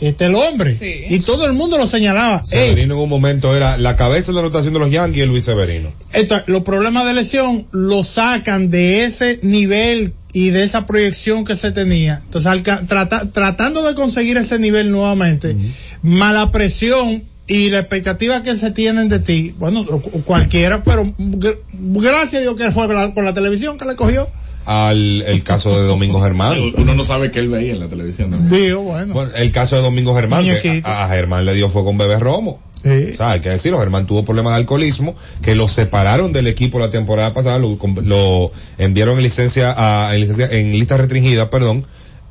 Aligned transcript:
este 0.00 0.24
es 0.24 0.30
el 0.30 0.36
hombre. 0.36 0.76
Y 1.08 1.18
todo 1.20 1.46
el 1.46 1.52
mundo 1.52 1.78
lo 1.78 1.86
señalaba. 1.86 2.44
Severino 2.44 2.94
en 2.94 3.00
un 3.00 3.08
momento 3.08 3.54
era 3.56 3.76
la 3.76 3.96
cabeza 3.96 4.32
de 4.32 4.36
la 4.36 4.42
rotación 4.42 4.72
de 4.72 4.80
los 4.80 4.90
Yankees 4.90 5.24
y 5.24 5.26
Luis 5.26 5.44
Severino. 5.44 5.92
Esto, 6.12 6.36
los 6.46 6.62
problemas 6.62 7.06
de 7.06 7.14
lesión 7.14 7.66
lo 7.70 8.02
sacan 8.02 8.70
de 8.70 9.04
ese 9.04 9.38
nivel 9.42 10.14
y 10.32 10.50
de 10.50 10.64
esa 10.64 10.86
proyección 10.86 11.44
que 11.44 11.56
se 11.56 11.72
tenía. 11.72 12.22
Entonces, 12.24 12.62
tratando 13.32 13.82
de 13.82 13.94
conseguir 13.94 14.36
ese 14.36 14.58
nivel 14.58 14.90
nuevamente, 14.90 15.56
mala 16.02 16.50
presión 16.50 17.29
y 17.50 17.68
la 17.68 17.80
expectativa 17.80 18.44
que 18.44 18.54
se 18.54 18.70
tienen 18.70 19.08
de 19.08 19.18
ti, 19.18 19.56
bueno, 19.58 19.84
cualquiera, 20.24 20.84
pero 20.84 21.12
gracias 21.18 22.34
a 22.34 22.40
Dios 22.42 22.54
que 22.54 22.70
fue 22.70 22.86
por 22.86 23.24
la 23.24 23.34
televisión 23.34 23.76
que 23.76 23.86
le 23.86 23.96
cogió 23.96 24.28
al 24.66 25.22
el 25.22 25.42
caso 25.42 25.76
de 25.76 25.84
Domingo 25.88 26.22
Germán. 26.22 26.72
Uno 26.76 26.94
no 26.94 27.02
sabe 27.02 27.32
qué 27.32 27.40
él 27.40 27.48
veía 27.48 27.72
en 27.72 27.80
la 27.80 27.88
televisión. 27.88 28.48
Digo, 28.48 28.82
bueno. 28.82 29.28
El 29.34 29.50
caso 29.50 29.74
de 29.74 29.82
Domingo 29.82 30.14
Germán, 30.14 30.44
que 30.44 30.80
a, 30.84 31.08
Germán 31.08 31.44
le 31.44 31.54
dio 31.54 31.68
fue 31.70 31.82
con 31.82 31.98
Bebé 31.98 32.20
Romo. 32.20 32.60
O 32.84 33.16
sea, 33.16 33.32
hay 33.32 33.40
que 33.40 33.48
decirlo, 33.48 33.80
Germán 33.80 34.06
tuvo 34.06 34.24
problemas 34.24 34.52
de 34.52 34.58
alcoholismo, 34.58 35.16
que 35.42 35.56
lo 35.56 35.66
separaron 35.66 36.32
del 36.32 36.46
equipo 36.46 36.78
la 36.78 36.90
temporada 36.90 37.34
pasada, 37.34 37.58
lo, 37.58 38.52
enviaron 38.78 39.16
en 39.16 39.24
licencia, 39.24 39.74
a, 39.76 40.14
en 40.14 40.20
licencia, 40.20 40.48
en 40.50 40.70
lista 40.70 40.96
restringida, 40.96 41.50
perdón, 41.50 41.84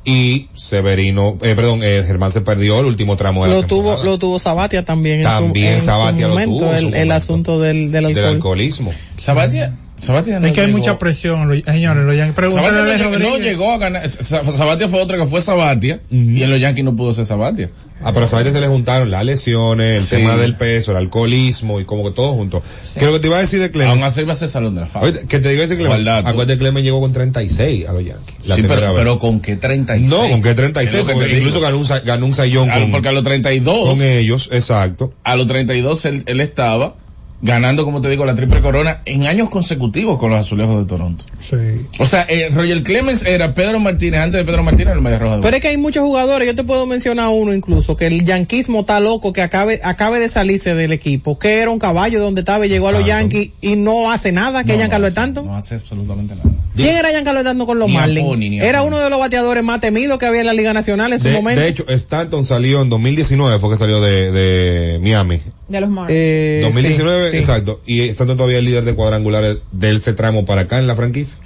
y 0.04 0.48
Severino, 0.54 1.36
eh, 1.42 1.54
perdón, 1.54 1.80
eh, 1.82 2.02
Germán 2.06 2.32
se 2.32 2.40
perdió 2.40 2.80
el 2.80 2.86
último 2.86 3.16
tramo 3.16 3.44
de 3.44 3.50
lo 3.50 3.60
la 3.60 3.66
tuvo 3.66 4.02
Lo 4.02 4.18
tuvo 4.18 4.38
Sabatia 4.38 4.84
también. 4.84 5.22
También 5.22 5.74
en 5.74 5.82
Sabatia 5.82 6.28
lo 6.28 6.42
tuvo. 6.42 6.72
El, 6.72 7.12
asunto 7.12 7.60
del, 7.60 7.90
del, 7.92 8.06
alcoholismo. 8.06 8.92
Sabatia 9.18 9.76
es 10.00 10.52
que 10.52 10.60
hay 10.60 10.72
mucha 10.72 10.98
presión, 10.98 11.62
señores. 11.64 12.04
Los 12.04 12.16
Yankees. 12.16 12.54
Sabatia 12.54 13.18
no, 13.18 13.38
llegó 13.38 13.72
a 13.72 13.78
ganar. 13.78 14.08
Sabatia 14.08 14.88
fue 14.88 15.00
otro 15.00 15.18
que 15.18 15.26
fue 15.26 15.40
Sabatia. 15.42 16.00
Y 16.10 16.42
en 16.42 16.50
los 16.50 16.60
Yankees 16.60 16.84
no 16.84 16.96
pudo 16.96 17.12
ser 17.12 17.26
Sabatia. 17.26 17.70
Ah, 18.02 18.12
pero 18.14 18.24
a 18.24 18.28
Sabatia 18.28 18.50
se 18.52 18.60
le 18.60 18.66
juntaron 18.66 19.10
las 19.10 19.24
lesiones, 19.26 20.10
el 20.10 20.18
tema 20.20 20.36
del 20.36 20.56
peso, 20.56 20.92
el 20.92 20.96
alcoholismo 20.96 21.80
y 21.80 21.84
como 21.84 22.02
que 22.04 22.12
todo 22.12 22.32
junto. 22.32 22.62
Que 22.98 23.04
lo 23.04 23.12
que 23.12 23.20
te 23.20 23.26
iba 23.26 23.36
a 23.36 23.40
decir 23.40 23.60
de 23.60 23.70
Clemens. 23.70 23.92
Aún 23.92 24.02
así 24.04 24.22
iba 24.22 24.32
a 24.32 24.36
ser 24.36 24.48
salón 24.48 24.74
de 24.74 24.82
la 24.82 24.86
fama. 24.86 25.12
que 25.12 25.38
te 25.38 25.50
digo 25.50 25.66
de 25.66 25.76
Clemens. 25.76 26.08
Acuérdate 26.08 26.54
que 26.54 26.58
Clemens 26.58 26.84
llegó 26.84 27.00
con 27.00 27.12
36 27.12 27.86
a 27.86 27.92
los 27.92 28.04
Yankees. 28.04 28.36
sí, 28.42 28.62
pero, 28.66 28.94
pero, 28.94 29.18
con 29.18 29.40
qué 29.40 29.56
36. 29.56 30.10
No, 30.10 30.30
con 30.30 30.42
qué 30.42 30.54
36. 30.54 31.04
Porque 31.12 31.36
incluso 31.36 31.60
ganó 31.60 31.78
un, 31.78 31.86
ganó 32.04 32.26
un 32.26 32.32
sayón 32.32 32.68
con. 32.68 32.90
Porque 32.90 33.08
a 33.08 33.12
los 33.12 33.22
32. 33.22 33.88
Con 33.90 34.02
ellos, 34.02 34.48
exacto. 34.52 35.12
A 35.22 35.36
los 35.36 35.46
32 35.46 36.04
él, 36.06 36.22
él 36.26 36.40
estaba 36.40 36.94
ganando, 37.42 37.84
como 37.84 38.00
te 38.00 38.08
digo, 38.08 38.24
la 38.24 38.34
triple 38.34 38.60
corona 38.60 39.00
en 39.06 39.26
años 39.26 39.48
consecutivos 39.48 40.18
con 40.18 40.30
los 40.30 40.40
azulejos 40.40 40.78
de 40.78 40.84
Toronto. 40.86 41.24
Sí. 41.40 41.56
O 41.98 42.06
sea, 42.06 42.26
eh, 42.28 42.50
Roger 42.50 42.82
Clemens 42.82 43.24
era 43.24 43.54
Pedro 43.54 43.80
Martínez 43.80 44.20
antes 44.20 44.38
de 44.38 44.44
Pedro 44.44 44.62
Martínez 44.62 44.94
el 44.94 45.00
Medio 45.00 45.18
Rojo. 45.18 45.40
Pero 45.40 45.56
es 45.56 45.62
que 45.62 45.68
hay 45.68 45.76
muchos 45.76 46.02
jugadores, 46.04 46.46
yo 46.46 46.54
te 46.54 46.64
puedo 46.64 46.86
mencionar 46.86 47.28
uno 47.30 47.54
incluso, 47.54 47.96
que 47.96 48.06
el 48.06 48.24
yanquismo 48.24 48.80
está 48.80 49.00
loco, 49.00 49.32
que 49.32 49.42
acabe, 49.42 49.80
acabe 49.82 50.18
de 50.18 50.28
salirse 50.28 50.74
del 50.74 50.92
equipo, 50.92 51.38
que 51.38 51.60
era 51.60 51.70
un 51.70 51.78
caballo 51.78 52.20
donde 52.20 52.40
estaba 52.40 52.66
y 52.66 52.68
llegó 52.68 52.88
a 52.88 52.92
los 52.92 53.04
Yankees 53.04 53.50
y 53.60 53.76
no 53.76 54.10
hace 54.10 54.32
nada, 54.32 54.64
que 54.64 54.72
no, 54.72 54.78
Giancarlo 54.78 55.08
Stanton. 55.08 55.46
No 55.46 55.56
hace 55.56 55.76
absolutamente 55.76 56.34
nada. 56.36 56.50
¿Quién 56.76 56.96
era 56.96 57.10
Giancarlo 57.10 57.40
Stanton 57.40 57.66
con 57.66 57.78
los 57.78 57.88
Marlins? 57.88 58.62
Era 58.62 58.82
uno 58.82 58.98
de 58.98 59.10
los 59.10 59.18
bateadores 59.18 59.64
más 59.64 59.80
temidos 59.80 60.18
que 60.18 60.26
había 60.26 60.40
en 60.40 60.46
la 60.46 60.54
Liga 60.54 60.72
Nacional 60.72 61.12
en 61.12 61.20
su 61.20 61.28
momento. 61.30 61.60
De 61.60 61.68
hecho, 61.68 61.84
Stanton 61.88 62.44
salió 62.44 62.82
en 62.82 62.90
2019, 62.90 63.58
fue 63.58 63.70
que 63.70 63.76
salió 63.76 64.00
de, 64.00 64.30
de 64.30 64.98
Miami. 65.00 65.40
De 65.68 65.80
los 65.80 65.90
Marlins. 65.90 66.64
2019, 66.64 67.29
exacto. 67.38 67.80
Y 67.86 68.02
Stanton 68.08 68.36
todavía 68.36 68.58
el 68.58 68.64
líder 68.64 68.84
de 68.84 68.94
cuadrangulares 68.94 69.58
del 69.72 69.96
ese 69.96 70.12
tramo 70.12 70.44
para 70.44 70.62
acá 70.62 70.78
en 70.78 70.86
la 70.86 70.96
franquicia. 70.96 71.38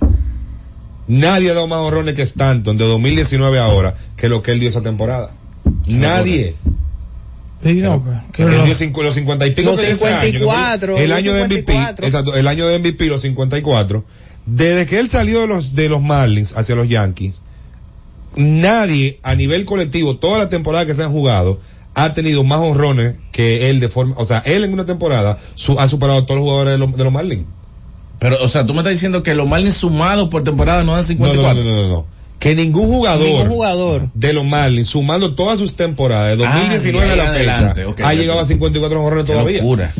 Nadie 1.06 1.50
ha 1.50 1.54
dado 1.54 1.68
más 1.68 1.80
horrones 1.80 2.14
que 2.14 2.22
Stanton 2.22 2.76
de 2.76 2.86
2019 2.86 3.58
ahora 3.58 3.94
que 4.16 4.28
lo 4.28 4.42
que 4.42 4.52
él 4.52 4.60
dio 4.60 4.68
esa 4.68 4.82
temporada. 4.82 5.32
Nadie. 5.86 6.54
Sí, 7.62 7.80
no, 7.80 8.04
que 8.32 8.44
los, 8.44 9.14
50 9.14 9.46
y 9.46 9.50
pico 9.52 9.70
los 9.70 9.80
54, 9.80 10.98
el 10.98 11.12
año 11.12 11.32
de 11.32 11.46
MVP, 11.46 11.72
exacto, 11.72 12.36
el 12.36 12.46
año 12.46 12.66
de 12.66 12.78
MVP 12.78 13.06
los 13.06 13.22
54 13.22 14.04
desde 14.46 14.86
que 14.86 14.98
él 14.98 15.08
salió 15.08 15.40
de 15.40 15.46
los, 15.46 15.74
de 15.74 15.88
los 15.88 16.02
Marlins 16.02 16.54
hacia 16.56 16.74
los 16.74 16.88
Yankees, 16.88 17.40
nadie 18.36 19.18
a 19.22 19.34
nivel 19.34 19.64
colectivo, 19.64 20.16
toda 20.16 20.38
la 20.38 20.48
temporada 20.48 20.86
que 20.86 20.94
se 20.94 21.02
han 21.02 21.12
jugado, 21.12 21.60
ha 21.94 22.14
tenido 22.14 22.44
más 22.44 22.60
honrones 22.60 23.16
que 23.32 23.70
él 23.70 23.80
de 23.80 23.88
forma, 23.88 24.14
o 24.18 24.24
sea, 24.24 24.42
él 24.46 24.64
en 24.64 24.72
una 24.72 24.86
temporada 24.86 25.38
ha 25.78 25.88
superado 25.88 26.18
a 26.18 26.26
todos 26.26 26.36
los 26.36 26.44
jugadores 26.44 26.72
de 26.72 26.78
los, 26.78 26.96
de 26.96 27.04
los 27.04 27.12
Marlins. 27.12 27.46
Pero, 28.18 28.36
o 28.42 28.48
sea, 28.48 28.64
tú 28.64 28.72
me 28.72 28.80
estás 28.80 28.92
diciendo 28.92 29.22
que 29.22 29.34
los 29.34 29.48
Marlins 29.48 29.76
sumados 29.76 30.28
por 30.28 30.44
temporada 30.44 30.84
no 30.84 30.92
dan 30.92 31.04
54. 31.04 31.62
No, 31.62 31.70
no, 31.70 31.76
no, 31.76 31.82
no, 31.82 31.88
no. 31.88 32.06
Que 32.38 32.54
ningún 32.54 32.88
jugador, 32.88 33.26
ningún 33.26 33.48
jugador, 33.48 34.08
de 34.12 34.32
los 34.32 34.44
Marlins, 34.44 34.88
sumando 34.88 35.34
todas 35.34 35.58
sus 35.58 35.76
temporadas 35.76 36.36
de 36.36 36.44
2019 36.44 37.08
ah, 37.08 37.12
a 37.12 37.16
la 37.16 37.32
fecha, 37.32 37.74
ha 38.06 38.14
llegado 38.14 38.40
a 38.40 38.44
54 38.44 39.02
honrones 39.02 39.26
todavía. 39.26 39.58
Locura 39.58 39.92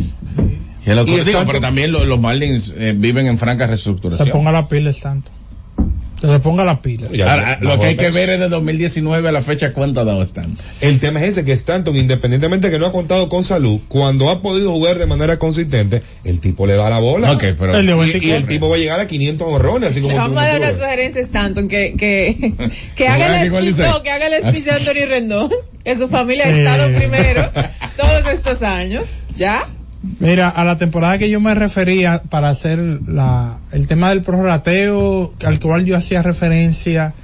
pero 1.47 1.61
también 1.61 1.93
los, 1.93 2.21
Marlins 2.21 2.75
eh, 2.77 2.95
viven 2.97 3.27
en 3.27 3.39
franca 3.39 3.67
reestructuración. 3.67 4.27
Se 4.27 4.33
ponga 4.33 4.53
la 4.53 4.69
pila 4.69 4.93
tanto. 4.93 5.31
Se 6.27 6.41
ponga 6.41 6.65
la 6.65 6.81
pila. 6.81 7.09
lo 7.61 7.79
que 7.79 7.87
hay 7.87 7.97
que 7.97 8.11
ver 8.11 8.31
es 8.31 8.41
de 8.41 8.49
2019 8.49 9.29
a 9.29 9.33
la 9.33 9.41
fecha 9.41 9.73
cuánto 9.73 10.01
ha 10.01 10.05
dado 10.05 10.23
Stanton. 10.23 10.57
El 10.81 11.01
tema 11.01 11.23
es 11.23 11.31
ese, 11.31 11.45
que 11.45 11.53
Stanton, 11.53 11.97
independientemente 11.97 12.69
de 12.69 12.73
que 12.73 12.79
no 12.79 12.87
ha 12.87 12.93
contado 12.93 13.29
con 13.29 13.45
salud, 13.45 13.81
cuando 13.89 14.31
ha 14.31 14.43
podido 14.43 14.73
jugar 14.73 14.99
de 14.99 15.07
manera 15.07 15.39
consistente, 15.39 16.03
el 16.25 16.41
tipo 16.41 16.67
le 16.67 16.75
da 16.75 16.89
la 16.91 16.99
bola. 16.99 17.37
pero 17.39 17.83
y, 17.83 18.31
el 18.31 18.47
tipo 18.47 18.69
va 18.69 18.77
a 18.77 18.79
llegar 18.79 19.01
a 19.01 19.07
500 19.07 19.47
horrones, 19.49 19.91
así 19.91 20.01
como 20.01 20.17
Vamos 20.17 20.39
a 20.39 20.47
dar 20.47 20.61
una 20.61 20.73
sugerencia 20.73 21.21
a 21.21 21.25
Stanton, 21.25 21.69
que, 21.69 21.95
que, 21.97 22.55
que, 22.97 23.09
haga 23.09 23.43
el 23.43 23.51
no, 23.51 24.03
que 24.03 24.11
haga 24.11 24.27
el 24.27 24.43
de 24.43 24.71
Anthony 24.71 25.07
Rendón, 25.09 25.51
que 25.85 25.97
su 25.97 26.09
familia 26.09 26.47
ha 26.47 26.51
estado 26.51 26.93
primero 26.93 27.51
todos 27.97 28.33
estos 28.33 28.63
años, 28.63 29.27
¿ya? 29.37 29.67
Mira, 30.21 30.51
a 30.51 30.65
la 30.65 30.77
temporada 30.77 31.17
que 31.17 31.31
yo 31.31 31.41
me 31.41 31.55
refería 31.55 32.23
para 32.29 32.51
hacer 32.51 32.79
la, 33.09 33.59
el 33.73 33.87
tema 33.87 34.11
del 34.11 34.21
prorrateo 34.21 35.33
al 35.43 35.59
cual 35.61 35.87
yo 35.87 35.97
hacía 35.97 36.21
referencia 36.21 37.15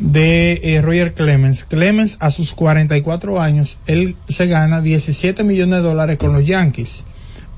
de 0.00 0.60
eh, 0.64 0.82
Roger 0.82 1.14
Clemens. 1.14 1.64
Clemens 1.64 2.16
a 2.18 2.32
sus 2.32 2.52
44 2.52 3.40
años, 3.40 3.78
él 3.86 4.16
se 4.28 4.46
gana 4.48 4.80
17 4.80 5.44
millones 5.44 5.76
de 5.76 5.88
dólares 5.88 6.18
con 6.18 6.32
los 6.32 6.44
Yankees, 6.44 7.04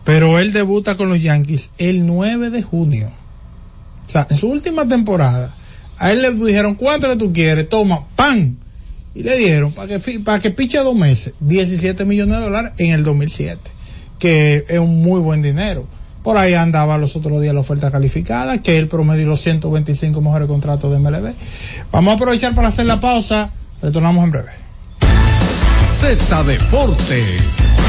pero 0.05 0.39
él 0.39 0.53
debuta 0.53 0.99
con 0.99 1.09
los 1.09 1.23
Yankees 1.23 1.71
el 1.79 2.07
9 2.07 2.51
de 2.51 2.63
junio. 2.63 3.11
O 4.07 4.11
sea, 4.11 4.27
en 4.29 4.37
su 4.37 4.51
última 4.51 4.87
temporada, 4.87 5.55
a 5.97 6.13
él 6.13 6.21
le 6.21 6.31
dijeron, 6.33 6.75
¿cuánto 6.75 7.09
que 7.09 7.17
tú 7.17 7.33
quieres? 7.33 7.71
Toma, 7.71 8.05
¡pam! 8.17 8.57
Y 9.15 9.23
le 9.23 9.39
dieron 9.39 9.73
para 9.73 9.99
que, 9.99 10.21
para 10.21 10.41
que 10.41 10.51
piche 10.51 10.77
dos 10.79 10.95
meses, 10.95 11.33
17 11.41 12.05
millones 12.05 12.37
de 12.37 12.43
dólares 12.45 12.73
en 12.77 12.91
el 12.91 13.03
2007 13.03 13.78
que 14.19 14.65
es 14.69 14.79
un 14.79 15.03
muy 15.03 15.21
buen 15.21 15.43
dinero. 15.43 15.85
Por 16.23 16.37
ahí 16.37 16.55
andaba 16.55 16.99
los 16.99 17.17
otros 17.17 17.41
días 17.41 17.55
la 17.55 17.61
oferta 17.61 17.91
calificada, 17.91 18.59
que 18.59 18.79
él 18.79 18.89
promedio 18.89 19.27
los 19.27 19.41
125 19.41 20.21
mejores 20.21 20.49
contratos 20.49 20.91
de 20.91 20.99
MLB. 20.99 21.33
Vamos 21.93 22.13
a 22.13 22.15
aprovechar 22.17 22.55
para 22.55 22.69
hacer 22.69 22.87
la 22.87 23.01
pausa. 23.01 23.51
Retornamos 23.81 24.25
en 24.25 24.31
breve. 24.33 24.51
Z 26.01 26.45
Deportes. 26.45 27.88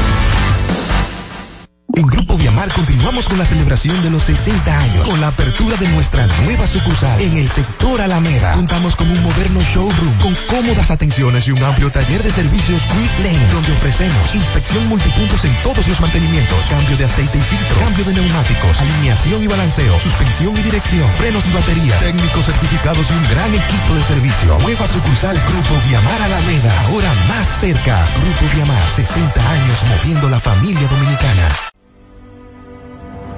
En 2.00 2.06
Grupo 2.06 2.38
Viamar 2.38 2.72
continuamos 2.72 3.28
con 3.28 3.36
la 3.36 3.44
celebración 3.44 4.02
de 4.02 4.08
los 4.08 4.22
60 4.22 4.80
años, 4.80 5.06
con 5.06 5.20
la 5.20 5.28
apertura 5.28 5.76
de 5.76 5.86
nuestra 5.88 6.26
nueva 6.44 6.66
sucursal 6.66 7.20
en 7.20 7.36
el 7.36 7.46
sector 7.46 8.00
Alameda. 8.00 8.54
Contamos 8.54 8.96
con 8.96 9.10
un 9.10 9.22
moderno 9.22 9.60
showroom 9.60 10.14
con 10.16 10.34
cómodas 10.48 10.90
atenciones 10.90 11.46
y 11.46 11.52
un 11.52 11.62
amplio 11.62 11.90
taller 11.90 12.22
de 12.22 12.30
servicios 12.30 12.82
Quick 12.84 13.18
Lane, 13.18 13.52
donde 13.52 13.72
ofrecemos 13.72 14.34
inspección 14.34 14.88
multipuntos 14.88 15.44
en 15.44 15.54
todos 15.62 15.86
los 15.86 16.00
mantenimientos, 16.00 16.64
cambio 16.70 16.96
de 16.96 17.04
aceite 17.04 17.36
y 17.36 17.42
filtro, 17.42 17.80
cambio 17.80 18.04
de 18.06 18.14
neumáticos, 18.14 18.80
alineación 18.80 19.42
y 19.42 19.46
balanceo, 19.46 20.00
suspensión 20.00 20.56
y 20.56 20.62
dirección, 20.62 21.06
frenos 21.18 21.46
y 21.48 21.52
baterías, 21.52 22.00
técnicos 22.00 22.46
certificados 22.46 23.10
y 23.10 23.12
un 23.12 23.28
gran 23.28 23.52
equipo 23.52 23.94
de 23.94 24.04
servicio. 24.04 24.58
Nueva 24.60 24.88
sucursal 24.88 25.36
Grupo 25.36 25.74
Viamar 25.86 26.22
Alameda, 26.22 26.80
ahora 26.86 27.12
más 27.28 27.46
cerca. 27.60 28.08
Grupo 28.24 28.54
Viamar, 28.54 28.88
60 28.88 29.52
años 29.52 29.78
moviendo 29.84 30.30
la 30.30 30.40
familia 30.40 30.88
dominicana 30.88 31.70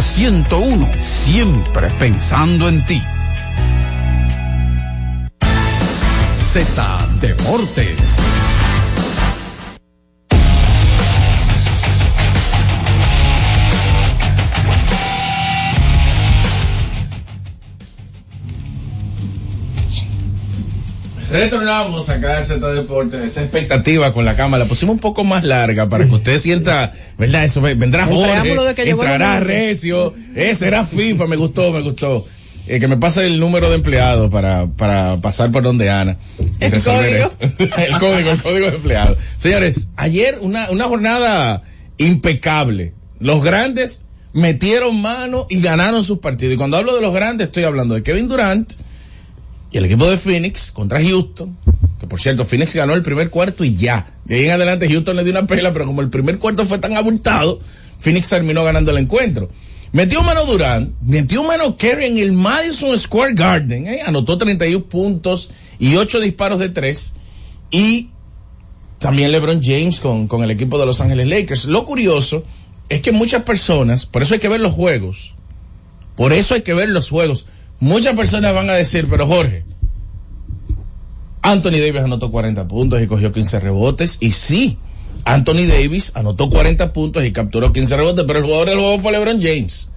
Z101, 0.00 0.92
siempre 1.00 1.88
pensando 1.98 2.68
en 2.68 2.84
ti. 2.84 3.02
Z 6.52 7.08
Deportes. 7.20 8.53
Retornamos 21.34 22.08
acá 22.10 22.38
a 22.38 22.44
Z 22.44 22.64
Deportes, 22.72 23.20
esa 23.20 23.42
expectativa 23.42 24.12
con 24.12 24.24
la 24.24 24.36
cámara, 24.36 24.62
la 24.62 24.68
pusimos 24.68 24.94
un 24.94 25.00
poco 25.00 25.24
más 25.24 25.42
larga 25.42 25.88
para 25.88 26.06
que 26.06 26.14
usted 26.14 26.38
sienta, 26.38 26.92
¿verdad? 27.18 27.42
Eso 27.42 27.60
vendrá 27.60 28.06
Jorge, 28.06 28.52
entrará 28.88 29.40
Recio, 29.40 30.14
será 30.54 30.84
FIFA, 30.84 31.26
me 31.26 31.34
gustó, 31.34 31.72
me 31.72 31.80
gustó. 31.80 32.24
Eh, 32.68 32.78
que 32.78 32.86
me 32.86 32.96
pase 32.96 33.26
el 33.26 33.40
número 33.40 33.68
de 33.68 33.74
empleados 33.74 34.30
para, 34.30 34.68
para 34.68 35.16
pasar 35.16 35.50
por 35.50 35.64
donde 35.64 35.90
Ana 35.90 36.16
y 36.60 36.68
resolver 36.68 37.16
esto. 37.16 37.36
el 37.80 37.98
código, 37.98 38.30
el 38.30 38.40
código 38.40 38.70
de 38.70 38.76
empleados. 38.76 39.18
Señores, 39.36 39.88
ayer 39.96 40.38
una, 40.40 40.70
una 40.70 40.84
jornada 40.84 41.62
impecable. 41.98 42.94
Los 43.18 43.42
grandes 43.42 44.02
metieron 44.32 45.02
mano 45.02 45.46
y 45.50 45.60
ganaron 45.60 46.04
sus 46.04 46.20
partidos. 46.20 46.54
Y 46.54 46.56
cuando 46.56 46.76
hablo 46.76 46.94
de 46.94 47.02
los 47.02 47.12
grandes, 47.12 47.48
estoy 47.48 47.64
hablando 47.64 47.94
de 47.94 48.02
Kevin 48.02 48.28
Durant, 48.28 48.72
y 49.74 49.78
el 49.78 49.86
equipo 49.86 50.06
de 50.06 50.16
Phoenix 50.16 50.70
contra 50.70 51.02
Houston, 51.02 51.56
que 51.98 52.06
por 52.06 52.20
cierto, 52.20 52.44
Phoenix 52.44 52.76
ganó 52.76 52.94
el 52.94 53.02
primer 53.02 53.28
cuarto 53.28 53.64
y 53.64 53.74
ya. 53.74 54.14
De 54.24 54.36
ahí 54.36 54.44
en 54.44 54.52
adelante 54.52 54.88
Houston 54.88 55.16
le 55.16 55.24
dio 55.24 55.32
una 55.32 55.48
pela, 55.48 55.72
pero 55.72 55.84
como 55.84 56.00
el 56.00 56.10
primer 56.10 56.38
cuarto 56.38 56.64
fue 56.64 56.78
tan 56.78 56.96
abultado, 56.96 57.58
Phoenix 57.98 58.28
terminó 58.28 58.62
ganando 58.62 58.92
el 58.92 58.98
encuentro. 58.98 59.48
Metió 59.90 60.22
mano 60.22 60.46
Durán, 60.46 60.94
metió 61.02 61.42
mano 61.42 61.76
Kerry 61.76 62.04
en 62.04 62.18
el 62.18 62.32
Madison 62.32 62.96
Square 62.96 63.34
Garden, 63.34 63.88
¿eh? 63.88 64.02
anotó 64.06 64.38
31 64.38 64.84
puntos 64.84 65.50
y 65.80 65.96
8 65.96 66.20
disparos 66.20 66.60
de 66.60 66.68
3. 66.68 67.14
Y 67.72 68.10
también 69.00 69.32
LeBron 69.32 69.60
James 69.60 69.98
con, 69.98 70.28
con 70.28 70.44
el 70.44 70.52
equipo 70.52 70.78
de 70.78 70.86
Los 70.86 71.00
Ángeles 71.00 71.26
Lakers. 71.26 71.64
Lo 71.64 71.84
curioso 71.84 72.44
es 72.88 73.00
que 73.00 73.10
muchas 73.10 73.42
personas, 73.42 74.06
por 74.06 74.22
eso 74.22 74.34
hay 74.34 74.40
que 74.40 74.48
ver 74.48 74.60
los 74.60 74.72
juegos, 74.72 75.34
por 76.14 76.32
eso 76.32 76.54
hay 76.54 76.62
que 76.62 76.74
ver 76.74 76.90
los 76.90 77.08
juegos. 77.08 77.46
Muchas 77.80 78.14
personas 78.16 78.54
van 78.54 78.70
a 78.70 78.74
decir, 78.74 79.06
pero 79.08 79.26
Jorge, 79.26 79.64
Anthony 81.42 81.72
Davis 81.72 82.02
anotó 82.02 82.30
40 82.30 82.66
puntos 82.68 83.02
y 83.02 83.06
cogió 83.06 83.32
15 83.32 83.60
rebotes. 83.60 84.16
Y 84.20 84.32
sí, 84.32 84.78
Anthony 85.24 85.66
Davis 85.68 86.12
anotó 86.14 86.48
40 86.48 86.92
puntos 86.92 87.24
y 87.24 87.32
capturó 87.32 87.72
15 87.72 87.96
rebotes, 87.96 88.24
pero 88.26 88.38
el 88.38 88.44
jugador 88.44 88.68
del 88.68 88.78
juego 88.78 88.98
fue 88.98 89.12
LeBron 89.12 89.42
James. 89.42 89.90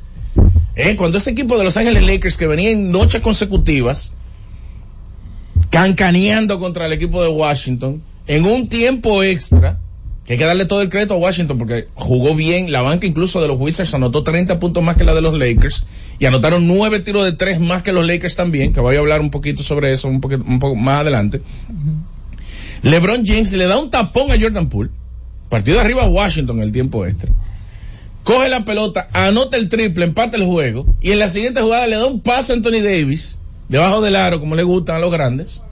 Eh, 0.76 0.96
cuando 0.96 1.18
ese 1.18 1.32
equipo 1.32 1.58
de 1.58 1.64
Los 1.64 1.78
Ángeles 1.78 2.04
Lakers 2.04 2.38
que 2.38 2.48
venía 2.48 2.72
en 2.72 2.92
noches 2.92 3.22
consecutivas, 3.22 4.14
cancaneando 5.70 6.60
contra 6.60 6.86
el 6.86 6.94
equipo 6.94 7.24
de 7.24 7.30
Washington, 7.30 8.02
en 8.28 8.46
un 8.46 8.68
tiempo 8.68 9.24
extra, 9.24 9.80
que 10.28 10.34
hay 10.34 10.40
que 10.40 10.46
darle 10.46 10.66
todo 10.66 10.82
el 10.82 10.90
crédito 10.90 11.14
a 11.14 11.18
Washington 11.18 11.58
porque 11.58 11.88
jugó 11.96 12.36
bien. 12.36 12.70
La 12.70 12.82
banca 12.82 13.08
incluso 13.08 13.42
de 13.42 13.48
los 13.48 13.58
Wizards 13.58 13.94
anotó 13.94 14.24
30 14.24 14.60
puntos 14.60 14.84
más 14.84 14.98
que 14.98 15.06
la 15.06 15.14
de 15.14 15.22
los 15.22 15.34
Lakers 15.34 15.86
y 16.20 16.26
anotaron 16.26 16.68
nueve 16.68 17.00
tiros 17.00 17.24
de 17.24 17.32
tres 17.32 17.62
más 17.62 17.82
que 17.82 17.94
los 17.94 18.06
Lakers 18.06 18.36
también, 18.36 18.74
que 18.74 18.82
voy 18.82 18.98
a 18.98 19.00
hablar 19.00 19.22
un 19.22 19.30
poquito 19.32 19.64
sobre 19.64 19.94
eso 19.94 20.10
un, 20.10 20.20
poquito, 20.20 20.44
un 20.46 20.60
poco 20.60 20.76
más 20.76 21.00
adelante. 21.00 21.42
LeBron 22.84 23.26
James 23.26 23.54
le 23.54 23.68
da 23.68 23.80
un 23.80 23.90
tapón 23.90 24.30
a 24.30 24.40
Jordan 24.40 24.68
Poole, 24.68 24.90
partido 25.48 25.78
de 25.78 25.86
arriba 25.86 26.04
a 26.04 26.08
Washington 26.08 26.58
en 26.58 26.64
el 26.64 26.72
tiempo 26.74 27.06
extra. 27.06 27.32
Coge 28.26 28.50
la 28.50 28.66
pelota, 28.66 29.08
anota 29.14 29.56
el 29.56 29.70
triple, 29.70 30.04
empata 30.04 30.36
el 30.36 30.44
juego 30.44 30.86
y 31.00 31.12
en 31.12 31.20
la 31.20 31.30
siguiente 31.30 31.62
jugada 31.62 31.88
le 31.88 31.96
da 31.96 32.06
un 32.06 32.20
pase 32.20 32.52
a 32.52 32.58
Anthony 32.58 32.82
Davis, 32.84 33.40
debajo 33.70 34.02
del 34.02 34.18
aro, 34.18 34.42
como 34.42 34.58
le 34.58 34.64
gustan 34.64 34.98
a 34.98 35.00
los 35.00 35.14
grandes, 35.14 35.64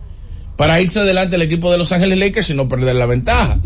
para 0.55 0.79
irse 0.79 1.01
adelante 1.01 1.31
del 1.31 1.41
equipo 1.41 1.69
de 1.73 1.77
Los 1.77 1.91
Ángeles 1.91 2.17
Lakers 2.17 2.51
y 2.51 2.53
no 2.53 2.69
perder 2.69 2.95
la 2.95 3.05
ventaja. 3.05 3.59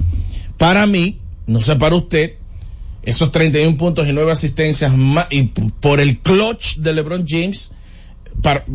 Para 0.59 0.85
mí, 0.85 1.17
no 1.47 1.61
sé 1.61 1.77
para 1.77 1.95
usted, 1.95 2.33
esos 3.01 3.31
31 3.31 3.77
puntos 3.77 4.07
y 4.07 4.13
9 4.13 4.31
asistencias 4.31 4.91
y 5.31 5.43
por 5.43 6.01
el 6.01 6.19
clutch 6.19 6.75
de 6.77 6.93
LeBron 6.93 7.25
James, 7.25 7.71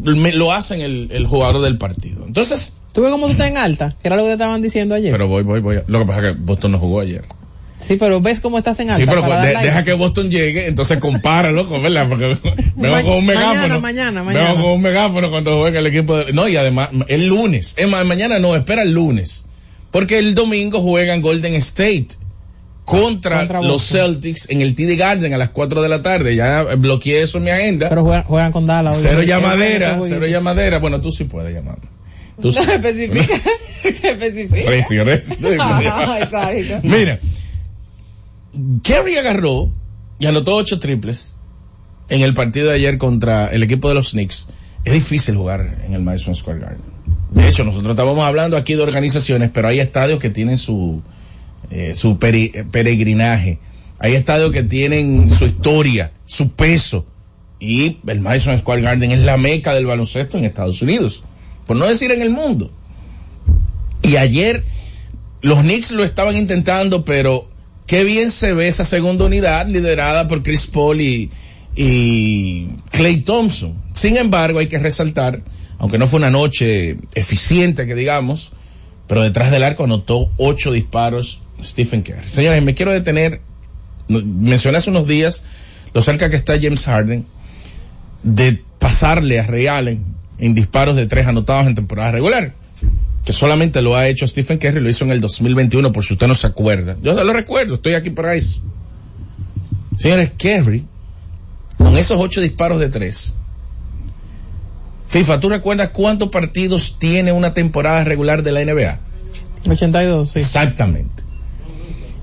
lo 0.03 0.53
hacen 0.53 0.81
el, 0.81 1.27
jugador 1.27 1.63
del 1.63 1.79
partido. 1.79 2.27
Entonces. 2.27 2.73
¿Tú 2.93 3.03
ves 3.03 3.13
cómo 3.13 3.27
tú 3.27 3.33
estás 3.33 3.49
en 3.49 3.59
alta? 3.59 3.97
Que 4.01 4.09
era 4.09 4.17
lo 4.17 4.23
que 4.23 4.29
te 4.29 4.33
estaban 4.33 4.63
diciendo 4.63 4.95
ayer. 4.95 5.13
Pero 5.13 5.29
voy, 5.29 5.43
voy, 5.43 5.61
voy. 5.61 5.81
Lo 5.87 5.99
que 6.01 6.07
pasa 6.07 6.21
es 6.21 6.27
que 6.33 6.41
Boston 6.41 6.73
no 6.73 6.79
jugó 6.79 7.01
ayer. 7.01 7.25
Sí, 7.79 7.97
pero 7.97 8.21
ves 8.23 8.41
cómo 8.41 8.57
estás 8.57 8.81
en 8.81 8.89
alta. 8.89 9.01
Sí, 9.01 9.07
pero 9.07 9.23
deja 9.61 9.85
que 9.85 9.93
Boston 9.93 10.31
llegue, 10.31 10.69
entonces 10.69 10.99
compáralo, 11.01 11.67
¿verdad? 11.67 12.09
Porque 12.09 12.39
vengo 12.77 13.03
con 13.03 13.19
un 13.19 13.27
megáfono. 13.27 13.55
Mañana, 13.55 13.79
mañana, 13.79 14.25
mañana. 14.25 14.53
Vengo 14.53 14.63
con 14.63 14.73
un 14.73 14.81
megáfono 14.81 15.31
cuando 15.31 15.59
juega 15.59 15.81
el 15.81 15.87
equipo 15.89 16.17
de, 16.17 16.33
no, 16.33 16.49
y 16.49 16.57
además, 16.57 16.89
el 17.09 17.27
lunes. 17.27 17.75
Es 17.77 17.87
más, 17.87 18.07
mañana 18.07 18.39
no, 18.39 18.57
espera 18.57 18.83
el 18.83 18.93
lunes. 18.93 19.45
Porque 19.95 20.19
el 20.19 20.35
domingo 20.35 20.81
juegan 20.81 21.23
Golden 21.23 21.55
State 21.55 22.09
contra, 22.85 23.45
los 23.63 23.87
Celtics 23.87 24.51
en 24.51 24.61
el 24.61 24.75
TD 24.75 24.99
Garden 24.99 25.33
a 25.35 25.39
las 25.39 25.51
4 25.51 25.83
de 25.83 25.89
la 25.89 26.03
tarde. 26.03 26.35
Ya 26.35 26.65
bloqueé 26.75 27.23
eso 27.23 27.39
en 27.39 27.45
mi 27.45 27.51
agenda. 27.51 27.91
Pero 27.91 28.03
juegan, 28.03 28.51
con 28.51 28.67
Dallas. 28.67 28.99
Cero 29.01 29.23
llamadera, 29.23 30.01
cero 30.03 30.27
llamadera. 30.27 30.81
Bueno, 30.81 31.01
tú 31.01 31.13
sí 31.13 31.23
puedes 31.23 31.55
llamar. 31.55 31.79
Tú 32.43 32.49
especifica. 32.49 33.23
especifica. 33.85 34.69
Mira, 36.83 37.21
Kerry 38.83 39.17
agarró 39.17 39.71
y 40.19 40.27
anotó 40.27 40.57
ocho 40.57 40.81
triples 40.81 41.37
en 42.09 42.23
el 42.23 42.35
partido 42.35 42.71
de 42.71 42.75
ayer 42.75 42.99
contra 42.99 43.47
el 43.47 43.63
equipo 43.63 43.91
de 43.91 43.95
los 43.95 44.11
Knicks, 44.11 44.49
es 44.85 44.93
difícil 44.93 45.37
jugar 45.37 45.83
en 45.87 45.95
el 45.95 46.03
Madison 46.03 46.35
Square 46.35 46.59
Garden. 46.59 46.83
De 47.31 47.49
hecho, 47.49 47.65
nosotros 47.65 47.91
estábamos 47.91 48.25
hablando 48.25 48.57
aquí 48.57 48.75
de 48.75 48.83
organizaciones, 48.83 49.51
pero 49.53 49.69
hay 49.69 49.81
estadios 49.81 50.21
que 50.21 50.31
tienen 50.31 50.59
su, 50.59 51.03
eh, 51.71 51.95
su 51.95 52.19
peregrinaje. 52.19 53.59
Hay 53.99 54.15
estadios 54.15 54.53
que 54.53 54.63
tienen 54.63 55.31
su 55.31 55.47
historia, 55.47 56.13
su 56.25 56.51
peso. 56.53 57.07
Y 57.61 57.99
el 58.07 58.21
Madison 58.21 58.59
Square 58.59 58.83
Garden 58.83 59.13
es 59.13 59.21
la 59.21 59.37
meca 59.37 59.75
del 59.75 59.87
baloncesto 59.87 60.37
en 60.37 60.45
Estados 60.45 60.83
Unidos. 60.83 61.25
Por 61.67 61.77
no 61.77 61.87
decir 61.87 62.11
en 62.13 62.21
el 62.21 62.31
mundo. 62.31 62.71
Y 64.03 64.17
ayer 64.17 64.65
los 65.41 65.61
Knicks 65.61 65.93
lo 65.93 66.05
estaban 66.05 66.37
intentando, 66.37 67.05
pero 67.05 67.49
qué 67.87 68.05
bien 68.05 68.31
se 68.31 68.53
ve 68.53 68.69
esa 68.69 68.85
segunda 68.85 69.25
unidad 69.25 69.67
liderada 69.69 70.29
por 70.29 70.43
Chris 70.43 70.67
Paul 70.67 71.01
y, 71.01 71.31
y 71.77 72.69
Clay 72.91 73.19
Thompson. 73.19 73.75
Sin 73.93 74.17
embargo, 74.17 74.59
hay 74.59 74.69
que 74.69 74.79
resaltar, 74.79 75.43
aunque 75.79 75.99
no 75.99 76.07
fue 76.07 76.19
una 76.19 76.31
noche 76.31 76.97
eficiente 77.15 77.87
que 77.87 77.95
digamos, 77.95 78.53
pero 79.07 79.23
detrás 79.23 79.51
del 79.51 79.65
arco 79.65 79.85
anotó 79.85 80.31
ocho 80.37 80.73
disparos 80.73 81.41
Stephen 81.63 82.03
Curry. 82.03 82.29
Señores, 82.29 82.63
me 82.63 82.75
quiero 82.75 82.93
detener, 82.93 83.41
mencioné 84.09 84.79
hace 84.79 84.91
unos 84.91 85.07
días 85.07 85.45
lo 85.93 86.03
cerca 86.03 86.31
que 86.31 86.37
está 86.37 86.55
James 86.61 86.85
Harden 86.85 87.25
de 88.23 88.63
pasarle 88.79 89.39
a 89.39 89.47
Ray 89.47 89.67
Allen 89.67 90.05
en 90.39 90.55
disparos 90.55 90.97
de 90.97 91.07
tres 91.07 91.27
anotados 91.27 91.67
en 91.67 91.75
temporada 91.75 92.11
regular, 92.13 92.53
que 93.25 93.33
solamente 93.33 93.83
lo 93.83 93.97
ha 93.97 94.09
hecho 94.09 94.27
Stephen 94.27 94.59
Curry, 94.59 94.81
lo 94.81 94.91
hizo 94.91 95.05
en 95.05 95.13
el 95.13 95.21
2021 95.21 95.93
por 95.93 96.05
si 96.05 96.15
usted 96.15 96.27
no 96.27 96.35
se 96.35 96.47
acuerda. 96.47 96.97
Yo 97.03 97.15
lo 97.23 97.33
recuerdo, 97.33 97.75
estoy 97.75 97.95
aquí 97.95 98.11
para 98.11 98.35
eso. 98.35 98.61
Señores, 99.97 100.33
Curry 100.37 100.87
con 101.79 101.97
esos 101.97 102.19
ocho 102.21 102.41
disparos 102.41 102.81
de 102.81 102.89
tres. 102.89 103.35
FIFA, 105.09 105.41
¿tú 105.41 105.49
recuerdas 105.49 105.91
cuántos 105.91 106.29
partidos 106.29 106.97
tiene 106.99 107.33
una 107.33 107.55
temporada 107.55 108.05
regular 108.05 108.43
de 108.43 108.53
la 108.53 108.65
NBA? 108.65 108.99
82, 109.69 110.31
sí. 110.31 110.39
Exactamente. 110.41 111.23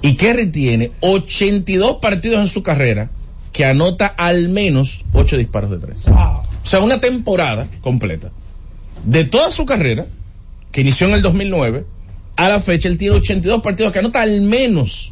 Y 0.01 0.15
Kerry 0.15 0.47
tiene 0.47 0.91
82 1.01 1.97
partidos 2.01 2.41
en 2.41 2.47
su 2.47 2.63
carrera 2.63 3.09
que 3.53 3.65
anota 3.65 4.07
al 4.07 4.49
menos 4.49 5.05
ocho 5.13 5.37
disparos 5.37 5.69
de 5.69 5.77
tres. 5.77 6.07
O 6.07 6.43
sea, 6.63 6.79
una 6.79 6.99
temporada 6.99 7.69
completa. 7.81 8.31
De 9.05 9.25
toda 9.25 9.51
su 9.51 9.65
carrera, 9.65 10.07
que 10.71 10.81
inició 10.81 11.07
en 11.07 11.15
el 11.15 11.21
2009, 11.21 11.85
a 12.35 12.49
la 12.49 12.59
fecha 12.59 12.87
él 12.87 12.97
tiene 12.97 13.15
82 13.15 13.61
partidos 13.61 13.91
que 13.93 13.99
anota 13.99 14.21
al 14.21 14.41
menos 14.41 15.11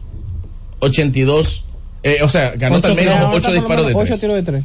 82 0.79 1.65
eh, 2.03 2.19
o 2.21 2.29
sea, 2.29 2.51
ganó 2.51 2.77
al 2.77 2.95
menos 2.95 3.33
ocho 3.33 3.51
disparos 3.51 3.87
de 3.87 4.43
tres. 4.43 4.63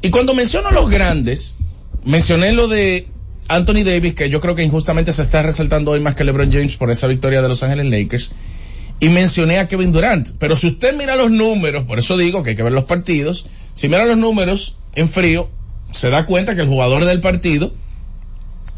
Y 0.00 0.10
cuando 0.10 0.34
menciono 0.34 0.70
los 0.70 0.90
grandes, 0.90 1.56
mencioné 2.04 2.52
lo 2.52 2.66
de 2.68 3.06
Anthony 3.48 3.84
Davis, 3.84 4.14
que 4.14 4.30
yo 4.30 4.40
creo 4.40 4.54
que 4.54 4.62
injustamente 4.62 5.12
se 5.12 5.22
está 5.22 5.42
resaltando 5.42 5.92
hoy 5.92 6.00
más 6.00 6.14
que 6.14 6.24
LeBron 6.24 6.50
James 6.50 6.76
por 6.76 6.90
esa 6.90 7.06
victoria 7.06 7.42
de 7.42 7.48
Los 7.48 7.62
Ángeles 7.62 7.86
Lakers. 7.86 8.32
Y 9.00 9.08
mencioné 9.08 9.58
a 9.58 9.68
Kevin 9.68 9.92
Durant. 9.92 10.30
Pero 10.38 10.56
si 10.56 10.68
usted 10.68 10.96
mira 10.96 11.16
los 11.16 11.30
números, 11.30 11.84
por 11.84 11.98
eso 11.98 12.16
digo 12.16 12.42
que 12.42 12.50
hay 12.50 12.56
que 12.56 12.62
ver 12.62 12.72
los 12.72 12.84
partidos, 12.84 13.46
si 13.74 13.88
mira 13.88 14.06
los 14.06 14.16
números 14.16 14.76
en 14.94 15.08
frío, 15.08 15.50
se 15.90 16.08
da 16.08 16.24
cuenta 16.24 16.54
que 16.54 16.62
el 16.62 16.68
jugador 16.68 17.04
del 17.04 17.20
partido 17.20 17.74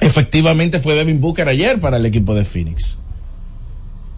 efectivamente 0.00 0.80
fue 0.80 0.94
Devin 0.94 1.20
Booker 1.20 1.48
ayer 1.48 1.78
para 1.78 1.98
el 1.98 2.06
equipo 2.06 2.34
de 2.34 2.44
Phoenix 2.44 2.98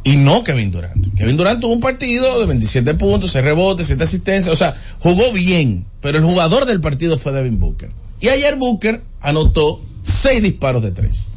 y 0.07 0.15
no 0.15 0.45
Kevin 0.45 0.71
Durant. 0.71 1.17
Kevin 1.17 1.37
Durant 1.37 1.61
tuvo 1.61 1.73
un 1.73 1.81
partido 1.81 2.39
de 2.39 2.47
27 2.47 2.95
puntos, 2.95 3.33
6 3.33 3.45
rebotes, 3.45 3.89
7 3.89 4.05
asistencias, 4.05 4.53
o 4.53 4.57
sea, 4.57 4.77
jugó 5.01 5.33
bien, 5.33 5.85
pero 6.01 6.19
el 6.19 6.25
jugador 6.25 6.65
del 6.65 6.81
partido 6.81 7.19
fue 7.19 7.33
Devin 7.33 7.59
Booker. 7.59 7.91
Y 8.21 8.29
ayer 8.29 8.55
Booker 8.55 9.03
anotó 9.21 9.83
6 10.05 10.45
disparos 10.45 10.85
de 10.85 10.93
3. 10.93 11.29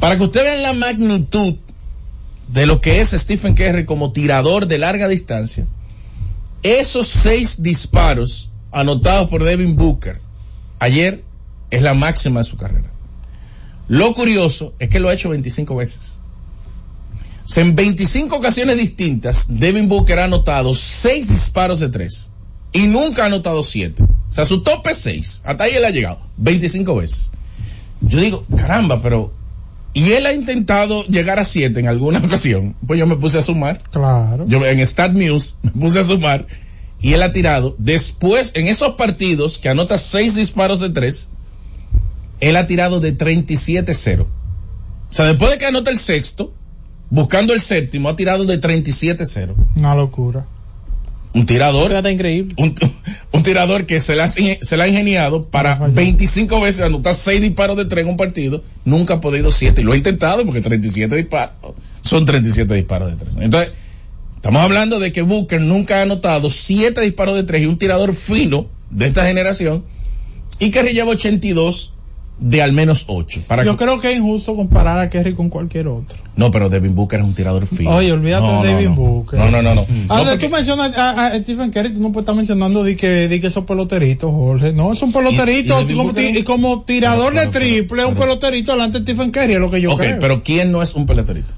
Para 0.00 0.16
que 0.16 0.24
ustedes 0.24 0.46
vean 0.46 0.62
la 0.64 0.72
magnitud 0.72 1.54
de 2.48 2.66
lo 2.66 2.80
que 2.80 3.00
es 3.00 3.10
Stephen 3.10 3.54
Curry 3.54 3.84
como 3.84 4.10
tirador 4.10 4.66
de 4.66 4.78
larga 4.78 5.06
distancia, 5.06 5.68
esos 6.64 7.06
6 7.06 7.62
disparos 7.62 8.50
anotados 8.72 9.30
por 9.30 9.44
Devin 9.44 9.76
Booker 9.76 10.20
ayer 10.80 11.22
es 11.70 11.82
la 11.82 11.94
máxima 11.94 12.40
de 12.40 12.44
su 12.44 12.56
carrera. 12.56 12.90
Lo 13.86 14.12
curioso 14.12 14.74
es 14.80 14.88
que 14.88 14.98
lo 14.98 15.08
ha 15.08 15.14
hecho 15.14 15.28
25 15.28 15.76
veces 15.76 16.21
en 17.56 17.74
25 17.74 18.36
ocasiones 18.36 18.76
distintas, 18.78 19.46
Devin 19.48 19.88
Booker 19.88 20.20
ha 20.20 20.24
anotado 20.24 20.74
6 20.74 21.28
disparos 21.28 21.80
de 21.80 21.88
3 21.88 22.30
y 22.72 22.86
nunca 22.86 23.24
ha 23.24 23.26
anotado 23.26 23.64
7. 23.64 24.02
O 24.02 24.34
sea, 24.34 24.46
su 24.46 24.62
tope 24.62 24.90
es 24.90 24.98
6. 24.98 25.42
Hasta 25.44 25.64
ahí 25.64 25.72
él 25.74 25.84
ha 25.84 25.90
llegado 25.90 26.20
25 26.38 26.96
veces. 26.96 27.30
Yo 28.00 28.18
digo, 28.18 28.44
caramba, 28.56 29.02
pero 29.02 29.32
y 29.94 30.12
él 30.12 30.24
ha 30.24 30.32
intentado 30.32 31.04
llegar 31.04 31.38
a 31.38 31.44
7 31.44 31.78
en 31.78 31.88
alguna 31.88 32.18
ocasión. 32.24 32.74
Pues 32.86 32.98
yo 32.98 33.06
me 33.06 33.16
puse 33.16 33.38
a 33.38 33.42
sumar. 33.42 33.82
Claro. 33.90 34.46
Yo 34.48 34.64
en 34.64 34.86
StatMuse 34.86 35.56
me 35.62 35.70
puse 35.72 35.98
a 36.00 36.04
sumar 36.04 36.46
y 37.00 37.14
él 37.14 37.22
ha 37.22 37.32
tirado 37.32 37.74
después 37.78 38.52
en 38.54 38.68
esos 38.68 38.94
partidos 38.94 39.58
que 39.58 39.68
anota 39.68 39.98
6 39.98 40.36
disparos 40.36 40.80
de 40.80 40.90
3, 40.90 41.30
él 42.40 42.56
ha 42.56 42.66
tirado 42.66 43.00
de 43.00 43.16
37-0. 43.16 44.22
O 44.22 44.26
sea, 45.14 45.26
después 45.26 45.50
de 45.50 45.58
que 45.58 45.66
anota 45.66 45.90
el 45.90 45.98
sexto, 45.98 46.54
buscando 47.12 47.52
el 47.52 47.60
séptimo, 47.60 48.08
ha 48.08 48.16
tirado 48.16 48.46
de 48.46 48.58
37-0. 48.58 49.54
Una 49.76 49.94
locura. 49.94 50.46
Un 51.34 51.44
tirador. 51.44 51.92
increíble. 52.10 52.54
Un, 53.32 53.42
tirador 53.42 53.84
que 53.84 54.00
se 54.00 54.14
la, 54.14 54.28
se 54.28 54.76
la 54.76 54.84
ha 54.84 54.88
ingeniado 54.88 55.44
para 55.44 55.74
25 55.76 56.60
veces 56.60 56.80
anotar 56.82 57.14
6 57.14 57.40
disparos 57.42 57.76
de 57.76 57.84
3 57.84 58.04
en 58.04 58.10
un 58.10 58.16
partido. 58.16 58.64
Nunca 58.86 59.14
ha 59.14 59.20
podido 59.20 59.50
7. 59.50 59.80
Y 59.80 59.84
lo 59.84 59.92
ha 59.92 59.96
intentado 59.96 60.44
porque 60.44 60.62
37 60.62 61.14
disparos 61.14 61.74
son 62.00 62.24
37 62.24 62.74
disparos 62.74 63.10
de 63.10 63.16
3. 63.16 63.36
Entonces, 63.40 63.72
estamos 64.36 64.62
hablando 64.62 64.98
de 64.98 65.12
que 65.12 65.20
Booker 65.20 65.60
nunca 65.60 65.98
ha 65.98 66.02
anotado 66.02 66.48
7 66.48 67.00
disparos 67.02 67.36
de 67.36 67.44
3 67.44 67.62
y 67.62 67.66
un 67.66 67.78
tirador 67.78 68.14
fino 68.14 68.66
de 68.90 69.06
esta 69.06 69.26
generación. 69.26 69.84
Y 70.58 70.70
que 70.70 70.82
lleva 70.82 71.10
82 71.10 71.92
de 72.42 72.60
al 72.60 72.72
menos 72.72 73.04
8. 73.06 73.42
Yo 73.64 73.76
creo 73.76 74.00
que 74.00 74.10
es 74.10 74.18
injusto 74.18 74.56
comparar 74.56 74.98
a 74.98 75.08
Kerry 75.08 75.34
con 75.34 75.48
cualquier 75.48 75.86
otro. 75.86 76.18
No, 76.34 76.50
pero 76.50 76.68
Devin 76.68 76.94
Booker 76.94 77.20
es 77.20 77.26
un 77.26 77.34
tirador 77.34 77.66
fino. 77.66 77.94
Oye, 77.94 78.10
olvídate 78.10 78.66
de 78.66 78.74
Devin 78.74 78.94
Booker. 78.96 79.38
No, 79.38 79.50
no, 79.50 79.62
no. 79.62 79.74
no. 79.74 79.86
Ahora, 80.08 80.38
tú 80.38 80.48
mencionas 80.48 80.92
a, 80.96 81.38
Stephen 81.38 81.70
Kerry, 81.70 81.94
tú 81.94 82.00
no 82.00 82.10
puedes 82.10 82.24
estar 82.24 82.34
mencionando 82.34 82.82
de 82.82 82.96
que, 82.96 83.28
de 83.28 83.40
que 83.40 83.46
esos 83.46 83.64
peloteritos, 83.64 84.30
Jorge. 84.30 84.72
No, 84.72 84.92
es 84.92 85.02
un 85.02 85.12
peloterito. 85.12 85.80
Y, 85.82 86.42
como, 86.42 86.82
tirador 86.82 87.34
de 87.34 87.46
triple, 87.46 88.02
es 88.02 88.08
un 88.08 88.16
peloterito 88.16 88.72
delante 88.72 88.98
de 88.98 89.04
Stephen 89.04 89.30
Kerry, 89.30 89.54
es 89.54 89.60
lo 89.60 89.70
que 89.70 89.80
yo 89.80 89.96
creo. 89.96 90.14
Ok, 90.14 90.20
pero 90.20 90.42
¿quién 90.42 90.72
no 90.72 90.82
es 90.82 90.94
un 90.94 91.06
peloterito? 91.06 91.54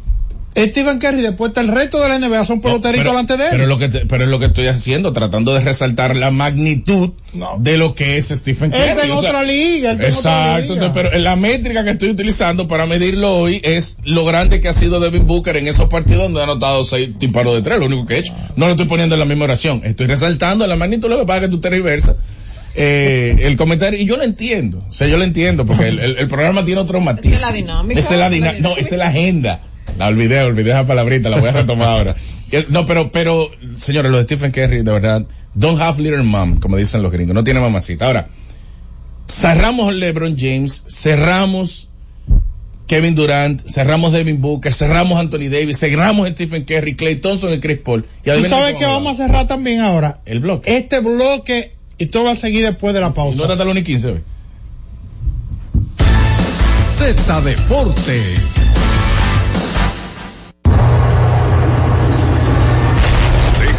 Stephen 0.57 0.99
Curry 0.99 1.23
después 1.23 1.51
está 1.51 1.61
el 1.61 1.69
resto 1.69 2.01
de 2.01 2.09
la 2.09 2.19
NBA 2.19 2.45
son 2.45 2.61
peloteritos 2.61 3.07
delante 3.07 3.37
de 3.37 3.45
él. 3.45 3.51
Pero, 3.51 3.67
lo 3.67 3.79
que 3.79 3.89
pero 3.89 4.25
es 4.25 4.31
lo 4.31 4.39
que 4.39 4.47
estoy 4.47 4.67
haciendo, 4.69 5.13
tratando 5.13 5.53
de 5.53 5.61
resaltar 5.61 6.15
la 6.15 6.31
magnitud 6.31 7.11
de 7.59 7.77
lo 7.77 7.95
que 7.95 8.17
es 8.17 8.29
Stephen 8.29 8.71
Curry. 8.71 8.83
Él 8.83 8.99
en 9.05 9.11
otra 9.11 9.43
liga. 9.43 9.93
exacto, 9.93 10.77
pero 10.93 11.17
la 11.19 11.37
métrica 11.37 11.83
que 11.85 11.91
estoy 11.91 12.11
utilizando 12.11 12.69
para 12.69 12.87
medirlo 12.87 13.37
hoy 13.37 13.61
es 13.65 13.99
lo 14.05 14.25
grande 14.25 14.61
que 14.61 14.69
ha 14.69 14.73
sido 14.73 15.01
Devin 15.01 15.27
Booker 15.27 15.57
en 15.57 15.67
esos 15.67 15.89
partidos 15.89 16.25
donde 16.25 16.41
ha 16.41 16.45
anotado 16.45 16.85
seis 16.85 17.11
disparos 17.19 17.55
de 17.55 17.63
tres, 17.63 17.81
lo 17.81 17.87
único 17.87 18.07
que 18.07 18.15
he 18.15 18.19
hecho. 18.19 18.35
No 18.57 18.67
lo 18.67 18.73
estoy 18.73 18.87
poniendo 18.87 19.17
en 19.17 19.21
la 19.21 19.27
misma 19.27 19.45
oración, 19.45 19.83
estoy 19.85 20.07
resaltando 20.07 20.67
la 20.67 20.77
magnitud, 20.77 21.09
lo 21.09 21.19
que 21.19 21.27
pasa 21.27 21.41
es 21.41 21.47
que 21.47 21.51
tú 21.51 21.61
te 21.61 21.71
reversas. 21.71 22.17
Eh, 22.77 23.37
el 23.41 23.57
comentario, 23.57 24.01
y 24.01 24.05
yo 24.05 24.17
lo 24.17 24.25
entiendo, 24.25 24.85
o 24.89 24.93
sea, 24.93 25.07
yo 25.07 25.17
lo 25.17 25.23
entiendo, 25.25 25.65
porque 25.65 25.89
el, 25.89 26.01
el, 26.01 26.27
programa 26.27 26.65
tiene 26.65 26.81
otro 26.81 27.01
matiz. 27.01 27.33
Esa 27.33 27.35
es 27.37 27.43
la 27.43 27.53
dinámica. 27.53 28.01
Esa 28.01 28.15
es 28.15 28.21
la 28.21 28.31
dinámica, 28.31 28.61
no, 28.61 28.77
esa 28.77 28.95
es 28.95 28.99
la 28.99 29.09
agenda. 29.09 29.63
La 29.97 30.09
olvidé, 30.09 30.41
olvidé 30.41 30.71
esa 30.71 30.85
palabrita, 30.85 31.29
la 31.29 31.39
voy 31.39 31.51
a 31.51 31.53
retomar 31.53 31.89
ahora. 31.89 32.17
No, 32.69 32.85
pero, 32.85 33.13
pero, 33.13 33.51
señores, 33.77 34.11
los 34.11 34.21
de 34.21 34.25
Stephen 34.25 34.51
Curry, 34.51 34.83
de 34.83 34.93
verdad, 34.93 35.25
don't 35.55 35.81
have 35.81 36.03
little 36.03 36.23
mom, 36.23 36.59
como 36.59 36.77
dicen 36.77 37.03
los 37.03 37.13
gringos, 37.13 37.35
no 37.35 37.45
tiene 37.45 37.61
mamacita. 37.61 38.07
Ahora, 38.07 38.29
cerramos 39.29 39.95
LeBron 39.95 40.37
James, 40.37 40.85
cerramos 40.89 41.89
Kevin 42.87 43.15
Durant, 43.15 43.63
cerramos 43.69 44.13
Devin 44.13 44.41
Booker, 44.41 44.73
cerramos 44.73 45.19
Anthony 45.19 45.49
Davis, 45.51 45.79
cerramos 45.79 46.29
Stephen 46.31 46.65
Curry, 46.65 46.97
Clay 46.97 47.17
Thompson 47.17 47.53
y 47.53 47.61
Chris 47.61 47.79
Paul. 47.79 48.05
Y 48.25 48.31
¿Tú 48.31 48.45
sabes 48.45 48.77
que 48.77 48.85
vamos 48.85 49.19
a 49.19 49.27
cerrar 49.27 49.47
también 49.47 49.81
ahora? 49.81 50.21
El 50.27 50.41
bloque. 50.41 50.77
Este 50.77 51.01
bloque 51.01 51.75
y 51.99 52.07
todo 52.07 52.25
va 52.25 52.33
a 52.33 52.37
seguir 52.37 52.65
después 52.65 52.95
de 52.95 53.01
la 53.01 53.15
pausa. 53.15 53.39
No 53.39 53.45
era 53.45 53.57
tal 53.57 53.85
15 53.85 54.09
hoy. 54.09 54.21
Z 56.97 57.41
Deportes. 57.43 58.74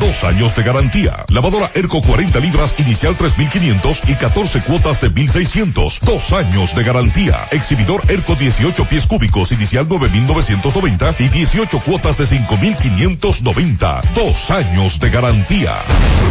dos 0.00 0.24
años 0.24 0.54
de 0.56 0.62
garantía. 0.62 1.24
Lavadora 1.28 1.70
Erco 1.74 2.02
40 2.02 2.38
libras 2.40 2.74
inicial 2.78 3.16
3500 3.16 4.02
y 4.08 4.14
14 4.14 4.60
cuotas 4.62 5.00
de 5.00 5.10
1600, 5.10 6.00
dos 6.00 6.32
años 6.32 6.74
de 6.74 6.84
garantía. 6.84 7.48
Exhibidor 7.50 8.02
Erco 8.10 8.34
18 8.34 8.84
pies 8.86 9.06
cúbicos 9.06 9.52
inicial 9.52 9.88
9990 9.88 11.14
y 11.18 11.28
18 11.28 11.80
cuotas 11.80 12.18
de 12.18 12.26
5590, 12.26 14.02
dos 14.14 14.50
años 14.50 15.00
de 15.00 15.10
garantía. 15.10 15.74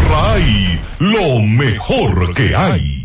RAI, 0.09 0.79
lo 0.99 1.39
mejor 1.39 2.33
que 2.33 2.55
hay. 2.55 3.03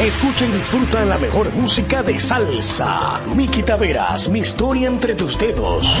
Escucha 0.00 0.46
y 0.46 0.52
disfruta 0.52 1.04
la 1.04 1.18
mejor 1.18 1.52
música 1.52 2.02
de 2.02 2.18
salsa. 2.18 3.20
Miki 3.36 3.62
Taveras, 3.62 4.28
mi 4.28 4.40
historia 4.40 4.88
entre 4.88 5.14
tus 5.14 5.38
dedos. 5.38 6.00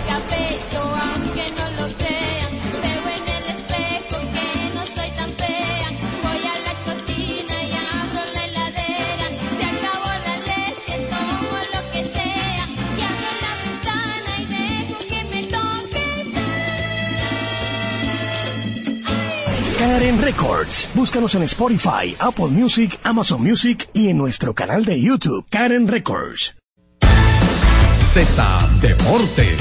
Karen 19.91 20.21
Records. 20.21 20.89
Búscanos 20.93 21.35
en 21.35 21.43
Spotify, 21.43 22.15
Apple 22.17 22.47
Music, 22.47 22.97
Amazon 23.03 23.43
Music 23.43 23.89
y 23.93 24.07
en 24.07 24.17
nuestro 24.17 24.55
canal 24.55 24.85
de 24.85 25.01
YouTube, 25.01 25.45
Karen 25.49 25.85
Records. 25.85 26.55
Z 28.13 28.69
Deportes. 28.81 29.59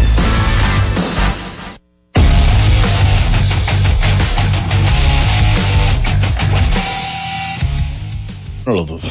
No 8.66 8.72
lo 8.72 8.84
dudo. 8.84 9.08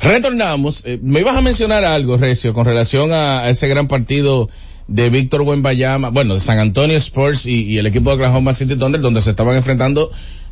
Retornamos. 0.00 0.82
Eh, 0.86 0.98
me 1.02 1.20
ibas 1.20 1.36
a 1.36 1.42
mencionar 1.42 1.84
algo, 1.84 2.16
Recio, 2.16 2.54
con 2.54 2.64
relación 2.64 3.12
a 3.12 3.50
ese 3.50 3.68
gran 3.68 3.86
partido 3.86 4.48
de 4.88 5.10
Víctor 5.10 5.42
Wembayama, 5.42 6.10
bueno, 6.10 6.34
de 6.34 6.40
San 6.40 6.58
Antonio 6.58 6.96
Spurs 6.96 7.46
y, 7.46 7.78
el 7.78 7.86
equipo 7.86 8.10
de 8.10 8.16
Oklahoma 8.16 8.54
City 8.54 8.76
Thunder, 8.76 9.00
donde 9.00 9.22
se 9.22 9.30
estaban 9.30 9.56
enfrentando 9.56 10.10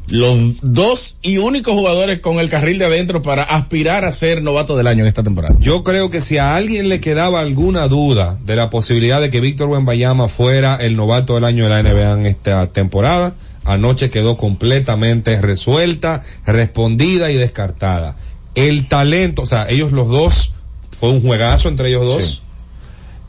los 0.09 0.61
dos 0.63 1.19
y 1.21 1.37
únicos 1.37 1.75
jugadores 1.75 2.21
con 2.21 2.39
el 2.39 2.49
carril 2.49 2.79
de 2.79 2.87
adentro 2.87 3.21
para 3.21 3.43
aspirar 3.43 4.05
a 4.05 4.13
ser 4.13 4.43
novato 4.43 4.77
del 4.77 4.87
año 4.87 5.03
en 5.03 5.09
esta 5.09 5.23
temporada. 5.23 5.55
Yo 5.61 5.85
creo 5.85 6.09
que 6.11 6.21
si 6.21 6.39
a 6.39 6.57
alguien 6.57 6.89
le 6.89 7.01
quedaba 7.01 7.41
alguna 7.41 7.89
duda 7.89 8.39
de 8.45 8.57
la 8.57 8.71
posibilidad 8.71 9.21
de 9.21 9.31
que 9.31 9.41
Víctor 9.41 9.69
Wembayama 9.69 10.29
fuera 10.29 10.77
el 10.77 10.97
novato 10.97 11.35
del 11.35 11.45
año 11.45 11.65
de 11.65 11.71
la 11.71 11.83
NBA 11.83 12.13
en 12.13 12.27
esta 12.27 12.69
temporada, 12.69 13.35
anoche 13.65 14.11
quedó 14.11 14.37
completamente 14.39 15.41
resuelta, 15.43 16.23
respondida 16.47 17.31
y 17.31 17.35
descartada. 17.35 18.17
El 18.55 18.89
talento, 18.89 19.43
o 19.43 19.47
sea, 19.47 19.69
ellos 19.69 19.93
los 19.93 20.09
dos, 20.09 20.53
fue 20.99 21.11
un 21.11 21.21
juegazo 21.21 21.69
entre 21.69 21.91
ellos 21.91 22.07
dos. 22.07 22.43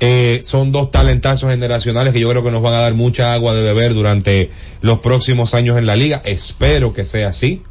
Eh, 0.01 0.41
son 0.45 0.71
dos 0.71 0.91
talentazos 0.91 1.49
generacionales 1.49 2.13
que 2.13 2.21
yo 2.21 2.29
creo 2.29 2.43
que 2.43 2.51
nos 2.51 2.62
van 2.62 2.73
a 2.73 2.79
dar 2.79 2.93
mucha 2.93 3.33
agua 3.33 3.53
de 3.53 3.62
beber 3.62 3.93
durante 3.93 4.49
los 4.81 4.99
próximos 4.99 5.53
años 5.53 5.77
en 5.77 5.85
la 5.85 5.95
liga. 5.95 6.21
Espero 6.23 6.93
que 6.93 7.03
sea 7.05 7.29
así. 7.29 7.63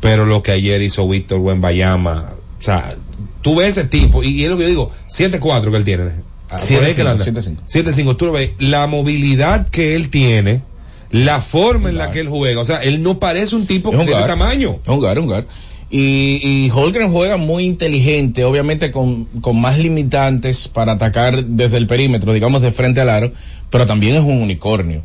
Pero 0.00 0.26
lo 0.26 0.42
que 0.42 0.52
ayer 0.52 0.80
hizo 0.80 1.06
Víctor 1.08 1.40
Wembayama, 1.40 2.30
o 2.58 2.62
sea, 2.62 2.96
tú 3.42 3.56
ves 3.56 3.76
ese 3.76 3.86
tipo, 3.86 4.22
y, 4.22 4.44
es 4.44 4.50
lo 4.50 4.56
que 4.56 4.62
yo 4.62 4.68
digo, 4.68 4.92
7-4 5.08 5.70
que 5.70 5.76
él 5.76 5.84
tiene. 5.84 6.04
7-5. 6.50 7.56
7-5. 7.66 8.16
Tú 8.16 8.32
ves, 8.32 8.52
la 8.58 8.86
movilidad 8.86 9.68
que 9.68 9.94
él 9.96 10.08
tiene, 10.08 10.62
la 11.10 11.40
forma 11.42 11.88
en 11.88 11.98
la 11.98 12.10
que 12.10 12.20
él 12.20 12.28
juega, 12.28 12.60
o 12.60 12.64
sea, 12.64 12.78
él 12.78 13.02
no 13.02 13.18
parece 13.18 13.56
un 13.56 13.66
tipo 13.66 13.90
de 13.90 14.02
ese 14.02 14.12
tamaño. 14.12 14.78
Es 14.82 14.88
un 14.88 15.00
gar, 15.00 15.18
un 15.18 15.28
gar. 15.28 15.46
Y, 15.90 16.40
y 16.42 16.70
Holgren 16.70 17.10
juega 17.10 17.36
muy 17.36 17.64
inteligente, 17.64 18.44
obviamente 18.44 18.92
con, 18.92 19.24
con 19.24 19.60
más 19.60 19.78
limitantes 19.78 20.68
para 20.68 20.92
atacar 20.92 21.44
desde 21.44 21.78
el 21.78 21.88
perímetro, 21.88 22.32
digamos 22.32 22.62
de 22.62 22.70
frente 22.70 23.00
al 23.00 23.08
aro, 23.08 23.32
pero 23.70 23.86
también 23.86 24.14
es 24.14 24.22
un 24.22 24.40
unicornio. 24.40 25.02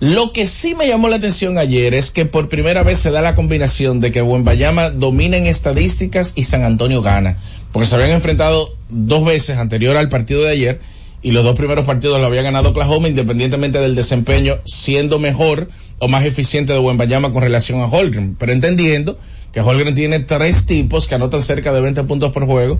Lo 0.00 0.32
que 0.32 0.46
sí 0.46 0.76
me 0.76 0.86
llamó 0.86 1.08
la 1.08 1.16
atención 1.16 1.58
ayer 1.58 1.92
es 1.92 2.12
que 2.12 2.24
por 2.24 2.48
primera 2.48 2.84
vez 2.84 2.98
se 2.98 3.10
da 3.10 3.20
la 3.20 3.34
combinación 3.34 4.00
de 4.00 4.12
que 4.12 4.20
Buenbayama 4.20 4.90
domina 4.90 5.36
en 5.36 5.46
estadísticas 5.46 6.34
y 6.36 6.44
San 6.44 6.62
Antonio 6.62 7.02
gana, 7.02 7.36
porque 7.72 7.88
se 7.88 7.96
habían 7.96 8.10
enfrentado 8.10 8.76
dos 8.88 9.24
veces 9.24 9.56
anterior 9.56 9.96
al 9.96 10.08
partido 10.08 10.42
de 10.44 10.50
ayer 10.50 10.80
y 11.20 11.32
los 11.32 11.44
dos 11.44 11.56
primeros 11.56 11.84
partidos 11.84 12.20
lo 12.20 12.26
había 12.26 12.42
ganado 12.42 12.70
Oklahoma 12.70 13.08
independientemente 13.08 13.80
del 13.80 13.96
desempeño 13.96 14.58
siendo 14.64 15.18
mejor 15.18 15.68
o 15.98 16.06
más 16.06 16.24
eficiente 16.24 16.72
de 16.72 16.78
Buenbayama 16.78 17.32
con 17.32 17.42
relación 17.42 17.80
a 17.80 17.86
Holgren, 17.86 18.36
pero 18.38 18.52
entendiendo 18.52 19.18
que 19.52 19.60
Holgren 19.60 19.94
tiene 19.94 20.20
tres 20.20 20.66
tipos 20.66 21.06
que 21.06 21.14
anotan 21.14 21.42
cerca 21.42 21.72
de 21.72 21.80
20 21.80 22.04
puntos 22.04 22.32
por 22.32 22.46
juego. 22.46 22.78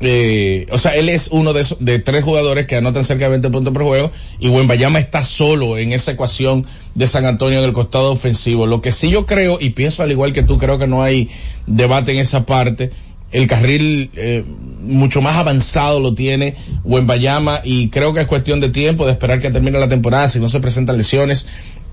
Eh, 0.00 0.66
o 0.70 0.78
sea, 0.78 0.96
él 0.96 1.08
es 1.08 1.28
uno 1.30 1.52
de, 1.52 1.60
esos, 1.60 1.78
de 1.80 2.00
tres 2.00 2.24
jugadores 2.24 2.66
que 2.66 2.76
anotan 2.76 3.04
cerca 3.04 3.24
de 3.26 3.30
20 3.30 3.50
puntos 3.50 3.72
por 3.72 3.84
juego 3.84 4.10
y 4.40 4.48
Bayama 4.48 4.98
está 4.98 5.22
solo 5.22 5.78
en 5.78 5.92
esa 5.92 6.12
ecuación 6.12 6.66
de 6.94 7.06
San 7.06 7.24
Antonio 7.26 7.60
en 7.60 7.64
el 7.64 7.72
costado 7.72 8.10
ofensivo. 8.10 8.66
Lo 8.66 8.80
que 8.80 8.90
sí 8.90 9.08
yo 9.08 9.24
creo, 9.24 9.58
y 9.60 9.70
pienso 9.70 10.02
al 10.02 10.10
igual 10.10 10.32
que 10.32 10.42
tú, 10.42 10.58
creo 10.58 10.78
que 10.78 10.88
no 10.88 11.02
hay 11.02 11.30
debate 11.66 12.12
en 12.12 12.18
esa 12.18 12.44
parte, 12.44 12.90
el 13.30 13.46
carril 13.46 14.10
eh, 14.14 14.44
mucho 14.82 15.20
más 15.20 15.36
avanzado 15.36 15.98
lo 15.98 16.14
tiene 16.14 16.54
Bayama 16.84 17.60
y 17.64 17.88
creo 17.88 18.12
que 18.12 18.20
es 18.20 18.26
cuestión 18.28 18.60
de 18.60 18.68
tiempo 18.68 19.06
de 19.06 19.12
esperar 19.12 19.40
que 19.40 19.50
termine 19.50 19.78
la 19.80 19.88
temporada 19.88 20.28
si 20.28 20.38
no 20.38 20.48
se 20.48 20.60
presentan 20.60 20.96
lesiones 20.96 21.46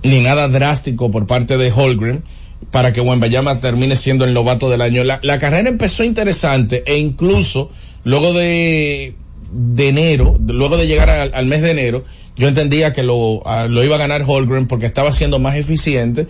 ni 0.03 0.19
nada 0.21 0.47
drástico 0.49 1.09
por 1.09 1.25
parte 1.25 1.57
de 1.57 1.71
Holgren 1.71 2.23
para 2.69 2.93
que 2.93 3.01
Wembayama 3.01 3.59
termine 3.59 3.95
siendo 3.95 4.25
el 4.25 4.33
novato 4.33 4.69
del 4.69 4.81
año. 4.81 5.03
La, 5.03 5.39
carrera 5.39 5.69
empezó 5.69 6.03
interesante 6.03 6.83
e 6.85 6.97
incluso 6.97 7.71
luego 8.03 8.33
de, 8.33 9.15
de 9.51 9.89
enero, 9.89 10.37
luego 10.45 10.77
de 10.77 10.87
llegar 10.87 11.09
al, 11.09 11.45
mes 11.47 11.61
de 11.61 11.71
enero, 11.71 12.03
yo 12.37 12.47
entendía 12.47 12.93
que 12.93 13.03
lo, 13.03 13.43
lo 13.69 13.83
iba 13.83 13.95
a 13.95 13.99
ganar 13.99 14.23
Holgren 14.25 14.67
porque 14.67 14.85
estaba 14.85 15.11
siendo 15.11 15.39
más 15.39 15.55
eficiente 15.55 16.27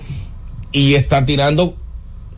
y 0.72 0.96
está 0.96 1.26
tirando 1.26 1.76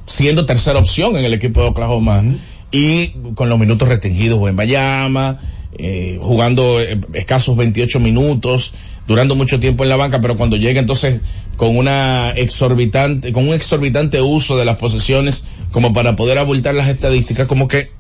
siendo 0.05 0.45
tercera 0.45 0.79
opción 0.79 1.17
en 1.17 1.25
el 1.25 1.33
equipo 1.33 1.61
de 1.61 1.67
Oklahoma. 1.67 2.23
Y 2.71 3.09
con 3.35 3.49
los 3.49 3.59
minutos 3.59 3.87
restringidos, 3.87 4.39
Wembayama, 4.39 5.39
eh, 5.77 6.19
jugando 6.21 6.79
eh, 6.81 6.99
escasos 7.13 7.55
28 7.57 7.99
minutos, 7.99 8.73
durando 9.07 9.35
mucho 9.35 9.59
tiempo 9.59 9.83
en 9.83 9.89
la 9.89 9.95
banca, 9.95 10.21
pero 10.21 10.37
cuando 10.37 10.55
llega 10.55 10.79
entonces 10.79 11.21
con 11.57 11.75
una 11.77 12.31
exorbitante, 12.31 13.31
con 13.31 13.47
un 13.47 13.53
exorbitante 13.53 14.21
uso 14.21 14.57
de 14.57 14.65
las 14.65 14.77
posesiones 14.77 15.43
como 15.71 15.93
para 15.93 16.15
poder 16.15 16.37
abultar 16.37 16.75
las 16.75 16.87
estadísticas, 16.87 17.47
como 17.47 17.67
que 17.67 17.91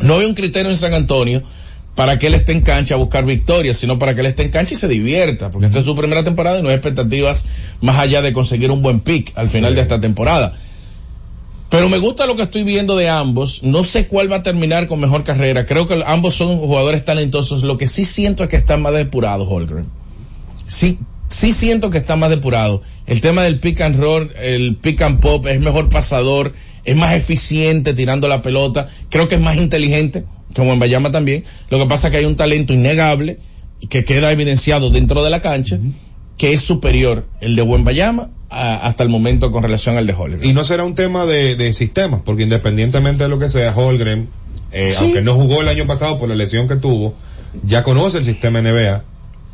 no 0.00 0.18
hay 0.18 0.26
un 0.26 0.34
criterio 0.34 0.70
en 0.70 0.76
San 0.76 0.94
Antonio 0.94 1.42
para 1.94 2.18
que 2.18 2.28
él 2.28 2.34
esté 2.34 2.52
en 2.52 2.62
cancha 2.62 2.94
a 2.94 2.98
buscar 2.98 3.24
victorias, 3.24 3.76
sino 3.76 3.98
para 3.98 4.14
que 4.14 4.20
él 4.20 4.26
esté 4.26 4.44
en 4.44 4.50
cancha 4.50 4.74
y 4.74 4.76
se 4.76 4.88
divierta, 4.88 5.50
porque 5.50 5.66
esta 5.66 5.80
es 5.80 5.84
su 5.84 5.96
primera 5.96 6.24
temporada 6.24 6.58
y 6.58 6.62
no 6.62 6.68
hay 6.68 6.76
expectativas 6.76 7.44
más 7.80 7.98
allá 7.98 8.22
de 8.22 8.32
conseguir 8.32 8.70
un 8.70 8.82
buen 8.82 9.00
pick 9.00 9.32
al 9.34 9.48
final 9.48 9.74
de 9.74 9.82
esta 9.82 10.00
temporada. 10.00 10.54
Pero 11.70 11.88
me 11.88 11.98
gusta 11.98 12.26
lo 12.26 12.34
que 12.34 12.42
estoy 12.42 12.64
viendo 12.64 12.96
de 12.96 13.08
ambos. 13.08 13.62
No 13.62 13.84
sé 13.84 14.08
cuál 14.08 14.30
va 14.30 14.36
a 14.36 14.42
terminar 14.42 14.88
con 14.88 14.98
mejor 14.98 15.22
carrera. 15.22 15.66
Creo 15.66 15.86
que 15.86 16.02
ambos 16.04 16.34
son 16.34 16.58
jugadores 16.58 17.04
talentosos. 17.04 17.62
Lo 17.62 17.78
que 17.78 17.86
sí 17.86 18.04
siento 18.04 18.42
es 18.42 18.50
que 18.50 18.56
están 18.56 18.82
más 18.82 18.92
depurados, 18.92 19.46
Holgren. 19.48 19.86
Sí, 20.66 20.98
sí 21.28 21.52
siento 21.52 21.90
que 21.90 21.98
está 21.98 22.16
más 22.16 22.30
depurado. 22.30 22.82
El 23.06 23.20
tema 23.20 23.44
del 23.44 23.60
pick 23.60 23.80
and 23.82 24.00
roll, 24.00 24.32
el 24.42 24.76
pick 24.76 25.00
and 25.02 25.20
pop, 25.20 25.46
es 25.46 25.60
mejor 25.60 25.88
pasador, 25.88 26.54
es 26.84 26.96
más 26.96 27.14
eficiente 27.14 27.94
tirando 27.94 28.26
la 28.26 28.42
pelota. 28.42 28.88
Creo 29.08 29.28
que 29.28 29.36
es 29.36 29.40
más 29.40 29.56
inteligente, 29.56 30.24
como 30.56 30.72
en 30.72 30.80
Bayama 30.80 31.12
también. 31.12 31.44
Lo 31.70 31.78
que 31.78 31.86
pasa 31.86 32.08
es 32.08 32.10
que 32.10 32.16
hay 32.16 32.24
un 32.24 32.34
talento 32.34 32.72
innegable 32.72 33.38
que 33.88 34.04
queda 34.04 34.32
evidenciado 34.32 34.90
dentro 34.90 35.22
de 35.22 35.30
la 35.30 35.40
cancha, 35.40 35.78
que 36.36 36.52
es 36.52 36.62
superior 36.62 37.28
el 37.40 37.54
de 37.54 37.62
Buen 37.62 37.84
Bayama 37.84 38.30
hasta 38.50 39.04
el 39.04 39.08
momento 39.08 39.52
con 39.52 39.62
relación 39.62 39.96
al 39.96 40.06
de 40.06 40.12
Holgren. 40.12 40.44
Y 40.44 40.52
no 40.52 40.64
será 40.64 40.84
un 40.84 40.94
tema 40.94 41.24
de, 41.24 41.54
de 41.54 41.72
sistemas, 41.72 42.20
porque 42.24 42.42
independientemente 42.42 43.22
de 43.22 43.28
lo 43.28 43.38
que 43.38 43.48
sea, 43.48 43.74
Holgren, 43.74 44.28
eh, 44.72 44.94
aunque 44.98 45.22
no 45.22 45.34
jugó 45.34 45.62
el 45.62 45.68
año 45.68 45.86
pasado 45.86 46.18
por 46.18 46.28
la 46.28 46.34
lesión 46.34 46.68
que 46.68 46.76
tuvo, 46.76 47.14
ya 47.64 47.82
conoce 47.82 48.18
el 48.18 48.24
sistema 48.24 48.60
NBA. 48.60 49.04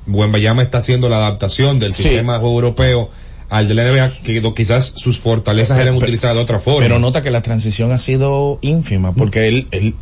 Buen 0.07 0.33
Bayama 0.33 0.63
está 0.63 0.79
haciendo 0.79 1.09
la 1.09 1.17
adaptación 1.17 1.79
del 1.79 1.93
sistema 1.93 2.37
europeo 2.37 3.11
al 3.49 3.69
de 3.69 3.75
la 3.75 3.85
NBA, 3.85 4.23
que 4.23 4.55
quizás 4.55 4.93
sus 4.97 5.19
fortalezas 5.19 5.79
eran 5.79 5.95
utilizadas 5.95 6.37
de 6.37 6.43
otra 6.43 6.59
forma. 6.59 6.81
Pero 6.81 6.99
nota 6.99 7.23
que 7.23 7.31
la 7.31 7.43
transición 7.43 7.93
ha 7.93 7.99
sido 7.99 8.59
ínfima, 8.63 9.15
porque 9.15 9.47
él, 9.47 9.69
él 9.71 9.95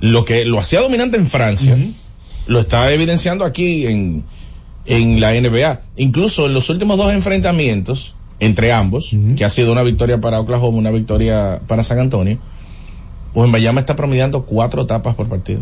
lo 0.00 0.24
que 0.24 0.44
lo 0.44 0.58
hacía 0.58 0.80
dominante 0.80 1.16
en 1.16 1.26
Francia, 1.26 1.76
lo 2.46 2.60
está 2.60 2.92
evidenciando 2.92 3.44
aquí 3.44 3.86
en, 3.86 4.24
en 4.84 5.20
la 5.20 5.32
NBA. 5.32 5.80
Incluso 5.96 6.46
en 6.46 6.54
los 6.54 6.68
últimos 6.70 6.98
dos 6.98 7.12
enfrentamientos, 7.12 8.14
entre 8.42 8.72
ambos, 8.72 9.16
que 9.36 9.44
ha 9.44 9.50
sido 9.50 9.70
una 9.70 9.82
victoria 9.82 10.20
para 10.20 10.40
Oklahoma, 10.40 10.76
una 10.76 10.90
victoria 10.90 11.60
para 11.68 11.84
San 11.84 12.00
Antonio, 12.00 12.38
Bayama 13.34 13.78
está 13.78 13.94
promediando 13.94 14.44
cuatro 14.44 14.84
tapas 14.84 15.14
por 15.14 15.28
partido. 15.28 15.60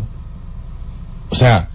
O 1.29 1.35
sea, 1.35 1.69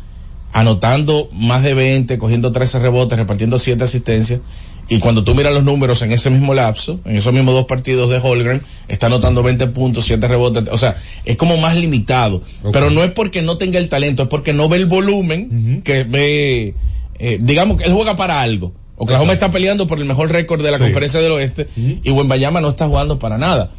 anotando 0.51 1.29
más 1.31 1.61
de 1.61 1.75
20, 1.75 2.17
cogiendo 2.17 2.51
13 2.51 2.79
rebotes, 2.79 3.19
repartiendo 3.19 3.59
7 3.59 3.83
asistencias. 3.83 4.41
Y 4.89 4.97
cuando 4.97 5.23
tú 5.23 5.35
miras 5.35 5.53
los 5.53 5.63
números 5.63 6.01
en 6.01 6.11
ese 6.11 6.31
mismo 6.31 6.55
lapso, 6.55 6.99
en 7.05 7.17
esos 7.17 7.31
mismos 7.33 7.53
dos 7.53 7.65
partidos 7.65 8.09
de 8.09 8.17
Holgren, 8.17 8.63
está 8.87 9.05
anotando 9.05 9.43
20 9.43 9.67
puntos, 9.67 10.05
7 10.05 10.27
rebotes. 10.27 10.63
O 10.71 10.77
sea, 10.79 10.95
es 11.23 11.35
como 11.37 11.57
más 11.57 11.75
limitado. 11.75 12.41
Pero 12.73 12.89
no 12.89 13.03
es 13.03 13.11
porque 13.11 13.43
no 13.43 13.59
tenga 13.59 13.77
el 13.77 13.89
talento, 13.89 14.23
es 14.23 14.29
porque 14.29 14.53
no 14.53 14.69
ve 14.69 14.77
el 14.77 14.87
volumen 14.87 15.81
que 15.83 16.03
ve, 16.03 16.73
eh, 17.19 17.37
digamos 17.39 17.77
que 17.77 17.83
él 17.83 17.93
juega 17.93 18.15
para 18.15 18.41
algo. 18.41 18.73
Oklahoma 18.97 19.33
está 19.33 19.51
peleando 19.51 19.87
por 19.87 19.99
el 19.99 20.05
mejor 20.05 20.31
récord 20.31 20.63
de 20.63 20.71
la 20.71 20.79
conferencia 20.79 21.19
del 21.19 21.33
oeste 21.33 21.67
y 21.75 22.09
Buenbayama 22.11 22.61
no 22.61 22.69
está 22.69 22.87
jugando 22.87 23.19
para 23.19 23.37
nada. 23.37 23.71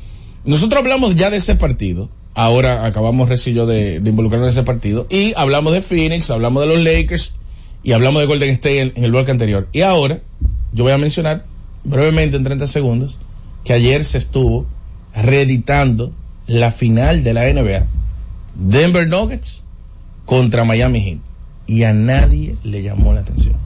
Nosotros 0.45 0.81
hablamos 0.83 1.17
ya 1.17 1.31
de 1.31 1.39
ese 1.39 1.57
partido. 1.57 2.09
Ahora 2.35 2.85
acabamos 2.85 3.31
Resillo 3.31 3.65
de, 3.67 4.01
de 4.01 4.11
involucrarnos 4.11 4.49
en 4.49 4.53
ese 4.53 4.63
partido. 4.63 5.07
Y 5.09 5.33
hablamos 5.37 5.73
de 5.73 5.81
Phoenix, 5.81 6.31
hablamos 6.31 6.63
de 6.63 6.69
los 6.69 6.85
Lakers 6.85 7.35
y 7.83 7.93
hablamos 7.93 8.21
de 8.21 8.27
Golden 8.27 8.51
State 8.51 8.81
en, 8.81 9.05
el 9.05 9.11
bloque 9.11 9.31
anterior. 9.31 9.69
Y 9.73 9.81
ahora, 9.81 10.21
yo 10.73 10.85
voy 10.85 10.93
a 10.93 10.99
mencionar 10.99 11.45
brevemente 11.83 12.37
en 12.37 12.45
30 12.45 12.67
segundos 12.67 13.17
que 13.65 13.73
ayer 13.73 14.05
se 14.05 14.19
estuvo 14.19 14.67
reeditando 15.15 16.13
la 16.47 16.71
final 16.73 17.25
de 17.25 17.33
la 17.33 17.51
NBA. 17.51 17.87
Denver 18.55 19.09
Nuggets 19.09 19.65
contra 20.27 20.65
Miami 20.65 21.01
Heat. 21.01 21.19
Y 21.67 21.85
a 21.85 21.95
nadie 21.95 22.55
le 22.63 22.83
llamó 22.83 23.15
la 23.15 23.21
atención 23.21 23.57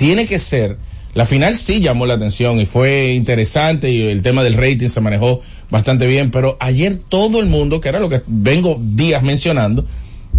tiene 0.00 0.26
que 0.26 0.38
ser, 0.38 0.78
la 1.12 1.26
final 1.26 1.58
sí 1.58 1.80
llamó 1.80 2.06
la 2.06 2.14
atención 2.14 2.58
y 2.58 2.64
fue 2.64 3.12
interesante 3.12 3.90
y 3.90 4.00
el 4.00 4.22
tema 4.22 4.42
del 4.42 4.54
rating 4.54 4.88
se 4.88 5.02
manejó 5.02 5.42
bastante 5.68 6.06
bien, 6.06 6.30
pero 6.30 6.56
ayer 6.58 6.98
todo 7.06 7.38
el 7.38 7.44
mundo, 7.44 7.82
que 7.82 7.90
era 7.90 8.00
lo 8.00 8.08
que 8.08 8.22
vengo 8.26 8.80
días 8.80 9.22
mencionando, 9.22 9.84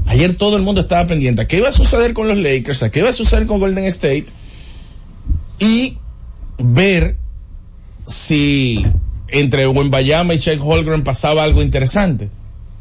ayer 0.07 0.35
todo 0.35 0.55
el 0.57 0.63
mundo 0.63 0.81
estaba 0.81 1.05
pendiente 1.05 1.43
a 1.43 1.47
qué 1.47 1.57
iba 1.57 1.69
a 1.69 1.73
suceder 1.73 2.13
con 2.13 2.27
los 2.27 2.39
Lakers, 2.39 2.81
a 2.81 2.89
qué 2.89 3.01
iba 3.01 3.09
a 3.09 3.13
suceder 3.13 3.45
con 3.45 3.59
Golden 3.59 3.85
State 3.85 4.25
y 5.59 5.99
ver 6.57 7.17
si 8.07 8.83
entre 9.27 9.67
Wembayama 9.67 10.33
y 10.33 10.39
Shake 10.39 10.63
Holgren 10.63 11.03
pasaba 11.03 11.43
algo 11.43 11.61
interesante. 11.61 12.29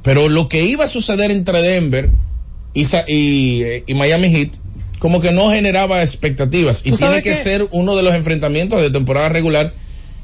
Pero 0.03 0.31
lo 0.31 0.49
que 0.49 0.65
iba 0.65 0.85
a 0.85 0.89
suceder 0.89 1.31
entre 1.31 1.61
Denver 1.61 2.09
y, 2.73 2.87
y 3.87 3.95
Miami 3.95 4.31
Heat 4.31 4.60
como 5.01 5.21
que 5.21 5.33
no 5.33 5.51
generaba 5.51 6.03
expectativas 6.03 6.83
y 6.85 6.93
tiene 6.93 7.23
que, 7.23 7.35
ser 7.35 7.67
uno 7.73 7.97
de 7.97 8.05
los 8.05 8.15
enfrentamientos 8.15 8.81
de 8.81 8.91
temporada 8.91 9.31
regular 9.31 9.73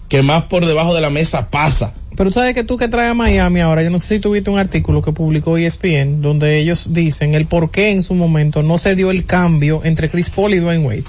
que 0.09 0.23
más 0.23 0.45
por 0.45 0.67
debajo 0.67 0.95
de 0.95 1.01
la 1.01 1.11
mesa 1.11 1.51
pasa. 1.51 1.95
Pero 2.15 2.31
sabes 2.31 2.55
que 2.55 2.63
tú 2.63 2.77
que 2.77 2.87
traes 2.87 3.11
a 3.11 3.15
Miami 3.15 3.61
ahora, 3.61 3.83
yo 3.83 3.91
no 3.91 3.99
sé 3.99 4.17
si 4.17 4.21
tuviste 4.21 4.51
un 4.51 4.59
artículo 4.59 5.03
que 5.03 5.13
publicó 5.13 5.57
ESPN 5.57 6.23
donde 6.23 6.59
ellos 6.59 6.93
dicen 6.93 7.35
el 7.35 7.47
por 7.47 7.71
qué 7.71 7.91
en 7.91 8.03
su 8.03 8.15
momento 8.15 8.63
no 8.63 8.79
se 8.79 8.95
dio 8.95 9.11
el 9.11 9.25
cambio 9.25 9.81
entre 9.83 10.11
Chris 10.11 10.31
Paul 10.31 10.55
y 10.55 10.59
Dwayne 10.59 10.87
Wade. 10.87 11.05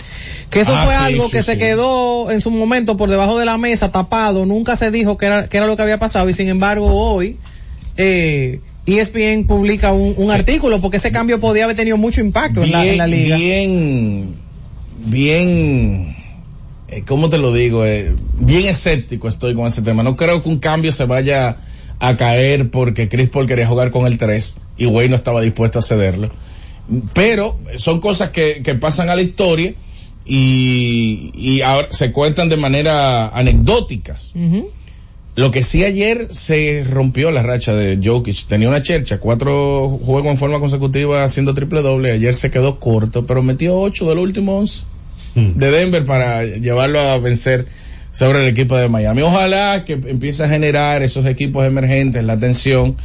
Que 0.50 0.62
eso 0.62 0.76
ah, 0.76 0.86
fue 0.86 0.96
algo 0.96 1.30
que 1.30 1.44
se 1.44 1.58
quedó 1.58 2.32
en 2.32 2.42
su 2.42 2.52
momento 2.52 2.98
por 2.98 3.10
debajo 3.10 3.38
de 3.38 3.46
la 3.46 3.58
mesa, 3.58 3.92
tapado, 3.92 4.46
nunca 4.46 4.78
se 4.78 4.92
dijo 4.92 5.18
que 5.18 5.26
era, 5.26 5.48
que 5.48 5.58
era 5.58 5.68
lo 5.68 5.76
que 5.76 5.84
había 5.84 6.00
pasado 6.00 6.30
y 6.30 6.34
sin 6.34 6.48
embargo 6.48 6.88
hoy 6.88 7.38
eh, 7.98 8.62
ESPN 8.88 9.46
publica 9.46 9.92
un, 9.92 10.32
artículo 10.32 10.80
porque 10.80 10.98
ese 10.98 11.12
cambio 11.12 11.40
podía 11.40 11.66
haber 11.66 11.76
tenido 11.76 11.98
mucho 11.98 12.22
impacto 12.22 12.64
en, 12.64 12.72
la, 12.72 13.06
liga. 13.06 13.36
Bien, 13.36 14.34
bien, 15.06 16.16
eh, 16.88 17.04
¿cómo 17.06 17.30
te 17.30 17.38
lo 17.38 17.54
digo? 17.54 17.86
Eh, 17.86 18.14
bien 18.40 18.66
escéptico 18.66 19.28
estoy 19.28 19.54
con 19.54 19.68
ese 19.68 19.82
tema. 19.82 20.04
No 20.04 20.16
creo 20.16 20.42
que 20.42 20.48
un 20.48 20.60
cambio 20.60 20.94
se 20.94 21.04
vaya 21.04 21.58
a 22.00 22.16
caer 22.16 22.72
porque 22.72 23.10
Chris 23.10 23.28
Paul 23.28 23.46
quería 23.46 23.68
jugar 23.68 23.92
con 23.92 24.08
el 24.08 24.18
3 24.18 24.58
y 24.78 24.86
Wayne 24.86 25.10
no 25.10 25.16
estaba 25.18 25.42
dispuesto 25.42 25.80
a 25.80 25.82
cederlo. 25.82 26.32
Pero 27.14 27.60
son 27.78 28.00
cosas 28.00 28.30
que, 28.30 28.62
que 28.64 28.76
pasan 28.76 29.10
a 29.10 29.16
la 29.16 29.22
historia 29.22 29.74
y, 30.24 31.32
y 31.36 31.62
ahora 31.62 31.90
se 31.92 32.14
cuentan 32.14 32.48
de 32.48 32.56
manera 32.56 33.28
anecdóticas. 33.28 34.34
Lo 35.38 35.52
que 35.52 35.62
sí 35.62 35.84
ayer 35.84 36.30
se 36.32 36.84
rompió 36.84 37.30
la 37.30 37.44
racha 37.44 37.76
de 37.76 38.00
Jokic. 38.04 38.48
Tenía 38.48 38.70
una 38.70 38.82
chercha, 38.82 39.20
cuatro 39.20 40.00
juegos 40.04 40.32
en 40.32 40.38
forma 40.38 40.60
consecutiva 40.60 41.24
haciendo 41.24 41.54
triple 41.54 41.84
doble. 41.84 42.12
Ayer 42.12 42.34
se 42.34 42.50
quedó 42.50 42.80
corto, 42.80 43.28
pero 43.28 43.44
metió 43.44 43.78
ocho 43.78 44.10
de 44.10 44.16
los 44.16 44.24
últimos 44.24 44.88
hmm. 45.36 45.52
de 45.52 45.70
Denver 45.70 46.08
para 46.08 46.44
llevarlo 46.44 47.00
a 47.02 47.20
vencer 47.20 47.68
sobre 48.12 48.40
el 48.40 48.48
equipo 48.48 48.78
de 48.78 48.90
Miami. 48.90 49.22
Ojalá 49.22 49.86
que 49.86 49.94
empiece 49.94 50.44
a 50.44 50.50
generar 50.50 51.04
esos 51.04 51.24
equipos 51.28 51.68
emergentes, 51.68 52.24
la 52.24 52.34
atención 52.34 52.98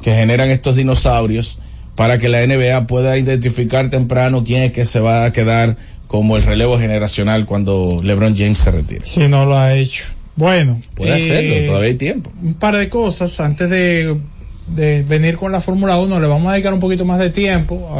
que 0.00 0.14
generan 0.14 0.48
estos 0.48 0.76
dinosaurios 0.76 1.58
para 1.96 2.18
que 2.18 2.28
la 2.28 2.46
NBA 2.46 2.86
pueda 2.86 3.18
identificar 3.18 3.90
temprano 3.90 4.44
quién 4.44 4.62
es 4.62 4.72
que 4.72 4.84
se 4.84 5.00
va 5.00 5.24
a 5.24 5.32
quedar 5.32 5.76
como 6.06 6.36
el 6.36 6.44
relevo 6.44 6.78
generacional 6.78 7.46
cuando 7.46 8.00
LeBron 8.00 8.36
James 8.36 8.58
se 8.58 8.70
retire. 8.70 9.04
Si 9.06 9.26
no 9.26 9.44
lo 9.44 9.58
ha 9.58 9.74
hecho. 9.74 10.04
Bueno, 10.40 10.80
puede 10.94 11.12
hacerlo, 11.12 11.54
eh, 11.54 11.66
todavía 11.66 11.88
hay 11.88 11.96
tiempo. 11.96 12.32
Un 12.42 12.54
par 12.54 12.74
de 12.74 12.88
cosas 12.88 13.38
antes 13.40 13.68
de, 13.68 14.16
venir 14.66 15.36
con 15.36 15.52
la 15.52 15.60
Fórmula 15.60 15.98
1, 15.98 16.18
le 16.18 16.26
vamos 16.26 16.48
a 16.48 16.52
dedicar 16.52 16.72
un 16.72 16.80
poquito 16.80 17.04
más 17.04 17.18
de 17.18 17.28
tiempo. 17.28 17.94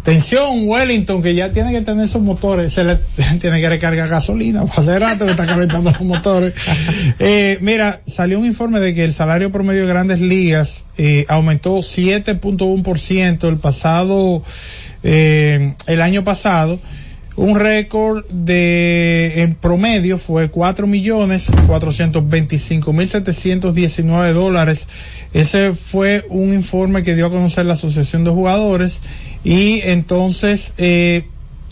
Atención, 0.00 0.66
Wellington, 0.66 1.22
que 1.22 1.34
ya 1.34 1.52
tiene 1.52 1.72
que 1.72 1.82
tener 1.82 2.06
esos 2.06 2.22
motores, 2.22 2.72
se 2.72 2.84
le 2.84 2.96
tiene 3.38 3.60
que 3.60 3.68
recargar 3.68 4.08
gasolina, 4.08 4.62
hace 4.62 4.98
rato 4.98 5.26
que 5.26 5.32
está 5.32 5.44
calentando 5.44 5.90
los 5.90 6.00
motores. 6.00 6.54
Eh, 7.20 7.58
mira, 7.60 8.00
salió 8.06 8.38
un 8.38 8.46
informe 8.46 8.80
de 8.80 8.94
que 8.94 9.04
el 9.04 9.12
salario 9.12 9.50
promedio 9.50 9.82
de 9.82 9.88
grandes 9.88 10.20
ligas 10.20 10.86
eh, 10.96 11.26
aumentó 11.28 11.78
7.1% 11.78 13.48
el 13.48 13.58
pasado, 13.58 14.42
el 15.02 16.00
año 16.00 16.24
pasado 16.24 16.78
un 17.38 17.54
récord 17.54 18.24
de, 18.30 19.42
en 19.42 19.54
promedio 19.54 20.18
fue 20.18 20.48
cuatro 20.50 20.88
millones 20.88 21.48
cuatrocientos 21.68 22.28
veinticinco 22.28 22.92
mil 22.92 23.06
setecientos 23.06 23.76
diecinueve 23.76 24.32
dólares. 24.32 24.88
Ese 25.32 25.72
fue 25.72 26.24
un 26.30 26.52
informe 26.52 27.04
que 27.04 27.14
dio 27.14 27.26
a 27.26 27.30
conocer 27.30 27.64
la 27.64 27.74
Asociación 27.74 28.24
de 28.24 28.30
Jugadores 28.30 29.00
y 29.44 29.80
entonces, 29.82 30.72
eh, 30.78 31.26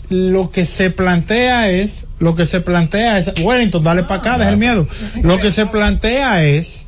lo 0.09 0.51
que 0.51 0.63
se 0.63 0.89
plantea 0.89 1.69
es, 1.69 2.07
lo 2.17 2.33
que 2.33 2.45
se 2.45 2.61
plantea 2.61 3.19
es, 3.19 3.27
Wellington, 3.43 3.83
dale 3.83 4.03
para 4.03 4.21
acá, 4.21 4.37
deja 4.37 4.51
el 4.51 4.57
miedo. 4.57 4.87
Lo 5.21 5.37
que 5.37 5.51
se 5.51 5.65
plantea 5.65 6.45
es 6.45 6.85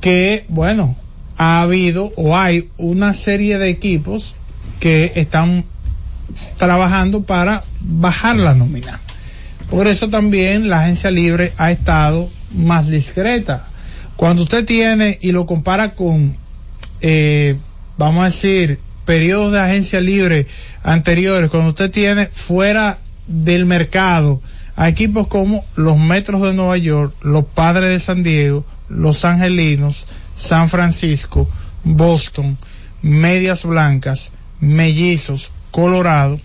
que, 0.00 0.44
bueno, 0.48 0.96
ha 1.36 1.60
habido 1.60 2.12
o 2.16 2.36
hay 2.36 2.70
una 2.76 3.14
serie 3.14 3.58
de 3.58 3.68
equipos 3.68 4.34
que 4.80 5.12
están 5.14 5.64
trabajando 6.56 7.22
para 7.22 7.64
bajar 7.80 8.36
la 8.36 8.54
nómina. 8.54 9.00
Por 9.70 9.86
eso 9.86 10.08
también 10.08 10.68
la 10.68 10.82
agencia 10.82 11.10
libre 11.10 11.52
ha 11.56 11.70
estado 11.70 12.30
más 12.52 12.88
discreta. 12.88 13.68
Cuando 14.16 14.42
usted 14.42 14.64
tiene 14.64 15.18
y 15.20 15.32
lo 15.32 15.46
compara 15.46 15.90
con, 15.90 16.36
eh, 17.00 17.56
vamos 17.98 18.22
a 18.22 18.26
decir, 18.26 18.80
periodos 19.04 19.52
de 19.52 19.60
agencia 19.60 20.00
libre 20.00 20.46
anteriores, 20.82 21.50
cuando 21.50 21.70
usted 21.70 21.90
tiene 21.90 22.26
fuera 22.26 22.98
del 23.26 23.66
mercado 23.66 24.40
a 24.74 24.88
equipos 24.88 25.28
como 25.28 25.64
los 25.76 25.98
Metros 25.98 26.42
de 26.42 26.54
Nueva 26.54 26.76
York, 26.76 27.14
los 27.22 27.44
Padres 27.44 27.90
de 27.90 28.00
San 28.00 28.22
Diego, 28.22 28.64
los 28.88 29.24
Angelinos, 29.24 30.06
San 30.36 30.68
Francisco, 30.68 31.48
Boston, 31.84 32.56
Medias 33.02 33.64
Blancas, 33.64 34.32
Mellizos, 34.60 35.50
Colorado, 35.70 36.40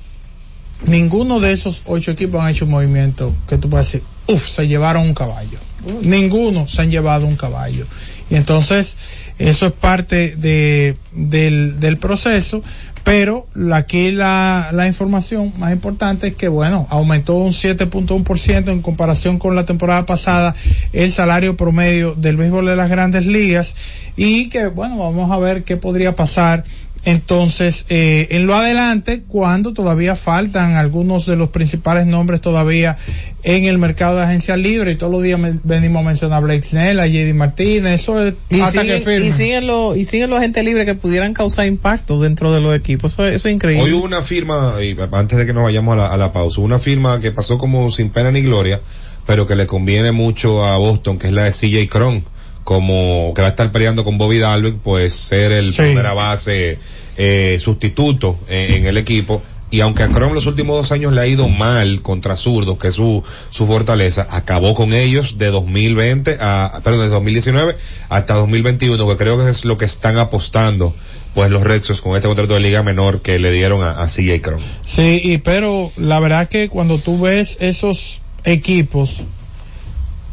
ninguno 0.86 1.40
de 1.40 1.54
esos 1.54 1.82
ocho 1.86 2.12
equipos 2.12 2.42
han 2.42 2.50
hecho 2.50 2.66
un 2.66 2.72
movimiento 2.72 3.34
que 3.48 3.58
tú 3.58 3.70
puedes 3.70 3.88
decir, 3.88 4.04
uff, 4.28 4.48
se 4.48 4.68
llevaron 4.68 5.04
un 5.04 5.14
caballo. 5.14 5.60
Ninguno 6.02 6.68
se 6.68 6.82
han 6.82 6.92
llevado 6.92 7.28
un 7.28 7.36
caballo. 7.36 7.86
Y 8.30 8.36
entonces, 8.36 8.96
eso 9.38 9.68
es 9.68 9.74
parte 9.74 10.36
de, 10.38 10.96
del, 11.12 11.80
del 11.80 11.98
proceso, 11.98 12.62
pero 13.04 13.48
aquí 13.74 14.12
la, 14.12 14.70
la 14.72 14.88
información 14.88 15.52
más 15.58 15.74
importante 15.74 16.28
es 16.28 16.36
que, 16.36 16.48
bueno, 16.48 16.88
aumentó 16.90 17.36
un 17.36 17.52
7.1% 17.52 18.72
en 18.72 18.82
comparación 18.82 19.40
con 19.40 19.56
la 19.56 19.66
temporada 19.66 20.06
pasada 20.06 20.56
el 20.94 21.12
salario 21.12 21.58
promedio 21.58 22.16
del 22.16 22.38
béisbol 22.38 22.66
de 22.66 22.76
las 22.78 22.90
grandes 22.90 23.26
ligas 23.26 23.76
y 24.16 24.48
que, 24.48 24.68
bueno, 24.68 24.98
vamos 24.98 25.30
a 25.32 25.38
ver 25.38 25.64
qué 25.66 25.76
podría 25.76 26.16
pasar 26.16 26.64
entonces, 27.06 27.86
eh, 27.90 28.28
en 28.30 28.48
lo 28.48 28.56
adelante, 28.56 29.24
cuando 29.28 29.74
todavía 29.74 30.16
faltan 30.16 30.76
algunos 30.76 31.26
de 31.26 31.36
los 31.36 31.50
principales 31.50 32.06
nombres 32.06 32.40
todavía 32.40 32.98
en 33.44 33.66
el 33.66 33.78
mercado 33.78 34.18
de 34.18 34.24
agencias 34.24 34.58
libres, 34.58 34.96
y 34.96 34.98
todos 34.98 35.12
los 35.12 35.22
días 35.22 35.40
venimos 35.64 36.02
a 36.02 36.08
mencionar 36.08 36.38
a 36.38 36.40
Blake 36.40 36.64
Snell, 36.64 37.02
a 37.02 37.08
JD 37.08 37.34
Martínez, 37.34 38.02
eso 38.02 38.26
es 38.26 38.36
y 38.50 38.62
siguen, 38.62 39.26
Y 39.26 39.32
siguen, 39.34 39.68
los, 39.68 39.98
y 39.98 40.06
siguen 40.06 40.30
los 40.30 40.40
agentes 40.40 40.64
libres 40.64 40.86
que 40.86 40.96
pudieran 40.96 41.34
causar 41.34 41.66
impacto 41.66 42.22
dentro 42.22 42.54
de 42.54 42.62
los 42.62 42.74
equipos, 42.74 43.12
eso, 43.14 43.26
es 43.26 43.46
increíble. 43.46 43.84
Hoy 43.84 43.92
hubo 43.92 44.06
una 44.06 44.22
firma, 44.22 44.76
y 44.82 44.96
antes 45.12 45.38
de 45.38 45.46
que 45.46 45.52
nos 45.52 45.64
vayamos 45.64 46.00
a 46.00 46.16
la, 46.16 46.32
pausa, 46.32 46.62
una 46.62 46.80
firma 46.80 47.20
que 47.20 47.32
pasó 47.32 47.58
como 47.58 47.92
sin 47.92 48.12
pena 48.12 48.32
ni 48.32 48.42
gloria, 48.42 48.80
pero 49.28 49.46
que 49.46 49.56
le 49.56 49.68
conviene 49.68 50.14
mucho 50.14 50.66
a 50.66 50.78
Boston, 50.78 51.18
que 51.18 51.28
es 51.28 51.34
la 51.34 51.44
de 51.44 51.52
CJ 51.52 51.90
Cron 51.90 52.24
como 52.64 53.34
que 53.36 53.42
va 53.42 53.48
a 53.48 53.52
estar 53.52 53.72
peleando 53.72 54.04
con 54.04 54.18
Bobby 54.18 54.40
Dalvik, 54.40 54.78
pues 54.78 55.14
ser 55.14 55.52
el 55.52 55.74
primera 55.74 56.14
base 56.14 56.78
eh, 57.18 57.58
sustituto 57.60 58.38
en, 58.48 58.86
el 58.86 58.98
equipo. 58.98 59.42
Y 59.70 59.82
aunque 59.82 60.04
a 60.04 60.12
Chrome 60.12 60.36
los 60.36 60.46
últimos 60.46 60.76
dos 60.78 60.92
años 60.92 61.14
le 61.14 61.22
ha 61.22 61.28
ido 61.28 61.50
mal 61.50 62.04
contra 62.04 62.36
zurdos, 62.36 62.78
que 62.78 62.90
es 62.90 62.94
su, 62.94 63.24
su 63.50 63.66
fortaleza, 63.66 64.28
acabó 64.30 64.76
con 64.76 64.94
ellos 64.94 65.40
de 65.40 65.48
2020 65.48 66.38
a, 66.40 66.80
perdón, 66.84 67.02
de 67.02 67.10
2019 67.10 67.76
hasta 68.10 68.36
2021, 68.36 69.08
que 69.08 69.18
creo 69.18 69.44
que 69.44 69.50
es 69.50 69.66
lo 69.66 69.78
que 69.78 69.86
están 69.86 70.18
apostando 70.18 70.94
pues 71.34 71.50
los 71.50 71.64
Rexos 71.64 72.02
con 72.02 72.16
este 72.16 72.28
contrato 72.28 72.54
de 72.54 72.60
liga 72.60 72.84
menor 72.84 73.22
que 73.22 73.40
le 73.40 73.52
dieron 73.52 73.82
a, 73.82 74.04
a 74.04 74.06
CJ 74.06 74.40
Chrome. 74.42 74.64
Sí, 74.86 75.20
y 75.24 75.40
pero 75.40 75.92
la 75.98 76.20
verdad 76.20 76.48
que 76.48 76.70
cuando 76.70 77.00
tú 77.00 77.20
ves 77.20 77.58
esos 77.60 78.22
equipos 78.44 79.24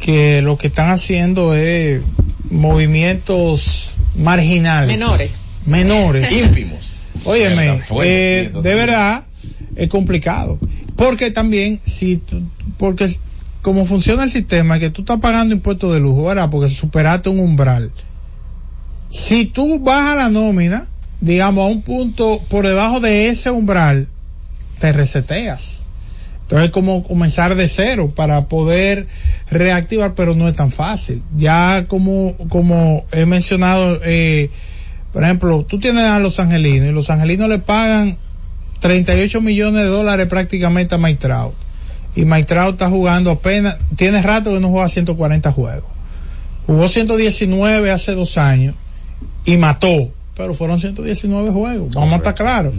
que 0.00 0.42
lo 0.42 0.56
que 0.58 0.68
están 0.68 0.90
haciendo 0.90 1.54
es 1.54 2.00
movimientos 2.50 3.90
marginales. 4.16 4.98
Menores. 4.98 5.64
Menores. 5.68 6.32
Ínfimos. 6.32 7.00
Óyeme, 7.24 7.78
eh, 8.02 8.50
de 8.52 8.74
verdad 8.74 9.24
es 9.76 9.88
complicado. 9.88 10.58
Porque 10.96 11.30
también, 11.30 11.80
si 11.84 12.20
porque 12.76 13.10
como 13.62 13.84
funciona 13.86 14.24
el 14.24 14.30
sistema, 14.30 14.78
que 14.78 14.90
tú 14.90 15.02
estás 15.02 15.20
pagando 15.20 15.54
impuestos 15.54 15.92
de 15.92 16.00
lujo, 16.00 16.24
¿verdad? 16.24 16.48
Porque 16.50 16.72
superaste 16.72 17.28
un 17.28 17.40
umbral. 17.40 17.90
Si 19.10 19.44
tú 19.44 19.80
bajas 19.80 20.16
la 20.16 20.28
nómina, 20.28 20.86
digamos, 21.20 21.64
a 21.64 21.68
un 21.68 21.82
punto 21.82 22.40
por 22.48 22.66
debajo 22.66 23.00
de 23.00 23.28
ese 23.28 23.50
umbral, 23.50 24.08
te 24.78 24.92
reseteas. 24.92 25.79
Entonces 26.50 26.70
es 26.70 26.72
como 26.72 27.04
comenzar 27.04 27.54
de 27.54 27.68
cero 27.68 28.12
para 28.12 28.46
poder 28.46 29.06
reactivar, 29.52 30.16
pero 30.16 30.34
no 30.34 30.48
es 30.48 30.56
tan 30.56 30.72
fácil. 30.72 31.22
Ya 31.36 31.84
como, 31.86 32.34
como 32.48 33.04
he 33.12 33.24
mencionado, 33.24 34.00
eh, 34.04 34.50
por 35.12 35.22
ejemplo, 35.22 35.64
tú 35.64 35.78
tienes 35.78 36.02
a 36.02 36.18
los 36.18 36.40
angelinos 36.40 36.88
y 36.88 36.92
los 36.92 37.08
angelinos 37.08 37.48
le 37.48 37.60
pagan 37.60 38.18
38 38.80 39.40
millones 39.40 39.84
de 39.84 39.88
dólares 39.90 40.26
prácticamente 40.26 40.96
a 40.96 40.98
Mike 40.98 41.28
Y 42.16 42.24
Mike 42.24 42.52
está 42.68 42.90
jugando 42.90 43.30
apenas, 43.30 43.78
tiene 43.94 44.20
rato 44.20 44.52
que 44.52 44.58
no 44.58 44.70
juega 44.70 44.88
140 44.88 45.52
juegos. 45.52 45.88
Jugó 46.66 46.88
119 46.88 47.92
hace 47.92 48.16
dos 48.16 48.36
años 48.36 48.74
y 49.44 49.56
mató, 49.56 50.10
pero 50.36 50.54
fueron 50.54 50.80
119 50.80 51.52
juegos, 51.52 51.94
vamos 51.94 52.14
a 52.14 52.16
estar 52.16 52.34
claros. 52.34 52.74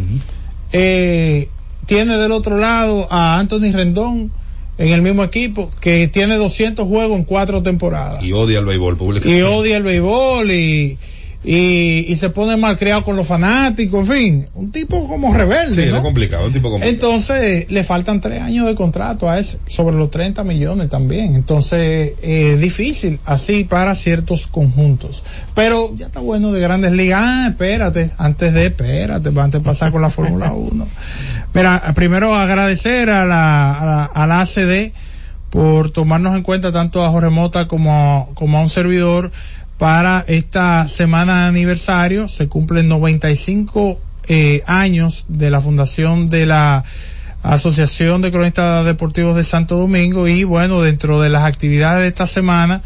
eh, 0.74 1.48
tiene 1.86 2.18
del 2.18 2.32
otro 2.32 2.58
lado 2.58 3.08
a 3.12 3.40
Anthony 3.40 3.72
Rendón 3.72 4.32
en 4.78 4.94
el 4.94 5.02
mismo 5.02 5.24
equipo 5.24 5.70
que 5.80 6.08
tiene 6.08 6.36
200 6.38 6.88
juegos 6.88 7.18
en 7.18 7.24
cuatro 7.24 7.62
temporadas. 7.62 8.24
Y 8.24 8.32
odia 8.32 8.60
el 8.60 8.66
béisbol 8.66 8.98
público. 8.98 9.30
Y 9.30 9.42
odia 9.42 9.78
el 9.78 9.84
béisbol 9.84 10.52
y 10.52 10.98
y, 11.44 12.06
y 12.08 12.16
se 12.18 12.30
pone 12.30 12.56
mal 12.56 12.78
creado 12.78 13.04
con 13.04 13.16
los 13.16 13.26
fanáticos, 13.26 14.08
en 14.10 14.16
fin, 14.16 14.50
un 14.54 14.72
tipo 14.72 15.08
como 15.08 15.34
rebelde. 15.34 15.84
Sí, 15.84 15.90
es 15.90 16.00
complicado, 16.00 16.46
un 16.46 16.54
tipo 16.54 16.70
complicado. 16.70 16.94
Entonces, 16.94 17.72
le 17.72 17.84
faltan 17.84 18.22
tres 18.22 18.42
años 18.42 18.68
de 18.68 18.76
contrato 18.76 19.28
a 19.28 19.40
ese, 19.40 19.58
sobre 19.68 19.96
los 19.96 20.12
30 20.12 20.44
millones 20.44 20.90
también. 20.90 21.36
Entonces, 21.36 22.14
es 22.22 22.62
difícil 22.62 23.20
así 23.26 23.64
para 23.64 23.96
ciertos 23.96 24.46
conjuntos. 24.46 25.24
Pero 25.56 25.96
ya 25.96 26.08
está 26.08 26.20
bueno 26.20 26.52
de 26.52 26.62
grandes 26.62 26.92
ligas. 26.92 27.22
Ah, 27.24 27.48
espérate, 27.50 28.12
antes 28.18 28.54
de, 28.54 28.68
espérate, 28.68 29.30
antes 29.30 29.62
de 29.62 29.66
pasar 29.66 29.92
con 29.92 30.02
la 30.04 30.10
Fórmula 30.12 30.54
1. 30.54 30.88
Mira, 31.56 31.92
primero 31.96 32.36
agradecer 32.36 33.10
a 33.10 33.26
la, 33.26 33.80
a 33.80 33.86
la, 33.86 34.06
a 34.06 34.28
la 34.28 34.42
ACD 34.42 34.92
por 35.50 35.92
tomarnos 35.92 36.36
en 36.36 36.44
cuenta 36.44 36.72
tanto 36.72 37.04
a 37.04 37.10
Jorge 37.10 37.30
Mota 37.30 37.68
como, 37.68 38.30
como 38.36 38.58
a 38.58 38.62
un 38.62 38.70
servidor 38.70 39.32
para 39.82 40.24
esta 40.28 40.88
semana 40.88 41.42
de 41.42 41.48
aniversario. 41.48 42.30
Se 42.30 42.48
cumplen 42.48 42.88
95 42.88 44.00
eh, 44.28 44.62
años 44.68 45.26
de 45.28 45.50
la 45.50 45.60
fundación 45.60 46.28
de 46.28 46.46
la 46.46 46.84
Asociación 47.42 48.22
de 48.22 48.32
Cronistas 48.32 48.86
Deportivos 48.86 49.36
de 49.36 49.44
Santo 49.44 49.78
Domingo 49.78 50.28
y 50.28 50.44
bueno, 50.44 50.84
dentro 50.84 51.20
de 51.20 51.30
las 51.30 51.46
actividades 51.46 52.04
de 52.04 52.10
esta 52.10 52.28
semana, 52.28 52.84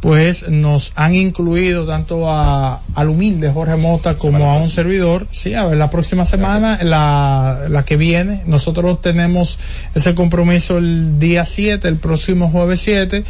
pues 0.00 0.48
nos 0.48 0.92
han 0.94 1.14
incluido 1.14 1.84
tanto 1.86 2.30
a, 2.30 2.80
al 2.94 3.08
humilde 3.08 3.50
Jorge 3.50 3.76
Mota 3.76 4.14
como 4.14 4.48
a 4.48 4.56
un 4.56 4.70
servidor. 4.70 5.26
Sí, 5.30 5.54
a 5.54 5.64
ver, 5.64 5.76
la 5.76 5.90
próxima 5.90 6.24
semana, 6.24 6.78
la, 6.82 7.66
la 7.68 7.84
que 7.84 7.96
viene, 7.96 8.42
nosotros 8.46 9.02
tenemos 9.02 9.58
ese 9.94 10.14
compromiso 10.14 10.78
el 10.78 11.18
día 11.18 11.44
7, 11.44 11.88
el 11.88 11.96
próximo 11.96 12.48
jueves 12.48 12.80
7, 12.80 13.24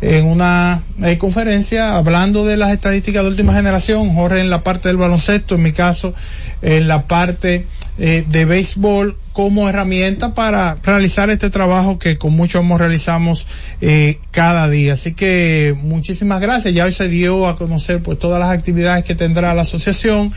en 0.00 0.26
una 0.26 0.82
eh, 1.02 1.18
conferencia 1.18 1.96
hablando 1.96 2.46
de 2.46 2.56
las 2.56 2.70
estadísticas 2.70 3.22
de 3.24 3.28
última 3.28 3.52
generación. 3.52 4.14
Jorge 4.14 4.40
en 4.40 4.50
la 4.50 4.62
parte 4.62 4.88
del 4.88 4.96
baloncesto, 4.96 5.56
en 5.56 5.62
mi 5.62 5.72
caso, 5.72 6.14
en 6.62 6.88
la 6.88 7.06
parte 7.06 7.66
eh, 7.98 8.24
de 8.28 8.44
béisbol 8.44 9.16
como 9.34 9.68
herramienta 9.68 10.32
para 10.32 10.76
realizar 10.84 11.28
este 11.28 11.50
trabajo 11.50 11.98
que 11.98 12.18
con 12.18 12.34
mucho 12.34 12.60
amor 12.60 12.80
realizamos 12.80 13.46
eh, 13.80 14.20
cada 14.30 14.68
día. 14.68 14.92
Así 14.92 15.12
que 15.12 15.74
muchísimas 15.82 16.40
gracias. 16.40 16.72
Ya 16.72 16.84
hoy 16.84 16.92
se 16.92 17.08
dio 17.08 17.48
a 17.48 17.56
conocer 17.56 18.00
pues 18.00 18.18
todas 18.20 18.38
las 18.38 18.50
actividades 18.50 19.04
que 19.04 19.16
tendrá 19.16 19.52
la 19.52 19.62
asociación 19.62 20.32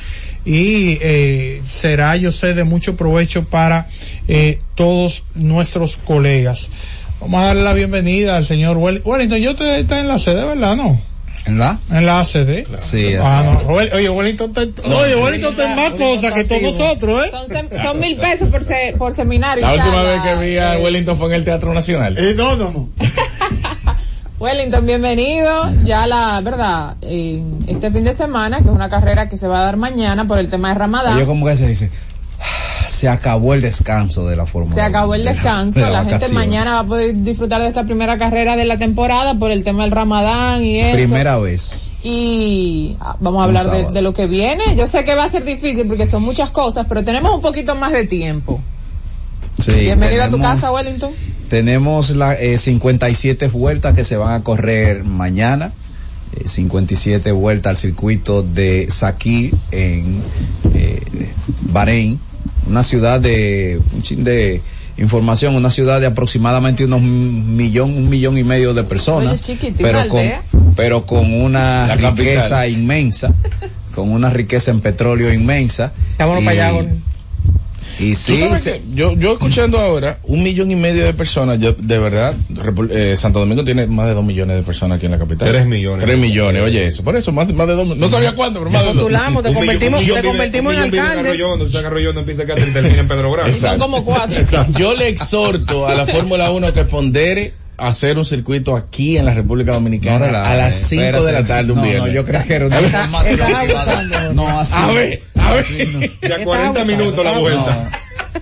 y 0.46 0.98
eh, 1.02 1.62
será, 1.70 2.16
yo 2.16 2.32
sé, 2.32 2.56
de 2.56 2.64
mucho 2.64 2.98
provecho 2.98 3.44
para 3.44 3.88
eh, 4.28 4.58
todos 4.74 5.24
nuestros 5.36 5.98
colegas. 5.98 6.70
Vamos 7.22 7.42
a 7.42 7.46
darle 7.46 7.62
la 7.62 7.74
bienvenida 7.74 8.36
al 8.36 8.46
señor 8.46 8.78
Wellington. 8.78 9.40
Yo 9.40 9.56
te 9.56 9.80
está 9.80 10.00
en 10.00 10.08
la 10.08 10.18
sede, 10.18 10.44
¿verdad? 10.44 10.76
¿No? 10.76 11.00
¿En 11.48 11.60
la? 11.60 11.80
En 11.90 12.06
la 12.06 12.20
ACD. 12.20 12.66
Sí, 12.78 13.16
ah, 13.16 13.56
no. 13.66 13.74
Oye, 13.74 14.10
Wellington 14.10 14.54
está, 14.56 14.62
oye, 14.88 15.16
Wellington 15.16 15.52
está 15.52 15.76
más 15.76 15.94
cosas 15.94 16.34
que 16.34 16.44
todos 16.44 16.62
nosotros, 16.62 17.26
¿eh? 17.26 17.30
Son, 17.32 17.82
son 17.82 18.00
mil 18.00 18.18
pesos 18.18 18.50
por, 18.50 18.62
por 18.98 19.14
seminario. 19.14 19.66
La 19.66 19.74
última 19.74 20.04
vez 20.04 20.22
que 20.22 20.36
vi 20.36 20.58
a 20.58 20.78
Wellington 20.80 21.18
fue 21.18 21.28
en 21.28 21.34
el 21.34 21.46
Teatro 21.46 21.74
Nacional. 21.74 22.18
Eh, 22.18 22.34
no, 22.36 22.56
no, 22.56 22.72
no. 22.72 22.90
Wellington, 24.40 24.86
bienvenido. 24.86 25.72
Ya 25.84 26.06
la 26.06 26.40
verdad, 26.42 26.96
este 27.02 27.92
fin 27.92 28.04
de 28.04 28.14
semana, 28.14 28.58
que 28.60 28.66
es 28.66 28.76
una 28.76 28.90
carrera 28.90 29.30
que 29.30 29.38
se 29.38 29.48
va 29.48 29.62
a 29.62 29.64
dar 29.64 29.78
mañana 29.78 30.28
por 30.28 30.38
el 30.38 30.50
tema 30.50 30.70
de 30.70 30.76
Ramadán. 30.76 31.18
Yo 31.18 31.26
como 31.26 31.46
que 31.46 31.56
se 31.56 31.68
dice, 31.68 31.90
se 32.88 33.08
acabó 33.08 33.54
el 33.54 33.62
descanso 33.62 34.28
de 34.28 34.36
la 34.36 34.46
Fórmula 34.46 34.74
Se 34.74 34.82
acabó 34.82 35.14
el 35.14 35.24
descanso. 35.24 35.80
la, 35.80 36.04
gente 36.04 36.30
mañana 36.30 36.74
va 36.74 36.80
a 36.80 36.84
poder 36.84 37.22
disfrutar 37.22 37.62
de 37.62 37.68
esta 37.68 37.84
primera 37.84 38.18
carrera 38.18 38.56
de 38.56 38.66
la 38.66 38.78
temporada 38.78 39.36
por 39.36 39.52
el 39.52 39.64
tema 39.64 39.84
del 39.84 39.92
Ramadán 39.92 40.64
y 40.64 40.80
eso. 40.80 40.96
Primera 40.96 41.38
vez. 41.38 41.92
Y 42.04 42.98
ah, 43.00 43.16
vamos 43.20 43.42
a 43.42 43.44
hablar 43.46 43.92
de, 43.92 44.02
lo 44.02 44.14
que 44.14 44.26
viene. 44.26 44.76
Yo 44.76 44.88
sé 44.88 45.04
que 45.04 45.14
va 45.14 45.26
a 45.26 45.30
ser 45.30 45.44
difícil 45.44 45.88
porque 45.88 46.08
son 46.08 46.24
muchas 46.24 46.50
cosas, 46.50 46.86
pero 46.90 47.04
tenemos 47.04 47.36
un 47.36 47.42
poquito 47.42 47.76
más 47.76 47.92
de 47.92 48.06
tiempo. 48.06 48.62
Sí, 49.60 49.72
Bienvenido 49.72 50.24
a 50.24 50.30
tu 50.30 50.40
casa, 50.40 50.72
Wellington. 50.72 51.12
Tenemos 51.50 52.12
las 52.12 52.40
eh, 52.40 52.58
57 52.58 53.48
vueltas 53.50 53.96
que 53.96 54.04
se 54.04 54.18
van 54.18 54.34
a 54.34 54.44
correr 54.44 55.04
mañana. 55.04 55.72
57 56.46 57.30
eh, 57.30 57.32
vueltas 57.32 57.70
al 57.72 57.78
circuito 57.78 58.44
de 58.44 58.88
Saki 58.90 59.52
en 59.72 60.22
eh, 60.74 61.02
Bahrein 61.62 62.20
una 62.68 62.84
ciudad 62.84 63.20
de 63.20 63.80
un 63.94 64.02
chin 64.02 64.24
de 64.24 64.62
información, 64.98 65.56
una 65.56 65.70
ciudad 65.72 66.02
de 66.02 66.08
aproximadamente 66.08 66.86
unos 66.86 67.02
millón, 67.02 67.96
un 67.96 68.10
millón 68.10 68.38
y 68.38 68.44
medio 68.44 68.74
de 68.74 68.84
personas, 68.84 69.42
pero 69.78 70.08
con, 70.08 70.26
pero 70.76 71.06
con 71.06 71.34
una 71.34 71.96
riqueza 71.96 72.68
inmensa, 72.68 73.34
con 73.94 74.12
una 74.12 74.30
riqueza 74.30 74.72
en 74.72 74.82
petróleo 74.82 75.32
inmensa. 75.34 75.94
Y 76.84 77.17
sí, 77.98 78.72
yo, 78.94 79.14
yo 79.16 79.34
escuchando 79.34 79.80
ahora, 79.80 80.20
un 80.24 80.44
millón 80.44 80.72
y 80.72 80.76
medio 80.76 81.04
de 81.04 81.14
personas, 81.14 81.60
yo, 81.60 81.74
de 81.74 82.00
verdad, 82.00 82.36
eh, 82.92 83.16
Santo 83.18 83.40
Domingo 83.40 83.64
tiene 83.64 83.88
más 83.88 84.08
de 84.08 84.14
dos 84.14 84.24
millones 84.24 84.56
de 84.56 84.64
personas 84.64 84.98
aquí 84.98 85.06
en 85.06 85.14
la 85.14 85.18
capital. 85.18 85.50
Tres 85.50 85.66
millones. 85.66 86.04
Tres 86.04 86.20
millones, 86.20 86.62
oye 86.62 86.88
eso. 86.88 87.04
Por 87.04 87.16
eso, 87.16 87.32
más, 87.32 87.52
más 87.54 87.68
de 87.68 87.74
dos, 87.74 87.98
no 87.98 88.08
sabía 88.08 88.36
cuánto, 88.36 88.60
pero 88.60 88.72
más 88.72 88.86
de 88.86 88.94
dos. 88.94 89.44
te 89.44 89.54
convertimos, 89.54 90.04
te 90.04 90.24
convertimos 90.24 90.74
en 90.74 90.80
alcalde. 90.82 91.38
termina 92.74 93.00
en 93.00 93.08
Pedro 93.08 93.32
Bravo. 93.32 93.52
Son 93.52 93.80
como 93.80 94.06
cuatro. 94.06 94.38
Yo 94.78 94.94
le 94.94 95.10
exhorto 95.10 95.88
a 95.88 95.96
la 95.96 96.06
Fórmula 96.06 96.52
1 96.52 96.74
que 96.74 96.84
pondere 96.84 97.54
hacer 97.78 98.18
un 98.18 98.26
circuito 98.26 98.76
aquí 98.76 99.18
en 99.18 99.26
la 99.26 99.34
República 99.34 99.74
Dominicana 99.74 100.50
a 100.50 100.56
las 100.56 100.76
5 100.76 101.24
de 101.24 101.32
la 101.32 101.44
tarde 101.46 101.72
un 101.72 101.82
viernes. 101.82 102.08
No, 102.08 102.12
yo 102.12 102.26
creo 102.26 102.44
que 102.44 102.56
era 102.56 102.66
una 102.68 104.34
No, 104.34 104.48
así. 104.60 104.74
A 104.76 104.88
ver, 104.88 105.24
a 105.36 105.54
ver. 105.54 105.66
De 105.66 106.34
a 106.34 106.44
40 106.44 106.86
minutos 106.86 107.24
la 107.24 107.38
vuelta. 107.38 107.90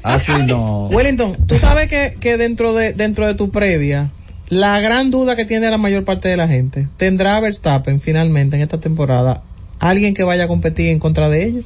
así 0.04 0.32
no. 0.48 0.88
Wellington, 0.88 1.48
tú 1.48 1.58
sabes 1.60 1.88
que, 1.90 2.18
que 2.20 2.38
dentro 2.38 2.74
de 2.74 2.94
dentro 2.94 3.28
de 3.28 3.36
tu 3.36 3.52
previa 3.52 4.10
la 4.48 4.80
gran 4.80 5.12
duda 5.12 5.36
que 5.36 5.46
tiene 5.46 5.70
la 5.72 5.78
mayor 5.78 6.06
parte 6.06 6.30
de 6.30 6.38
la 6.38 6.48
gente, 6.48 6.88
¿tendrá 6.98 7.40
Verstappen 7.40 8.00
finalmente 8.00 8.56
en 8.56 8.62
esta 8.62 8.80
temporada 8.80 9.42
alguien 9.80 10.14
que 10.14 10.24
vaya 10.24 10.46
a 10.46 10.48
competir 10.48 10.90
en 10.90 11.00
contra 11.00 11.30
de 11.30 11.44
ellos? 11.44 11.66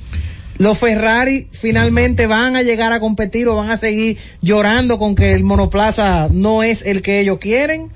Los 0.60 0.78
Ferrari 0.78 1.48
finalmente 1.52 2.28
van 2.28 2.58
a 2.58 2.62
llegar 2.62 2.92
a 2.92 3.00
competir 3.00 3.48
o 3.48 3.56
van 3.56 3.72
a 3.72 3.78
seguir 3.78 4.18
llorando 4.42 5.00
con 5.00 5.16
que 5.16 5.34
el 5.34 5.44
monoplaza 5.44 6.28
no 6.30 6.64
es 6.64 6.84
el 6.86 7.02
que 7.02 7.22
ellos 7.22 7.40
quieren. 7.40 7.92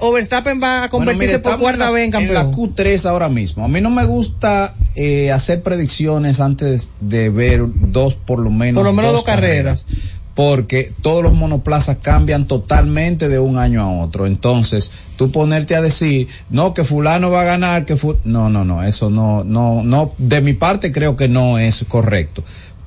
o, 0.00 0.12
Verstappen 0.12 0.60
va 0.60 0.82
a 0.82 0.88
convertirse 0.88 1.38
por 1.38 1.60
cuarta 1.60 1.90
vez 1.90 2.04
en 2.04 2.10
campeón. 2.10 2.36
En 2.36 2.50
la 2.50 2.50
Q3 2.50 3.06
ahora 3.06 3.28
mismo. 3.28 3.64
A 3.64 3.68
mí 3.68 3.80
no 3.80 3.90
me 3.90 4.04
gusta 4.04 4.74
eh, 4.96 5.30
hacer 5.30 5.62
predicciones 5.62 6.40
antes 6.40 6.90
de 7.00 7.30
ver 7.30 7.62
dos, 7.64 8.16
por 8.16 8.40
lo 8.40 8.50
menos, 8.50 8.80
por 8.80 8.90
lo 8.90 8.92
menos 8.92 9.12
dos, 9.12 9.24
carreras 9.24 9.86
porque 10.34 10.92
todos 11.00 11.22
los 11.22 11.32
monoplazas 11.32 11.98
cambian 12.02 12.46
totalmente 12.46 13.28
de 13.28 13.38
un 13.38 13.56
año 13.56 13.82
a 13.82 14.04
otro. 14.04 14.26
Entonces, 14.26 14.90
tú 15.16 15.30
ponerte 15.30 15.76
a 15.76 15.82
decir, 15.82 16.28
no, 16.50 16.74
que 16.74 16.84
fulano 16.84 17.30
va 17.30 17.42
a 17.42 17.44
ganar, 17.44 17.84
que 17.84 17.96
no, 18.24 18.50
no, 18.50 18.64
no, 18.64 18.82
eso 18.82 19.10
no, 19.10 19.44
no, 19.44 19.84
no, 19.84 20.12
de 20.18 20.40
mi 20.40 20.54
parte 20.54 20.90
creo 20.90 21.16
que 21.16 21.28
no 21.28 21.58
es 21.58 21.84
correcto. 21.88 22.42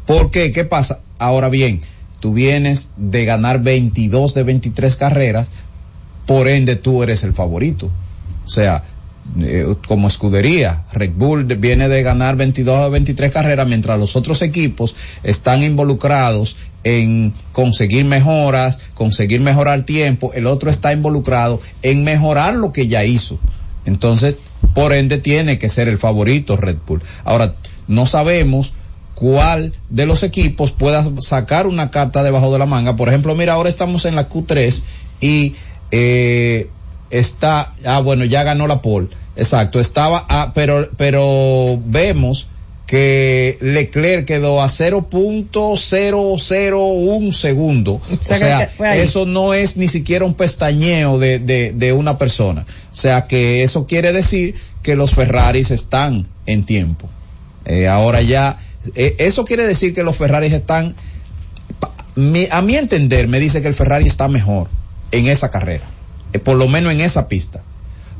¿Por 0.06 0.30
qué? 0.30 0.52
¿Qué 0.52 0.66
pasa? 0.66 1.00
Ahora 1.20 1.50
bien, 1.50 1.82
tú 2.20 2.34
vienes 2.34 2.90
de 2.98 3.26
ganar 3.26 3.62
22 3.62 4.34
de 4.34 4.44
23 4.44 4.96
carreras, 4.98 5.50
por 6.26 6.50
ende 6.50 6.76
tú 6.76 7.02
eres 7.04 7.24
el 7.24 7.34
favorito. 7.34 7.90
O 8.46 8.50
sea, 8.50 8.84
eh, 9.40 9.76
como 9.88 10.08
escudería. 10.08 10.86
Red 10.94 11.12
Bull 11.16 11.44
viene 11.44 11.90
de 11.90 12.02
ganar 12.02 12.38
22 12.38 12.76
a 12.76 12.90
23 12.90 13.32
carreras 13.32 13.68
mientras 13.68 14.00
los 14.00 14.16
otros 14.16 14.42
equipos 14.42 14.96
están 15.24 15.64
involucrados 15.64 16.56
en 16.88 17.34
conseguir 17.52 18.06
mejoras, 18.06 18.80
conseguir 18.94 19.42
mejorar 19.42 19.84
tiempo, 19.84 20.32
el 20.34 20.48
otro 20.48 20.70
está 20.70 20.94
involucrado 20.94 21.60
en 21.82 22.06
mejorar 22.06 22.56
lo 22.56 22.72
que 22.72 22.88
ya 22.88 23.04
hizo. 23.04 23.38
Entonces, 23.86 24.38
por 24.74 24.94
ende 24.94 25.18
tiene 25.18 25.58
que 25.60 25.68
ser 25.68 25.90
el 25.90 25.98
favorito 25.98 26.56
Red 26.56 26.78
Bull. 26.88 27.02
Ahora, 27.26 27.56
no 27.90 28.06
sabemos 28.06 28.74
cuál 29.16 29.74
de 29.90 30.06
los 30.06 30.24
equipos 30.24 30.72
pueda 30.72 31.06
sacar 31.20 31.68
una 31.68 31.92
carta 31.92 32.24
debajo 32.24 32.54
de 32.54 32.60
la 32.60 32.66
manga. 32.66 32.96
Por 32.96 33.10
ejemplo, 33.10 33.36
mira, 33.36 33.54
ahora 33.54 33.68
estamos 33.68 34.06
en 34.06 34.16
la 34.16 34.30
Q3 34.30 34.84
y 35.20 35.56
eh, 35.92 36.70
está, 37.10 37.74
ah, 37.86 38.00
bueno, 38.00 38.24
ya 38.24 38.44
ganó 38.44 38.66
la 38.66 38.82
pole. 38.82 39.10
Exacto, 39.36 39.82
estaba, 39.82 40.26
ah, 40.30 40.54
pero, 40.56 40.90
pero 40.96 41.80
vemos 41.86 42.48
que 42.88 43.60
Leclerc 43.62 44.26
quedó 44.26 44.64
a 44.64 44.68
0.001 44.68 47.34
segundo. 47.34 47.96
O 47.96 48.02
sea, 48.24 48.70
eso 48.96 49.26
no 49.26 49.54
es 49.54 49.76
ni 49.78 49.88
siquiera 49.88 50.26
un 50.26 50.34
pestañeo 50.34 51.20
de, 51.20 51.40
de, 51.40 51.72
de, 51.74 51.94
una 51.94 52.18
persona. 52.18 52.66
O 52.92 52.96
sea, 52.96 53.28
que 53.28 53.62
eso 53.64 53.86
quiere 53.86 54.12
decir 54.14 54.56
que 54.82 54.96
los 54.96 55.14
Ferraris 55.14 55.70
están 55.70 56.28
en 56.46 56.66
tiempo. 56.66 57.10
Eh, 57.66 57.90
ahora 57.90 58.22
ya, 58.22 58.58
eh, 58.96 59.16
eso 59.20 59.44
quiere 59.46 59.68
decir 59.68 59.94
que 59.94 60.04
los 60.04 60.16
Ferraris 60.16 60.54
están 60.54 60.96
a 62.52 62.62
mi 62.62 62.76
entender 62.76 63.28
me 63.28 63.40
dice 63.40 63.62
que 63.62 63.68
el 63.68 63.76
Ferrari 63.76 64.08
está 64.08 64.28
mejor 64.28 64.70
en 65.12 65.28
esa 65.28 65.52
carrera, 65.52 65.86
eh, 66.34 66.40
por 66.40 66.58
lo 66.58 66.68
menos 66.68 66.92
en 66.92 67.02
esa 67.02 67.28
pista, 67.28 67.62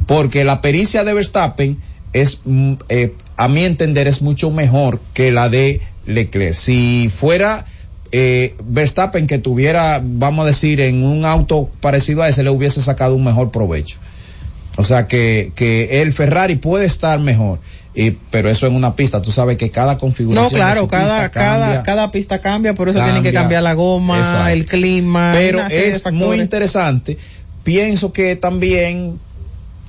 porque 0.06 0.44
la 0.44 0.62
pericia 0.62 1.04
de 1.04 1.14
Verstappen 1.14 1.78
es, 2.14 2.42
mm, 2.46 2.74
eh, 2.90 3.14
a 3.38 3.48
mi 3.48 3.64
entender, 3.64 4.08
es 4.08 4.22
mucho 4.22 4.52
mejor 4.52 5.00
que 5.14 5.32
la 5.32 5.50
de 5.50 5.82
Leclerc. 6.06 6.56
Si 6.56 7.10
fuera 7.10 7.66
eh, 8.12 8.56
Verstappen 8.64 9.28
que 9.28 9.38
tuviera, 9.38 10.02
vamos 10.04 10.44
a 10.44 10.48
decir, 10.48 10.82
en 10.82 11.04
un 11.04 11.24
auto 11.26 11.70
parecido 11.80 12.24
a 12.24 12.30
ese, 12.30 12.44
le 12.44 12.50
hubiese 12.50 12.82
sacado 12.82 13.16
un 13.16 13.24
mejor 13.24 13.52
provecho. 13.52 14.00
O 14.76 14.84
sea 14.84 15.08
que, 15.08 15.52
que 15.56 16.02
el 16.02 16.14
Ferrari 16.14 16.56
puede 16.56 16.86
estar 16.86 17.20
mejor. 17.20 17.60
Y, 17.96 18.12
pero 18.12 18.50
eso 18.50 18.68
en 18.68 18.76
una 18.76 18.96
pista, 18.96 19.24
tú 19.24 19.32
sabes 19.32 19.58
que 19.58 19.72
cada 19.72 19.98
configuración. 19.98 20.52
No, 20.52 20.56
claro, 20.56 20.88
cada, 20.88 21.30
cada, 21.32 21.82
cada 21.82 22.12
pista 22.12 22.42
cambia, 22.42 22.76
por 22.76 22.90
eso 22.90 23.04
tienen 23.04 23.24
que 23.24 23.34
cambiar 23.34 23.64
la 23.64 23.74
goma, 23.74 24.52
el 24.52 24.66
clima. 24.66 25.32
Pero 25.34 25.66
es 25.68 26.04
muy 26.12 26.40
interesante. 26.40 27.18
Pienso 27.64 28.14
que 28.14 28.36
también 28.36 29.20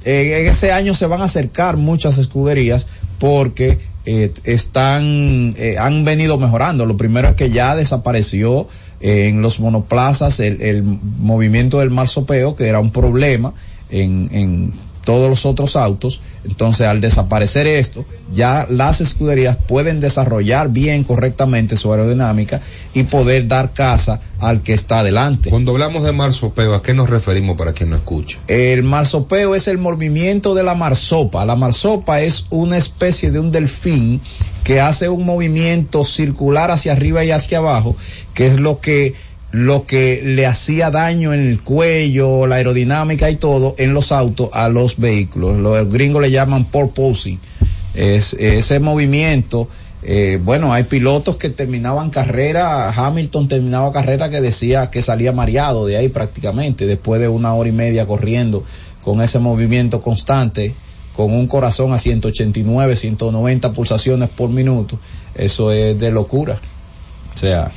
eh, 0.05 0.41
en 0.41 0.49
ese 0.49 0.73
año 0.73 0.95
se 0.95 1.07
van 1.07 1.21
a 1.21 1.25
acercar 1.25 1.77
muchas 1.77 2.17
escuderías 2.19 2.87
porque 3.19 3.79
eh, 4.07 4.33
están, 4.45 5.55
eh, 5.59 5.77
han 5.79 6.05
venido 6.05 6.39
mejorando. 6.39 6.87
Lo 6.87 6.97
primero 6.97 7.29
es 7.29 7.35
que 7.35 7.51
ya 7.51 7.77
desapareció 7.77 8.69
en 9.01 9.43
los 9.43 9.61
monoplazas 9.61 10.41
el, 10.41 10.63
el 10.63 10.83
movimiento 10.83 11.81
del 11.81 11.91
marsopeo, 11.91 12.57
que 12.57 12.67
era 12.67 12.81
un 12.81 12.91
problema 12.91 13.55
en, 13.91 14.29
en 14.33 14.73
todos 15.09 15.31
los 15.31 15.47
otros 15.47 15.75
autos. 15.75 16.21
Entonces, 16.45 16.87
al 16.87 17.01
desaparecer 17.01 17.67
esto, 17.67 18.05
ya 18.31 18.67
las 18.69 19.01
escuderías 19.01 19.57
pueden 19.57 20.01
desarrollar 20.01 20.69
bien, 20.69 21.03
correctamente 21.03 21.79
su 21.79 21.91
aerodinámica 21.91 22.61
y 22.93 23.05
poder 23.05 23.49
dar 23.49 23.73
casa 23.73 24.21
al 24.39 24.61
que 24.61 24.75
está 24.75 24.99
adelante. 24.99 25.49
Cuando 25.49 25.73
hablamos 25.73 26.03
de 26.03 26.13
marsopeo, 26.13 26.75
¿a 26.75 26.83
qué 26.83 26.93
nos 26.93 27.09
referimos 27.09 27.57
para 27.57 27.73
quien 27.73 27.89
no 27.89 27.97
escucha? 27.97 28.39
El 28.49 28.83
marsopeo 28.83 29.55
es 29.55 29.67
el 29.67 29.79
movimiento 29.79 30.55
de 30.55 30.63
la 30.63 30.75
marsopa. 30.75 31.47
La 31.47 31.57
marsopa 31.57 32.21
es 32.21 32.45
una 32.51 32.77
especie 32.77 33.31
de 33.31 33.41
un 33.41 33.51
delfín 33.51 34.21
que 34.63 34.83
hace 34.83 35.09
un 35.09 35.25
movimiento 35.25 36.05
circular 36.05 36.71
hacia 36.71 36.93
arriba 36.93 37.25
y 37.25 37.31
hacia 37.31 37.57
abajo, 37.57 37.97
que 38.35 38.47
es 38.47 38.61
lo 38.61 38.81
que 38.81 39.15
lo 39.51 39.87
que 39.87 40.21
le 40.23 40.47
hacía 40.47 40.91
daño 40.91 41.33
en 41.33 41.41
el 41.41 41.63
cuello, 41.63 42.47
la 42.47 42.57
aerodinámica 42.57 43.31
y 43.31 43.37
todo 43.37 43.75
en 43.79 43.95
los 43.95 44.13
autos 44.13 44.51
a 44.53 44.69
los 44.69 44.99
vehículos. 44.99 45.57
Los 45.57 45.89
gringos 45.89 46.23
le 46.23 46.31
llaman 46.31 46.67
porpoising. 46.67 47.41
Es, 47.95 48.35
ese 48.35 48.79
movimiento, 48.79 49.69
eh, 50.03 50.39
bueno, 50.43 50.73
hay 50.73 50.85
pilotos 50.85 51.37
que 51.37 51.49
terminaban 51.49 52.11
carrera, 52.11 52.91
Hamilton 52.91 53.49
terminaba 53.49 53.91
carrera 53.91 54.29
que 54.29 54.41
decía 54.41 54.91
que 54.91 55.03
salía 55.03 55.33
mareado 55.33 55.87
de 55.87 55.97
ahí 55.97 56.09
prácticamente, 56.09 56.87
después 56.87 57.21
de 57.21 57.29
una 57.29 57.55
hora 57.55 57.71
y 57.71 57.73
media 57.73 58.07
corriendo 58.07 58.65
con 59.03 59.23
ese 59.23 59.39
movimiento 59.39 60.03
constante, 60.03 60.75
con 61.17 61.33
un 61.33 61.47
corazón 61.47 61.93
a 61.93 61.99
189, 61.99 62.95
190 62.95 63.73
pulsaciones 63.73 64.29
por 64.29 64.51
minuto. 64.51 65.01
Eso 65.35 65.73
es 65.73 65.99
de 65.99 66.11
locura. 66.11 66.61
O 67.35 67.37
sea, 67.37 67.73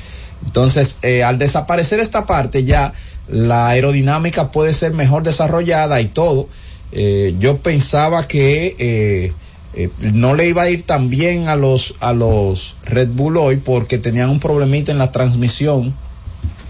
entonces, 0.45 0.97
eh, 1.01 1.23
al 1.23 1.37
desaparecer 1.37 1.99
esta 1.99 2.25
parte 2.25 2.63
ya 2.63 2.93
la 3.27 3.69
aerodinámica 3.69 4.51
puede 4.51 4.73
ser 4.73 4.93
mejor 4.93 5.23
desarrollada 5.23 6.01
y 6.01 6.07
todo. 6.07 6.49
Eh, 6.91 7.35
yo 7.39 7.57
pensaba 7.57 8.27
que 8.27 8.75
eh, 8.77 9.33
eh, 9.73 9.89
no 10.01 10.35
le 10.35 10.49
iba 10.49 10.63
a 10.63 10.69
ir 10.69 10.83
tan 10.83 11.09
bien 11.09 11.47
a 11.47 11.55
los 11.55 11.95
a 12.01 12.11
los 12.11 12.75
Red 12.85 13.09
Bull 13.09 13.37
hoy 13.37 13.57
porque 13.57 13.97
tenían 13.97 14.29
un 14.29 14.41
problemita 14.41 14.91
en 14.91 14.97
la 14.97 15.11
transmisión 15.11 15.93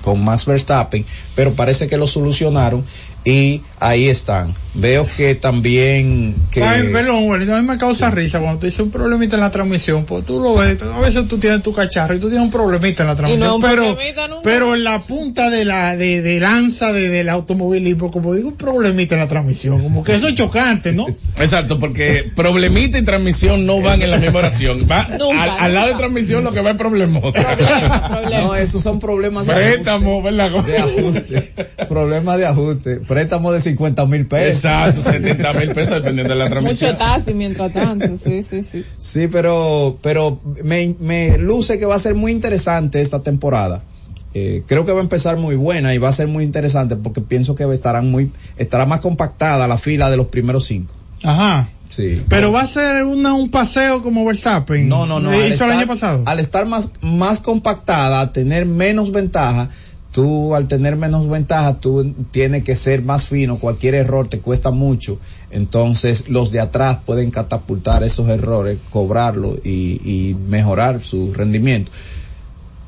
con 0.04 0.24
Max 0.24 0.46
Verstappen, 0.46 1.06
pero 1.36 1.54
parece 1.54 1.88
que 1.88 1.98
lo 1.98 2.08
solucionaron 2.08 2.86
y 3.24 3.62
ahí 3.82 4.08
están. 4.08 4.54
Veo 4.74 5.06
que 5.18 5.36
también 5.36 6.34
que 6.50 6.64
Ay, 6.64 6.90
perdón, 6.94 7.26
bueno, 7.26 7.54
a 7.54 7.60
mí 7.60 7.68
me 7.68 7.78
causa 7.78 8.10
risa 8.10 8.40
cuando 8.40 8.60
tú 8.60 8.68
dices 8.68 8.80
un 8.80 8.92
problemita 8.92 9.36
en 9.36 9.42
la 9.42 9.52
transmisión, 9.52 10.06
pues 10.06 10.24
tú 10.24 10.40
lo 10.40 10.56
ves, 10.56 10.82
a 10.82 11.00
veces 11.02 11.28
tú 11.28 11.40
tienes 11.40 11.62
tu 11.62 11.74
cacharro 11.74 12.14
y 12.14 12.20
tú 12.20 12.30
tienes 12.30 12.46
un 12.46 12.52
problemita 12.52 13.04
en 13.04 13.10
la 13.10 13.16
transmisión, 13.18 13.60
pero 13.62 13.98
pero 14.44 14.76
en 14.76 14.86
la 14.86 15.00
punta 15.00 15.50
de 15.50 15.66
la 15.66 15.98
de, 15.98 16.22
de 16.22 16.40
lanza 16.40 16.94
de, 16.94 17.10
del 17.10 17.28
automovilismo, 17.28 18.12
como 18.12 18.34
digo, 18.34 18.50
un 18.50 18.56
problemita 18.56 19.16
en 19.16 19.22
la 19.22 19.28
transmisión, 19.28 19.82
como 19.82 20.04
que 20.04 20.14
eso 20.14 20.30
es 20.30 20.36
chocante, 20.36 20.94
¿no? 20.94 21.08
Exacto, 21.38 21.78
porque 21.78 22.32
problemita 22.34 22.98
y 22.98 23.04
transmisión 23.04 23.66
no 23.66 23.82
van 23.82 24.02
en 24.02 24.12
la 24.12 24.18
misma 24.18 24.40
oración. 24.40 24.88
Va 24.90 25.02
al, 25.60 25.74
lado 25.74 25.88
de 25.88 25.96
transmisión 25.96 26.46
lo 26.46 26.54
que 26.54 26.62
va 26.62 26.72
es 26.72 26.78
problemota. 26.78 27.58
No, 28.30 28.56
esos 28.56 28.82
son 28.82 29.00
problemas 29.00 29.48
de 29.48 29.54
Préstamo, 29.54 30.22
¿verdad? 30.22 30.52
De 30.64 30.78
ajuste. 30.78 31.52
problemas 31.90 32.38
de 32.38 32.46
ajuste 32.46 32.92
préstamo 33.00 33.52
de 33.52 33.62
50 33.72 34.06
mil 34.06 34.28
pesos. 34.28 34.66
Exacto, 34.66 35.02
70 35.12 35.54
mil 35.54 35.74
pesos 35.74 35.96
dependiendo 35.96 36.34
de 36.34 36.40
la 36.40 36.50
transmisión. 36.50 36.92
Mucho 36.92 37.04
taxi 37.04 37.34
mientras 37.34 37.74
tanto, 37.74 38.18
sí, 38.18 38.44
sí, 38.44 38.64
sí. 38.64 38.84
Sí, 38.98 39.28
pero, 39.28 39.98
pero 40.02 40.40
me, 40.64 40.96
me 41.00 41.38
luce 41.38 41.80
que 41.80 41.86
va 41.86 41.96
a 41.96 42.00
ser 42.00 42.16
muy 42.16 42.32
interesante 42.32 43.02
esta 43.02 43.22
temporada. 43.22 43.84
Eh, 44.34 44.64
creo 44.66 44.86
que 44.86 44.94
va 44.94 45.00
a 45.00 45.04
empezar 45.04 45.36
muy 45.38 45.56
buena 45.56 45.94
y 45.94 45.98
va 45.98 46.08
a 46.08 46.14
ser 46.14 46.28
muy 46.28 46.44
interesante 46.46 46.96
porque 46.96 47.20
pienso 47.20 47.54
que 47.54 47.66
estarán 47.74 48.10
muy, 48.10 48.32
estará 48.58 48.86
más 48.86 49.02
compactada 49.02 49.68
la 49.68 49.78
fila 49.78 50.10
de 50.10 50.18
los 50.18 50.28
primeros 50.28 50.66
cinco. 50.66 50.96
Ajá. 51.24 51.70
Sí. 51.90 52.24
Pero 52.30 52.54
va 52.54 52.62
a 52.62 52.68
ser 52.68 53.04
una, 53.04 53.34
un 53.34 53.52
paseo 53.52 54.02
como 54.02 54.24
Verstappen. 54.24 54.88
No, 54.88 55.06
no, 55.06 55.20
no. 55.20 55.46
Hizo 55.46 55.66
el 55.66 55.72
año 55.72 55.88
pasado. 55.88 56.24
Al 56.26 56.40
estar 56.40 56.66
más, 56.66 56.92
más 57.02 57.42
compactada, 57.42 58.32
tener 58.32 58.66
menos 58.66 59.12
ventaja, 59.12 59.70
tú 60.12 60.56
al 60.56 60.68
tener 60.68 60.96
menos 60.96 61.28
ventaja, 61.30 61.80
tú 61.80 62.14
tienes 62.32 62.64
que 62.64 62.76
ser 62.76 63.02
más 63.02 63.28
fino, 63.28 63.60
cualquier 63.60 63.96
error 63.96 64.28
te 64.28 64.40
cuesta 64.40 64.72
mucho, 64.72 65.18
entonces 65.50 66.28
los 66.28 66.52
de 66.52 66.60
atrás 66.60 67.00
pueden 67.06 67.32
catapultar 67.32 68.04
esos 68.04 68.30
errores, 68.30 68.78
cobrarlo 68.90 69.58
y, 69.64 70.02
y 70.04 70.36
mejorar 70.36 71.02
su 71.02 71.34
rendimiento. 71.34 71.92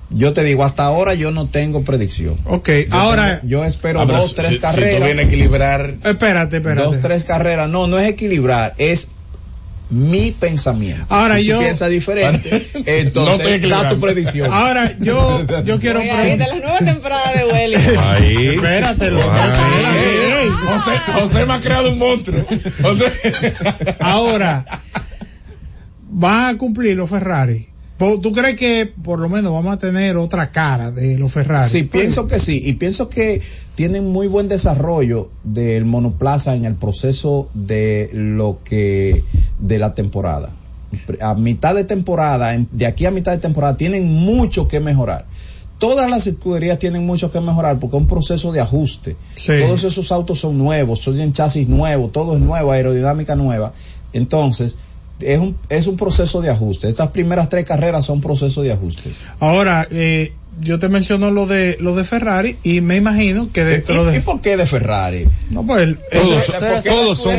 Yo 0.10 0.34
te 0.34 0.44
digo, 0.44 0.64
hasta 0.64 0.84
ahora 0.84 1.16
yo 1.16 1.32
no 1.32 1.48
tengo 1.48 1.84
predicción. 1.84 2.38
Ok, 2.46 2.70
ahora. 2.92 3.42
yo 3.44 3.66
espero 3.66 4.02
ah, 4.02 4.06
dos, 4.06 4.36
tres 4.36 4.60
carreras. 4.60 5.12
Si 5.16 5.20
equilibrar. 5.22 5.96
Espérate, 6.04 6.58
espérate. 6.58 6.84
Dos, 6.84 7.00
tres 7.00 7.24
carreras. 7.24 7.68
No, 7.68 7.88
no 7.88 7.98
es 7.98 8.10
equilibrar, 8.10 8.76
es 8.78 9.10
mi 9.90 10.32
pensamiento. 10.32 11.06
Ahora 11.10 11.40
yo 11.40 11.60
piensa 11.60 11.88
diferente, 11.88 12.68
entonces 12.86 13.62
da 13.70 13.90
tu 13.90 14.00
predicción. 14.00 14.52
Ahora 14.52 14.96
yo 15.00 15.46
yo 15.66 15.80
quiero 15.80 16.00
de 16.00 16.38
la 16.38 16.56
nueva 16.56 16.80
temporada 16.80 17.34
de 17.34 17.46
Welly. 17.46 17.76
Ahí. 17.98 18.48
Espérate, 18.56 19.12
José, 20.66 20.92
José 21.14 21.46
me 21.46 21.54
ha 21.54 21.60
creado 21.60 21.92
un 21.92 22.00
monstruo. 22.00 22.44
José. 22.82 23.14
Ahora 24.00 24.66
van 26.10 26.56
a 26.56 26.58
cumplir 26.58 26.96
los 26.96 27.10
Ferrari 27.10 27.73
¿Tú 28.22 28.32
crees 28.32 28.58
que 28.58 28.86
por 28.86 29.20
lo 29.20 29.30
menos 29.30 29.54
vamos 29.54 29.74
a 29.74 29.80
tener 29.80 30.18
otra 30.18 30.52
cara 30.52 30.92
de 30.92 31.18
los 31.18 31.32
Ferrari? 31.32 31.70
Sí, 31.70 31.84
pienso 31.84 32.28
que 32.28 32.40
sí. 32.40 32.62
Y 32.64 32.74
pienso 32.74 33.10
que 33.10 33.42
tienen 33.76 34.08
muy 34.08 34.28
buen 34.28 34.48
desarrollo 34.48 35.30
del 35.44 35.86
monoplaza 35.86 36.56
en 36.56 36.66
el 36.66 36.76
proceso 36.76 37.50
de 37.54 38.10
lo 38.14 38.60
que, 38.64 39.24
de 39.60 39.80
la 39.80 39.94
temporada. 39.94 40.50
A 41.22 41.34
mitad 41.36 41.74
de 41.74 41.86
temporada, 41.86 42.56
de 42.72 42.86
aquí 42.86 43.06
a 43.06 43.12
mitad 43.12 43.32
de 43.32 43.40
temporada, 43.40 43.78
tienen 43.78 44.08
mucho 44.08 44.68
que 44.68 44.80
mejorar. 44.80 45.26
Todas 45.80 46.10
las 46.10 46.28
escuderías 46.28 46.80
tienen 46.80 47.06
mucho 47.06 47.32
que 47.32 47.42
mejorar 47.42 47.80
porque 47.80 47.98
es 47.98 48.02
un 48.02 48.08
proceso 48.08 48.52
de 48.52 48.62
ajuste. 48.62 49.16
Todos 49.46 49.84
esos 49.84 50.12
autos 50.12 50.40
son 50.40 50.58
nuevos, 50.58 51.00
son 51.00 51.34
chasis 51.34 51.68
nuevos, 51.68 52.12
todo 52.12 52.36
es 52.36 52.40
nuevo, 52.40 52.72
aerodinámica 52.72 53.36
nueva. 53.36 53.74
Entonces, 54.14 54.78
es 55.26 55.40
un, 55.40 55.58
es 55.70 55.88
un 55.88 55.98
proceso 55.98 56.42
de 56.42 56.50
ajuste. 56.50 56.88
Estas 56.88 57.10
primeras 57.10 57.50
tres 57.50 57.66
carreras 57.66 58.06
son 58.06 58.22
procesos 58.22 58.64
de 58.64 58.72
ajuste. 58.72 59.10
Ahora, 59.40 59.88
eh, 59.92 60.34
yo 60.60 60.80
te 60.80 60.90
menciono 60.90 61.32
lo 61.32 61.46
de 61.46 61.78
lo 61.80 61.96
de 61.96 62.04
Ferrari 62.04 62.58
y 62.64 62.82
me 62.82 62.96
imagino 62.96 63.52
que 63.52 63.64
dentro 63.64 64.06
de 64.06 64.18
¿Y 64.18 64.20
por 64.20 64.42
qué 64.42 64.58
de 64.58 64.66
Ferrari? 64.66 65.28
No, 65.50 65.66
pues 65.66 65.96
todos, 66.12 66.46
todos 66.84 67.20
son 67.20 67.36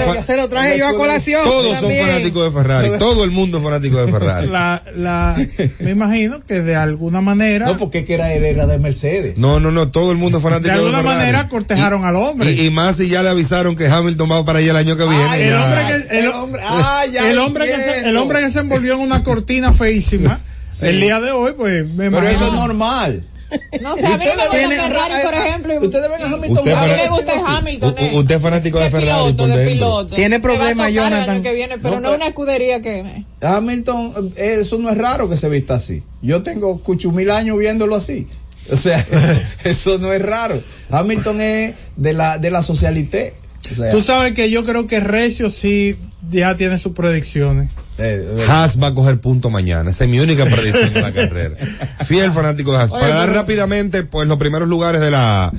Todos 1.44 1.80
son 1.80 1.92
fanáticos 1.92 2.44
de 2.44 2.50
Ferrari, 2.50 2.90
todo 2.98 3.24
el 3.24 3.30
mundo 3.30 3.58
es 3.58 3.64
fanático 3.64 4.04
de 4.04 4.10
Ferrari. 4.10 4.48
La, 4.48 4.82
la, 4.94 5.36
me 5.80 5.90
imagino 5.90 6.42
que 6.44 6.60
de 6.60 6.76
alguna 6.76 7.20
manera 7.20 7.66
No, 7.66 7.78
porque 7.78 8.04
que 8.04 8.14
era 8.14 8.32
él 8.32 8.44
era 8.44 8.66
de 8.66 8.78
Mercedes. 8.78 9.38
No, 9.38 9.60
no, 9.60 9.70
no, 9.70 9.90
todo 9.90 10.12
el 10.12 10.18
mundo 10.18 10.38
es 10.38 10.44
fanático 10.44 10.68
de, 10.68 10.76
Ferrari. 10.76 10.92
De 10.92 10.98
alguna 10.98 11.16
manera 11.16 11.48
cortejaron 11.48 12.04
al 12.04 12.16
hombre. 12.16 12.52
Y, 12.52 12.70
más 12.70 12.96
si 12.96 13.08
ya 13.08 13.22
le 13.22 13.28
avisaron 13.28 13.76
que 13.76 13.86
Hamilton 13.86 14.30
va 14.30 14.44
para 14.44 14.58
allá 14.58 14.70
el 14.70 14.76
año 14.76 14.96
que 14.96 15.04
viene. 15.04 15.48
el, 15.48 15.54
hombre 15.54 15.86
que, 15.86 16.18
el, 16.18 16.28
hombre, 16.28 16.62
ah, 16.64 17.04
el 17.04 17.38
hombre 17.38 17.66
que 17.66 17.76
se, 17.76 18.08
el 18.08 18.16
hombre 18.16 18.40
que 18.40 18.50
se 18.50 18.60
envolvió 18.60 18.94
en 18.94 19.00
una 19.00 19.22
cortina 19.22 19.72
feísima 19.72 20.38
el 20.82 21.00
día 21.00 21.20
de 21.20 21.30
hoy, 21.30 21.52
pues 21.52 21.88
me 21.88 22.10
Pero 22.10 22.28
eso 22.28 22.46
es 22.46 22.52
normal. 22.52 23.24
No 23.80 23.96
sé, 23.96 24.06
a 24.06 24.18
mí 24.18 24.24
no 24.24 24.52
me 24.52 24.66
gusta 24.66 24.82
Ferrari, 24.82 25.14
por 25.24 25.34
ejemplo. 25.34 25.80
Ustedes 25.80 26.10
ven 26.10 26.22
a 26.22 26.34
Hamilton. 26.34 26.58
Usted 26.58 26.72
a 26.72 26.86
mí 26.86 26.92
me 26.96 27.08
gusta 27.08 27.32
Hamilton. 27.46 27.94
Eh. 27.98 28.10
Usted 28.14 28.34
es 28.34 28.42
fanático 28.42 28.78
de, 28.78 28.90
Ferrari. 28.90 29.32
Piloto, 29.32 29.46
de 29.46 29.66
piloto. 29.66 30.16
Tiene 30.16 30.40
problemas, 30.40 30.92
Jonathan. 30.92 31.42
Que 31.42 31.54
viene, 31.54 31.78
pero 31.78 32.00
no, 32.00 32.10
es 32.10 32.16
una 32.16 32.28
escudería 32.28 32.82
que. 32.82 33.24
Hamilton, 33.40 34.32
eh, 34.36 34.56
eso 34.60 34.78
no 34.78 34.90
es 34.90 34.98
raro 34.98 35.28
que 35.28 35.36
se 35.36 35.48
vista 35.48 35.74
así. 35.74 36.02
Yo 36.22 36.42
tengo 36.42 36.80
cuchumil 36.80 37.30
años 37.30 37.58
viéndolo 37.58 37.96
así. 37.96 38.26
O 38.70 38.76
sea, 38.76 39.04
eso, 39.64 39.98
no 39.98 40.12
es 40.12 40.22
raro. 40.22 40.60
Hamilton 40.90 41.40
es 41.40 41.74
de 41.96 42.12
la, 42.12 42.38
de 42.38 42.50
la 42.50 42.62
socialité. 42.62 43.34
Tú 43.90 44.02
sabes 44.02 44.34
que 44.34 44.50
yo 44.50 44.64
creo 44.64 44.86
que 44.86 45.00
Recio 45.00 45.50
sí 45.50 45.96
ya 46.30 46.56
tiene 46.56 46.78
sus 46.78 46.92
predicciones. 46.92 47.70
Eh, 47.96 48.38
eh, 48.38 48.46
Haas 48.48 48.80
va 48.82 48.88
a 48.88 48.94
coger 48.94 49.20
punto 49.20 49.50
mañana. 49.50 49.90
Esa 49.90 50.04
es 50.04 50.10
mi 50.10 50.18
única 50.18 50.44
predicción 50.46 50.92
de 50.92 51.00
la 51.00 51.12
carrera. 51.12 51.56
Fiel 52.04 52.32
fanático 52.32 52.72
de 52.72 52.78
Haas. 52.78 52.90
Para 52.90 53.14
dar 53.14 53.32
rápidamente, 53.32 54.02
pues, 54.02 54.26
los 54.26 54.38
primeros 54.38 54.68
lugares 54.68 55.00
de 55.00 55.10
la, 55.10 55.52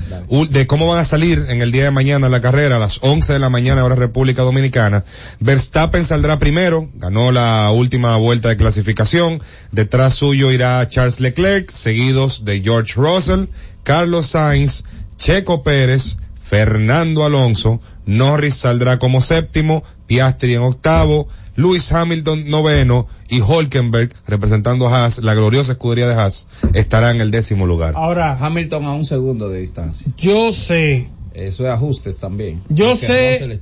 de 0.50 0.68
cómo 0.68 0.88
van 0.88 1.00
a 1.00 1.06
salir 1.06 1.46
en 1.50 1.62
el 1.62 1.72
día 1.72 1.86
de 1.86 1.92
mañana 1.92 2.30
la 2.30 2.42
carrera, 2.42 2.76
a 2.76 2.80
las 2.80 3.00
11 3.02 3.34
de 3.34 3.40
la 3.40 3.50
mañana, 3.50 3.86
hora 3.86 3.96
República 3.96 4.42
Dominicana. 4.42 5.06
Verstappen 5.40 6.04
saldrá 6.04 6.38
primero, 6.38 6.90
ganó 6.96 7.32
la 7.32 7.72
última 7.72 8.18
vuelta 8.18 8.50
de 8.50 8.58
clasificación. 8.58 9.42
Detrás 9.72 10.16
suyo 10.16 10.52
irá 10.52 10.88
Charles 10.90 11.20
Leclerc, 11.20 11.72
seguidos 11.72 12.44
de 12.44 12.62
George 12.62 12.94
Russell, 12.96 13.46
Carlos 13.84 14.28
Sainz, 14.28 14.84
Checo 15.18 15.64
Pérez, 15.64 16.18
Fernando 16.46 17.24
Alonso, 17.24 17.82
Norris 18.06 18.56
saldrá 18.56 19.00
como 19.00 19.22
séptimo, 19.22 19.84
Piastri 20.08 20.54
en 20.54 20.62
octavo, 20.62 21.28
Lewis 21.56 21.92
Hamilton 21.92 22.50
noveno 22.50 23.08
y 23.30 23.42
Holkenberg, 23.42 24.12
representando 24.28 24.88
a 24.88 25.04
Haas, 25.04 25.20
la 25.20 25.34
gloriosa 25.34 25.74
escudería 25.74 26.08
de 26.08 26.16
Haas, 26.16 26.48
estará 26.74 27.12
en 27.12 27.22
el 27.22 27.32
décimo 27.32 27.66
lugar. 27.66 27.94
Ahora, 27.96 28.38
Hamilton 28.40 28.86
a 28.86 28.94
un 28.94 29.06
segundo 29.06 29.50
de 29.50 29.62
distancia. 29.62 30.12
Yo 30.18 30.54
sé. 30.54 31.10
Eso 31.34 31.66
es 31.66 31.70
ajustes 31.70 32.20
también. 32.20 32.62
Yo 32.70 32.96
sé 32.96 33.60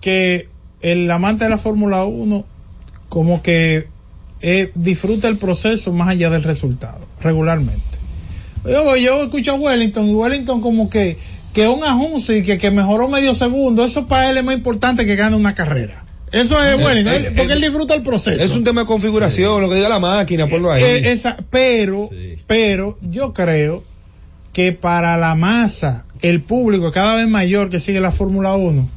que 0.00 0.48
el 0.82 1.10
amante 1.10 1.44
de 1.44 1.50
la 1.50 1.58
Fórmula 1.58 2.04
1 2.04 2.44
como 3.08 3.40
que 3.40 3.88
eh, 4.42 4.72
disfruta 4.74 5.28
el 5.28 5.38
proceso 5.38 5.92
más 5.92 6.08
allá 6.08 6.28
del 6.28 6.42
resultado, 6.42 7.00
regularmente. 7.22 7.82
Yo, 8.64 8.96
yo 8.96 9.24
escucho 9.24 9.52
a 9.52 9.54
Wellington 9.54 10.06
y 10.08 10.14
Wellington 10.14 10.60
como 10.60 10.90
que 10.90 11.16
que 11.52 11.68
un 11.68 11.84
ajuste 11.84 12.38
y 12.38 12.42
que, 12.42 12.58
que 12.58 12.70
mejoró 12.70 13.08
medio 13.08 13.34
segundo, 13.34 13.84
eso 13.84 14.06
para 14.06 14.30
él 14.30 14.38
es 14.38 14.44
más 14.44 14.54
importante 14.54 15.04
que 15.04 15.16
gane 15.16 15.36
una 15.36 15.54
carrera. 15.54 16.04
Eso 16.32 16.62
es 16.62 16.80
bueno, 16.80 17.10
porque 17.36 17.52
él 17.52 17.60
disfruta 17.60 17.94
el 17.94 18.02
proceso. 18.02 18.42
Es 18.42 18.52
un 18.52 18.64
tema 18.64 18.82
de 18.82 18.86
configuración, 18.86 19.60
lo 19.60 19.68
que 19.68 19.74
diga 19.74 19.90
la 19.90 19.98
máquina, 19.98 20.46
ponlo 20.46 20.72
ahí. 20.72 20.82
Eh, 20.82 21.12
esa, 21.12 21.36
pero, 21.50 22.08
pero 22.46 22.98
yo 23.02 23.34
creo 23.34 23.84
que 24.54 24.72
para 24.72 25.18
la 25.18 25.34
masa, 25.34 26.06
el 26.22 26.40
público 26.40 26.90
cada 26.90 27.16
vez 27.16 27.28
mayor 27.28 27.68
que 27.68 27.80
sigue 27.80 28.00
la 28.00 28.12
Fórmula 28.12 28.54
1, 28.54 28.88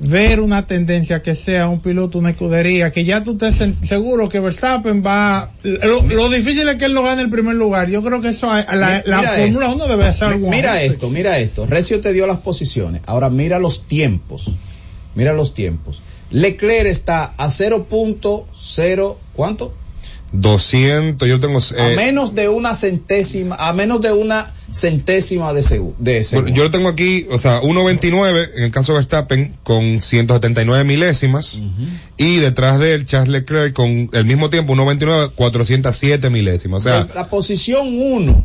ver 0.00 0.40
una 0.40 0.66
tendencia 0.66 1.22
que 1.22 1.34
sea 1.34 1.68
un 1.68 1.80
piloto, 1.80 2.18
una 2.18 2.30
escudería, 2.30 2.92
que 2.92 3.04
ya 3.04 3.24
tú 3.24 3.32
estés 3.40 3.62
seguro 3.82 4.28
que 4.28 4.40
Verstappen 4.40 5.04
va, 5.04 5.52
lo, 5.62 6.28
difícil 6.28 6.68
es 6.68 6.76
que 6.76 6.84
él 6.84 6.94
no 6.94 7.02
gane 7.02 7.22
el 7.22 7.30
primer 7.30 7.54
lugar. 7.54 7.88
Yo 7.88 8.02
creo 8.02 8.20
que 8.20 8.28
eso, 8.28 8.46
la, 8.46 9.02
Fórmula 9.36 9.74
1 9.74 9.88
debe 9.88 10.12
ser 10.12 10.28
algo. 10.28 10.50
Mira 10.50 10.82
esto, 10.82 11.10
mira 11.10 11.38
esto. 11.38 11.66
Recio 11.66 12.00
te 12.00 12.12
dio 12.12 12.26
las 12.26 12.38
posiciones. 12.38 13.02
Ahora 13.06 13.30
mira 13.30 13.58
los 13.58 13.86
tiempos. 13.86 14.50
Mira 15.14 15.32
los 15.32 15.54
tiempos. 15.54 16.00
Leclerc 16.30 16.86
está 16.86 17.34
a 17.36 17.48
0.0, 17.48 19.16
¿cuánto? 19.34 19.74
200, 20.32 21.28
yo 21.28 21.40
tengo... 21.40 21.58
a 21.58 21.92
eh, 21.92 21.96
menos 21.96 22.34
de 22.34 22.48
una 22.48 22.74
centésima, 22.74 23.56
a 23.56 23.72
menos 23.72 24.00
de 24.00 24.12
una 24.12 24.52
centésima 24.72 25.54
de, 25.54 25.62
segundo. 25.62 26.50
yo 26.50 26.64
lo 26.64 26.70
tengo 26.70 26.88
aquí, 26.88 27.26
o 27.30 27.38
sea, 27.38 27.62
1.29 27.62 28.50
en 28.56 28.64
el 28.64 28.70
caso 28.70 28.92
de 28.92 28.98
Verstappen 28.98 29.54
con 29.62 30.00
179 30.00 30.84
milésimas 30.84 31.62
y 32.18 32.36
detrás 32.36 32.78
de 32.78 32.94
él 32.94 33.06
Charles 33.06 33.28
Leclerc 33.28 33.72
con 33.72 34.10
el 34.12 34.24
mismo 34.26 34.50
tiempo 34.50 34.74
1.29 34.74 35.32
407 35.34 36.28
milésimas. 36.28 36.84
O 36.84 36.88
sea, 36.88 37.06
la 37.14 37.28
posición 37.28 37.98
1 37.98 38.44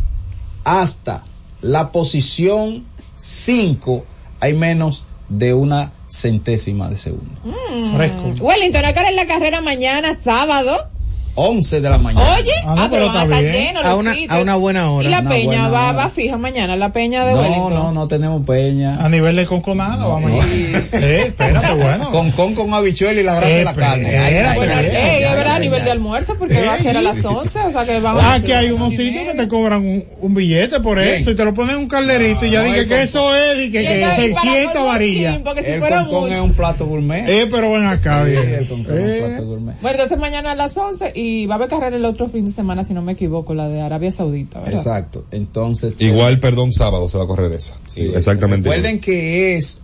hasta 0.64 1.24
la 1.62 1.92
posición 1.92 2.86
5 3.18 4.06
hay 4.40 4.54
menos 4.54 5.06
de 5.30 5.54
una 5.54 5.92
centésima 6.08 6.90
de 6.90 6.98
segundo. 6.98 7.34
Mm. 7.44 7.96
Fresco. 7.96 8.34
Wellington, 8.42 8.86
acá 8.86 9.10
en 9.10 9.16
la 9.16 9.26
carrera 9.26 9.62
mañana, 9.62 10.16
sábado. 10.16 10.90
11 11.36 11.82
de 11.82 11.90
la 11.90 11.98
mañana. 11.98 12.36
Oye, 12.36 12.52
ah, 12.66 12.76
ah 12.78 12.88
pero, 12.92 13.08
está, 13.08 13.26
lleno 13.26 13.82
a 13.82 13.96
una, 13.96 14.16
a 14.30 14.40
una 14.40 14.56
buena 14.56 14.92
hora. 14.92 15.08
Y 15.08 15.12
la 15.12 15.24
peña 15.24 15.70
va, 15.70 15.92
va 15.92 16.10
fija 16.10 16.38
mañana, 16.38 16.76
la 16.76 16.92
peña 16.92 17.26
de 17.26 17.34
no, 17.34 17.42
Wellington. 17.42 17.74
No, 17.74 17.84
no, 17.86 17.92
no 17.92 18.08
tenemos 18.08 18.46
peña. 18.46 19.04
A 19.04 19.10
nivel 19.10 19.36
de 19.36 19.46
conconado, 19.46 20.10
vamos 20.10 20.32
a 20.32 20.56
ir. 20.56 20.76
Eh, 20.76 21.24
espérate, 21.28 21.74
bueno. 21.74 22.12
Con 22.12 22.32
con 22.32 22.54
con 22.56 22.74
habichuela 22.74 23.20
y 23.20 23.24
la 23.24 23.36
grasa 23.36 23.54
de 23.54 23.64
la 23.64 23.74
carne. 23.74 24.18
Ay, 24.18 24.58
bueno, 24.58 24.74
eh, 24.74 25.24
es 25.24 25.36
verdad, 25.36 25.56
a 25.56 25.60
nivel 25.60 25.84
de 25.84 25.92
almuerzo, 25.92 26.36
porque 26.38 26.66
va 26.66 26.76
a 26.76 26.78
ser 26.78 26.98
a 26.98 27.02
las 27.02 27.24
11, 27.24 27.60
o 27.60 27.72
sea 27.72 27.86
que 27.86 28.00
vamos 28.00 28.24
ah, 28.24 28.36
a 28.36 28.42
que 28.42 28.54
hay 28.54 28.72
unos 28.72 28.92
sitios 28.92 29.26
que 29.26 29.34
te 29.34 29.48
cobran 29.48 29.86
un, 29.86 30.06
un 30.22 30.34
billete 30.34 30.80
por 30.82 31.00
eso 31.00 31.32
y 31.32 31.36
te 31.36 31.46
lo 31.46 31.54
ponen 31.54 31.76
en 31.76 31.82
un 31.82 31.88
calderito 31.88 32.46
y 32.46 32.52
ya 32.52 32.64
dije 32.64 32.86
que 32.88 33.02
eso 33.02 33.36
es 33.36 33.68
y 33.68 33.72
que, 33.72 33.82
que 33.82 34.10
600 34.16 34.86
varillas. 34.86 35.38
El 35.38 35.80
concón 35.80 36.32
es 36.32 36.40
un 36.40 36.54
plato 36.54 36.86
gourmet. 36.86 37.28
Eh, 37.28 37.48
pero 37.50 37.72
ven 37.72 37.86
acá, 37.86 38.24
bien. 38.24 38.44
Eh. 38.44 38.68
Bueno, 38.70 39.76
entonces 39.84 40.18
mañana 40.18 40.52
a 40.52 40.56
las 40.56 40.76
11 40.78 41.12
y 41.16 41.23
va 41.48 41.56
a 41.56 41.58
haber 41.58 41.70
carrera 41.70 41.96
el 41.96 42.06
otro 42.06 42.28
fin 42.30 42.46
de 42.46 42.52
semana, 42.52 42.84
si 42.84 42.94
no 42.94 43.02
me 43.02 43.14
equivoco, 43.14 43.54
la 43.54 43.68
de 43.68 43.82
Arabia 43.82 44.12
Saudita, 44.12 44.60
¿verdad? 44.60 44.80
Exacto. 44.80 45.26
Entonces. 45.32 45.96
Igual, 46.00 46.40
perdón, 46.40 46.72
sábado 46.72 47.10
se 47.10 47.18
va 47.18 47.26
a 47.26 47.28
correr 47.28 47.52
esa. 47.52 47.76
Sí, 47.88 48.02
exactamente. 48.14 48.70
Recuerden 48.70 49.00
que 49.00 49.58
es 49.58 49.80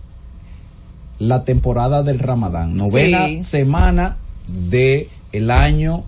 la 1.18 1.44
temporada 1.44 2.02
del 2.02 2.18
Ramadán, 2.18 2.76
novena 2.76 3.28
semana 3.42 4.16
de 4.68 5.08
el 5.32 5.50
año 5.50 6.04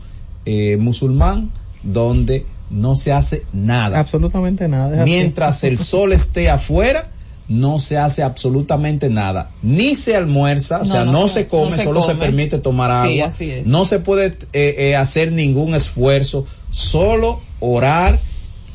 eh, 0.46 0.76
musulmán, 0.78 1.50
donde 1.82 2.46
no 2.70 2.96
se 2.96 3.12
hace 3.12 3.44
nada. 3.52 4.00
Absolutamente 4.00 4.66
nada. 4.68 5.04
Mientras 5.04 5.62
el 5.64 5.78
sol 5.78 6.12
esté 6.12 6.50
afuera, 6.50 7.11
no 7.52 7.78
se 7.78 7.98
hace 7.98 8.22
absolutamente 8.22 9.10
nada. 9.10 9.50
Ni 9.62 9.94
se 9.94 10.16
almuerza, 10.16 10.80
o 10.80 10.84
sea, 10.86 11.04
no, 11.04 11.28
se, 11.28 11.46
come, 11.46 11.76
solo 11.82 12.00
se 12.02 12.14
permite 12.14 12.58
tomar 12.58 12.90
agua. 12.90 13.30
No 13.66 13.84
se 13.84 13.98
puede 13.98 14.38
eh, 14.52 14.74
eh, 14.78 14.96
hacer 14.96 15.32
ningún 15.32 15.74
esfuerzo, 15.74 16.46
solo 16.70 17.40
orar, 17.60 18.18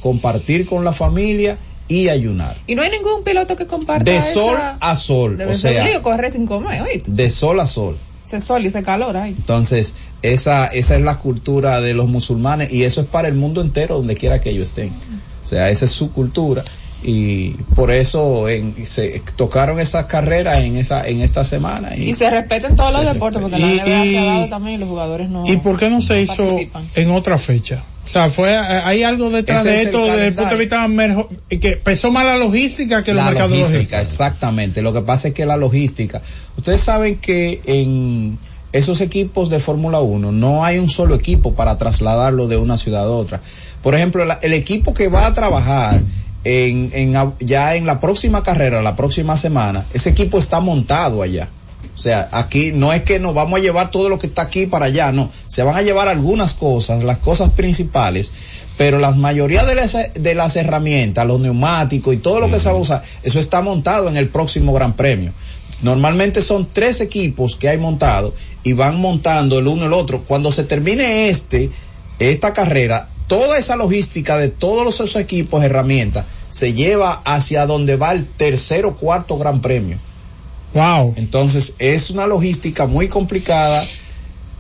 compartir 0.01 0.67
con 0.67 0.86
la 0.86 0.93
familia 0.93 1.57
y 1.88 2.09
ayunar. 2.09 2.55
Y 2.67 2.75
no 2.75 2.84
hay 2.84 2.91
ningún 2.91 3.23
piloto 3.23 3.55
que 3.55 3.65
comparta 3.65 4.09
De 4.09 4.21
sol 4.21 4.57
a 4.80 4.95
sol, 4.95 5.41
o 5.41 5.53
sea, 5.53 6.01
corre 6.01 6.30
sin 6.30 6.45
comer, 6.45 6.84
De 7.07 7.32
sol 7.32 7.59
a 7.59 7.67
sol. 7.67 7.97
Se 8.23 8.41
sol 8.41 8.65
y 8.65 8.69
se 8.69 8.84
calor 8.84 9.15
ahí. 9.15 9.32
Entonces, 9.32 9.95
esa, 10.21 10.67
esa 10.67 10.95
es 10.95 11.01
la 11.01 11.17
cultura 11.17 11.80
de 11.80 11.93
los 11.93 12.09
musulmanes 12.09 12.71
y 12.73 12.84
eso 12.84 13.01
es 13.01 13.07
para 13.07 13.30
el 13.30 13.36
mundo 13.36 13.61
entero, 13.61 13.95
donde 13.95 14.15
quiera 14.15 14.41
que 14.41 14.49
ellos 14.49 14.69
estén. 14.69 14.91
O 15.43 15.47
sea, 15.47 15.69
esa 15.69 15.86
es 15.86 15.91
su 15.91 16.11
cultura 16.11 16.63
y 17.04 17.52
por 17.76 17.91
eso 17.91 18.45
se 18.86 19.22
tocaron 19.36 19.80
esas 19.80 20.06
carreras 20.06 20.64
en 20.64 20.78
esa 20.78 21.08
en 21.08 21.22
esta 21.22 21.45
semana 21.45 21.95
y, 21.95 22.14
se 22.14 22.30
respeten 22.30 22.76
todos 22.76 22.93
los 22.93 23.06
deportes 23.06 23.41
porque 23.41 23.60
la 23.60 23.68
NBA 23.68 24.04
se 24.04 24.18
ha 24.18 24.24
dado 24.24 24.50
también 24.50 24.78
y 24.78 24.80
los 24.80 24.89
jugadores 24.89 25.30
no 25.30 25.48
y 25.48 25.58
por 25.58 25.78
qué 25.78 25.89
no 25.89 26.02
se 26.02 26.22
hizo 26.22 26.60
en 26.95 27.12
otra 27.12 27.38
fecha 27.38 27.84
o 28.08 28.10
sea 28.10 28.30
fue 28.30 28.58
hay 28.58 29.04
algo 29.04 29.30
detrás 29.30 29.66
de 29.66 29.84
esto 29.84 30.06
desde 30.06 30.28
el 30.28 30.34
punto 30.34 30.56
de 30.56 30.58
vista 30.58 30.88
que 31.60 31.76
pesó 31.76 32.10
más 32.10 32.24
la 32.24 32.38
logística 32.38 33.04
que 33.04 33.14
los 33.14 33.24
mercados 33.24 33.52
logística 33.52 34.02
exactamente. 34.02 34.82
Lo 34.82 34.93
que 34.93 35.02
pasa 35.02 35.30
es 35.30 35.34
que 35.34 35.45
la 35.45 35.58
logística 35.58 36.22
ustedes 36.56 36.80
saben 36.80 37.18
que 37.18 37.62
en 37.66 38.38
esos 38.72 39.02
equipos 39.02 39.50
de 39.50 39.60
Fórmula 39.60 40.00
1 40.00 40.32
no 40.32 40.64
hay 40.64 40.78
un 40.78 40.89
solo 40.89 41.16
equipo 41.16 41.54
para 41.54 41.78
trasladarlo 41.78 42.48
de 42.48 42.58
una 42.58 42.78
ciudad 42.78 43.04
a 43.04 43.10
otra. 43.10 43.41
Por 43.84 43.93
ejemplo 43.93 44.24
el 44.41 44.54
equipo 44.54 44.93
que 44.93 45.10
va 45.10 45.28
a 45.28 45.34
trabajar 45.34 46.02
en, 46.43 46.89
en, 46.93 47.33
ya 47.39 47.75
en 47.75 47.85
la 47.85 47.99
próxima 47.99 48.43
carrera, 48.43 48.81
la 48.81 48.95
próxima 48.95 49.38
semana, 49.38 49.85
ese 49.93 50.09
equipo 50.09 50.39
está 50.39 50.59
montado 50.59 51.21
allá. 51.21 51.49
O 51.95 51.99
sea, 51.99 52.29
aquí 52.31 52.71
no 52.73 52.93
es 52.93 53.01
que 53.01 53.19
nos 53.19 53.33
vamos 53.33 53.59
a 53.59 53.63
llevar 53.63 53.89
todo 53.89 54.07
lo 54.07 54.19
que 54.19 54.27
está 54.27 54.43
aquí 54.43 54.67
para 54.67 54.85
allá, 54.85 55.11
no. 55.11 55.31
Se 55.47 55.63
van 55.63 55.75
a 55.75 55.81
llevar 55.81 56.07
algunas 56.07 56.53
cosas, 56.53 57.03
las 57.03 57.17
cosas 57.17 57.51
principales, 57.51 58.31
pero 58.77 58.99
la 58.99 59.11
mayoría 59.11 59.65
de 59.65 59.73
las, 59.73 59.97
de 60.13 60.35
las 60.35 60.55
herramientas, 60.55 61.25
los 61.25 61.39
neumáticos 61.39 62.13
y 62.13 62.17
todo 62.17 62.39
lo 62.39 62.51
que 62.51 62.59
se 62.59 62.69
va 62.69 62.75
a 62.75 62.81
usar, 62.81 63.03
eso 63.23 63.39
está 63.39 63.61
montado 63.61 64.09
en 64.09 64.17
el 64.17 64.29
próximo 64.29 64.73
Gran 64.73 64.93
Premio. 64.93 65.31
Normalmente 65.81 66.41
son 66.41 66.67
tres 66.71 67.01
equipos 67.01 67.55
que 67.55 67.69
hay 67.69 67.77
montado 67.77 68.33
y 68.63 68.73
van 68.73 68.99
montando 68.99 69.59
el 69.59 69.67
uno 69.67 69.85
el 69.85 69.93
otro. 69.93 70.23
Cuando 70.23 70.51
se 70.51 70.63
termine 70.63 71.29
este, 71.29 71.71
esta 72.19 72.53
carrera, 72.53 73.09
toda 73.28 73.57
esa 73.57 73.75
logística 73.75 74.38
de 74.38 74.49
todos 74.49 74.95
esos 74.95 75.15
equipos, 75.15 75.63
herramientas, 75.63 76.25
se 76.49 76.73
lleva 76.73 77.21
hacia 77.25 77.65
donde 77.65 77.95
va 77.95 78.11
el 78.11 78.25
tercer 78.25 78.86
o 78.86 78.95
cuarto 78.95 79.38
gran 79.38 79.61
premio. 79.61 79.97
Wow. 80.73 81.13
Entonces 81.17 81.75
es 81.80 82.09
una 82.09 82.28
logística 82.28 82.88
muy 82.88 83.07
complicada. 83.07 83.86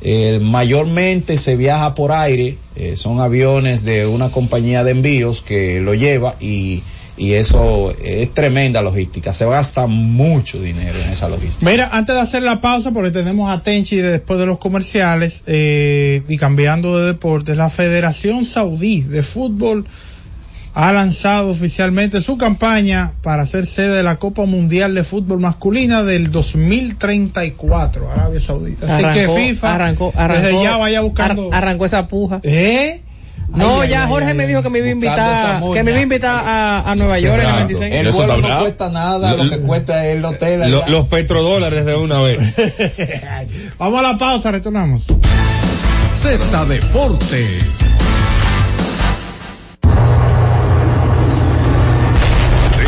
Eh, 0.01 0.39
mayormente 0.41 1.37
se 1.37 1.55
viaja 1.55 1.95
por 1.95 2.11
aire, 2.11 2.57
eh, 2.75 2.95
son 2.95 3.19
aviones 3.19 3.83
de 3.83 4.05
una 4.05 4.29
compañía 4.29 4.83
de 4.83 4.91
envíos 4.91 5.41
que 5.41 5.81
lo 5.81 5.95
lleva 5.95 6.35
y, 6.39 6.83
y 7.17 7.33
eso 7.33 7.95
es 8.03 8.31
tremenda 8.33 8.81
logística. 8.81 9.33
Se 9.33 9.45
gasta 9.45 9.87
mucho 9.87 10.61
dinero 10.61 10.97
en 11.03 11.09
esa 11.09 11.27
logística. 11.27 11.69
Mira, 11.69 11.89
antes 11.91 12.15
de 12.15 12.21
hacer 12.21 12.43
la 12.43 12.61
pausa, 12.61 12.91
porque 12.91 13.11
tenemos 13.11 13.51
a 13.51 13.63
Tenchi 13.63 13.97
después 13.97 14.39
de 14.39 14.45
los 14.45 14.59
comerciales 14.59 15.41
eh, 15.47 16.21
y 16.27 16.37
cambiando 16.37 16.97
de 16.99 17.07
deportes, 17.07 17.57
la 17.57 17.69
Federación 17.69 18.45
Saudí 18.45 19.01
de 19.01 19.23
Fútbol 19.23 19.85
ha 20.75 20.91
lanzado 20.91 21.49
oficialmente 21.49 22.21
su 22.21 22.37
campaña 22.37 23.13
para 23.23 23.47
ser 23.47 23.65
sede 23.65 23.95
de 23.95 24.03
la 24.03 24.17
Copa 24.17 24.45
Mundial 24.45 24.93
de 24.93 25.03
Fútbol 25.03 25.39
Masculina 25.39 26.03
del 26.03 26.29
2034, 26.29 28.11
Arabia 28.11 28.39
Saudita. 28.39 28.95
Así 28.95 29.19
que 29.19 29.27
FIFA 29.27 29.73
arrancó, 29.73 30.13
arrancó, 30.15 30.45
desde 30.45 30.63
ya 30.63 30.77
vaya 30.77 31.01
buscando. 31.01 31.49
arrancó 31.51 31.85
esa 31.85 32.05
puja. 32.05 32.41
¿Eh? 32.43 33.01
No, 33.49 33.83
ya 33.85 34.07
Jorge 34.07 34.33
me 34.33 34.45
dijo 34.45 34.61
que 34.61 34.69
me 34.69 34.79
iba 34.79 34.87
a 34.87 34.91
invitar, 34.91 35.63
que 35.73 35.83
me 35.83 35.91
iba 35.91 35.99
a 35.99 36.03
invitar 36.03 36.47
a, 36.47 36.91
a 36.91 36.95
Nueva 36.95 37.19
York 37.19 37.41
en 37.41 37.49
el 37.49 37.55
26. 37.55 37.93
El 37.93 38.11
vuelo 38.11 38.37
no 38.37 38.59
cuesta 38.59 38.89
nada, 38.89 39.35
lo, 39.35 39.49
que 39.49 39.59
cuesta 39.59 40.05
es 40.05 40.15
el 40.15 40.25
hotel. 40.25 40.71
los 40.87 41.07
petrodólares 41.07 41.85
de 41.85 41.95
una 41.95 42.21
vez. 42.21 42.55
Vamos 43.77 43.99
a 43.99 44.01
la 44.01 44.17
pausa, 44.17 44.51
retornamos. 44.51 45.07
Z 46.21 46.65
Deportes. 46.65 47.96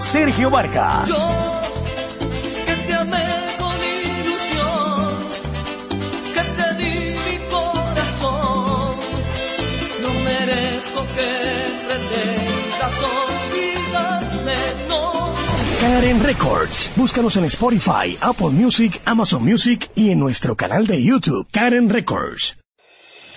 Sergio 0.00 0.48
Vargas. 0.48 1.08
Yo 1.08 1.60
que 2.66 2.72
te 2.72 2.94
amé 2.94 3.22
con 3.58 3.76
ilusión, 3.76 5.18
que 6.34 6.40
te 6.40 6.74
di 6.78 7.14
mi 7.14 7.50
corazón, 7.50 8.96
no 10.02 10.20
merezco 10.24 11.04
que 11.14 11.30
pretendas 11.86 12.96
olvidarme, 13.12 14.56
no. 14.88 15.34
Karen 15.80 16.22
Records. 16.22 16.90
Búscanos 16.96 17.36
en 17.36 17.44
Spotify, 17.44 18.16
Apple 18.22 18.50
Music, 18.50 19.02
Amazon 19.04 19.44
Music 19.44 19.90
y 19.94 20.10
en 20.10 20.18
nuestro 20.18 20.56
canal 20.56 20.86
de 20.86 21.04
YouTube, 21.04 21.46
Karen 21.52 21.90
Records. 21.90 22.56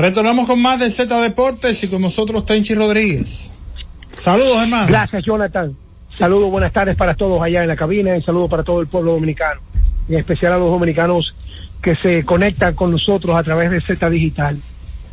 Retornamos 0.00 0.46
con 0.46 0.62
más 0.62 0.80
de 0.80 0.90
Z 0.90 1.14
Deportes 1.20 1.84
y 1.84 1.88
con 1.88 2.00
nosotros 2.00 2.46
Tenchi 2.46 2.74
Rodríguez. 2.74 3.52
Saludos, 4.16 4.62
hermano. 4.62 4.86
Gracias, 4.88 5.22
Jonathan. 5.26 5.76
Saludos, 6.18 6.50
buenas 6.50 6.72
tardes 6.72 6.96
para 6.96 7.14
todos 7.14 7.42
allá 7.42 7.60
en 7.60 7.68
la 7.68 7.76
cabina 7.76 8.16
y 8.16 8.22
saludos 8.22 8.48
para 8.48 8.62
todo 8.62 8.80
el 8.80 8.86
pueblo 8.86 9.12
dominicano, 9.12 9.60
en 10.08 10.18
especial 10.18 10.54
a 10.54 10.58
los 10.58 10.70
dominicanos 10.70 11.34
que 11.82 11.96
se 11.96 12.24
conectan 12.24 12.74
con 12.74 12.90
nosotros 12.90 13.36
a 13.36 13.42
través 13.42 13.70
de 13.70 13.82
Z 13.82 14.08
Digital, 14.08 14.58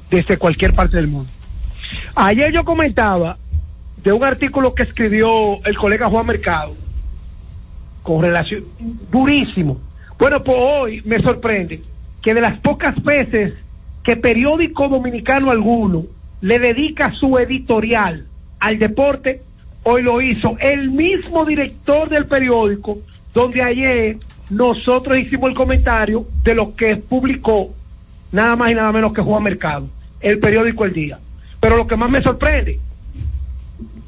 desde 0.09 0.37
cualquier 0.37 0.73
parte 0.73 0.95
del 0.95 1.07
mundo. 1.07 1.29
Ayer 2.15 2.53
yo 2.53 2.63
comentaba 2.63 3.37
de 4.01 4.13
un 4.13 4.23
artículo 4.23 4.73
que 4.73 4.83
escribió 4.83 5.61
el 5.65 5.77
colega 5.77 6.09
Juan 6.09 6.27
Mercado, 6.27 6.73
con 8.03 8.21
relación, 8.21 8.63
durísimo. 9.11 9.81
Bueno, 10.17 10.41
pues 10.45 10.57
hoy 10.57 11.01
me 11.03 11.21
sorprende 11.21 11.81
que 12.21 12.33
de 12.33 12.39
las 12.39 12.57
pocas 12.59 12.95
veces 13.03 13.53
que 14.07 14.15
periódico 14.15 14.87
dominicano 14.87 15.51
alguno 15.51 16.05
le 16.39 16.59
dedica 16.59 17.11
su 17.11 17.37
editorial 17.39 18.25
al 18.57 18.79
deporte, 18.79 19.41
hoy 19.83 20.01
lo 20.01 20.21
hizo 20.21 20.55
el 20.61 20.91
mismo 20.91 21.43
director 21.43 22.07
del 22.07 22.25
periódico, 22.25 22.99
donde 23.33 23.61
ayer 23.61 24.15
nosotros 24.49 25.17
hicimos 25.17 25.49
el 25.49 25.57
comentario 25.57 26.25
de 26.41 26.55
lo 26.55 26.73
que 26.73 26.95
publicó 26.95 27.73
nada 28.31 28.55
más 28.55 28.71
y 28.71 28.75
nada 28.75 28.93
menos 28.93 29.11
que 29.11 29.21
Juan 29.21 29.43
Mercado, 29.43 29.89
el 30.21 30.39
periódico 30.39 30.85
El 30.85 30.93
Día. 30.93 31.19
Pero 31.59 31.75
lo 31.75 31.85
que 31.85 31.97
más 31.97 32.09
me 32.09 32.21
sorprende, 32.21 32.79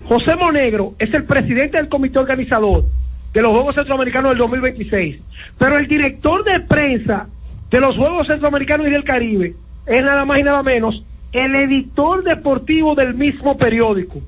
José 0.06 0.34
Monegro 0.38 0.94
es 0.98 1.14
el 1.14 1.26
presidente 1.26 1.76
del 1.76 1.90
comité 1.90 2.20
organizador 2.20 2.86
de 3.34 3.42
los 3.42 3.52
Juegos 3.52 3.76
Centroamericanos 3.76 4.32
del 4.32 4.38
2026, 4.38 5.20
pero 5.58 5.78
el 5.78 5.90
director 5.90 6.46
de 6.46 6.62
prensa 6.62 7.28
de 7.70 7.80
los 7.82 7.98
Juegos 7.98 8.28
Centroamericanos 8.28 8.88
y 8.88 8.92
del 8.92 9.04
Caribe 9.04 9.56
es 9.90 10.04
nada 10.04 10.24
más 10.24 10.40
y 10.40 10.44
nada 10.44 10.64
menos 10.64 11.04
el 11.32 11.56
editor 11.56 12.24
deportivo 12.24 12.96
del 12.96 13.16
mismo 13.16 13.58
periódico, 13.58 14.22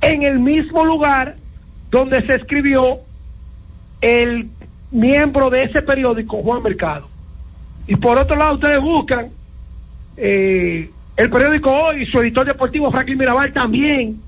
en 0.00 0.22
el 0.22 0.38
mismo 0.38 0.84
lugar 0.84 1.36
donde 1.90 2.24
se 2.26 2.36
escribió 2.36 2.98
el 4.00 4.48
miembro 4.90 5.50
de 5.50 5.64
ese 5.64 5.82
periódico, 5.82 6.42
Juan 6.42 6.62
Mercado. 6.62 7.08
Y 7.86 7.96
por 7.96 8.18
otro 8.18 8.36
lado, 8.36 8.54
ustedes 8.54 8.80
buscan 8.80 9.28
eh, 10.16 10.90
el 11.16 11.30
periódico 11.30 11.70
hoy, 11.70 12.06
su 12.06 12.20
editor 12.20 12.46
deportivo, 12.46 12.90
Franklin 12.90 13.18
Mirabal, 13.18 13.52
también 13.52 14.20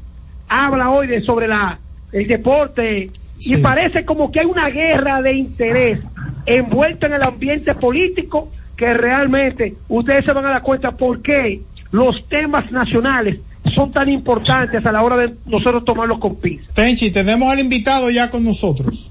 habla 0.48 0.90
hoy 0.90 1.06
de 1.06 1.20
sobre 1.22 1.46
la 1.46 1.78
el 2.12 2.26
deporte 2.26 3.08
y 3.40 3.56
parece 3.58 4.04
como 4.06 4.30
que 4.30 4.40
hay 4.40 4.46
una 4.46 4.68
guerra 4.70 5.20
de 5.20 5.34
interés 5.34 6.00
envuelta 6.46 7.06
en 7.06 7.14
el 7.14 7.22
ambiente 7.22 7.74
político 7.74 8.50
que 8.76 8.92
realmente 8.94 9.74
ustedes 9.88 10.24
se 10.24 10.32
van 10.32 10.46
a 10.46 10.50
dar 10.50 10.62
cuenta 10.62 10.92
por 10.92 11.22
qué 11.22 11.60
los 11.90 12.28
temas 12.28 12.70
nacionales 12.70 13.38
son 13.74 13.90
tan 13.90 14.08
importantes 14.08 14.84
a 14.84 14.92
la 14.92 15.02
hora 15.02 15.16
de 15.16 15.34
nosotros 15.46 15.84
tomarlos 15.84 16.18
con 16.18 16.36
pinzas. 16.36 16.74
Tenchi, 16.74 17.10
tenemos 17.10 17.50
al 17.50 17.58
invitado 17.58 18.10
ya 18.10 18.30
con 18.30 18.44
nosotros. 18.44 19.10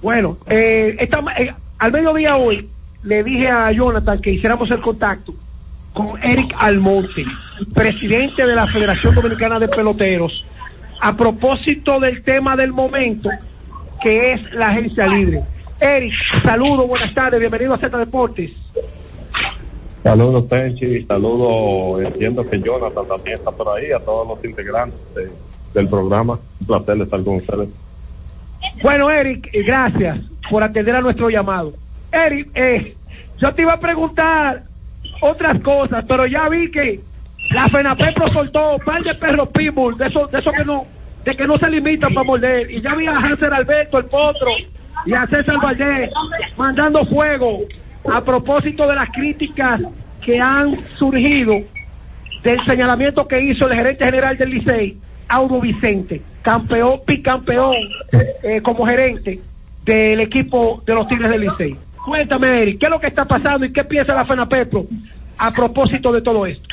Bueno, 0.00 0.38
eh, 0.46 0.96
eh, 0.98 1.54
al 1.78 1.92
mediodía 1.92 2.36
hoy 2.36 2.68
le 3.02 3.24
dije 3.24 3.48
a 3.48 3.70
Jonathan 3.72 4.20
que 4.20 4.32
hiciéramos 4.32 4.70
el 4.70 4.80
contacto 4.80 5.34
con 5.92 6.22
Eric 6.22 6.54
Almonte, 6.56 7.24
presidente 7.74 8.46
de 8.46 8.54
la 8.54 8.66
Federación 8.68 9.14
Dominicana 9.14 9.58
de 9.58 9.68
Peloteros, 9.68 10.44
a 11.00 11.16
propósito 11.16 11.98
del 11.98 12.22
tema 12.22 12.56
del 12.56 12.72
momento, 12.72 13.28
que 14.02 14.32
es 14.32 14.52
la 14.52 14.68
agencia 14.68 15.06
libre. 15.06 15.42
Eric, 15.80 16.12
saludos, 16.42 16.88
buenas 16.88 17.14
tardes, 17.14 17.40
bienvenido 17.40 17.72
a 17.72 17.78
Z 17.78 17.96
Deportes. 17.96 18.50
Saludos, 20.02 20.48
Tenchi, 20.48 21.04
saludos, 21.04 22.02
entiendo 22.04 22.48
que 22.48 22.60
Jonathan 22.60 23.06
también 23.08 23.38
está 23.38 23.50
por 23.50 23.68
ahí, 23.76 23.90
a 23.90 23.98
todos 23.98 24.28
los 24.28 24.44
integrantes 24.44 25.00
del 25.72 25.88
programa. 25.88 26.38
Un 26.60 26.66
placer 26.66 27.00
estar 27.00 27.22
con 27.22 27.36
ustedes. 27.36 27.68
Bueno, 28.82 29.10
Eric, 29.10 29.48
eh, 29.52 29.62
gracias 29.62 30.18
por 30.50 30.62
atender 30.62 30.96
a 30.96 31.00
nuestro 31.00 31.30
llamado. 31.30 31.72
Eric, 32.12 32.50
eh, 32.54 32.96
yo 33.38 33.54
te 33.54 33.62
iba 33.62 33.72
a 33.72 33.80
preguntar 33.80 34.64
otras 35.22 35.62
cosas, 35.62 36.04
pero 36.06 36.26
ya 36.26 36.48
vi 36.48 36.70
que 36.70 37.00
la 37.52 37.68
FENAPEPRO 37.68 38.32
soltó 38.32 38.76
un 38.76 38.80
par 38.80 39.02
de 39.02 39.14
perros 39.14 39.48
pitbull, 39.48 39.96
de 39.96 40.06
eso, 40.08 40.26
de 40.26 40.38
eso 40.38 40.50
que 40.50 40.64
no, 40.64 40.86
de 41.24 41.36
que 41.36 41.46
no 41.46 41.58
se 41.58 41.70
limitan 41.70 42.12
para 42.12 42.24
morder. 42.24 42.70
Y 42.70 42.82
ya 42.82 42.94
vi 42.94 43.06
a 43.06 43.16
Hansel 43.16 43.52
Alberto, 43.52 43.98
el 43.98 44.04
potro, 44.06 44.50
y 45.06 45.12
a 45.12 45.26
César 45.26 45.56
Valdés 45.62 46.10
mandando 46.56 47.04
fuego 47.06 47.60
a 48.10 48.22
propósito 48.22 48.86
de 48.86 48.94
las 48.94 49.10
críticas 49.10 49.80
que 50.22 50.38
han 50.40 50.76
surgido 50.96 51.54
del 52.42 52.64
señalamiento 52.64 53.26
que 53.26 53.40
hizo 53.42 53.68
el 53.68 53.76
gerente 53.76 54.04
general 54.04 54.36
del 54.36 54.50
Licey, 54.50 54.96
Auro 55.28 55.60
Vicente, 55.60 56.22
campeón, 56.42 57.00
bicampeón 57.06 57.76
eh, 58.42 58.60
como 58.62 58.86
gerente 58.86 59.40
del 59.84 60.20
equipo 60.20 60.82
de 60.86 60.94
los 60.94 61.06
Tigres 61.08 61.30
del 61.30 61.42
Licey. 61.42 61.76
Cuéntame, 62.04 62.62
Eric, 62.62 62.78
¿qué 62.80 62.86
es 62.86 62.90
lo 62.90 63.00
que 63.00 63.08
está 63.08 63.24
pasando 63.24 63.66
y 63.66 63.72
qué 63.72 63.84
piensa 63.84 64.14
la 64.14 64.24
FENAPEPRO 64.24 64.86
a 65.38 65.50
propósito 65.50 66.12
de 66.12 66.22
todo 66.22 66.46
esto? 66.46 66.66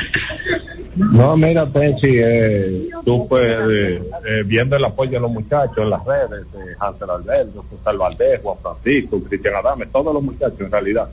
No, 0.98 1.38
mira, 1.38 1.68
Tenchi, 1.68 2.08
eh, 2.12 2.90
tú 3.06 3.28
pues, 3.28 3.46
eh, 3.46 4.02
eh, 4.28 4.44
viendo 4.46 4.76
el 4.76 4.84
apoyo 4.84 5.12
de 5.12 5.20
los 5.20 5.32
muchachos 5.32 5.78
en 5.78 5.92
las 5.92 6.04
redes, 6.04 6.46
eh, 6.56 6.76
Hansel 6.80 7.10
Alberto, 7.10 7.64
José 7.70 7.98
Valdés, 7.98 8.42
Juan 8.42 8.58
Francisco, 8.62 9.22
Cristian 9.24 9.56
Adame, 9.56 9.86
todos 9.88 10.12
los 10.12 10.24
muchachos 10.24 10.60
en 10.60 10.72
realidad, 10.72 11.08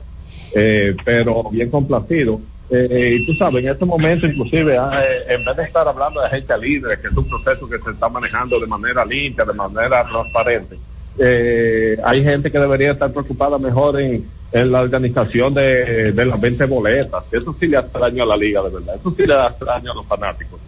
eh, 0.55 0.95
pero 1.05 1.43
bien 1.51 1.69
complacido. 1.69 2.39
Eh, 2.71 3.19
y 3.19 3.25
tú 3.27 3.33
sabes, 3.35 3.63
en 3.63 3.69
este 3.69 3.85
momento 3.85 4.25
inclusive, 4.25 4.75
ah, 4.75 5.03
en 5.29 5.45
vez 5.45 5.55
de 5.55 5.63
estar 5.63 5.87
hablando 5.87 6.19
de 6.19 6.27
agencia 6.27 6.57
libre, 6.57 6.99
que 6.99 7.07
es 7.07 7.15
un 7.15 7.29
proceso 7.29 7.69
que 7.69 7.77
se 7.77 7.91
está 7.91 8.09
manejando 8.09 8.59
de 8.59 8.65
manera 8.65 9.05
limpia, 9.05 9.45
de 9.45 9.53
manera 9.53 10.03
transparente, 10.03 10.75
eh, 11.19 11.95
hay 12.03 12.23
gente 12.23 12.51
que 12.51 12.57
debería 12.57 12.91
estar 12.91 13.11
preocupada 13.11 13.59
mejor 13.59 14.01
en, 14.01 14.25
en 14.55 14.71
la 14.71 14.81
organización 14.83 15.53
de, 15.53 16.13
las 16.15 16.39
20 16.39 16.63
boletas. 16.65 17.25
Eso 17.29 17.53
sí 17.59 17.67
le 17.67 17.75
hace 17.75 17.99
daño 17.99 18.23
a 18.23 18.25
la 18.25 18.37
liga, 18.37 18.63
de 18.63 18.69
verdad. 18.69 18.95
Eso 18.95 19.11
sí 19.11 19.25
le 19.25 19.33
hace 19.33 19.65
daño 19.65 19.91
a 19.91 19.95
los 19.95 20.05
fanáticos. 20.05 20.61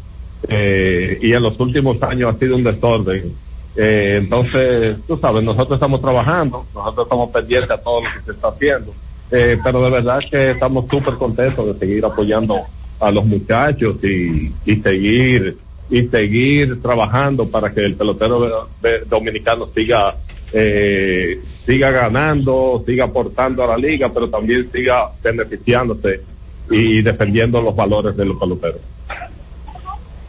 Eh, 0.50 1.18
y 1.22 1.32
en 1.32 1.42
los 1.42 1.58
últimos 1.58 2.04
años 2.04 2.36
ha 2.36 2.38
sido 2.38 2.58
un 2.58 2.66
desorden. 2.66 3.32
Eh, 3.78 4.20
entonces, 4.22 4.98
tú 5.08 5.16
sabes, 5.16 5.42
nosotros 5.42 5.78
estamos 5.78 6.02
trabajando, 6.02 6.66
nosotros 6.76 7.06
estamos 7.06 7.30
pendientes 7.30 7.72
a 7.72 7.78
todo 7.78 8.02
lo 8.02 8.10
que 8.12 8.26
se 8.26 8.32
está 8.32 8.50
haciendo. 8.50 8.92
Eh, 9.32 9.58
pero 9.64 9.82
de 9.82 9.90
verdad 9.90 10.20
que 10.30 10.52
estamos 10.52 10.86
súper 10.92 11.14
contentos 11.14 11.66
de 11.68 11.80
seguir 11.80 12.04
apoyando 12.04 12.60
a 13.00 13.10
los 13.10 13.24
muchachos 13.24 14.04
y, 14.04 14.52
y 14.66 14.76
seguir 14.82 15.58
y 15.90 16.02
seguir 16.08 16.82
trabajando 16.82 17.48
para 17.48 17.74
que 17.74 17.86
el 17.86 17.96
pelotero 17.96 18.68
dominicano 19.10 19.68
siga 19.68 20.14
eh, 20.54 21.40
siga 21.66 21.92
ganando, 21.92 22.84
siga 22.86 23.06
aportando 23.06 23.64
a 23.64 23.68
la 23.68 23.78
liga, 23.78 24.10
pero 24.14 24.30
también 24.30 24.72
siga 24.72 25.10
beneficiándose 25.22 26.22
y 26.70 27.02
defendiendo 27.02 27.62
los 27.62 27.76
valores 27.76 28.16
de 28.16 28.26
los 28.26 28.40
peloteros. 28.40 28.82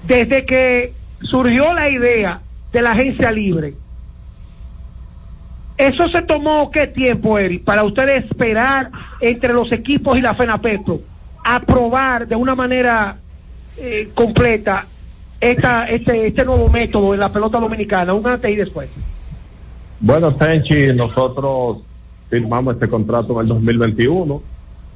Desde 0.07 0.45
que 0.45 0.93
surgió 1.23 1.73
la 1.73 1.91
idea 1.91 2.41
de 2.73 2.83
la 2.83 2.93
agencia 2.93 3.31
libre, 3.31 3.75
¿eso 5.77 6.09
se 6.09 6.23
tomó 6.23 6.71
qué 6.71 6.87
tiempo, 6.87 7.39
Eric, 7.39 7.65
para 7.65 7.85
ustedes 7.85 8.25
esperar 8.25 8.91
entre 9.21 9.53
los 9.53 9.71
equipos 9.73 10.19
y 10.19 10.23
la 10.23 10.35
FENAPETRO 10.35 11.01
aprobar 11.45 12.27
de 12.27 12.37
una 12.37 12.55
manera 12.55 13.17
eh, 13.77 14.11
completa 14.15 14.85
esta, 15.41 15.85
este, 15.85 16.27
este 16.27 16.45
nuevo 16.45 16.69
método 16.69 17.15
en 17.15 17.21
la 17.21 17.33
pelota 17.33 17.59
dominicana, 17.59 18.13
un 18.13 18.27
antes 18.27 18.51
y 18.51 18.57
después? 18.57 18.91
Bueno, 20.01 20.35
Tenchi, 20.35 20.93
nosotros 20.95 21.79
firmamos 22.31 22.75
este 22.75 22.89
contrato 22.89 23.35
en 23.35 23.41
el 23.41 23.49
2021. 23.49 24.43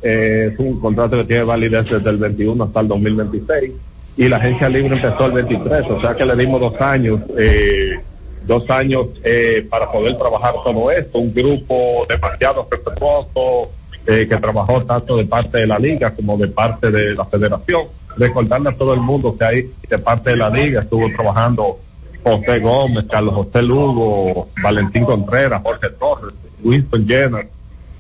Eh, 0.02 0.50
es 0.52 0.58
un 0.58 0.80
contrato 0.80 1.16
que 1.16 1.24
tiene 1.24 1.44
validez 1.44 1.84
desde 1.90 2.10
el 2.10 2.16
21 2.16 2.64
hasta 2.64 2.80
el 2.80 2.88
2026 2.88 3.72
y 4.16 4.28
la 4.28 4.36
agencia 4.36 4.68
libre 4.68 4.96
empezó 4.96 5.26
el 5.26 5.32
23, 5.32 5.90
o 5.90 6.00
sea 6.00 6.14
que 6.14 6.26
le 6.26 6.36
dimos 6.36 6.60
dos 6.60 6.78
años, 6.80 7.20
eh, 7.38 7.98
dos 8.46 8.68
años 8.68 9.06
eh, 9.24 9.66
para 9.70 9.90
poder 9.90 10.18
trabajar 10.18 10.54
todo 10.64 10.90
esto. 10.90 11.18
Un 11.18 11.32
grupo 11.32 12.04
demasiado 12.08 12.66
respetuoso 12.70 13.70
eh, 14.06 14.26
que 14.28 14.36
trabajó 14.36 14.82
tanto 14.82 15.16
de 15.16 15.24
parte 15.24 15.58
de 15.58 15.66
la 15.66 15.78
liga 15.78 16.10
como 16.10 16.36
de 16.36 16.48
parte 16.48 16.90
de 16.90 17.14
la 17.14 17.24
federación. 17.24 17.86
Recordarle 18.16 18.68
a 18.68 18.76
todo 18.76 18.92
el 18.92 19.00
mundo 19.00 19.34
que 19.38 19.44
ahí 19.44 19.70
de 19.88 19.98
parte 19.98 20.30
de 20.30 20.36
la 20.36 20.50
liga 20.50 20.82
estuvo 20.82 21.08
trabajando 21.16 21.78
José 22.22 22.60
Gómez, 22.60 23.06
Carlos 23.10 23.34
José 23.34 23.62
Lugo, 23.62 24.48
Valentín 24.62 25.04
Contreras, 25.04 25.62
Jorge 25.62 25.90
Torres, 25.98 26.34
Winston 26.62 27.06
Jenner, 27.06 27.48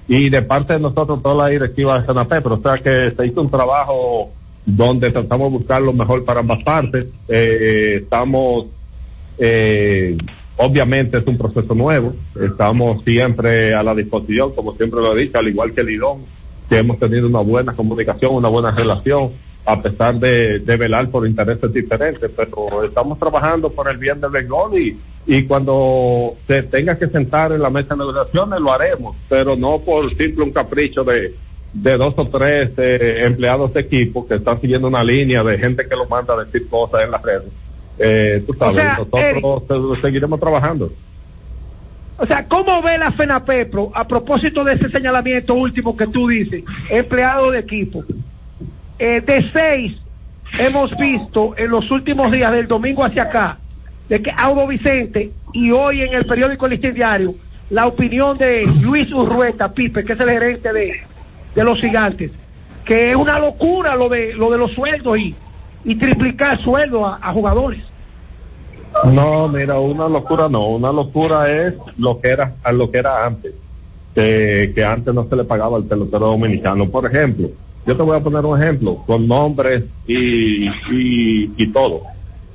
y 0.08 0.30
de 0.30 0.42
parte 0.42 0.74
de 0.74 0.80
nosotros 0.80 1.22
toda 1.22 1.46
la 1.46 1.48
directiva 1.48 1.98
de 2.00 2.06
Sanapepro, 2.06 2.54
o 2.54 2.62
sea 2.62 2.78
que 2.78 3.12
se 3.16 3.26
hizo 3.26 3.40
un 3.40 3.50
trabajo 3.50 4.30
donde 4.64 5.10
tratamos 5.10 5.50
de 5.50 5.58
buscar 5.58 5.82
lo 5.82 5.92
mejor 5.92 6.24
para 6.24 6.40
ambas 6.40 6.62
partes, 6.62 7.06
eh, 7.28 8.00
estamos, 8.02 8.66
eh, 9.38 10.16
obviamente 10.56 11.18
es 11.18 11.26
un 11.26 11.36
proceso 11.36 11.74
nuevo, 11.74 12.14
estamos 12.40 13.02
siempre 13.04 13.74
a 13.74 13.82
la 13.82 13.94
disposición, 13.94 14.54
como 14.54 14.74
siempre 14.76 15.00
lo 15.00 15.16
he 15.16 15.22
dicho, 15.22 15.38
al 15.38 15.48
igual 15.48 15.72
que 15.72 15.82
Lidón, 15.82 16.20
que 16.72 16.78
hemos 16.78 16.98
tenido 16.98 17.26
una 17.26 17.40
buena 17.40 17.74
comunicación, 17.74 18.34
una 18.34 18.48
buena 18.48 18.70
relación, 18.70 19.30
a 19.66 19.82
pesar 19.82 20.14
de, 20.14 20.60
de, 20.60 20.76
velar 20.78 21.08
por 21.10 21.26
intereses 21.26 21.70
diferentes, 21.70 22.30
pero 22.34 22.82
estamos 22.82 23.18
trabajando 23.18 23.70
por 23.70 23.90
el 23.90 23.98
bien 23.98 24.18
del 24.20 24.30
béisbol 24.30 24.80
y, 24.80 24.98
y 25.26 25.42
cuando 25.44 26.34
se 26.46 26.62
tenga 26.62 26.98
que 26.98 27.08
sentar 27.08 27.52
en 27.52 27.60
la 27.60 27.68
mesa 27.68 27.94
de 27.94 27.98
negociaciones 27.98 28.58
lo 28.58 28.72
haremos, 28.72 29.14
pero 29.28 29.54
no 29.54 29.80
por 29.80 30.08
simple 30.16 30.44
un 30.44 30.50
capricho 30.50 31.04
de, 31.04 31.34
de 31.74 31.96
dos 31.98 32.14
o 32.16 32.26
tres 32.26 32.70
eh, 32.78 33.20
empleados 33.24 33.74
de 33.74 33.80
equipo 33.82 34.26
que 34.26 34.36
están 34.36 34.58
siguiendo 34.58 34.88
una 34.88 35.04
línea 35.04 35.44
de 35.44 35.58
gente 35.58 35.86
que 35.86 35.94
lo 35.94 36.06
manda 36.06 36.32
a 36.32 36.44
decir 36.44 36.68
cosas 36.70 37.04
en 37.04 37.10
las 37.10 37.22
redes. 37.22 37.52
Eh, 37.98 38.42
tú 38.46 38.54
sabes, 38.54 38.82
nosotros 38.98 39.98
seguiremos 40.00 40.40
trabajando. 40.40 40.90
O 42.18 42.26
sea, 42.26 42.44
¿cómo 42.46 42.82
ve 42.82 42.98
la 42.98 43.10
FENAPEPRO 43.12 43.92
a 43.94 44.06
propósito 44.06 44.62
de 44.64 44.74
ese 44.74 44.90
señalamiento 44.90 45.54
último 45.54 45.96
que 45.96 46.06
tú 46.06 46.28
dices, 46.28 46.62
empleado 46.90 47.50
de 47.50 47.60
equipo? 47.60 48.04
Eh, 48.98 49.20
de 49.20 49.50
seis 49.52 49.96
hemos 50.58 50.96
visto 50.96 51.54
en 51.56 51.70
los 51.70 51.90
últimos 51.90 52.30
días 52.30 52.52
del 52.52 52.68
domingo 52.68 53.04
hacia 53.04 53.24
acá 53.24 53.58
de 54.08 54.22
que 54.22 54.30
Audo 54.36 54.66
Vicente 54.66 55.30
y 55.52 55.70
hoy 55.70 56.02
en 56.02 56.14
el 56.14 56.26
periódico 56.26 56.66
El 56.66 56.78
Diario 56.94 57.34
la 57.70 57.86
opinión 57.86 58.36
de 58.36 58.66
Luis 58.82 59.10
Urrueta 59.12 59.72
Pipe 59.72 60.04
que 60.04 60.12
es 60.12 60.20
el 60.20 60.28
gerente 60.28 60.72
de, 60.72 61.00
de 61.54 61.64
los 61.64 61.80
gigantes 61.80 62.30
que 62.84 63.10
es 63.10 63.16
una 63.16 63.38
locura 63.38 63.94
lo 63.96 64.08
de 64.08 64.34
lo 64.34 64.50
de 64.50 64.58
los 64.58 64.72
sueldos 64.72 65.18
y, 65.18 65.34
y 65.84 65.96
triplicar 65.96 66.60
sueldos 66.62 67.18
a, 67.20 67.32
jugadores 67.32 67.80
no 69.04 69.48
mira 69.48 69.78
una 69.78 70.08
locura 70.08 70.48
no 70.48 70.68
una 70.68 70.92
locura 70.92 71.50
es 71.50 71.74
lo 71.98 72.20
que 72.20 72.28
era 72.28 72.54
lo 72.72 72.90
que 72.90 72.98
era 72.98 73.26
antes 73.26 73.54
que, 74.14 74.84
antes 74.84 75.14
no 75.14 75.26
se 75.26 75.36
le 75.36 75.44
pagaba 75.44 75.78
al 75.78 75.84
pelotero 75.84 76.26
dominicano 76.26 76.88
por 76.88 77.06
ejemplo 77.06 77.48
Yo 77.86 77.96
te 77.96 78.02
voy 78.02 78.16
a 78.16 78.20
poner 78.20 78.44
un 78.44 78.62
ejemplo, 78.62 78.96
con 79.06 79.26
nombres 79.26 79.84
y, 80.06 80.68
y, 80.68 81.52
y 81.56 81.66
todo. 81.72 82.02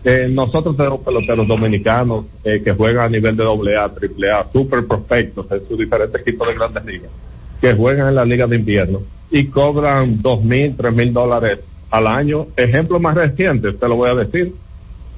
Eh, 0.04 0.30
nosotros 0.30 0.78
tenemos 0.78 1.02
peloteros 1.02 1.48
dominicanos 1.48 2.26
eh, 2.46 2.62
que 2.64 2.72
juegan 2.72 3.06
a 3.06 3.10
nivel 3.10 3.36
de 3.36 3.44
AA, 3.44 3.84
AAA, 3.84 4.52
super 4.54 4.88
prospectos 4.88 5.52
en 5.52 5.68
sus 5.68 5.78
diferentes 5.78 6.22
equipos 6.22 6.48
de 6.48 6.54
grandes 6.54 6.86
ligas, 6.86 7.12
que 7.60 7.74
juegan 7.74 8.08
en 8.08 8.16
la 8.16 8.24
liga 8.24 8.48
de 8.48 8.56
invierno 8.56 9.02
y 9.30 9.48
cobran 9.48 10.22
dos 10.22 10.42
mil, 10.44 10.78
tres 10.78 10.94
mil 10.94 11.12
dólares 11.12 11.60
al 11.92 12.08
año. 12.08 12.48
Ejemplo 12.56 13.00
más 13.00 13.16
reciente, 13.16 13.74
te 13.74 13.88
lo 13.88 13.98
voy 13.98 14.10
a 14.10 14.16
decir, 14.16 14.54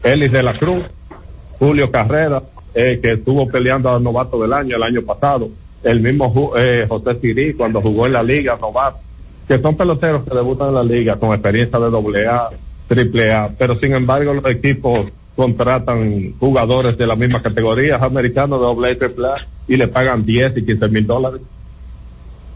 Elis 0.01 0.31
de 0.31 0.41
la 0.41 0.57
Cruz, 0.57 0.85
Julio 1.59 1.91
Carrera, 1.91 2.41
eh, 2.73 2.99
que 3.01 3.11
estuvo 3.11 3.47
peleando 3.47 3.89
al 3.89 4.01
novato 4.01 4.41
del 4.41 4.53
año 4.53 4.77
el 4.77 4.83
año 4.83 5.01
pasado, 5.01 5.49
el 5.83 5.99
mismo 5.99 6.53
eh, 6.57 6.85
José 6.87 7.19
Sirí 7.19 7.53
cuando 7.53 7.81
jugó 7.81 8.07
en 8.07 8.13
la 8.13 8.23
liga 8.23 8.57
novato, 8.59 8.99
que 9.47 9.59
son 9.59 9.75
peloteros 9.75 10.23
que 10.23 10.33
debutan 10.33 10.69
en 10.69 10.75
la 10.75 10.83
liga 10.83 11.17
con 11.17 11.33
experiencia 11.33 11.77
de 11.77 12.27
AA, 12.27 12.49
AAA, 12.89 13.49
pero 13.57 13.75
sin 13.77 13.93
embargo 13.93 14.33
los 14.33 14.45
equipos 14.45 15.07
contratan 15.35 16.33
jugadores 16.39 16.97
de 16.97 17.07
la 17.07 17.15
misma 17.15 17.41
categoría, 17.41 17.97
americanos 17.97 18.59
de 18.59 18.87
AA 18.87 18.91
y 18.91 19.21
AAA, 19.21 19.35
y 19.67 19.77
le 19.77 19.87
pagan 19.87 20.25
10 20.25 20.57
y 20.57 20.65
15 20.65 20.87
mil 20.87 21.05
dólares. 21.05 21.41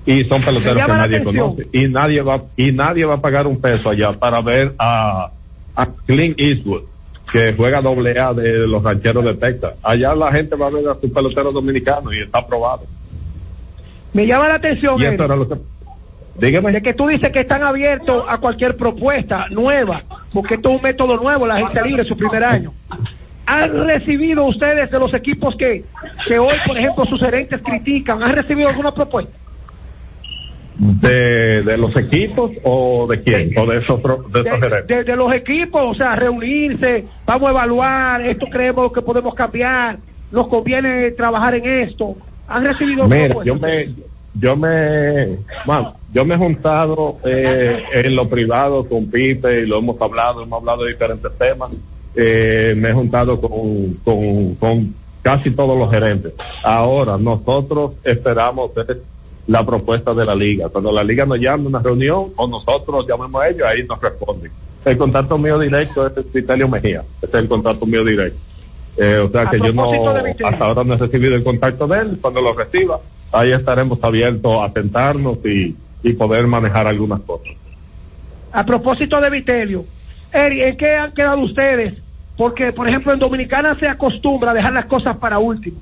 Y 0.05 0.25
son 0.25 0.41
peloteros 0.41 0.85
que 0.85 0.91
nadie 0.91 1.23
conoce. 1.23 1.67
Y 1.71 1.87
nadie 1.87 2.21
va 2.21 2.43
y 2.57 2.71
nadie 2.73 3.05
va 3.05 3.15
a 3.15 3.21
pagar 3.21 3.47
un 3.47 3.61
peso 3.61 3.89
allá 3.89 4.11
para 4.11 4.41
ver 4.41 4.73
a, 4.77 5.31
a 5.75 5.87
Clint 6.05 6.37
Eastwood 6.37 6.92
que 7.33 7.53
juega 7.53 7.81
doble 7.81 8.17
A 8.17 8.33
de 8.33 8.67
los 8.67 8.81
rancheros 8.81 9.25
de 9.25 9.33
Texas 9.33 9.73
allá 9.83 10.15
la 10.15 10.31
gente 10.31 10.55
va 10.55 10.67
a 10.67 10.69
ver 10.69 10.87
a 10.87 10.95
su 10.95 11.11
pelotero 11.11 11.51
dominicano 11.51 12.13
y 12.13 12.21
está 12.21 12.39
aprobado 12.39 12.83
me 14.13 14.25
llama 14.25 14.47
la 14.47 14.55
atención 14.55 14.95
y 15.01 15.05
eso 15.05 15.25
era 15.25 15.35
lo 15.35 15.49
que 15.49 15.55
Dígame. 16.35 16.71
De 16.71 16.81
que 16.81 16.93
tú 16.93 17.07
dices 17.07 17.31
que 17.31 17.41
están 17.41 17.63
abiertos 17.63 18.25
a 18.27 18.37
cualquier 18.39 18.75
propuesta 18.75 19.45
nueva, 19.49 20.01
porque 20.33 20.55
esto 20.55 20.69
es 20.69 20.75
un 20.77 20.81
método 20.81 21.17
nuevo, 21.17 21.45
la 21.45 21.57
gente 21.57 21.81
libre, 21.83 22.03
su 22.05 22.17
primer 22.17 22.43
año. 22.43 22.73
¿Han 23.45 23.85
recibido 23.87 24.45
ustedes 24.45 24.89
de 24.89 24.99
los 24.99 25.13
equipos 25.13 25.55
que, 25.55 25.83
que 26.27 26.39
hoy, 26.39 26.55
por 26.65 26.77
ejemplo, 26.77 27.05
sus 27.05 27.19
gerentes 27.19 27.61
critican, 27.61 28.23
¿han 28.23 28.33
recibido 28.33 28.69
alguna 28.69 28.91
propuesta? 28.91 29.31
De, 30.75 31.61
de 31.61 31.77
los 31.77 31.95
equipos 31.95 32.51
o 32.63 33.05
de 33.07 33.21
quién 33.21 33.57
o 33.57 33.65
de 33.65 33.77
esos 33.77 34.01
de, 34.31 34.39
esos 34.41 34.87
de, 34.87 35.03
de, 35.03 35.15
los 35.15 35.33
equipos 35.33 35.81
o 35.83 35.93
sea 35.93 36.15
reunirse 36.15 37.05
vamos 37.25 37.49
a 37.49 37.51
evaluar 37.51 38.25
esto 38.25 38.47
creemos 38.49 38.91
que 38.91 39.01
podemos 39.01 39.35
cambiar 39.35 39.97
nos 40.33 40.47
conviene 40.47 41.11
trabajar 41.11 41.55
en 41.55 41.87
esto. 41.87 42.15
Han 42.47 42.65
recibido 42.65 43.07
Mira, 43.07 43.35
yo 43.45 43.55
me 43.55 43.89
yo 44.35 44.57
me 44.57 45.37
bueno, 45.65 45.93
yo 46.11 46.25
me 46.25 46.33
he 46.33 46.37
juntado 46.37 47.17
eh, 47.23 47.83
en 47.93 48.15
lo 48.15 48.27
privado 48.27 48.89
con 48.89 49.05
Pipe 49.05 49.61
y 49.61 49.67
lo 49.67 49.77
hemos 49.77 50.01
hablado 50.01 50.41
hemos 50.41 50.59
hablado 50.59 50.83
de 50.83 50.93
diferentes 50.93 51.31
temas. 51.37 51.77
Eh, 52.15 52.73
me 52.75 52.89
he 52.89 52.93
juntado 52.93 53.39
con, 53.39 53.93
con, 54.03 54.55
con 54.55 54.95
casi 55.21 55.51
todos 55.51 55.77
los 55.77 55.91
gerentes. 55.91 56.33
Ahora 56.63 57.17
nosotros 57.17 57.93
esperamos 58.03 58.71
la 59.47 59.65
propuesta 59.65 60.13
de 60.13 60.25
la 60.25 60.35
liga. 60.35 60.69
Cuando 60.69 60.91
la 60.91 61.03
liga 61.03 61.25
nos 61.25 61.39
llama 61.39 61.65
a 61.65 61.67
una 61.67 61.79
reunión 61.79 62.27
o 62.35 62.47
nosotros 62.47 63.05
llamemos 63.07 63.41
a 63.41 63.49
ellos, 63.49 63.67
ahí 63.67 63.83
nos 63.83 64.01
responden. 64.01 64.51
El 64.85 64.97
contacto 64.97 65.37
mío 65.37 65.59
directo 65.59 66.07
es 66.07 66.33
Vitelio 66.33 66.67
Mejía, 66.67 67.03
ese 67.21 67.37
es 67.37 67.43
el 67.43 67.47
contacto 67.47 67.85
mío 67.85 68.03
directo. 68.03 68.37
Eh, 68.97 69.17
o 69.17 69.29
sea 69.29 69.49
que 69.49 69.59
yo 69.59 69.73
no, 69.73 69.91
hasta 70.45 70.65
ahora 70.65 70.83
no 70.83 70.93
he 70.93 70.97
recibido 70.97 71.35
el 71.35 71.43
contacto 71.43 71.87
de 71.87 71.99
él, 71.99 72.17
cuando 72.21 72.41
lo 72.41 72.53
reciba, 72.53 72.99
ahí 73.31 73.51
estaremos 73.51 74.03
abiertos 74.03 74.59
a 74.61 74.71
sentarnos 74.71 75.37
y, 75.45 75.75
y 76.03 76.13
poder 76.13 76.45
manejar 76.47 76.85
algunas 76.85 77.21
cosas. 77.21 77.53
A 78.51 78.63
propósito 78.65 79.19
de 79.19 79.29
Vitelio, 79.29 79.85
Eri, 80.31 80.61
¿en 80.61 80.77
qué 80.77 80.91
han 80.91 81.11
quedado 81.13 81.39
ustedes? 81.39 81.95
Porque, 82.37 82.71
por 82.73 82.87
ejemplo, 82.87 83.13
en 83.13 83.19
Dominicana 83.19 83.77
se 83.79 83.87
acostumbra 83.87 84.51
a 84.51 84.53
dejar 84.53 84.73
las 84.73 84.85
cosas 84.85 85.17
para 85.17 85.39
último. 85.39 85.77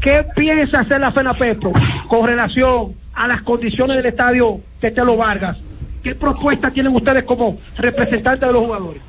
¿Qué 0.00 0.24
piensa 0.36 0.80
hacer 0.80 1.00
la 1.00 1.12
FENAPETRO 1.12 1.72
con 2.08 2.26
relación 2.26 2.94
a 3.14 3.26
las 3.26 3.42
condiciones 3.42 3.96
del 3.96 4.06
estadio 4.06 4.60
Tetelo 4.80 5.16
Vargas? 5.16 5.58
¿Qué 6.02 6.14
propuesta 6.14 6.70
tienen 6.70 6.94
ustedes 6.94 7.24
como 7.24 7.58
representantes 7.76 8.46
de 8.46 8.52
los 8.52 8.64
jugadores? 8.64 9.02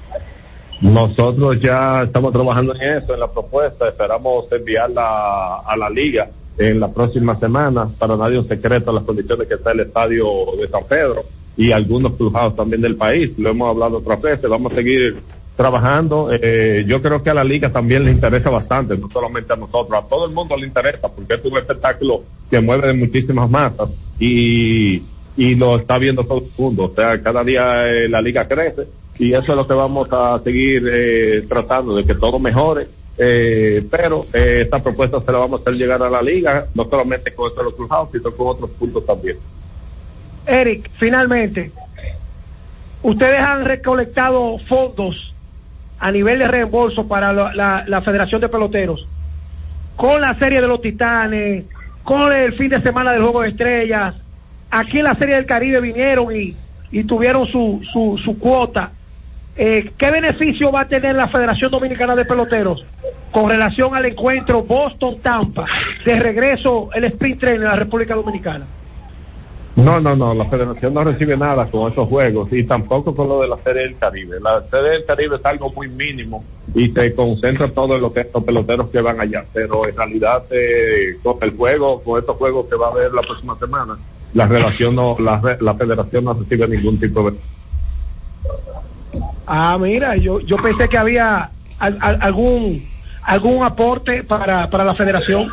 Nosotros 0.81 1.59
ya 1.61 2.03
estamos 2.03 2.31
trabajando 2.31 2.73
en 2.75 2.97
eso, 2.97 3.13
en 3.13 3.19
la 3.19 3.31
propuesta. 3.31 3.87
Esperamos 3.87 4.51
enviarla 4.51 5.59
a 5.65 5.77
la 5.77 5.89
liga 5.89 6.29
en 6.57 6.79
la 6.79 6.87
próxima 6.87 7.37
semana. 7.37 7.87
Para 7.99 8.15
nadie 8.17 8.39
un 8.39 8.47
secreto 8.47 8.91
las 8.91 9.03
condiciones 9.03 9.47
que 9.47 9.55
está 9.55 9.71
el 9.71 9.81
estadio 9.81 10.25
de 10.59 10.67
San 10.67 10.83
Pedro 10.87 11.23
y 11.55 11.71
algunos 11.71 12.13
cruzados 12.13 12.55
también 12.55 12.81
del 12.81 12.95
país. 12.95 13.37
Lo 13.37 13.49
hemos 13.49 13.69
hablado 13.69 13.97
otras 13.97 14.21
veces. 14.21 14.49
Vamos 14.49 14.71
a 14.71 14.75
seguir 14.75 15.17
trabajando. 15.59 16.29
Eh, 16.31 16.85
yo 16.87 17.01
creo 17.01 17.21
que 17.21 17.29
a 17.29 17.33
la 17.33 17.43
liga 17.43 17.69
también 17.69 18.05
le 18.05 18.11
interesa 18.11 18.49
bastante, 18.49 18.97
no 18.97 19.09
solamente 19.09 19.51
a 19.51 19.57
nosotros, 19.57 20.01
a 20.01 20.07
todo 20.07 20.25
el 20.25 20.31
mundo 20.31 20.55
le 20.55 20.65
interesa, 20.65 21.09
porque 21.09 21.33
es 21.33 21.43
un 21.43 21.57
espectáculo 21.57 22.23
que 22.49 22.61
mueve 22.61 22.87
de 22.87 22.93
muchísimas 22.93 23.49
masas 23.49 23.89
y, 24.17 25.03
lo 25.35 25.77
está 25.77 25.97
viendo 25.97 26.23
todo 26.23 26.39
el 26.39 26.51
mundo. 26.57 26.85
O 26.85 26.95
sea, 26.95 27.21
cada 27.21 27.43
día 27.43 27.91
eh, 27.91 28.07
la 28.07 28.21
liga 28.21 28.47
crece 28.47 28.87
y 29.17 29.33
eso 29.33 29.51
es 29.51 29.57
lo 29.57 29.67
que 29.67 29.73
vamos 29.73 30.07
a 30.13 30.39
seguir 30.39 30.89
eh, 30.89 31.43
tratando, 31.49 31.93
de 31.93 32.05
que 32.05 32.15
todo 32.15 32.39
mejore. 32.39 32.87
Eh, 33.17 33.85
pero 33.91 34.27
eh, 34.33 34.61
esta 34.63 34.81
propuesta 34.81 35.19
se 35.19 35.29
la 35.29 35.39
vamos 35.39 35.59
a 35.59 35.61
hacer 35.63 35.73
llegar 35.73 36.01
a 36.01 36.09
la 36.09 36.21
liga, 36.21 36.67
no 36.73 36.85
solamente 36.89 37.33
con 37.33 37.49
esto 37.49 37.61
de 37.61 37.69
los 37.69 38.11
sino 38.13 38.31
con 38.31 38.47
otros 38.47 38.69
puntos 38.71 39.05
también. 39.05 39.35
Eric, 40.45 40.89
finalmente, 40.97 41.69
ustedes 43.03 43.41
han 43.41 43.65
recolectado 43.65 44.57
fondos 44.69 45.28
a 45.99 46.11
nivel 46.11 46.39
de 46.39 46.47
reembolso 46.47 47.07
para 47.07 47.33
la, 47.33 47.83
la, 47.85 48.01
Federación 48.01 48.41
de 48.41 48.49
Peloteros, 48.49 49.05
con 49.95 50.21
la 50.21 50.37
serie 50.39 50.61
de 50.61 50.67
los 50.67 50.81
Titanes, 50.81 51.65
con 52.03 52.31
el 52.31 52.53
fin 52.53 52.69
de 52.69 52.81
semana 52.81 53.11
del 53.11 53.21
Juego 53.21 53.41
de 53.41 53.49
Estrellas, 53.49 54.15
aquí 54.71 54.99
en 54.99 55.03
la 55.03 55.15
serie 55.15 55.35
del 55.35 55.45
Caribe 55.45 55.81
vinieron 55.81 56.35
y, 56.35 56.55
y 56.91 57.03
tuvieron 57.03 57.47
su, 57.47 57.81
su, 57.91 58.19
su 58.23 58.39
cuota. 58.39 58.91
Eh, 59.57 59.91
¿Qué 59.97 60.09
beneficio 60.09 60.71
va 60.71 60.81
a 60.81 60.87
tener 60.87 61.15
la 61.15 61.27
Federación 61.27 61.69
Dominicana 61.69 62.15
de 62.15 62.23
Peloteros 62.23 62.85
con 63.31 63.49
relación 63.49 63.93
al 63.93 64.05
encuentro 64.05 64.63
Boston-Tampa 64.63 65.65
de 66.05 66.17
regreso 66.17 66.89
el 66.93 67.03
sprint 67.05 67.41
train 67.41 67.55
en 67.57 67.63
la 67.65 67.75
República 67.75 68.15
Dominicana? 68.15 68.65
No, 69.83 69.99
no, 69.99 70.15
no, 70.15 70.33
la 70.33 70.45
federación 70.45 70.93
no 70.93 71.03
recibe 71.03 71.37
nada 71.37 71.65
con 71.69 71.91
esos 71.91 72.07
juegos 72.07 72.51
y 72.51 72.63
tampoco 72.63 73.15
con 73.15 73.29
lo 73.29 73.41
de 73.41 73.47
la 73.47 73.57
Serie 73.57 73.83
del 73.83 73.97
Caribe. 73.97 74.37
La 74.41 74.61
Serie 74.61 74.91
del 74.91 75.05
Caribe 75.05 75.37
es 75.37 75.45
algo 75.45 75.71
muy 75.71 75.87
mínimo 75.87 76.43
y 76.75 76.89
se 76.89 77.13
concentra 77.13 77.69
todo 77.69 77.95
en 77.95 78.01
lo 78.01 78.11
que 78.11 78.21
estos 78.21 78.43
peloteros 78.43 78.89
que 78.89 79.01
van 79.01 79.21
allá, 79.21 79.45
pero 79.53 79.87
en 79.87 79.95
realidad 79.95 80.43
eh, 80.51 81.17
con 81.23 81.37
el 81.41 81.55
juego, 81.55 82.01
con 82.03 82.19
estos 82.19 82.35
juegos 82.37 82.67
que 82.67 82.75
va 82.75 82.87
a 82.87 82.91
haber 82.91 83.13
la 83.13 83.21
próxima 83.21 83.55
semana, 83.57 83.97
la 84.33 84.47
relación 84.47 84.95
no, 84.95 85.17
la, 85.19 85.39
federación 85.39 86.25
no 86.25 86.33
recibe 86.33 86.67
ningún 86.67 86.99
tipo 86.99 87.31
de... 87.31 87.37
Ah, 89.47 89.77
mira, 89.79 90.15
yo, 90.17 90.39
yo 90.41 90.57
pensé 90.57 90.87
que 90.87 90.97
había 90.97 91.49
algún 91.79 92.83
algún 93.29 93.63
aporte 93.63 94.23
para, 94.23 94.67
para 94.69 94.83
la 94.83 94.95
federación. 94.95 95.47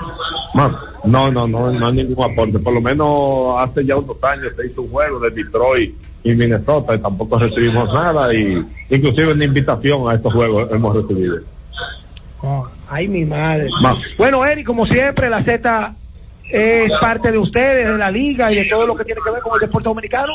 No, 1.04 1.30
no, 1.30 1.46
no, 1.46 1.70
no 1.70 1.86
hay 1.86 1.92
ningún 1.92 2.32
aporte. 2.32 2.58
Por 2.58 2.72
lo 2.72 2.80
menos 2.80 3.58
hace 3.58 3.84
ya 3.84 3.96
unos 3.96 4.22
años 4.24 4.54
se 4.56 4.66
hizo 4.66 4.80
un 4.80 4.88
juego 4.88 5.20
de 5.20 5.30
Detroit 5.30 5.94
y 6.24 6.34
Minnesota 6.34 6.94
y 6.94 6.98
tampoco 7.00 7.38
recibimos 7.38 7.92
nada 7.92 8.32
y 8.34 8.64
inclusive 8.88 9.34
una 9.34 9.44
invitación 9.44 10.10
a 10.10 10.14
estos 10.14 10.32
juegos 10.32 10.70
hemos 10.72 10.96
recibido. 10.96 11.36
ay, 12.88 13.08
mi 13.08 13.26
madre. 13.26 13.68
Bueno, 14.16 14.44
Eric, 14.46 14.66
como 14.66 14.86
siempre, 14.86 15.28
la 15.28 15.44
Z 15.44 15.94
es 16.50 16.90
parte 16.98 17.30
de 17.30 17.38
ustedes, 17.38 17.92
de 17.92 17.98
la 17.98 18.10
liga 18.10 18.50
y 18.50 18.56
de 18.56 18.64
todo 18.70 18.86
lo 18.86 18.96
que 18.96 19.04
tiene 19.04 19.20
que 19.22 19.30
ver 19.30 19.42
con 19.42 19.52
el 19.54 19.60
deporte 19.60 19.90
dominicano. 19.90 20.32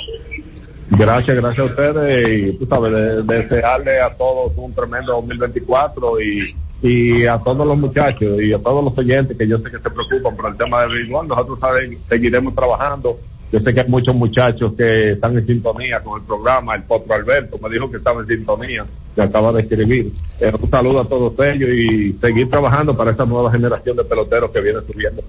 Gracias, 0.92 1.38
gracias 1.38 1.60
a 1.60 1.70
ustedes 1.72 2.54
y 2.54 2.58
tú 2.60 2.68
sabes, 2.68 3.26
desearle 3.26 4.00
a 4.00 4.14
todos 4.14 4.52
un 4.58 4.76
tremendo 4.76 5.14
2024 5.14 6.22
y 6.22 6.56
y 6.82 7.26
a 7.26 7.38
todos 7.38 7.66
los 7.66 7.78
muchachos 7.78 8.42
y 8.42 8.54
a 8.54 8.58
todos 8.58 8.84
los 8.84 8.98
oyentes 8.98 9.38
que 9.38 9.48
yo 9.48 9.58
sé 9.60 9.66
que 9.66 9.78
se 9.78 9.90
preocupan 9.90 10.36
por 10.36 10.50
el 10.50 10.58
tema 10.58 10.82
del 10.82 10.94
béisbol, 10.94 11.28
nosotros 11.28 11.60
saben, 11.60 11.98
seguiremos 12.10 12.56
trabajando. 12.56 13.18
Yo 13.52 13.60
sé 13.60 13.74
que 13.74 13.82
hay 13.82 13.88
muchos 13.90 14.16
muchachos 14.16 14.74
que 14.78 15.12
están 15.12 15.38
en 15.38 15.46
sintonía 15.46 16.00
con 16.00 16.20
el 16.20 16.26
programa. 16.26 16.74
El 16.74 16.84
Potro 16.84 17.14
Alberto 17.14 17.60
me 17.62 17.70
dijo 17.70 17.92
que 17.92 17.98
estaba 17.98 18.22
en 18.22 18.28
sintonía, 18.28 18.86
que 19.14 19.22
acaba 19.22 19.52
de 19.52 19.62
escribir. 19.62 20.12
Eh, 20.40 20.52
un 20.60 20.70
saludo 20.70 21.02
a 21.02 21.06
todos 21.06 21.34
ellos 21.46 21.70
y 21.70 22.14
seguir 22.14 22.50
trabajando 22.50 22.96
para 22.96 23.12
esta 23.12 23.26
nueva 23.26 23.52
generación 23.52 23.98
de 23.98 24.06
peloteros 24.06 24.52
que 24.52 24.62
viene 24.62 24.80
subiendo. 24.82 25.22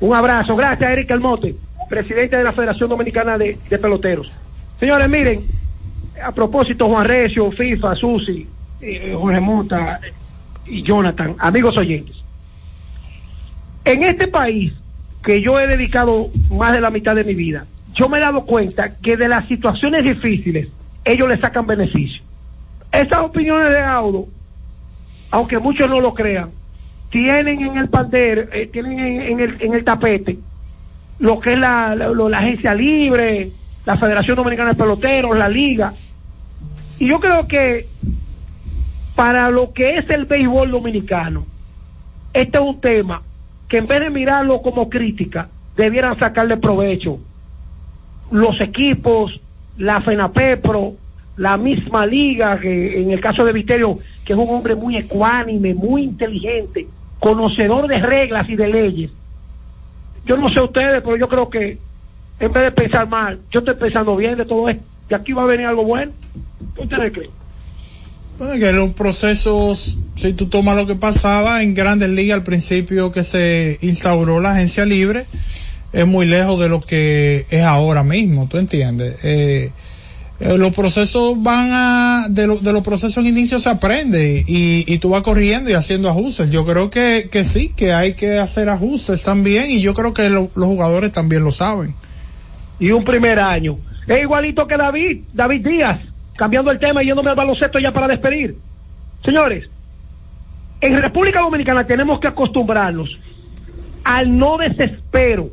Un 0.00 0.14
abrazo. 0.14 0.54
Gracias, 0.54 0.88
Eric 0.88 1.10
Almote, 1.10 1.56
presidente 1.90 2.36
de 2.36 2.44
la 2.44 2.52
Federación 2.52 2.88
Dominicana 2.88 3.36
de, 3.36 3.58
Peloteros. 3.68 4.30
Señores, 4.78 5.08
miren, 5.08 5.44
a 6.22 6.30
propósito, 6.32 6.86
Juan 6.86 7.08
Recio, 7.08 7.50
FIFA, 7.50 7.94
Susi, 7.96 8.46
eh, 8.80 9.14
Jorge 9.18 9.40
Mota, 9.40 10.00
y 10.68 10.82
Jonathan, 10.82 11.34
amigos 11.38 11.76
oyentes. 11.76 12.16
En 13.84 14.02
este 14.02 14.28
país, 14.28 14.72
que 15.24 15.40
yo 15.40 15.58
he 15.58 15.66
dedicado 15.66 16.28
más 16.50 16.72
de 16.72 16.80
la 16.80 16.90
mitad 16.90 17.14
de 17.14 17.24
mi 17.24 17.34
vida, 17.34 17.66
yo 17.94 18.08
me 18.08 18.18
he 18.18 18.20
dado 18.20 18.44
cuenta 18.44 18.96
que 19.02 19.16
de 19.16 19.28
las 19.28 19.46
situaciones 19.48 20.04
difíciles, 20.04 20.68
ellos 21.04 21.28
le 21.28 21.38
sacan 21.38 21.66
beneficio. 21.66 22.22
Estas 22.92 23.20
opiniones 23.20 23.70
de 23.70 23.82
Audo, 23.82 24.26
aunque 25.30 25.58
muchos 25.58 25.88
no 25.88 26.00
lo 26.00 26.14
crean, 26.14 26.50
tienen 27.10 27.60
en 27.60 27.78
el 27.78 27.88
pandero, 27.88 28.42
eh, 28.52 28.68
tienen 28.72 28.98
en, 28.98 29.40
el, 29.40 29.62
en 29.62 29.74
el 29.74 29.84
tapete 29.84 30.38
lo 31.18 31.40
que 31.40 31.54
es 31.54 31.58
la, 31.58 31.92
agencia 32.34 32.74
libre, 32.74 33.50
la 33.84 33.96
Federación 33.96 34.36
Dominicana 34.36 34.70
de 34.70 34.76
Peloteros, 34.76 35.36
la 35.36 35.48
liga. 35.48 35.92
Y 36.98 37.08
yo 37.08 37.18
creo 37.20 37.46
que 37.46 37.86
para 39.16 39.50
lo 39.50 39.72
que 39.72 39.96
es 39.96 40.08
el 40.10 40.26
béisbol 40.26 40.70
dominicano, 40.70 41.44
este 42.32 42.58
es 42.58 42.62
un 42.62 42.80
tema 42.80 43.22
que 43.68 43.78
en 43.78 43.86
vez 43.86 44.00
de 44.00 44.10
mirarlo 44.10 44.62
como 44.62 44.88
crítica, 44.88 45.48
debieran 45.74 46.18
sacarle 46.18 46.56
provecho 46.58 47.18
los 48.30 48.60
equipos, 48.60 49.40
la 49.78 50.00
FENAPEPRO, 50.02 50.94
la 51.36 51.56
misma 51.56 52.06
liga, 52.06 52.58
que 52.60 53.02
en 53.02 53.10
el 53.10 53.20
caso 53.20 53.44
de 53.44 53.52
Viterio, 53.52 53.98
que 54.24 54.32
es 54.34 54.38
un 54.38 54.48
hombre 54.48 54.74
muy 54.74 54.96
ecuánime, 54.96 55.74
muy 55.74 56.04
inteligente, 56.04 56.86
conocedor 57.18 57.88
de 57.88 57.98
reglas 57.98 58.48
y 58.48 58.56
de 58.56 58.68
leyes. 58.68 59.10
Yo 60.24 60.36
no 60.36 60.48
sé 60.48 60.60
ustedes, 60.60 61.02
pero 61.02 61.16
yo 61.16 61.28
creo 61.28 61.48
que 61.48 61.78
en 62.38 62.52
vez 62.52 62.64
de 62.64 62.72
pensar 62.72 63.08
mal, 63.08 63.38
yo 63.50 63.60
estoy 63.60 63.74
pensando 63.74 64.14
bien 64.16 64.36
de 64.36 64.44
todo 64.44 64.68
esto, 64.68 64.84
que 65.08 65.14
aquí 65.14 65.32
va 65.32 65.42
a 65.42 65.46
venir 65.46 65.66
algo 65.66 65.84
bueno. 65.84 66.12
¿Qué 66.74 66.82
ustedes 66.82 67.12
creen? 67.12 67.30
Bueno, 68.38 68.54
que 68.54 68.72
los 68.72 68.90
procesos, 68.90 69.96
si 70.16 70.32
tú 70.34 70.46
tomas 70.46 70.76
lo 70.76 70.86
que 70.86 70.94
pasaba 70.94 71.62
en 71.62 71.74
Grandes 71.74 72.10
Ligas 72.10 72.34
al 72.34 72.44
principio 72.44 73.10
que 73.10 73.24
se 73.24 73.78
instauró 73.80 74.40
la 74.40 74.52
agencia 74.52 74.84
libre, 74.84 75.24
es 75.92 76.06
muy 76.06 76.26
lejos 76.26 76.60
de 76.60 76.68
lo 76.68 76.80
que 76.80 77.46
es 77.48 77.62
ahora 77.62 78.02
mismo, 78.02 78.46
¿tú 78.50 78.58
entiendes? 78.58 79.16
Eh, 79.22 79.70
eh, 80.38 80.58
los 80.58 80.74
procesos 80.74 81.42
van 81.42 81.70
a, 81.72 82.26
de, 82.28 82.46
de, 82.46 82.72
los 82.74 82.84
procesos 82.84 83.16
en 83.16 83.26
inicio 83.26 83.58
se 83.58 83.70
aprende 83.70 84.44
y, 84.46 84.84
y 84.86 84.98
tú 84.98 85.08
vas 85.08 85.22
corriendo 85.22 85.70
y 85.70 85.72
haciendo 85.72 86.10
ajustes. 86.10 86.50
Yo 86.50 86.66
creo 86.66 86.90
que, 86.90 87.28
que 87.32 87.42
sí, 87.44 87.72
que 87.74 87.94
hay 87.94 88.12
que 88.12 88.38
hacer 88.38 88.68
ajustes 88.68 89.22
también 89.22 89.70
y 89.70 89.80
yo 89.80 89.94
creo 89.94 90.12
que 90.12 90.28
los 90.28 90.50
jugadores 90.52 91.10
también 91.12 91.42
lo 91.42 91.52
saben. 91.52 91.94
Y 92.78 92.90
un 92.90 93.04
primer 93.04 93.40
año. 93.40 93.78
Es 94.06 94.20
igualito 94.20 94.66
que 94.66 94.76
David, 94.76 95.22
David 95.32 95.66
Díaz, 95.66 96.00
cambiando 96.36 96.70
el 96.70 96.78
tema 96.78 97.02
y 97.02 97.06
yéndome 97.06 97.30
al 97.30 97.36
baloncesto 97.36 97.78
ya 97.78 97.92
para 97.92 98.08
despedir. 98.08 98.56
Señores, 99.24 99.68
en 100.80 101.00
República 101.00 101.40
Dominicana 101.40 101.86
tenemos 101.86 102.20
que 102.20 102.28
acostumbrarnos 102.28 103.18
al 104.04 104.36
no 104.36 104.58
desespero. 104.58 105.48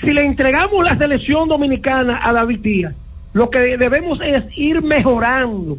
Si 0.00 0.12
le 0.12 0.24
entregamos 0.24 0.84
la 0.84 0.96
selección 0.96 1.48
dominicana 1.48 2.20
a 2.22 2.32
David 2.32 2.60
Díaz, 2.60 2.94
lo 3.32 3.50
que 3.50 3.76
debemos 3.76 4.20
es 4.22 4.44
ir 4.56 4.82
mejorando 4.82 5.78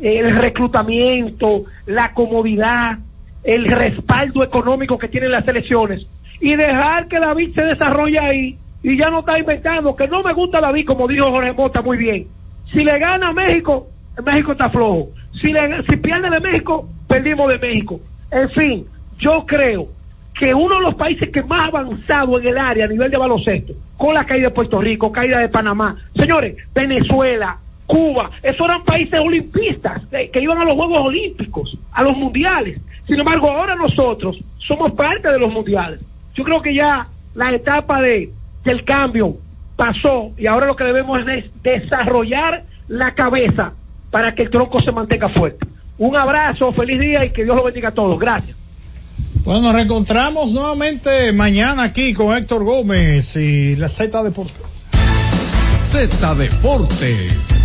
el 0.00 0.34
reclutamiento, 0.36 1.64
la 1.86 2.12
comodidad, 2.14 2.98
el 3.44 3.66
respaldo 3.66 4.42
económico 4.42 4.98
que 4.98 5.08
tienen 5.08 5.30
las 5.30 5.46
elecciones 5.46 6.06
y 6.40 6.54
dejar 6.54 7.08
que 7.08 7.18
David 7.18 7.54
se 7.54 7.62
desarrolle 7.62 8.18
ahí 8.18 8.58
y 8.82 8.96
ya 8.96 9.10
no 9.10 9.20
está 9.20 9.38
inventando 9.38 9.96
que 9.96 10.06
no 10.06 10.22
me 10.22 10.32
gusta 10.32 10.60
David 10.60 10.86
como 10.86 11.08
dijo 11.08 11.30
Jorge 11.30 11.52
Mota 11.52 11.82
muy 11.82 11.96
bien. 11.96 12.26
Si 12.72 12.84
le 12.84 12.98
gana 12.98 13.28
a 13.28 13.32
México, 13.32 13.88
México 14.24 14.52
está 14.52 14.70
flojo. 14.70 15.08
Si, 15.40 15.52
le, 15.52 15.82
si 15.88 15.96
pierde 15.96 16.30
de 16.30 16.40
México, 16.40 16.88
perdimos 17.06 17.48
de 17.48 17.58
México. 17.58 18.00
En 18.30 18.50
fin, 18.50 18.84
yo 19.18 19.44
creo 19.46 19.88
que 20.38 20.54
uno 20.54 20.76
de 20.76 20.82
los 20.82 20.94
países 20.94 21.30
que 21.30 21.42
más 21.42 21.68
avanzado 21.68 22.38
en 22.38 22.46
el 22.46 22.58
área 22.58 22.84
a 22.84 22.88
nivel 22.88 23.10
de 23.10 23.18
baloncesto, 23.18 23.72
con 23.96 24.14
la 24.14 24.24
caída 24.24 24.48
de 24.48 24.54
Puerto 24.54 24.80
Rico, 24.80 25.10
caída 25.10 25.40
de 25.40 25.48
Panamá, 25.48 25.96
señores, 26.14 26.56
Venezuela, 26.74 27.58
Cuba, 27.86 28.30
esos 28.42 28.68
eran 28.68 28.84
países 28.84 29.18
olimpistas 29.18 30.02
que, 30.10 30.40
iban 30.40 30.60
a 30.60 30.64
los 30.64 30.74
Juegos 30.74 31.00
Olímpicos, 31.00 31.76
a 31.92 32.02
los 32.02 32.16
mundiales. 32.16 32.80
Sin 33.06 33.18
embargo, 33.18 33.50
ahora 33.50 33.74
nosotros 33.74 34.38
somos 34.66 34.92
parte 34.92 35.30
de 35.30 35.38
los 35.38 35.52
mundiales. 35.52 35.98
Yo 36.34 36.44
creo 36.44 36.60
que 36.60 36.74
ya 36.74 37.08
la 37.34 37.54
etapa 37.54 38.00
de, 38.02 38.30
del 38.62 38.84
cambio 38.84 39.36
pasó 39.76 40.32
y 40.36 40.46
ahora 40.46 40.66
lo 40.66 40.76
que 40.76 40.84
debemos 40.84 41.26
es 41.26 41.46
desarrollar 41.62 42.64
la 42.88 43.14
cabeza 43.14 43.72
para 44.10 44.34
que 44.34 44.42
el 44.42 44.50
tronco 44.50 44.80
se 44.80 44.92
mantenga 44.92 45.28
fuerte. 45.28 45.66
Un 45.98 46.16
abrazo, 46.16 46.72
feliz 46.72 47.00
día 47.00 47.24
y 47.24 47.30
que 47.30 47.44
Dios 47.44 47.56
lo 47.56 47.64
bendiga 47.64 47.88
a 47.88 47.92
todos. 47.92 48.18
Gracias. 48.18 48.56
Bueno, 49.44 49.62
nos 49.62 49.74
reencontramos 49.74 50.52
nuevamente 50.52 51.32
mañana 51.32 51.84
aquí 51.84 52.12
con 52.12 52.36
Héctor 52.36 52.64
Gómez 52.64 53.36
y 53.36 53.76
la 53.76 53.88
Z 53.88 54.22
Deportes. 54.22 54.84
Z 55.80 56.34
Deportes. 56.34 57.58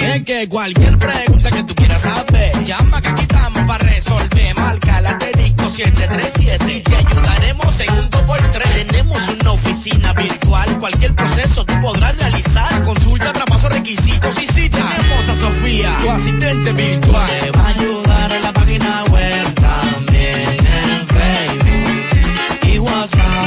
Es 0.00 0.22
que 0.24 0.48
cualquier 0.48 0.98
pregunta 0.98 1.50
que 1.50 1.62
tú 1.64 1.74
quieras 1.74 2.02
saber, 2.02 2.64
llama 2.64 3.00
que 3.00 3.08
aquí 3.08 3.22
estamos 3.22 3.62
para 3.64 3.84
resolver. 3.84 4.54
Marca 4.56 5.00
la 5.02 5.18
737 5.18 6.72
y 6.72 6.80
te 6.80 6.96
ayudaremos 6.96 7.43
en 7.84 7.98
un 7.98 8.10
2x3. 8.10 8.86
Tenemos 8.86 9.28
una 9.28 9.52
oficina 9.52 10.12
virtual, 10.12 10.78
cualquier 10.80 11.14
proceso 11.14 11.64
tú 11.64 11.74
podrás 11.80 12.16
realizar. 12.18 12.82
Consulta, 12.84 13.32
traspaso, 13.32 13.68
requisitos 13.68 14.42
y 14.42 14.46
si 14.46 14.70
Tenemos 14.70 15.28
a 15.28 15.36
Sofía, 15.36 15.98
tu 16.02 16.10
asistente 16.10 16.72
virtual. 16.72 17.30
Te 17.40 17.50
va 17.50 17.62
a 17.62 17.68
ayudar 17.68 18.32
en 18.32 18.42
la 18.42 18.52
página 18.52 19.04
web 19.04 19.54
también 19.54 20.48
en 20.48 21.08
Facebook 21.08 22.68
y 22.72 22.78
WhatsApp. 22.78 23.44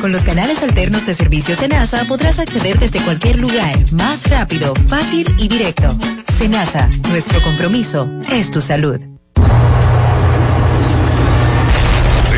Con 0.00 0.12
los 0.12 0.22
canales 0.22 0.62
alternos 0.62 1.06
de 1.06 1.14
servicios 1.14 1.60
de 1.60 1.68
NASA 1.68 2.04
podrás 2.06 2.38
acceder 2.38 2.78
desde 2.78 3.02
cualquier 3.02 3.38
lugar, 3.38 3.74
más 3.92 4.28
rápido, 4.28 4.74
fácil 4.86 5.26
y 5.38 5.48
directo. 5.48 5.96
Senasa, 6.28 6.90
nuestro 7.08 7.42
compromiso 7.42 8.10
es 8.30 8.50
tu 8.50 8.60
salud. 8.60 9.00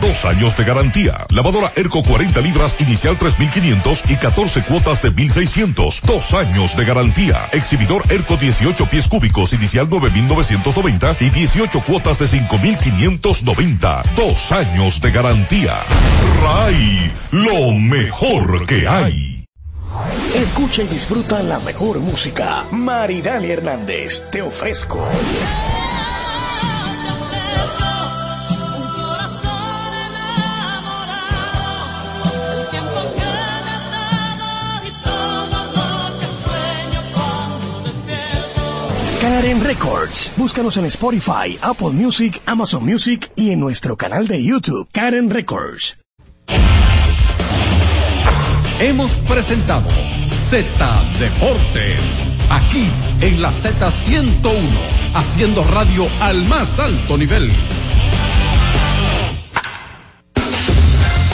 dos 0.00 0.24
años 0.24 0.56
de 0.56 0.64
garantía. 0.64 1.26
Lavadora 1.30 1.70
Erco 1.76 2.02
40 2.02 2.40
libras 2.40 2.76
inicial 2.78 3.16
3500 3.16 4.02
y 4.08 4.16
14 4.16 4.62
cuotas 4.62 5.02
de 5.02 5.10
1600, 5.10 6.02
dos 6.02 6.34
años 6.34 6.76
de 6.76 6.84
garantía. 6.84 7.48
Exhibidor 7.52 8.02
Erco 8.10 8.36
18 8.36 8.86
pies 8.86 9.08
cúbicos 9.08 9.52
inicial 9.52 9.88
9990 9.88 11.16
y 11.20 11.30
18 11.30 11.80
cuotas 11.82 12.18
de 12.18 12.28
5590, 12.28 14.02
dos 14.16 14.52
años 14.52 15.00
de 15.00 15.10
garantía. 15.10 15.74
RAI, 16.42 17.12
lo 17.30 17.72
mejor 17.72 18.66
que 18.66 18.88
hay. 18.88 19.44
Escucha 20.34 20.82
y 20.82 20.88
disfruta 20.88 21.42
la 21.42 21.60
mejor 21.60 22.00
música. 22.00 22.64
Maridani 22.72 23.50
Hernández, 23.50 24.30
te 24.30 24.42
ofrezco. 24.42 25.06
Karen 39.24 39.64
Records. 39.64 40.32
Búscanos 40.36 40.76
en 40.76 40.84
Spotify, 40.84 41.58
Apple 41.62 41.92
Music, 41.92 42.42
Amazon 42.44 42.84
Music 42.84 43.30
y 43.36 43.52
en 43.52 43.58
nuestro 43.58 43.96
canal 43.96 44.28
de 44.28 44.44
YouTube, 44.44 44.86
Karen 44.92 45.30
Records. 45.30 45.96
Hemos 48.80 49.12
presentado 49.26 49.88
Z 50.28 50.66
Deportes. 51.18 52.02
Aquí 52.50 52.86
en 53.22 53.40
la 53.40 53.50
Z101, 53.50 54.52
haciendo 55.14 55.64
radio 55.72 56.06
al 56.20 56.44
más 56.44 56.78
alto 56.78 57.16
nivel. 57.16 57.50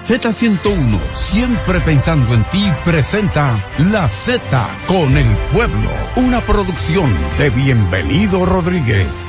Z101, 0.00 0.96
siempre 1.12 1.80
pensando 1.80 2.32
en 2.32 2.44
ti, 2.44 2.64
presenta 2.84 3.60
La 3.90 4.08
Z 4.08 4.40
con 4.86 5.16
el 5.16 5.28
pueblo, 5.52 5.90
una 6.14 6.40
producción 6.40 7.12
de 7.36 7.50
Bienvenido 7.50 8.46
Rodríguez. 8.46 9.28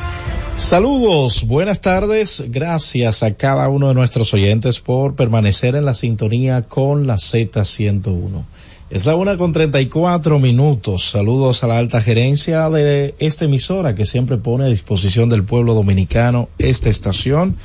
Saludos, 0.57 1.47
buenas 1.47 1.81
tardes, 1.81 2.43
gracias 2.49 3.23
a 3.23 3.33
cada 3.33 3.67
uno 3.67 3.87
de 3.87 3.95
nuestros 3.95 4.31
oyentes 4.35 4.79
por 4.79 5.15
permanecer 5.15 5.73
en 5.73 5.85
la 5.85 5.95
sintonía 5.95 6.61
con 6.61 7.07
la 7.07 7.15
Z101. 7.15 8.43
Es 8.91 9.07
la 9.07 9.15
una 9.15 9.37
con 9.37 9.53
34 9.53 10.37
minutos. 10.37 11.09
Saludos 11.09 11.63
a 11.63 11.67
la 11.67 11.79
alta 11.79 11.99
gerencia 11.99 12.69
de 12.69 13.15
esta 13.17 13.45
emisora 13.45 13.95
que 13.95 14.05
siempre 14.05 14.37
pone 14.37 14.65
a 14.65 14.69
disposición 14.69 15.29
del 15.29 15.43
pueblo 15.43 15.73
dominicano 15.73 16.47
esta 16.59 16.89
estación 16.89 17.57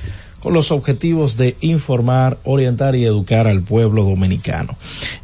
con 0.44 0.52
los 0.52 0.72
objetivos 0.72 1.38
de 1.38 1.56
informar, 1.62 2.36
orientar 2.44 2.96
y 2.96 3.04
educar 3.06 3.46
al 3.46 3.62
pueblo 3.62 4.04
dominicano. 4.04 4.76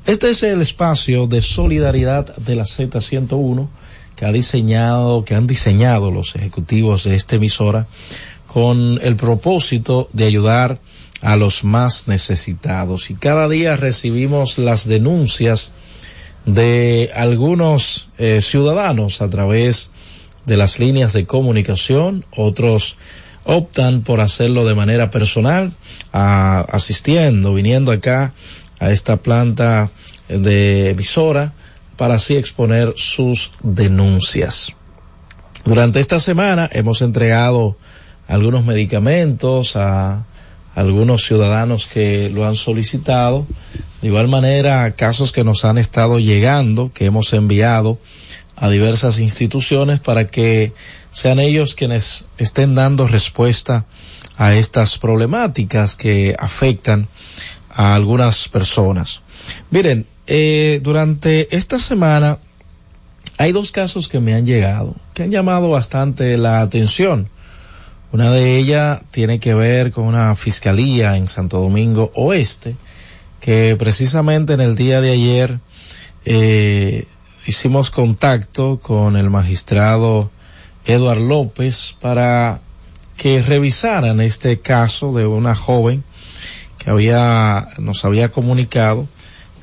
Este 0.06 0.30
es 0.30 0.42
el 0.42 0.62
espacio 0.62 1.26
de 1.26 1.42
solidaridad 1.42 2.34
de 2.36 2.56
la 2.56 2.62
Z101 2.62 3.68
que 4.16 4.24
ha 4.24 4.32
diseñado, 4.32 5.22
que 5.26 5.34
han 5.34 5.46
diseñado 5.46 6.10
los 6.10 6.34
ejecutivos 6.36 7.04
de 7.04 7.16
esta 7.16 7.36
emisora 7.36 7.86
con 8.46 8.98
el 9.02 9.16
propósito 9.16 10.08
de 10.14 10.24
ayudar 10.24 10.78
a 11.20 11.36
los 11.36 11.64
más 11.64 12.08
necesitados. 12.08 13.10
Y 13.10 13.14
cada 13.14 13.46
día 13.46 13.76
recibimos 13.76 14.56
las 14.56 14.88
denuncias 14.88 15.70
de 16.46 17.10
algunos 17.14 18.08
eh, 18.16 18.40
ciudadanos 18.40 19.20
a 19.20 19.28
través 19.28 19.90
de 20.46 20.56
las 20.56 20.78
líneas 20.78 21.12
de 21.12 21.26
comunicación, 21.26 22.24
otros 22.34 22.96
optan 23.44 24.02
por 24.02 24.20
hacerlo 24.20 24.64
de 24.64 24.74
manera 24.74 25.10
personal, 25.10 25.72
asistiendo, 26.12 27.54
viniendo 27.54 27.92
acá 27.92 28.32
a 28.78 28.90
esta 28.90 29.16
planta 29.16 29.90
de 30.28 30.90
emisora 30.90 31.52
para 31.96 32.14
así 32.14 32.36
exponer 32.36 32.94
sus 32.96 33.52
denuncias. 33.62 34.72
Durante 35.64 36.00
esta 36.00 36.18
semana 36.20 36.68
hemos 36.72 37.02
entregado 37.02 37.76
algunos 38.28 38.64
medicamentos 38.64 39.76
a 39.76 40.24
algunos 40.74 41.24
ciudadanos 41.24 41.86
que 41.86 42.30
lo 42.30 42.46
han 42.46 42.54
solicitado. 42.54 43.46
De 44.00 44.08
igual 44.08 44.28
manera, 44.28 44.90
casos 44.92 45.32
que 45.32 45.44
nos 45.44 45.64
han 45.64 45.78
estado 45.78 46.18
llegando, 46.18 46.90
que 46.94 47.06
hemos 47.06 47.32
enviado 47.32 47.98
a 48.56 48.70
diversas 48.70 49.18
instituciones 49.18 50.00
para 50.00 50.28
que 50.28 50.72
sean 51.10 51.38
ellos 51.38 51.74
quienes 51.74 52.26
estén 52.38 52.74
dando 52.74 53.06
respuesta 53.06 53.84
a 54.36 54.54
estas 54.54 54.98
problemáticas 54.98 55.96
que 55.96 56.34
afectan 56.38 57.08
a 57.68 57.94
algunas 57.94 58.48
personas. 58.48 59.22
Miren, 59.70 60.06
eh, 60.26 60.80
durante 60.82 61.54
esta 61.56 61.78
semana 61.78 62.38
hay 63.38 63.52
dos 63.52 63.72
casos 63.72 64.08
que 64.08 64.20
me 64.20 64.34
han 64.34 64.46
llegado, 64.46 64.94
que 65.14 65.22
han 65.22 65.30
llamado 65.30 65.70
bastante 65.70 66.36
la 66.36 66.60
atención. 66.60 67.28
Una 68.12 68.32
de 68.32 68.56
ellas 68.58 69.00
tiene 69.10 69.40
que 69.40 69.54
ver 69.54 69.92
con 69.92 70.04
una 70.04 70.34
fiscalía 70.34 71.16
en 71.16 71.28
Santo 71.28 71.60
Domingo 71.60 72.10
Oeste, 72.14 72.76
que 73.40 73.76
precisamente 73.78 74.52
en 74.52 74.60
el 74.60 74.74
día 74.74 75.00
de 75.00 75.12
ayer 75.12 75.58
eh, 76.24 77.06
hicimos 77.46 77.90
contacto 77.90 78.78
con 78.80 79.16
el 79.16 79.30
magistrado 79.30 80.30
Eduard 80.90 81.20
López 81.20 81.96
para 82.00 82.60
que 83.16 83.42
revisaran 83.42 84.20
este 84.20 84.60
caso 84.60 85.12
de 85.12 85.26
una 85.26 85.54
joven 85.54 86.02
que 86.78 86.90
había, 86.90 87.68
nos 87.78 88.04
había 88.04 88.30
comunicado 88.30 89.06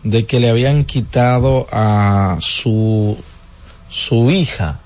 de 0.03 0.25
que 0.25 0.39
le 0.39 0.49
habían 0.49 0.85
quitado 0.85 1.67
a 1.71 2.37
su, 2.39 3.17
su 3.89 4.29
hija. 4.29 4.79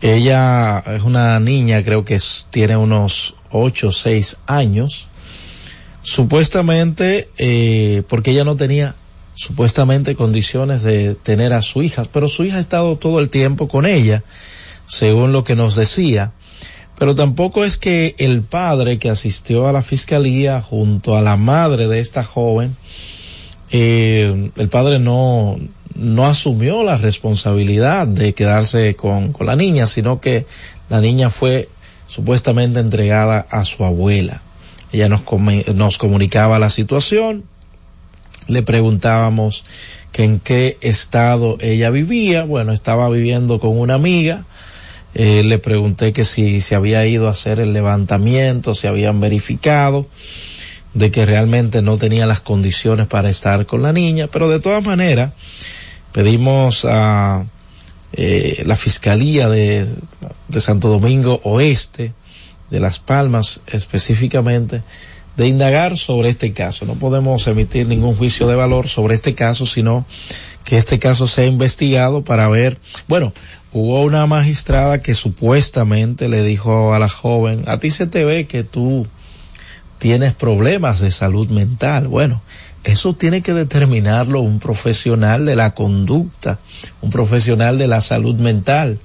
Ella 0.00 0.82
es 0.86 1.02
una 1.02 1.38
niña, 1.40 1.84
creo 1.84 2.04
que 2.04 2.18
tiene 2.50 2.76
unos 2.76 3.34
ocho 3.50 3.88
o 3.88 3.92
seis 3.92 4.38
años. 4.46 5.08
Supuestamente, 6.02 7.28
eh, 7.36 8.02
porque 8.08 8.30
ella 8.30 8.44
no 8.44 8.56
tenía 8.56 8.94
supuestamente 9.34 10.14
condiciones 10.14 10.82
de 10.82 11.14
tener 11.14 11.52
a 11.52 11.62
su 11.62 11.82
hija, 11.82 12.04
pero 12.10 12.28
su 12.28 12.44
hija 12.44 12.56
ha 12.56 12.60
estado 12.60 12.96
todo 12.96 13.20
el 13.20 13.28
tiempo 13.28 13.68
con 13.68 13.84
ella 13.84 14.22
según 14.88 15.32
lo 15.32 15.44
que 15.44 15.54
nos 15.54 15.76
decía. 15.76 16.32
Pero 16.98 17.14
tampoco 17.14 17.64
es 17.64 17.78
que 17.78 18.16
el 18.18 18.42
padre 18.42 18.98
que 18.98 19.10
asistió 19.10 19.68
a 19.68 19.72
la 19.72 19.82
fiscalía 19.82 20.60
junto 20.60 21.16
a 21.16 21.22
la 21.22 21.36
madre 21.36 21.86
de 21.86 22.00
esta 22.00 22.24
joven, 22.24 22.76
eh, 23.70 24.50
el 24.56 24.68
padre 24.68 24.98
no, 24.98 25.58
no 25.94 26.26
asumió 26.26 26.82
la 26.82 26.96
responsabilidad 26.96 28.08
de 28.08 28.32
quedarse 28.32 28.96
con, 28.96 29.32
con 29.32 29.46
la 29.46 29.54
niña, 29.54 29.86
sino 29.86 30.20
que 30.20 30.46
la 30.88 31.00
niña 31.00 31.30
fue 31.30 31.68
supuestamente 32.08 32.80
entregada 32.80 33.46
a 33.50 33.64
su 33.64 33.84
abuela. 33.84 34.42
Ella 34.90 35.08
nos, 35.08 35.22
nos 35.74 35.98
comunicaba 35.98 36.58
la 36.58 36.70
situación, 36.70 37.44
le 38.48 38.62
preguntábamos 38.62 39.64
que 40.12 40.24
en 40.24 40.40
qué 40.40 40.78
estado 40.80 41.58
ella 41.60 41.90
vivía, 41.90 42.44
bueno, 42.44 42.72
estaba 42.72 43.08
viviendo 43.10 43.60
con 43.60 43.78
una 43.78 43.94
amiga, 43.94 44.44
eh, 45.14 45.42
le 45.42 45.58
pregunté 45.58 46.12
que 46.12 46.24
si 46.24 46.60
se 46.60 46.74
había 46.74 47.06
ido 47.06 47.28
a 47.28 47.32
hacer 47.32 47.60
el 47.60 47.72
levantamiento, 47.72 48.74
se 48.74 48.88
habían 48.88 49.20
verificado 49.20 50.06
de 50.94 51.10
que 51.10 51.26
realmente 51.26 51.82
no 51.82 51.96
tenía 51.98 52.26
las 52.26 52.40
condiciones 52.40 53.06
para 53.06 53.30
estar 53.30 53.66
con 53.66 53.82
la 53.82 53.92
niña, 53.92 54.26
pero 54.26 54.48
de 54.48 54.60
todas 54.60 54.84
maneras 54.84 55.32
pedimos 56.12 56.84
a 56.84 57.44
eh, 58.12 58.62
la 58.66 58.76
Fiscalía 58.76 59.48
de, 59.48 59.86
de 60.48 60.60
Santo 60.60 60.88
Domingo 60.88 61.40
Oeste, 61.44 62.12
de 62.70 62.80
Las 62.80 62.98
Palmas 62.98 63.60
específicamente, 63.66 64.82
de 65.36 65.46
indagar 65.46 65.96
sobre 65.96 66.30
este 66.30 66.52
caso. 66.52 66.84
No 66.84 66.94
podemos 66.94 67.46
emitir 67.46 67.86
ningún 67.86 68.16
juicio 68.16 68.48
de 68.48 68.56
valor 68.56 68.88
sobre 68.88 69.14
este 69.14 69.34
caso, 69.34 69.66
sino 69.66 70.04
que 70.64 70.76
este 70.76 70.98
caso 70.98 71.28
sea 71.28 71.46
investigado 71.46 72.24
para 72.24 72.48
ver, 72.48 72.78
bueno, 73.06 73.32
hubo 73.72 74.02
una 74.02 74.26
magistrada 74.26 75.02
que 75.02 75.14
supuestamente 75.14 76.28
le 76.28 76.42
dijo 76.42 76.94
a 76.94 76.98
la 76.98 77.08
joven, 77.08 77.64
a 77.66 77.78
ti 77.78 77.90
se 77.90 78.06
te 78.06 78.24
ve 78.24 78.46
que 78.46 78.64
tú 78.64 79.06
tienes 79.98 80.34
problemas 80.34 81.00
de 81.00 81.10
salud 81.10 81.48
mental. 81.48 82.08
Bueno, 82.08 82.40
eso 82.84 83.14
tiene 83.14 83.42
que 83.42 83.52
determinarlo 83.52 84.40
un 84.40 84.60
profesional 84.60 85.44
de 85.44 85.56
la 85.56 85.74
conducta, 85.74 86.58
un 87.00 87.10
profesional 87.10 87.78
de 87.78 87.88
la 87.88 88.00
salud 88.00 88.36
mental, 88.36 88.98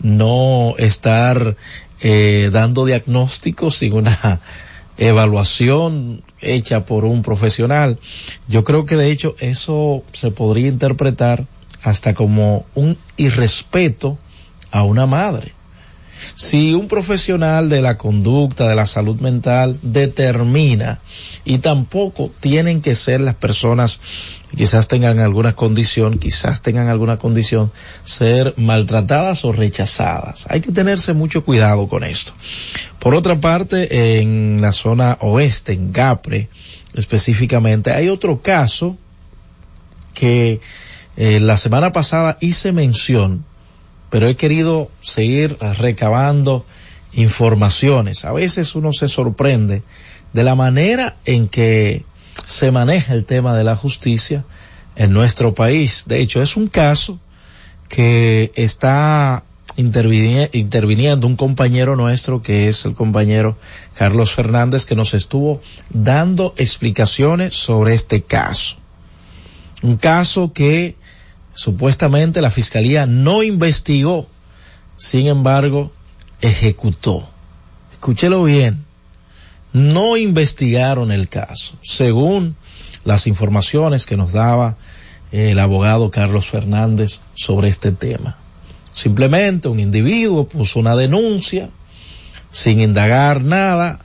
no 0.00 0.74
estar 0.78 1.56
eh, 2.00 2.50
dando 2.52 2.86
diagnósticos 2.86 3.76
sin 3.76 3.92
una 3.92 4.40
evaluación 4.98 6.22
hecha 6.40 6.84
por 6.84 7.04
un 7.04 7.22
profesional. 7.22 7.98
Yo 8.46 8.64
creo 8.64 8.86
que 8.86 8.96
de 8.96 9.10
hecho 9.10 9.36
eso 9.40 10.02
se 10.12 10.30
podría 10.30 10.68
interpretar 10.68 11.44
hasta 11.88 12.14
como 12.14 12.66
un 12.74 12.96
irrespeto 13.16 14.18
a 14.70 14.82
una 14.82 15.06
madre. 15.06 15.52
Si 16.34 16.74
un 16.74 16.88
profesional 16.88 17.68
de 17.68 17.80
la 17.80 17.96
conducta, 17.96 18.68
de 18.68 18.74
la 18.74 18.86
salud 18.86 19.20
mental, 19.20 19.78
determina, 19.82 20.98
y 21.44 21.58
tampoco 21.58 22.30
tienen 22.40 22.80
que 22.80 22.94
ser 22.94 23.20
las 23.20 23.34
personas 23.34 24.00
que 24.50 24.56
quizás 24.56 24.88
tengan 24.88 25.20
alguna 25.20 25.54
condición, 25.54 26.18
quizás 26.18 26.60
tengan 26.62 26.88
alguna 26.88 27.18
condición, 27.18 27.70
ser 28.04 28.54
maltratadas 28.56 29.44
o 29.44 29.52
rechazadas. 29.52 30.46
Hay 30.48 30.60
que 30.60 30.72
tenerse 30.72 31.12
mucho 31.12 31.44
cuidado 31.44 31.88
con 31.88 32.04
esto. 32.04 32.32
Por 32.98 33.14
otra 33.14 33.40
parte, 33.40 34.18
en 34.18 34.60
la 34.60 34.72
zona 34.72 35.18
oeste, 35.20 35.72
en 35.72 35.92
Gapre, 35.92 36.48
específicamente, 36.94 37.92
hay 37.92 38.08
otro 38.08 38.42
caso 38.42 38.96
que 40.14 40.60
eh, 41.20 41.40
la 41.40 41.56
semana 41.56 41.90
pasada 41.90 42.38
hice 42.40 42.70
mención, 42.70 43.44
pero 44.08 44.28
he 44.28 44.36
querido 44.36 44.88
seguir 45.02 45.58
recabando 45.58 46.64
informaciones. 47.12 48.24
A 48.24 48.32
veces 48.32 48.76
uno 48.76 48.92
se 48.92 49.08
sorprende 49.08 49.82
de 50.32 50.44
la 50.44 50.54
manera 50.54 51.16
en 51.24 51.48
que 51.48 52.04
se 52.46 52.70
maneja 52.70 53.14
el 53.14 53.24
tema 53.24 53.56
de 53.56 53.64
la 53.64 53.74
justicia 53.74 54.44
en 54.94 55.12
nuestro 55.12 55.54
país. 55.54 56.04
De 56.06 56.20
hecho, 56.20 56.40
es 56.40 56.56
un 56.56 56.68
caso 56.68 57.18
que 57.88 58.52
está 58.54 59.42
interviniendo 59.74 61.26
un 61.26 61.34
compañero 61.34 61.96
nuestro 61.96 62.42
que 62.42 62.68
es 62.68 62.84
el 62.84 62.94
compañero 62.94 63.56
Carlos 63.94 64.32
Fernández 64.32 64.84
que 64.84 64.94
nos 64.94 65.14
estuvo 65.14 65.60
dando 65.90 66.54
explicaciones 66.58 67.54
sobre 67.54 67.94
este 67.94 68.22
caso. 68.22 68.76
Un 69.82 69.96
caso 69.96 70.52
que 70.52 70.96
supuestamente 71.58 72.40
la 72.40 72.52
fiscalía 72.52 73.04
no 73.04 73.42
investigó, 73.42 74.28
sin 74.96 75.26
embargo, 75.26 75.90
ejecutó. 76.40 77.28
Escúchelo 77.90 78.44
bien, 78.44 78.84
no 79.72 80.16
investigaron 80.16 81.10
el 81.10 81.28
caso, 81.28 81.74
según 81.82 82.54
las 83.04 83.26
informaciones 83.26 84.06
que 84.06 84.16
nos 84.16 84.32
daba 84.32 84.76
el 85.32 85.58
abogado 85.58 86.12
Carlos 86.12 86.46
Fernández 86.46 87.18
sobre 87.34 87.68
este 87.68 87.90
tema. 87.90 88.36
Simplemente 88.92 89.66
un 89.66 89.80
individuo 89.80 90.48
puso 90.48 90.78
una 90.78 90.94
denuncia 90.94 91.70
sin 92.52 92.80
indagar 92.80 93.42
nada 93.42 93.98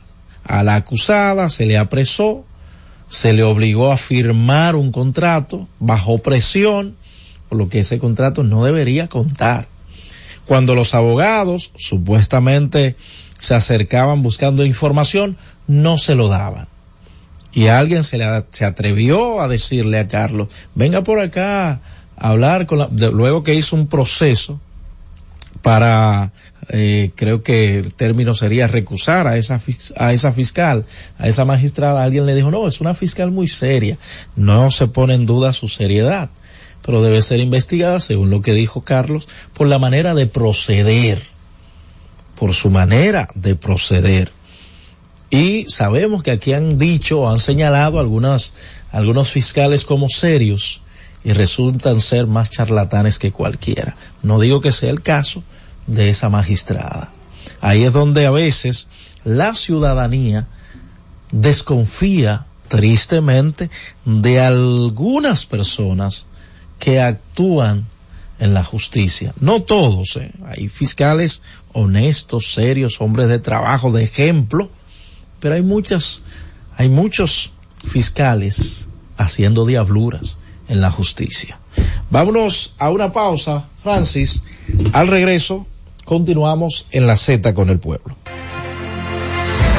a 0.44 0.64
la 0.64 0.74
acusada, 0.74 1.50
se 1.50 1.68
le 1.68 1.78
apresó, 1.78 2.46
se 3.12 3.32
le 3.32 3.44
obligó 3.44 3.92
a 3.92 3.98
firmar 3.98 4.76
un 4.76 4.92
contrato 4.92 5.68
bajo 5.78 6.18
presión, 6.18 6.98
por 7.50 7.58
lo 7.58 7.70
que 7.70 7.80
ese 7.80 8.00
contrato 8.00 8.44
no 8.44 8.64
debería 8.64 9.08
contar. 9.08 9.68
Cuando 10.46 10.76
los 10.76 10.94
abogados 10.94 11.72
supuestamente 11.78 12.96
se 13.40 13.56
acercaban 13.56 14.22
buscando 14.22 14.66
información, 14.66 15.38
no 15.68 15.98
se 15.98 16.16
lo 16.16 16.28
daban. 16.28 16.68
Y 17.54 17.68
alguien 17.68 18.04
se, 18.04 18.18
le, 18.18 18.46
se 18.52 18.66
atrevió 18.66 19.42
a 19.42 19.48
decirle 19.48 20.00
a 20.00 20.08
Carlos, 20.08 20.48
venga 20.76 21.04
por 21.04 21.20
acá 21.20 21.72
a 21.72 21.80
hablar 22.18 22.66
con 22.66 22.80
la, 22.80 22.90
luego 22.90 23.44
que 23.44 23.56
hizo 23.56 23.76
un 23.76 23.88
proceso 23.88 24.60
para 25.62 26.32
eh, 26.70 27.12
creo 27.16 27.44
que 27.44 27.80
el 27.80 27.94
término 27.94 28.34
sería 28.34 28.68
recusar 28.68 29.28
a 29.28 29.38
esa 29.38 29.60
a 29.98 30.14
esa 30.14 30.34
fiscal, 30.34 30.86
a 31.18 31.28
esa 31.28 31.46
magistrada, 31.46 32.04
alguien 32.04 32.26
le 32.26 32.36
dijo, 32.36 32.52
"No, 32.52 32.68
es 32.68 32.82
una 32.82 32.94
fiscal 32.94 33.32
muy 33.32 33.48
seria, 33.48 33.98
no 34.36 34.72
se 34.72 34.88
pone 34.88 35.14
en 35.14 35.26
duda 35.26 35.54
su 35.54 35.68
seriedad, 35.68 36.30
pero 36.86 37.02
debe 37.02 37.22
ser 37.22 37.40
investigada 37.40 38.00
según 38.00 38.30
lo 38.30 38.42
que 38.42 38.54
dijo 38.54 38.82
Carlos 38.82 39.28
por 39.54 39.68
la 39.68 39.80
manera 39.80 40.14
de 40.14 40.28
proceder, 40.28 41.24
por 42.36 42.54
su 42.54 42.70
manera 42.70 43.28
de 43.36 43.56
proceder." 43.56 44.32
Y 45.30 45.66
sabemos 45.68 46.22
que 46.22 46.30
aquí 46.30 46.54
han 46.54 46.78
dicho 46.78 47.28
han 47.28 47.40
señalado 47.40 48.00
algunas 48.00 48.54
algunos 48.92 49.30
fiscales 49.30 49.84
como 49.84 50.08
serios 50.08 50.82
y 51.24 51.34
resultan 51.34 52.00
ser 52.02 52.28
más 52.28 52.52
charlatanes 52.52 53.18
que 53.18 53.32
cualquiera. 53.32 53.96
No 54.22 54.40
digo 54.40 54.62
que 54.62 54.72
sea 54.72 54.92
el 54.92 55.02
caso 55.02 55.44
de 55.88 56.10
esa 56.10 56.30
magistrada. 56.30 57.10
Ahí 57.62 57.84
es 57.84 57.94
donde 57.94 58.26
a 58.26 58.32
veces 58.32 58.88
la 59.24 59.56
ciudadanía 59.56 60.48
desconfía 61.32 62.46
tristemente 62.68 63.70
de 64.06 64.40
algunas 64.40 65.46
personas 65.46 66.28
que 66.80 67.02
actúan 67.02 67.86
en 68.40 68.54
la 68.54 68.64
justicia. 68.64 69.34
No 69.40 69.62
todos, 69.62 70.18
¿eh? 70.18 70.32
hay 70.46 70.68
fiscales 70.68 71.42
honestos, 71.72 72.54
serios, 72.54 73.02
hombres 73.02 73.30
de 73.30 73.40
trabajo, 73.40 73.92
de 73.92 74.04
ejemplo, 74.04 74.70
pero 75.40 75.56
hay 75.56 75.62
muchas, 75.62 76.22
hay 76.78 76.90
muchos 76.90 77.52
fiscales 77.86 78.88
haciendo 79.18 79.66
diabluras 79.66 80.38
en 80.68 80.82
la 80.82 80.92
justicia. 80.92 81.60
Vámonos 82.10 82.76
a 82.78 82.90
una 82.90 83.12
pausa, 83.12 83.66
Francis. 83.82 84.42
Al 84.92 85.08
regreso, 85.08 85.66
continuamos 86.06 86.86
en 86.92 87.08
la 87.08 87.18
Z 87.18 87.54
con 87.54 87.70
el 87.70 87.80
pueblo. 87.80 88.16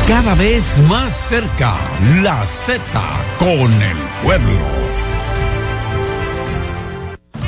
Cada 0.09 0.35
vez 0.35 0.79
más 0.87 1.15
cerca, 1.15 1.77
la 2.23 2.45
Z 2.47 2.83
con 3.39 3.73
el 3.73 3.97
pueblo. 4.23 4.94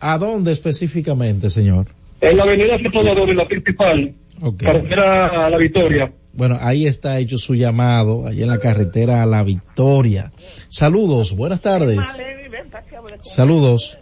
a, 0.00 0.16
dónde 0.16 0.52
específicamente, 0.52 1.50
señor? 1.50 1.88
En 2.22 2.38
la 2.38 2.44
avenida 2.44 2.78
Repolador, 2.78 3.28
en 3.28 3.36
la 3.36 3.46
principal, 3.46 4.14
okay. 4.40 4.66
carretera 4.66 5.46
a 5.46 5.50
la 5.50 5.58
Victoria. 5.58 6.10
Bueno, 6.32 6.56
ahí 6.58 6.86
está 6.86 7.18
hecho 7.18 7.36
su 7.36 7.54
llamado, 7.54 8.26
ahí 8.26 8.42
en 8.42 8.48
la 8.48 8.60
carretera 8.60 9.22
a 9.22 9.26
la 9.26 9.42
Victoria. 9.42 10.32
Saludos, 10.70 11.36
buenas 11.36 11.60
tardes. 11.60 12.18
Saludos. 13.20 13.98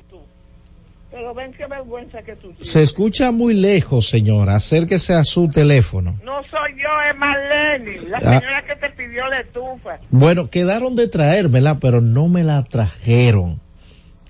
Pero 1.13 1.35
ven 1.35 1.53
qué 1.53 1.67
vergüenza 1.67 2.23
que 2.23 2.35
tú 2.37 2.55
Se 2.63 2.81
escucha 2.81 3.33
muy 3.33 3.53
lejos, 3.53 4.09
señora. 4.09 4.55
Acérquese 4.55 5.13
a 5.13 5.25
su 5.25 5.49
teléfono. 5.51 6.17
No 6.25 6.41
soy 6.45 6.73
yo, 6.79 6.89
es 7.11 7.19
Marlene, 7.19 8.09
la 8.09 8.17
ah. 8.17 8.41
señora 8.41 8.63
que 8.63 8.77
te 8.77 8.91
pidió 8.97 9.27
la 9.29 9.41
estufa. 9.41 9.99
Bueno, 10.11 10.49
quedaron 10.49 10.97
de 10.97 11.09
traérmela, 11.09 11.79
pero 11.79 12.01
no 12.01 12.29
me 12.29 12.43
la 12.43 12.65
trajeron. 12.65 13.61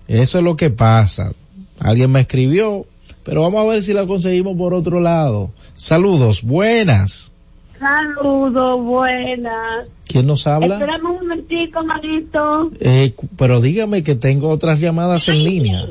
Eso 0.08 0.38
es 0.38 0.44
lo 0.44 0.56
que 0.56 0.70
pasa. 0.70 1.30
Alguien 1.78 2.10
me 2.10 2.20
escribió, 2.20 2.84
pero 3.24 3.42
vamos 3.42 3.64
a 3.64 3.68
ver 3.70 3.82
si 3.82 3.92
la 3.92 4.04
conseguimos 4.04 4.56
por 4.58 4.74
otro 4.74 4.98
lado. 4.98 5.52
Saludos, 5.76 6.42
buenas. 6.42 7.32
Saludos, 7.78 8.84
buenas. 8.84 9.88
¿Quién 10.08 10.26
nos 10.26 10.48
habla? 10.48 10.74
Espérame 10.74 11.04
un 11.04 11.14
momentico, 11.14 11.84
manito. 11.84 12.72
Eh, 12.80 13.14
pero 13.36 13.60
dígame 13.60 14.02
que 14.02 14.16
tengo 14.16 14.48
otras 14.48 14.80
llamadas 14.80 15.28
en 15.28 15.44
línea. 15.44 15.86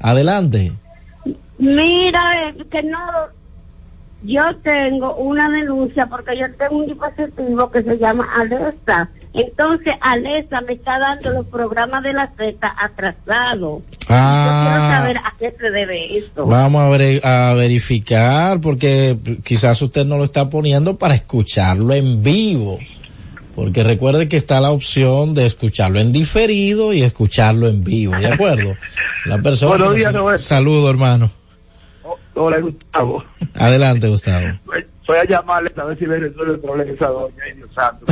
Adelante. 0.00 0.72
Mira, 1.58 2.54
que 2.70 2.82
no, 2.84 2.98
yo 4.22 4.42
tengo 4.62 5.14
una 5.16 5.48
denuncia 5.48 6.06
porque 6.06 6.38
yo 6.38 6.46
tengo 6.56 6.78
un 6.80 6.86
dispositivo 6.86 7.70
que 7.70 7.82
se 7.82 7.98
llama 7.98 8.28
Alexa. 8.34 9.10
Entonces, 9.32 9.94
Alexa 10.00 10.60
me 10.62 10.74
está 10.74 10.98
dando 10.98 11.30
los 11.30 11.46
programas 11.46 12.02
de 12.02 12.12
la 12.12 12.26
Z 12.28 12.74
atrasados. 12.78 13.82
Ah, 14.08 14.44
yo 14.44 14.70
quiero 14.70 14.98
saber 14.98 15.18
a 15.18 15.34
qué 15.38 15.50
se 15.58 15.70
debe 15.70 16.18
esto. 16.18 16.46
Vamos 16.46 16.82
a, 16.82 17.50
a 17.50 17.54
verificar 17.54 18.60
porque 18.60 19.16
quizás 19.44 19.80
usted 19.82 20.04
no 20.04 20.16
lo 20.16 20.24
está 20.24 20.48
poniendo 20.48 20.96
para 20.96 21.14
escucharlo 21.14 21.94
en 21.94 22.22
vivo. 22.22 22.78
Porque 23.58 23.82
recuerde 23.82 24.28
que 24.28 24.36
está 24.36 24.60
la 24.60 24.70
opción 24.70 25.34
de 25.34 25.44
escucharlo 25.44 25.98
en 25.98 26.12
diferido 26.12 26.92
y 26.92 27.02
escucharlo 27.02 27.66
en 27.66 27.82
vivo, 27.82 28.14
¿de 28.14 28.32
acuerdo? 28.32 28.76
La 29.26 29.38
persona. 29.38 29.76
Buenos 29.76 29.96
días, 29.96 30.14
Roberto. 30.14 30.42
Saludo, 30.44 30.88
hermano. 30.88 31.28
hola, 32.34 32.60
Gustavo. 32.60 33.24
Adelante, 33.54 34.06
Gustavo. 34.06 34.46
Voy 35.08 35.16
a 35.16 35.24
llamarle 35.24 35.72
a 35.76 35.84
ver 35.86 35.98
si 35.98 36.06
me 36.06 36.18
resuelve 36.18 36.54
el 36.54 36.60
problema 36.60 36.92
esa 36.92 37.08
doña, 37.08 37.34
ay 37.44 37.54
Dios 37.54 37.70
santo, 37.74 38.06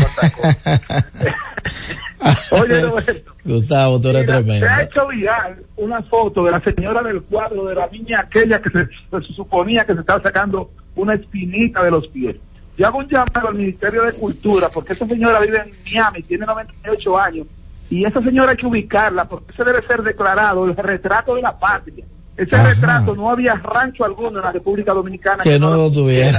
Oye, 2.61 2.81
Roberto. 2.81 3.33
Gustavo, 3.45 4.01
tú 4.01 4.09
eres 4.09 4.23
mira, 4.23 4.39
tremendo. 4.39 4.67
Se 4.67 4.73
ha 4.73 4.83
hecho 4.83 5.07
viral 5.07 5.63
una 5.77 6.03
foto 6.03 6.43
de 6.43 6.51
la 6.51 6.61
señora 6.61 7.05
del 7.05 7.23
cuadro 7.23 7.67
de 7.67 7.77
la 7.77 7.87
niña 7.87 8.19
aquella 8.27 8.61
que 8.61 8.71
se, 8.71 8.87
se 8.87 9.33
suponía 9.33 9.85
que 9.85 9.95
se 9.95 10.01
estaba 10.01 10.21
sacando 10.21 10.73
una 10.97 11.15
espinita 11.15 11.85
de 11.85 11.91
los 11.93 12.09
pies. 12.09 12.35
Yo 12.77 12.87
hago 12.87 12.99
un 12.99 13.09
llamado 13.09 13.49
al 13.49 13.55
Ministerio 13.55 14.03
de 14.03 14.13
Cultura 14.13 14.69
porque 14.69 14.93
esa 14.93 15.07
señora 15.07 15.41
vive 15.41 15.59
en 15.59 15.71
Miami, 15.85 16.23
tiene 16.23 16.45
98 16.45 17.19
años, 17.19 17.47
y 17.89 18.05
esa 18.05 18.21
señora 18.23 18.51
hay 18.51 18.57
que 18.57 18.67
ubicarla 18.67 19.25
porque 19.25 19.53
ese 19.53 19.65
debe 19.65 19.87
ser 19.87 20.03
declarado 20.03 20.65
el 20.67 20.77
retrato 20.77 21.35
de 21.35 21.43
la 21.43 21.59
patria. 21.59 22.05
Ese 22.37 22.55
Ajá. 22.55 22.75
retrato 22.75 23.15
no 23.15 23.31
había 23.31 23.55
rancho 23.55 24.05
alguno 24.05 24.39
en 24.39 24.45
la 24.45 24.53
República 24.53 24.93
Dominicana 24.93 25.43
Que 25.43 25.59
no 25.59 25.75
lo 25.75 25.91
tuviera. 25.91 26.39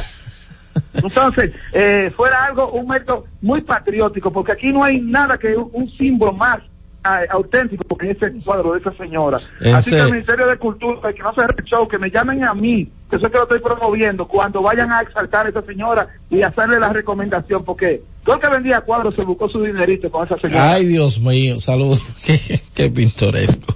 Entonces, 0.94 1.54
eh, 1.74 2.12
fuera 2.16 2.46
algo, 2.46 2.72
un 2.72 2.88
método 2.88 3.26
muy 3.42 3.62
patriótico, 3.62 4.32
porque 4.32 4.52
aquí 4.52 4.72
no 4.72 4.84
hay 4.84 5.02
nada 5.02 5.40
que 5.40 5.56
un, 5.56 5.70
un 5.74 5.90
símbolo 5.92 6.34
más 6.34 6.60
auténtico 7.04 7.98
que 7.98 8.12
ese 8.12 8.32
cuadro 8.44 8.74
de 8.74 8.80
esa 8.80 8.92
señora. 8.98 9.38
Así 9.74 9.92
que 9.92 10.00
el 10.00 10.12
Ministerio 10.12 10.48
de 10.48 10.58
Cultura, 10.58 11.14
que 11.14 11.24
no 11.24 11.34
se 11.34 11.42
el 11.42 11.66
show, 11.66 11.88
que 11.88 11.98
me 11.98 12.10
llamen 12.10 12.44
a 12.44 12.54
mí, 12.54 12.90
que 13.10 13.16
eso 13.16 13.28
es 13.28 13.32
que 13.32 13.38
lo 13.38 13.44
estoy 13.44 13.60
promoviendo, 13.60 14.28
cuando 14.28 14.62
vayan 14.62 14.92
a 14.92 15.02
exaltar 15.02 15.46
a 15.46 15.50
esa 15.50 15.62
señora 15.62 16.08
y 16.30 16.42
hacerle 16.42 16.80
la 16.80 16.90
recomendación, 16.90 17.64
porque 17.64 18.02
todo 18.26 18.36
el 18.36 18.42
que 18.42 18.50
vendía 18.50 18.82
cuadros 18.82 19.16
se 19.16 19.24
buscó 19.24 19.48
su 19.50 19.64
dinerito 19.64 20.12
con 20.12 20.26
esa 20.26 20.38
señora. 20.38 20.74
Ay, 20.74 20.86
Dios 20.86 21.22
mío, 21.22 21.60
saludos. 21.60 22.02
Qué, 22.26 22.38
qué 22.76 22.90
pintoresco. 22.90 23.74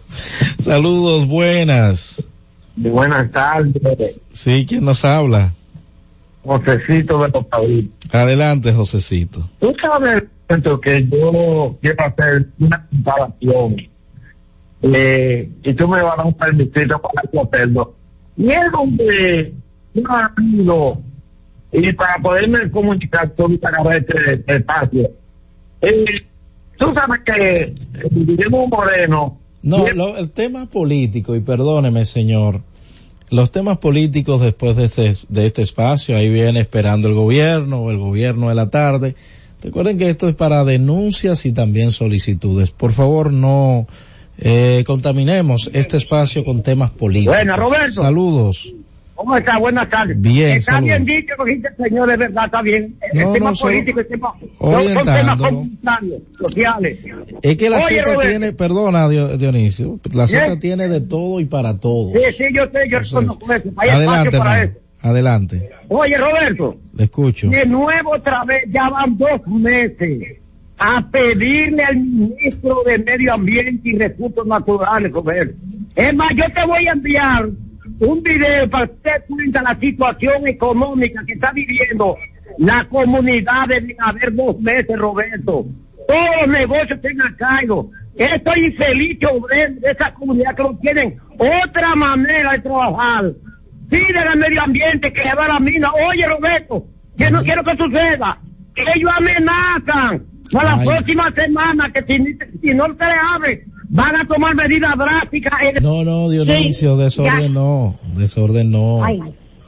Saludos, 0.59 1.27
buenas. 1.27 2.23
Buenas 2.75 3.31
tardes, 3.31 4.19
Sí, 4.33 4.65
¿quién 4.67 4.85
nos 4.85 5.05
habla? 5.05 5.51
Josecito 6.43 7.21
de 7.21 7.29
los. 7.29 7.91
Adelante, 8.11 8.73
Josecito. 8.73 9.47
Tú 9.59 9.73
sabes 9.81 10.23
Que 10.81 11.07
yo 11.07 11.77
quiero 11.81 11.97
hacer 12.03 12.47
una 12.59 12.85
comparación 12.89 13.75
eh, 14.81 15.49
y 15.63 15.73
tú 15.75 15.87
me 15.87 16.01
vas 16.01 16.13
a 16.13 16.17
dar 16.17 16.25
un 16.25 16.33
permisito 16.33 16.99
para 17.01 17.43
hacerlo. 17.45 17.95
Y 18.35 18.49
es 18.49 18.71
donde 18.71 19.53
un 19.93 20.03
amigo 20.09 21.01
y 21.71 21.91
para 21.93 22.17
poderme 22.21 22.69
comunicar 22.71 23.33
con 23.35 23.57
para 23.57 23.95
este 23.97 24.43
espacio. 24.47 25.11
Eh, 25.81 26.05
tú 26.77 26.93
sabes 26.93 27.21
que 27.25 27.61
eh, 27.61 27.75
Guillermo 28.11 28.67
Moreno 28.67 29.37
No, 29.63 29.87
lo- 29.89 30.17
el 30.17 30.31
tema 30.31 30.65
político, 30.65 31.35
y 31.35 31.39
perdóneme, 31.39 32.05
señor, 32.05 32.61
los 33.29 33.51
temas 33.51 33.77
políticos 33.77 34.41
después 34.41 34.75
de 34.75 34.85
este, 34.85 35.13
de 35.29 35.45
este 35.45 35.61
espacio, 35.61 36.17
ahí 36.17 36.29
viene 36.29 36.59
esperando 36.59 37.07
el 37.07 37.13
gobierno 37.13 37.81
o 37.81 37.91
el 37.91 37.97
gobierno 37.97 38.49
de 38.49 38.55
la 38.55 38.69
tarde. 38.69 39.15
Recuerden 39.63 39.97
que 39.97 40.09
esto 40.09 40.27
es 40.27 40.35
para 40.35 40.63
denuncias 40.63 41.45
y 41.45 41.51
también 41.53 41.91
solicitudes. 41.91 42.71
Por 42.71 42.91
favor, 42.93 43.31
no 43.31 43.87
eh, 44.39 44.83
contaminemos 44.87 45.69
este 45.73 45.97
espacio 45.97 46.43
con 46.43 46.63
temas 46.63 46.89
políticos. 46.91 47.35
Bueno, 47.35 47.55
Roberto. 47.57 48.01
Saludos. 48.01 48.73
¿Cómo 49.13 49.37
está? 49.37 49.59
Buenas 49.59 49.87
tardes. 49.87 50.19
Bien, 50.19 50.57
Está 50.57 50.71
saludos. 50.73 50.87
bien 50.87 51.05
dicho, 51.05 51.33
cogiste, 51.37 51.69
señor, 51.77 52.09
de 52.09 52.17
verdad, 52.17 52.45
está 52.45 52.63
bien. 52.63 52.95
El, 53.13 53.19
el 53.19 53.25
No, 53.27 53.33
tema 53.33 53.51
no, 53.51 53.55
político, 53.57 53.99
el 53.99 54.07
tema, 54.07 54.33
son, 54.59 55.03
temas 55.05 55.37
comunitarios, 55.37 56.21
sociales. 56.39 56.97
Es 57.43 57.55
que 57.57 57.69
la 57.69 57.77
Oye, 57.77 57.97
Z 57.97 58.01
Roberto. 58.03 58.27
tiene, 58.27 58.53
perdona 58.53 59.07
Dio- 59.09 59.37
Dionisio, 59.37 59.99
la 60.11 60.25
Z 60.27 60.43
Bien. 60.45 60.59
tiene 60.59 60.87
de 60.87 61.01
todo 61.01 61.39
y 61.39 61.45
para 61.45 61.77
todos. 61.77 62.13
Sí, 62.13 62.31
sí, 62.35 62.43
yo 62.51 62.63
sé, 62.71 62.89
yo 62.89 62.97
conozco 63.13 63.53
es. 63.53 63.61
eso. 63.63 63.73
Hay 63.77 63.89
Adelante, 63.89 64.29
espacio 64.29 64.39
para 64.39 64.61
hermano. 64.61 64.71
eso. 64.71 64.80
Adelante. 65.01 65.69
Oye, 65.87 66.17
Roberto. 66.17 66.77
Le 66.93 67.03
escucho. 67.05 67.49
De 67.49 67.65
nuevo 67.65 68.15
otra 68.15 68.43
vez, 68.45 68.63
ya 68.69 68.89
van 68.89 69.17
dos 69.17 69.45
meses 69.47 70.37
a 70.77 71.01
pedirle 71.11 71.83
al 71.83 71.97
ministro 71.97 72.83
de 72.85 72.97
Medio 72.99 73.33
Ambiente 73.33 73.81
y 73.83 73.97
Recursos 73.97 74.45
Naturales, 74.45 75.11
Roberto. 75.11 75.55
Es 75.95 76.13
más, 76.15 76.29
yo 76.35 76.43
te 76.53 76.65
voy 76.65 76.87
a 76.87 76.91
enviar 76.91 77.49
un 77.99 78.23
video 78.23 78.69
para 78.69 78.87
que 78.87 78.93
usted 78.93 79.25
cuenta 79.27 79.61
la 79.61 79.79
situación 79.79 80.47
económica 80.47 81.23
que 81.25 81.33
está 81.33 81.51
viviendo 81.51 82.15
la 82.57 82.87
comunidad 82.89 83.67
de 83.67 83.95
haber 83.99 84.33
dos 84.33 84.59
meses, 84.59 84.97
Roberto. 84.97 85.65
Todos 86.07 86.27
los 86.39 86.47
negocios 86.47 87.01
tengan 87.01 87.35
caído. 87.35 87.89
Estoy 88.15 88.65
infeliz 88.65 89.19
obrero 89.31 89.75
de 89.79 89.91
esa 89.91 90.13
comunidad 90.13 90.55
que 90.55 90.63
no 90.63 90.77
tienen 90.79 91.17
otra 91.37 91.95
manera 91.95 92.51
de 92.53 92.59
trabajar. 92.59 93.31
Pide 93.91 94.19
al 94.19 94.39
medio 94.39 94.61
ambiente 94.63 95.11
que 95.11 95.21
le 95.21 95.35
va 95.35 95.43
a 95.43 95.49
la 95.49 95.59
mina. 95.59 95.91
Oye, 96.09 96.25
Roberto, 96.25 96.85
que 97.17 97.29
no 97.29 97.43
quiero 97.43 97.61
que 97.61 97.75
suceda. 97.75 98.39
Que 98.73 98.83
ellos 98.95 99.11
amenazan 99.17 100.25
para 100.49 100.77
la 100.77 100.83
próxima 100.83 101.29
semana 101.35 101.91
que 101.91 102.01
si, 102.07 102.37
si 102.61 102.73
no 102.73 102.85
se 102.85 103.05
le 103.05 103.15
abre, 103.35 103.65
van 103.89 104.15
a 104.15 104.25
tomar 104.25 104.55
medidas 104.55 104.93
drásticas. 104.97 105.59
No, 105.81 106.05
no, 106.05 106.29
Dionisio, 106.29 106.95
Sí, 106.95 107.03
desorden 107.03 107.53
no, 107.53 107.99
desorden 108.15 108.71
no. 108.71 109.03
Ay. 109.03 109.19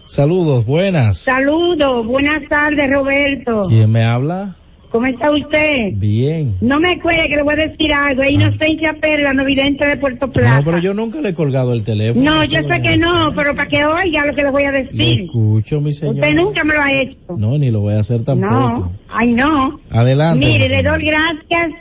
Saludos, 0.06 0.66
buenas. 0.66 1.18
Saludos, 1.18 2.08
buenas 2.08 2.48
tardes, 2.48 2.86
Roberto. 2.94 3.64
¿Quién 3.68 3.92
me 3.92 4.06
habla? 4.06 4.56
¿Cómo 4.94 5.08
está 5.08 5.32
usted? 5.32 5.94
Bien. 5.94 6.56
No 6.62 6.80
me 6.80 7.00
cuele 7.00 7.28
que 7.28 7.38
le 7.38 7.42
voy 7.42 7.56
a 7.56 7.68
decir 7.68 7.92
algo. 7.92 8.22
Es 8.22 8.30
Inocencia 8.30 8.96
Perla, 9.02 9.34
no 9.34 9.44
vidente 9.44 9.84
de 9.88 9.98
Puerto 9.98 10.32
Plata. 10.32 10.58
No, 10.58 10.64
pero 10.64 10.78
yo 10.78 10.94
nunca 10.94 11.20
le 11.20 11.30
he 11.30 11.34
colgado 11.34 11.74
el 11.74 11.84
teléfono. 11.84 12.24
No, 12.24 12.44
yo 12.44 12.60
sé 12.62 12.80
que 12.80 12.96
no, 12.96 13.34
pero 13.36 13.56
para 13.56 13.68
que 13.68 13.84
oiga 13.84 14.24
lo 14.24 14.36
que 14.36 14.44
le 14.44 14.52
voy 14.52 14.66
a 14.66 14.72
decir. 14.72 15.22
escucho, 15.24 15.82
mi 15.82 15.94
señor. 15.94 16.14
Usted 16.14 16.36
nunca 16.36 16.64
me 16.64 16.76
lo 16.76 16.82
ha 16.84 16.94
hecho. 16.94 17.18
No, 17.36 17.58
ni 17.58 17.72
lo 17.72 17.82
voy 17.82 17.96
a 17.96 18.02
hacer 18.02 18.24
tampoco. 18.24 18.54
No, 18.54 18.92
ay 19.10 19.32
no. 19.32 19.80
Adelante. 19.90 20.46
Mire, 20.46 20.70
le 20.70 20.84
doy 20.84 21.06
gracias 21.08 21.72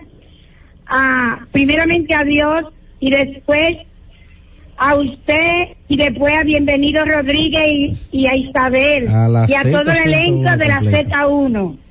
a, 0.86 1.46
primeramente 1.52 2.14
a 2.14 2.24
Dios 2.24 2.64
y 2.98 3.10
después 3.10 3.76
a 4.78 4.94
usted 4.94 5.64
y 5.86 5.98
después 5.98 6.34
a 6.34 6.44
Bienvenido 6.44 7.04
Rodríguez 7.04 7.98
y, 8.10 8.22
y 8.22 8.26
a 8.26 8.36
Isabel 8.36 9.06
A 9.08 9.28
la 9.28 9.46
y 9.46 9.52
a 9.52 9.64
todo 9.64 9.90
el 9.90 9.98
Z101 9.98 10.06
elenco 10.06 10.56
de 10.56 10.66
la 10.66 10.78
completa. 10.78 11.26
Z1 11.26 11.81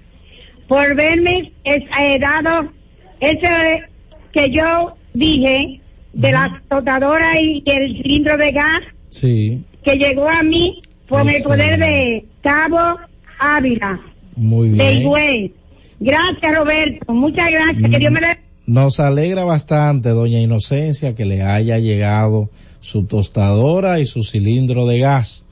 por 0.71 0.95
verme 0.95 1.51
es, 1.65 1.83
eh, 1.99 2.17
dado 2.17 2.71
ese 3.19 3.83
que 4.31 4.49
yo 4.51 4.95
dije 5.13 5.81
de 6.13 6.31
la 6.31 6.61
flotadora 6.69 7.37
y 7.41 7.61
el 7.65 7.97
cilindro 7.97 8.37
de 8.37 8.53
gas 8.53 8.81
Sí, 9.09 9.61
que 9.83 9.97
llegó 9.97 10.29
a 10.29 10.41
mí 10.43 10.79
con 11.09 11.27
el 11.27 11.43
poder 11.43 11.77
de 11.77 12.25
Cabo 12.41 12.97
Ávila 13.37 13.99
muy 14.37 14.69
de 14.69 14.75
bien. 14.75 15.01
Higüey. 15.01 15.53
Gracias, 15.99 16.55
Roberto. 16.55 17.13
Muchas 17.13 17.51
gracias. 17.51 17.91
Que 17.91 17.99
Dios 17.99 18.11
me 18.13 18.21
le... 18.21 18.37
Nos 18.65 19.01
alegra 19.01 19.43
bastante, 19.43 20.09
doña 20.09 20.39
Inocencia, 20.39 21.15
que 21.15 21.25
le 21.25 21.41
haya 21.41 21.79
llegado 21.79 22.49
su 22.79 23.03
tostadora 23.03 23.99
y 23.99 24.05
su 24.05 24.23
cilindro 24.23 24.85
de 24.85 24.99
gas. 24.99 25.45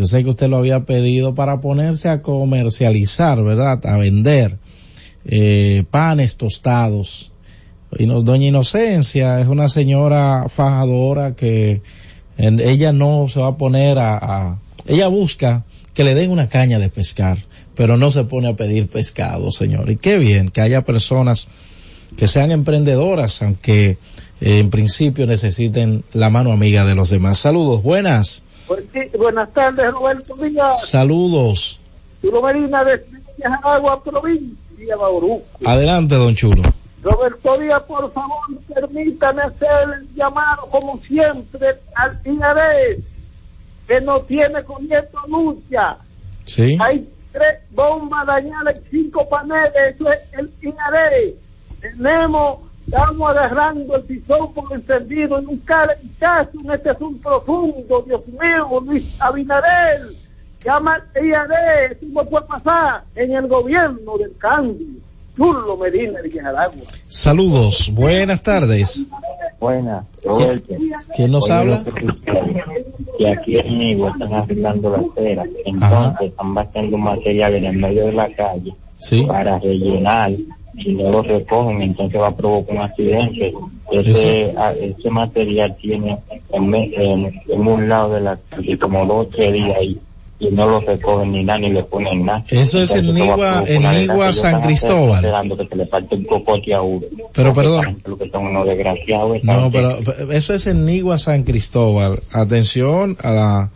Yo 0.00 0.06
sé 0.06 0.22
que 0.24 0.30
usted 0.30 0.48
lo 0.48 0.56
había 0.56 0.86
pedido 0.86 1.34
para 1.34 1.60
ponerse 1.60 2.08
a 2.08 2.22
comercializar, 2.22 3.42
¿verdad? 3.44 3.84
A 3.84 3.98
vender 3.98 4.56
eh, 5.26 5.84
panes 5.90 6.38
tostados. 6.38 7.32
Y 7.98 8.06
doña 8.06 8.46
Inocencia 8.46 9.42
es 9.42 9.48
una 9.48 9.68
señora 9.68 10.46
fajadora 10.48 11.34
que 11.36 11.82
en- 12.38 12.60
ella 12.60 12.94
no 12.94 13.26
se 13.28 13.40
va 13.40 13.48
a 13.48 13.56
poner 13.58 13.98
a, 13.98 14.16
a- 14.16 14.58
ella 14.86 15.08
busca 15.08 15.64
que 15.92 16.02
le 16.02 16.14
den 16.14 16.30
una 16.30 16.48
caña 16.48 16.78
de 16.78 16.88
pescar, 16.88 17.44
pero 17.74 17.98
no 17.98 18.10
se 18.10 18.24
pone 18.24 18.48
a 18.48 18.56
pedir 18.56 18.88
pescado, 18.88 19.52
señor. 19.52 19.90
Y 19.90 19.96
qué 19.98 20.16
bien 20.16 20.48
que 20.48 20.62
haya 20.62 20.82
personas 20.86 21.46
que 22.16 22.26
sean 22.26 22.52
emprendedoras, 22.52 23.42
aunque 23.42 23.98
eh, 24.40 24.60
en 24.60 24.70
principio 24.70 25.26
necesiten 25.26 26.04
la 26.14 26.30
mano 26.30 26.52
amiga 26.52 26.86
de 26.86 26.94
los 26.94 27.10
demás. 27.10 27.36
Saludos, 27.36 27.82
buenas. 27.82 28.44
Pues 28.70 28.84
buenas 29.18 29.52
tardes, 29.52 29.90
Roberto 29.90 30.36
Díaz. 30.36 30.88
Saludos. 30.88 31.80
Chulo 32.22 32.40
Medina 32.40 32.84
de 32.84 33.02
Agua, 33.64 34.00
provincia 34.00 34.56
de 34.78 34.94
Bauruco. 34.94 35.44
Adelante, 35.66 36.14
don 36.14 36.36
Chulo. 36.36 36.62
Roberto 37.02 37.58
Díaz, 37.58 37.82
por 37.82 38.12
favor, 38.12 38.38
permítame 38.72 39.42
hacer 39.42 39.88
el 39.98 40.14
llamado, 40.14 40.68
como 40.70 40.98
siempre, 40.98 41.80
al 41.96 42.20
INARE, 42.24 43.00
que 43.88 44.00
no 44.02 44.20
tiene 44.20 44.62
corriente 44.62 45.18
lucha. 45.26 45.96
Sí. 46.44 46.78
Hay 46.80 47.08
tres 47.32 47.58
bombas 47.72 48.24
dañadas 48.24 48.76
cinco 48.88 49.28
paneles, 49.28 49.72
eso 49.96 50.12
es 50.12 50.20
el 50.38 50.48
INARE. 50.62 51.34
Tenemos, 51.80 52.60
estamos 52.90 53.30
agarrando 53.30 53.96
el 53.96 54.02
pisón 54.02 54.52
por 54.52 54.72
encendido 54.72 55.38
en 55.38 55.48
un 55.48 55.58
cara 55.58 55.94
en 56.02 56.08
caso 56.18 56.50
en 56.62 56.70
este 56.72 56.90
asunto 56.90 57.20
profundo, 57.28 58.02
Dios 58.06 58.26
mío, 58.28 58.80
Luis 58.84 59.16
al 59.20 59.38
INARE, 59.38 60.16
eso 60.62 62.06
no 62.12 62.24
puede 62.24 62.46
pasar 62.46 63.02
en 63.14 63.32
el 63.32 63.46
gobierno 63.46 64.18
del 64.18 64.36
cambio. 64.38 64.86
Chulo 65.36 65.76
Medina 65.78 66.20
de 66.20 66.28
Nicaragua. 66.28 66.82
Saludos, 67.08 67.90
buenas 67.94 68.42
tardes. 68.42 69.06
Buenas, 69.58 70.04
Roberto. 70.22 70.74
¿Quién 71.16 71.30
nos 71.30 71.44
Oye, 71.44 71.52
habla? 71.54 71.84
que 73.16 73.28
aquí 73.28 73.58
en 73.58 73.80
Igua 73.80 74.10
están 74.10 74.34
arreglando 74.34 74.90
la 74.90 74.98
acera, 74.98 75.44
entonces 75.64 76.28
están 76.30 76.54
vaciando 76.54 76.98
material 76.98 77.54
en 77.54 77.64
el 77.66 77.76
medio 77.76 78.06
de 78.06 78.12
la 78.12 78.28
calle 78.34 78.74
Sí. 78.96 79.24
para 79.26 79.58
rellenar 79.58 80.32
y 80.84 80.92
no 80.94 81.10
lo 81.10 81.22
recogen, 81.22 81.82
entonces 81.82 82.20
va 82.20 82.28
a 82.28 82.36
provocar 82.36 82.76
un 82.76 82.82
accidente. 82.82 83.52
Ese, 83.92 84.54
a- 84.56 84.72
ese 84.72 85.10
material 85.10 85.76
tiene 85.80 86.16
en, 86.52 86.68
me- 86.68 86.90
en, 86.94 87.40
en 87.48 87.66
un 87.66 87.88
lado 87.88 88.14
de 88.14 88.20
la 88.20 88.38
calle 88.48 88.78
como 88.78 89.04
dos 89.06 89.26
o 89.26 89.28
tres 89.30 89.52
días 89.52 89.76
ahí 89.78 89.98
y 90.38 90.46
no 90.52 90.66
lo 90.68 90.80
recogen 90.80 91.32
ni 91.32 91.44
nada 91.44 91.58
ni 91.58 91.70
le 91.70 91.82
ponen 91.82 92.24
nada. 92.24 92.42
Eso 92.48 92.80
es 92.80 92.92
en 92.92 93.08
Entonces, 93.10 93.24
Nigua- 93.26 93.64
en 93.66 93.82
Nigua. 94.08 94.32
San 94.32 94.60
Cristóbal. 94.62 95.16
Esperando 95.16 95.56
que 95.56 95.66
se 95.66 95.76
le 95.76 95.86
parte 95.86 96.14
un 96.14 96.24
cocote 96.24 96.72
a 96.72 96.80
uno. 96.80 97.04
Pero 97.34 97.52
perdón. 97.52 97.80
esta 97.80 97.86
gente 97.92 98.08
Lo 98.10 98.16
que 98.18 98.30
son 98.30 98.46
unos 98.46 98.66
desgraciados. 98.66 99.36
esta 99.36 99.52
No, 99.52 99.70
pero 99.70 99.98
eso 100.32 100.54
es 100.54 100.66
en 100.66 100.86
Nigua 100.86 101.18
San 101.18 101.42
Cristóbal. 101.42 102.20
Atención 102.32 103.18
a 103.22 103.30
la 103.32 103.70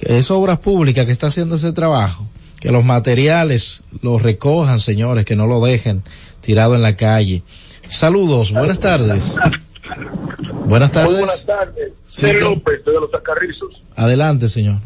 es 0.00 0.30
obras 0.30 0.58
públicas 0.58 1.06
que 1.06 1.12
está 1.12 1.28
haciendo 1.28 1.54
ese 1.54 1.72
trabajo. 1.72 2.26
Que 2.60 2.70
los 2.72 2.84
materiales 2.84 3.82
los 4.02 4.22
recojan, 4.22 4.80
señores, 4.80 5.24
que 5.24 5.36
no 5.36 5.46
lo 5.46 5.60
dejen 5.60 6.02
tirado 6.46 6.74
en 6.76 6.82
la 6.82 6.96
calle. 6.96 7.42
Saludos, 7.88 8.52
buenas 8.52 8.80
tardes. 8.80 9.38
Buenas 10.66 10.88
Muy 10.88 10.94
tardes. 10.94 11.12
buenas 11.18 11.46
tardes. 11.46 11.92
Sí. 12.04 12.32
López, 12.40 12.84
de 12.84 12.92
los 12.92 13.12
Acarrizos. 13.14 13.82
Adelante, 13.96 14.48
señor. 14.48 14.78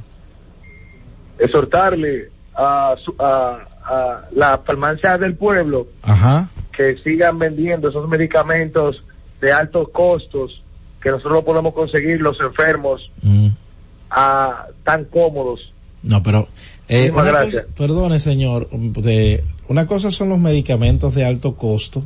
Exhortarle 1.39 2.31
a, 2.55 2.95
a, 3.19 3.59
a 3.85 4.25
la 4.35 4.59
farmacia 4.59 5.17
del 5.17 5.35
pueblo 5.37 5.87
Ajá. 6.03 6.49
que 6.77 6.97
sigan 7.03 7.39
vendiendo 7.39 7.89
esos 7.89 8.09
medicamentos 8.09 9.03
de 9.41 9.53
altos 9.53 9.89
costos 9.91 10.63
que 11.03 11.09
nosotros 11.11 11.33
no 11.35 11.43
podemos 11.43 11.73
conseguir 11.75 12.21
los 12.21 12.39
enfermos 12.41 13.11
Mm. 13.23 13.49
a 14.11 14.67
tan 14.85 15.05
cómodos. 15.05 15.73
No, 16.03 16.23
pero 16.23 16.49
eh, 16.91 17.11
gracias. 17.15 17.65
cosa- 17.65 17.75
perdone, 17.77 18.19
señor. 18.19 18.69
de- 18.71 19.45
una 19.69 19.87
cosa 19.87 20.11
son 20.11 20.29
los 20.29 20.39
medicamentos 20.39 21.15
de 21.15 21.25
alto 21.25 21.55
costo 21.55 22.03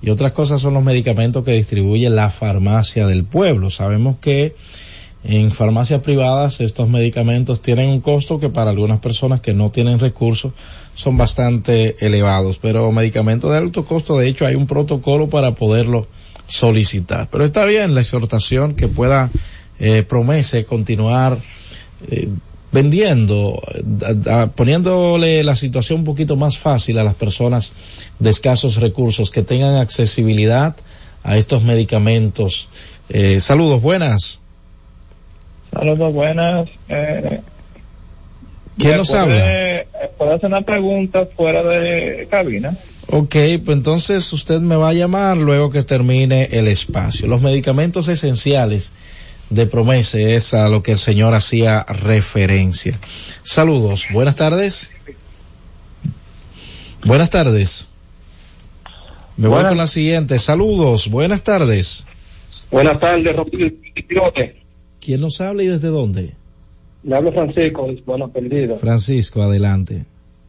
y 0.00 0.10
otras 0.10 0.32
cosas 0.32 0.60
son 0.60 0.74
los 0.74 0.84
medicamentos 0.84 1.44
que 1.44 1.52
distribuye 1.52 2.08
la 2.10 2.30
farmacia 2.30 3.06
del 3.06 3.24
pueblo. 3.24 3.70
Sabemos 3.70 4.18
que 4.20 4.54
en 5.24 5.50
farmacias 5.52 6.00
privadas 6.02 6.60
estos 6.60 6.88
medicamentos 6.88 7.62
tienen 7.62 7.88
un 7.88 8.00
costo 8.00 8.40
que 8.40 8.48
para 8.48 8.70
algunas 8.70 8.98
personas 9.00 9.40
que 9.40 9.52
no 9.52 9.70
tienen 9.70 9.98
recursos 10.00 10.52
son 10.96 11.16
bastante 11.16 12.04
elevados, 12.04 12.58
pero 12.58 12.90
medicamentos 12.92 13.50
de 13.50 13.56
alto 13.58 13.84
costo, 13.84 14.18
de 14.18 14.28
hecho, 14.28 14.44
hay 14.46 14.56
un 14.56 14.66
protocolo 14.66 15.28
para 15.28 15.52
poderlo 15.52 16.06
solicitar. 16.48 17.28
Pero 17.30 17.44
está 17.44 17.64
bien 17.64 17.94
la 17.94 18.00
exhortación 18.02 18.74
que 18.74 18.88
pueda 18.88 19.30
eh, 19.78 20.02
promese 20.02 20.64
continuar 20.64 21.38
eh, 22.10 22.28
vendiendo, 22.72 23.62
a- 24.26 24.42
a- 24.42 24.46
poniéndole 24.48 25.42
la 25.44 25.54
situación 25.56 26.00
un 26.00 26.04
poquito 26.04 26.36
más 26.36 26.58
fácil 26.58 26.98
a 26.98 27.04
las 27.04 27.14
personas 27.14 27.72
de 28.18 28.30
escasos 28.30 28.76
recursos 28.76 29.30
que 29.30 29.42
tengan 29.42 29.76
accesibilidad 29.76 30.74
a 31.22 31.36
estos 31.36 31.62
medicamentos. 31.62 32.68
Eh, 33.08 33.40
saludos, 33.40 33.80
buenas. 33.82 34.40
Saludos, 35.72 36.12
buenas. 36.12 36.68
Eh, 36.88 37.40
¿Quién 38.78 38.90
¿me 38.92 38.96
nos 38.96 39.12
habla? 39.12 39.36
eh, 39.80 39.86
¿Puedo 40.18 40.34
hacer 40.34 40.48
una 40.48 40.62
pregunta 40.62 41.26
fuera 41.36 41.62
de 41.62 42.26
cabina? 42.30 42.76
Ok, 43.08 43.34
pues 43.64 43.76
entonces 43.76 44.32
usted 44.32 44.60
me 44.60 44.76
va 44.76 44.90
a 44.90 44.92
llamar 44.94 45.36
luego 45.36 45.70
que 45.70 45.82
termine 45.82 46.48
el 46.52 46.68
espacio. 46.68 47.26
Los 47.26 47.42
medicamentos 47.42 48.08
esenciales 48.08 48.92
de 49.50 49.66
promesa 49.66 50.18
es 50.18 50.54
a 50.54 50.68
lo 50.68 50.82
que 50.82 50.92
el 50.92 50.98
Señor 50.98 51.34
hacía 51.34 51.84
referencia. 51.84 52.98
Saludos, 53.42 54.06
buenas 54.12 54.36
tardes. 54.36 54.90
Buenas 57.04 57.30
tardes. 57.30 57.88
Me 59.36 59.48
voy 59.48 59.64
con 59.64 59.76
la 59.76 59.86
siguiente. 59.86 60.38
Saludos, 60.38 61.10
buenas 61.10 61.42
tardes. 61.42 62.06
Buenas 62.70 63.00
tardes, 63.00 63.36
Roberto. 63.36 63.58
¿Quién 65.00 65.20
nos 65.20 65.40
habla 65.40 65.62
y 65.62 65.66
desde 65.66 65.88
dónde? 65.88 66.32
Le 67.02 67.16
hablo 67.16 67.32
Francisco, 67.32 67.88
Buenas 68.06 68.30
Perdidas. 68.30 68.80
Francisco, 68.80 69.42
adelante. 69.42 70.04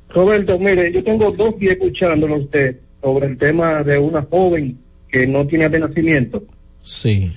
Roberto, 0.09 0.59
mire, 0.59 0.93
yo 0.93 1.03
tengo 1.03 1.31
dos 1.31 1.57
días 1.57 1.73
escuchándolo 1.73 2.35
a 2.35 2.37
usted 2.39 2.77
sobre 3.01 3.27
el 3.27 3.37
tema 3.37 3.81
de 3.83 3.97
una 3.97 4.21
joven 4.21 4.77
que 5.11 5.25
no 5.25 5.47
tiene 5.47 5.69
de 5.69 5.79
nacimiento. 5.79 6.43
Sí. 6.83 7.31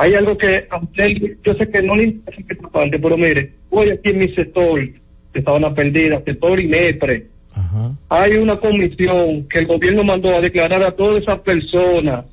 Hay 0.00 0.14
algo 0.14 0.38
que 0.38 0.64
a 0.70 0.78
usted, 0.78 1.36
yo 1.44 1.54
sé 1.54 1.68
que 1.68 1.82
no 1.82 1.96
le 1.96 2.04
interesa 2.04 2.68
pero 3.02 3.16
mire, 3.16 3.50
voy 3.68 3.90
aquí 3.90 4.10
en 4.10 4.18
mi 4.18 4.28
sector, 4.28 4.80
que 5.32 5.40
está 5.40 5.52
una 5.52 5.74
perdida, 5.74 6.22
sector 6.24 6.60
INEPRE. 6.60 7.26
Ajá. 7.52 7.92
Hay 8.08 8.34
una 8.34 8.60
comisión 8.60 9.48
que 9.48 9.58
el 9.58 9.66
gobierno 9.66 10.04
mandó 10.04 10.36
a 10.36 10.40
declarar 10.40 10.84
a 10.84 10.92
todas 10.92 11.22
esas 11.22 11.40
personas 11.40 12.26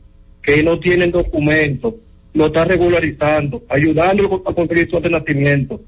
que 0.43 0.61
no 0.61 0.79
tienen 0.79 1.09
documentos, 1.09 1.95
lo 2.35 2.47
está 2.47 2.65
regularizando, 2.65 3.63
ayudando 3.67 4.43
a 4.45 4.53
conseguir 4.53 4.87
su 4.87 4.99
nacimiento. 4.99 5.81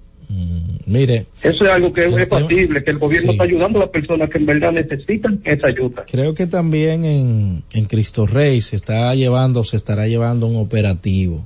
Mire. 0.88 1.26
Eso 1.44 1.66
es 1.66 1.70
algo 1.70 1.92
que 1.92 2.06
es 2.06 2.30
factible, 2.30 2.82
que 2.82 2.92
el 2.92 2.98
gobierno 2.98 3.34
está 3.34 3.44
ayudando 3.44 3.80
a 3.80 3.82
las 3.84 3.92
personas 3.92 4.30
que 4.30 4.38
en 4.38 4.46
verdad 4.46 4.72
necesitan 4.72 5.42
esa 5.44 5.68
ayuda. 5.68 6.06
Creo 6.10 6.34
que 6.34 6.48
también 6.48 7.04
en, 7.04 7.64
en 7.72 7.86
Cristo 7.86 8.26
Rey 8.26 8.62
se 8.62 8.78
está 8.78 9.14
llevando, 9.14 9.66
se 9.66 9.76
estará 9.76 10.08
llevando 10.08 10.48
un 10.48 10.56
operativo 10.56 11.46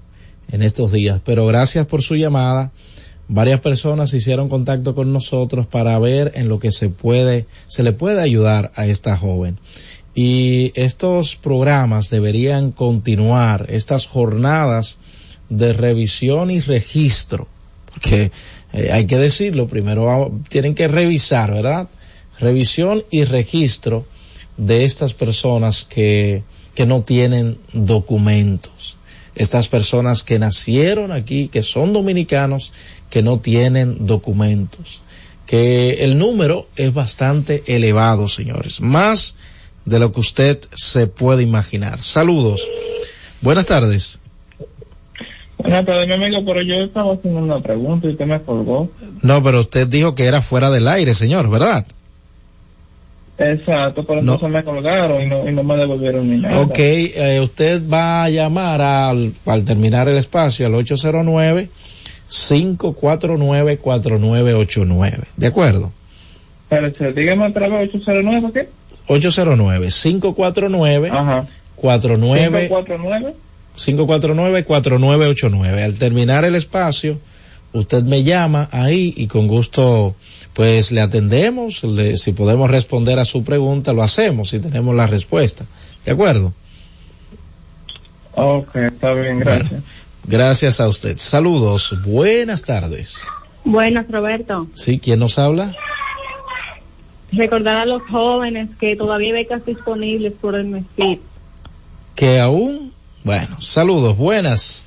en 0.51 0.61
estos 0.61 0.91
días. 0.91 1.21
Pero 1.23 1.45
gracias 1.45 1.85
por 1.87 2.01
su 2.01 2.15
llamada. 2.15 2.71
Varias 3.27 3.61
personas 3.61 4.13
hicieron 4.13 4.49
contacto 4.49 4.93
con 4.93 5.13
nosotros 5.13 5.65
para 5.65 5.97
ver 5.99 6.33
en 6.35 6.49
lo 6.49 6.59
que 6.59 6.71
se 6.71 6.89
puede, 6.89 7.45
se 7.67 7.83
le 7.83 7.93
puede 7.93 8.21
ayudar 8.21 8.71
a 8.75 8.85
esta 8.85 9.15
joven. 9.15 9.57
Y 10.13 10.73
estos 10.75 11.37
programas 11.37 12.09
deberían 12.09 12.71
continuar, 12.71 13.67
estas 13.69 14.07
jornadas 14.07 14.97
de 15.49 15.71
revisión 15.71 16.51
y 16.51 16.59
registro, 16.59 17.47
porque 17.93 18.31
eh, 18.73 18.89
hay 18.91 19.05
que 19.05 19.17
decirlo, 19.17 19.67
primero 19.67 20.31
tienen 20.49 20.75
que 20.75 20.89
revisar, 20.89 21.53
¿verdad? 21.53 21.87
Revisión 22.39 23.03
y 23.11 23.23
registro 23.23 24.05
de 24.57 24.83
estas 24.83 25.13
personas 25.13 25.85
que, 25.85 26.43
que 26.75 26.85
no 26.85 27.01
tienen 27.03 27.57
documentos. 27.73 28.80
Estas 29.35 29.67
personas 29.67 30.23
que 30.23 30.39
nacieron 30.39 31.11
aquí, 31.11 31.47
que 31.47 31.63
son 31.63 31.93
dominicanos, 31.93 32.73
que 33.09 33.21
no 33.21 33.39
tienen 33.39 34.05
documentos. 34.05 35.01
Que 35.45 36.03
el 36.03 36.17
número 36.17 36.67
es 36.75 36.93
bastante 36.93 37.63
elevado, 37.67 38.27
señores. 38.27 38.81
Más 38.81 39.35
de 39.85 39.99
lo 39.99 40.11
que 40.11 40.19
usted 40.19 40.59
se 40.73 41.07
puede 41.07 41.43
imaginar. 41.43 42.01
Saludos. 42.01 42.61
Buenas 43.41 43.65
tardes. 43.65 44.19
Buenas 45.57 45.85
tardes, 45.85 46.07
mi 46.07 46.13
amigo, 46.13 46.43
pero 46.45 46.61
yo 46.61 46.75
estaba 46.83 47.13
haciendo 47.13 47.39
una 47.39 47.59
pregunta 47.59 48.07
y 48.07 48.11
usted 48.11 48.25
me 48.25 48.41
colgó. 48.41 48.89
No, 49.21 49.43
pero 49.43 49.59
usted 49.59 49.87
dijo 49.87 50.15
que 50.15 50.25
era 50.25 50.41
fuera 50.41 50.71
del 50.71 50.87
aire, 50.87 51.13
señor, 51.13 51.49
¿verdad? 51.49 51.85
Exacto, 53.37 54.03
pero 54.05 54.19
entonces 54.19 54.49
me 54.49 54.63
colgaron 54.63 55.21
y 55.21 55.25
no, 55.25 55.49
y 55.49 55.53
no 55.53 55.63
me 55.63 55.75
devolvieron 55.75 56.29
ni 56.29 56.37
nada. 56.37 56.59
Ok, 56.59 56.77
eh, 56.77 57.39
usted 57.41 57.81
va 57.89 58.25
a 58.25 58.29
llamar 58.29 58.81
al, 58.81 59.33
al 59.45 59.65
terminar 59.65 60.07
el 60.09 60.17
espacio 60.17 60.67
al 60.67 60.75
809 60.75 61.69
549 62.27 63.77
4989, 63.77 65.23
¿de 65.37 65.47
acuerdo? 65.47 65.91
Espérate, 66.63 67.13
dígame 67.13 67.47
otra 67.47 67.67
vez 67.67 67.89
809 67.89 68.51
¿qué? 68.53 68.69
809 69.07 69.87
549 69.89 71.09
Ajá. 71.09 71.45
49 71.75 72.69
549 72.69 73.33
549-4989. 73.77 75.83
Al 75.83 75.93
terminar 75.95 76.45
el 76.45 76.55
espacio, 76.55 77.19
usted 77.73 78.03
me 78.03 78.23
llama 78.23 78.69
ahí 78.71 79.13
y 79.15 79.27
con 79.27 79.47
gusto 79.47 80.15
pues 80.53 80.91
le 80.91 81.01
atendemos, 81.01 81.83
si 82.15 82.31
podemos 82.33 82.69
responder 82.69 83.19
a 83.19 83.25
su 83.25 83.43
pregunta, 83.43 83.93
lo 83.93 84.03
hacemos, 84.03 84.49
si 84.49 84.59
tenemos 84.59 84.95
la 84.95 85.07
respuesta. 85.07 85.65
¿De 86.05 86.11
acuerdo? 86.11 86.53
Ok, 88.33 88.75
está 88.75 89.13
bien, 89.13 89.39
gracias. 89.39 89.81
gracias 90.25 90.81
a 90.81 90.87
usted. 90.87 91.17
Saludos, 91.17 91.95
buenas 92.05 92.63
tardes. 92.63 93.21
Buenas, 93.63 94.09
Roberto. 94.09 94.67
Sí, 94.73 94.99
¿quién 94.99 95.19
nos 95.19 95.37
habla? 95.37 95.75
Recordar 97.31 97.77
a 97.77 97.85
los 97.85 98.01
jóvenes 98.03 98.69
que 98.79 98.95
todavía 98.95 99.29
hay 99.29 99.33
becas 99.33 99.65
disponibles 99.65 100.33
por 100.33 100.55
el. 100.55 100.83
Que 102.15 102.39
aún 102.39 102.91
bueno, 103.23 103.61
saludos, 103.61 104.17
buenas. 104.17 104.83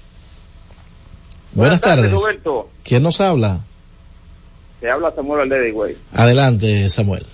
Buenas, 1.52 1.80
tardes. 1.80 2.10
Roberto. 2.10 2.68
¿Quién 2.82 3.04
nos 3.04 3.20
habla? 3.20 3.60
Se 4.84 4.90
habla 4.90 5.10
Samuel 5.12 5.40
Aldede, 5.40 5.72
güey. 5.72 5.96
Adelante, 6.12 6.90
Samuel. 6.90 7.24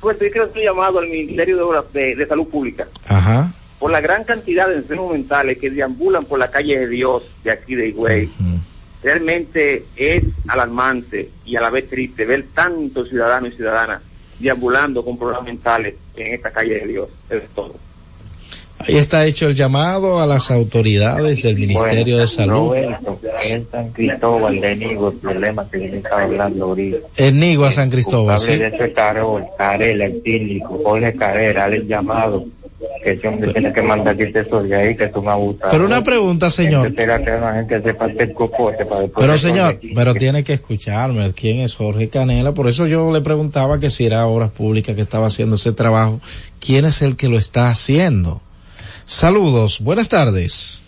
Pues 0.00 0.18
yo 0.18 0.30
quiero 0.30 0.50
llamado 0.54 1.00
al 1.00 1.06
Ministerio 1.06 1.70
de, 1.92 2.16
de, 2.16 2.26
Salud 2.26 2.48
Pública. 2.48 2.86
Ajá. 3.06 3.52
Por 3.78 3.90
la 3.90 4.00
gran 4.00 4.24
cantidad 4.24 4.70
de 4.70 4.76
enfermos 4.76 5.12
mentales 5.12 5.58
que 5.58 5.68
deambulan 5.68 6.24
por 6.24 6.38
la 6.38 6.50
calle 6.50 6.78
de 6.78 6.88
Dios 6.88 7.24
de 7.44 7.50
aquí 7.50 7.74
de 7.74 7.88
Higüey. 7.88 8.30
Realmente 9.02 9.84
es 9.96 10.24
alarmante 10.48 11.28
y 11.44 11.56
a 11.56 11.60
la 11.60 11.68
vez 11.68 11.90
triste 11.90 12.24
ver 12.24 12.46
tantos 12.54 13.10
ciudadanos 13.10 13.52
y 13.52 13.56
ciudadanas 13.56 14.00
deambulando 14.38 15.04
con 15.04 15.18
problemas 15.18 15.44
mentales 15.44 15.94
en 16.16 16.32
esta 16.32 16.52
calle 16.52 16.80
de 16.80 16.86
Dios. 16.86 17.10
Eso 17.28 17.44
es 17.44 17.50
todo. 17.50 17.74
Ahí 18.78 18.96
está 18.96 19.24
hecho 19.24 19.48
el 19.48 19.54
llamado 19.54 20.20
a 20.20 20.26
las 20.26 20.50
autoridades 20.50 21.42
del 21.42 21.56
Ministerio 21.56 22.18
de 22.18 22.26
Salud. 22.26 22.74
en 22.74 23.66
San 23.70 23.90
Cristóbal 23.90 24.60
de 24.60 24.76
Nigo, 24.76 25.08
el 25.10 25.18
problema 25.18 25.66
que 25.68 25.96
estaba 25.96 26.22
hablando 26.22 26.66
ahorita. 26.66 26.98
En 27.16 27.40
Nigo 27.40 27.64
a 27.64 27.72
San 27.72 27.90
Cristóbal, 27.90 28.38
sí. 28.38 28.56
de 28.56 28.66
ese 28.66 28.92
Carol, 28.92 29.44
Carela, 29.56 30.04
el 30.04 30.22
síndico, 30.22 30.80
Jorge 30.84 31.14
Carrera, 31.14 31.66
el 31.66 31.86
llamado. 31.86 32.44
Que 33.02 33.12
ese 33.12 33.26
hombre 33.26 33.52
tiene 33.52 33.72
que 33.72 33.80
mandar 33.80 34.16
que 34.16 34.24
eso 34.24 34.62
de 34.62 34.76
ahí, 34.76 34.96
que 34.96 35.04
es 35.04 35.14
un 35.14 35.28
abusador. 35.28 35.70
Pero 35.70 35.86
una 35.86 36.02
pregunta, 36.02 36.50
señor. 36.50 36.94
Que 36.94 37.06
la 37.06 37.54
gente 37.54 37.80
sepa 37.80 38.06
el 38.06 38.32
cocote 38.34 38.84
para 38.84 39.06
Pero 39.08 39.38
señor, 39.38 39.80
pero 39.94 40.14
tiene 40.14 40.44
que 40.44 40.52
escucharme. 40.52 41.32
¿Quién 41.32 41.60
es 41.60 41.74
Jorge 41.74 42.08
Canela? 42.08 42.52
Por 42.52 42.68
eso 42.68 42.86
yo 42.86 43.10
le 43.12 43.22
preguntaba 43.22 43.80
que 43.80 43.88
si 43.88 44.04
era 44.04 44.26
Obras 44.26 44.50
Públicas 44.50 44.94
que 44.94 45.00
estaba 45.00 45.26
haciendo 45.26 45.56
ese 45.56 45.72
trabajo. 45.72 46.20
¿Quién 46.60 46.84
es 46.84 47.00
el 47.00 47.16
que 47.16 47.28
lo 47.28 47.38
está 47.38 47.70
haciendo? 47.70 48.42
Saludos, 49.06 49.78
buenas 49.80 50.08
tardes. 50.08 50.82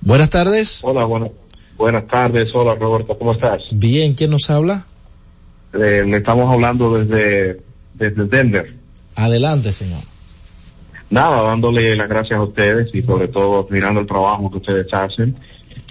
Buenas 0.00 0.30
tardes. 0.30 0.82
Hola, 0.84 1.04
bueno, 1.04 1.30
buenas 1.76 2.08
tardes. 2.08 2.48
Hola, 2.52 2.74
Roberto, 2.74 3.16
¿cómo 3.16 3.32
estás? 3.34 3.62
Bien, 3.70 4.14
¿quién 4.14 4.32
nos 4.32 4.50
habla? 4.50 4.82
Eh, 5.74 6.02
le 6.04 6.16
estamos 6.16 6.52
hablando 6.52 6.98
desde, 6.98 7.62
desde 7.94 8.24
Denver. 8.24 8.74
Adelante, 9.14 9.72
señor. 9.72 10.00
Nada, 11.08 11.42
dándole 11.42 11.94
las 11.94 12.08
gracias 12.08 12.40
a 12.40 12.42
ustedes 12.42 12.92
y 12.92 13.02
sobre 13.02 13.28
todo 13.28 13.60
admirando 13.60 14.00
el 14.00 14.06
trabajo 14.06 14.50
que 14.50 14.56
ustedes 14.56 14.86
hacen. 14.92 15.36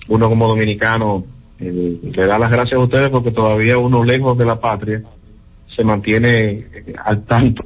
Uno 0.10 0.28
como 0.28 0.50
dominicano 0.50 1.24
eh, 1.60 2.00
le 2.04 2.26
da 2.26 2.38
las 2.38 2.52
gracias 2.52 2.78
a 2.78 2.84
ustedes 2.84 3.10
porque 3.10 3.32
todavía 3.32 3.78
uno 3.78 4.04
lejos 4.04 4.38
de 4.38 4.46
la 4.46 4.60
patria 4.60 5.02
se 5.76 5.84
mantiene 5.84 6.66
al 7.04 7.24
tanto 7.26 7.66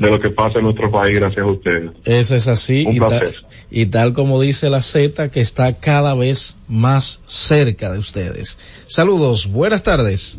de 0.00 0.10
lo 0.10 0.20
que 0.20 0.30
pasa 0.30 0.58
en 0.58 0.64
nuestro 0.64 0.90
país 0.90 1.16
gracias 1.16 1.44
a 1.44 1.50
ustedes. 1.50 1.90
Eso 2.04 2.36
es 2.36 2.48
así 2.48 2.86
y 2.88 2.98
tal, 2.98 3.34
y 3.70 3.86
tal, 3.86 4.12
como 4.12 4.40
dice 4.40 4.70
la 4.70 4.82
Z 4.82 5.30
que 5.30 5.40
está 5.40 5.72
cada 5.74 6.14
vez 6.14 6.56
más 6.68 7.20
cerca 7.26 7.92
de 7.92 7.98
ustedes. 7.98 8.58
Saludos, 8.86 9.50
buenas 9.50 9.82
tardes. 9.82 10.38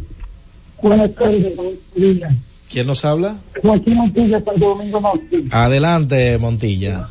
Buenas 0.82 1.14
tardes, 1.16 1.56
Montilla. 1.56 2.36
¿Quién 2.70 2.88
nos 2.88 3.06
habla? 3.06 3.38
Joaquín 3.62 3.96
Montilla, 3.96 4.44
Santo 4.44 4.66
Domingo 4.66 5.00
Norte. 5.00 5.44
Adelante, 5.52 6.38
Montilla. 6.38 7.08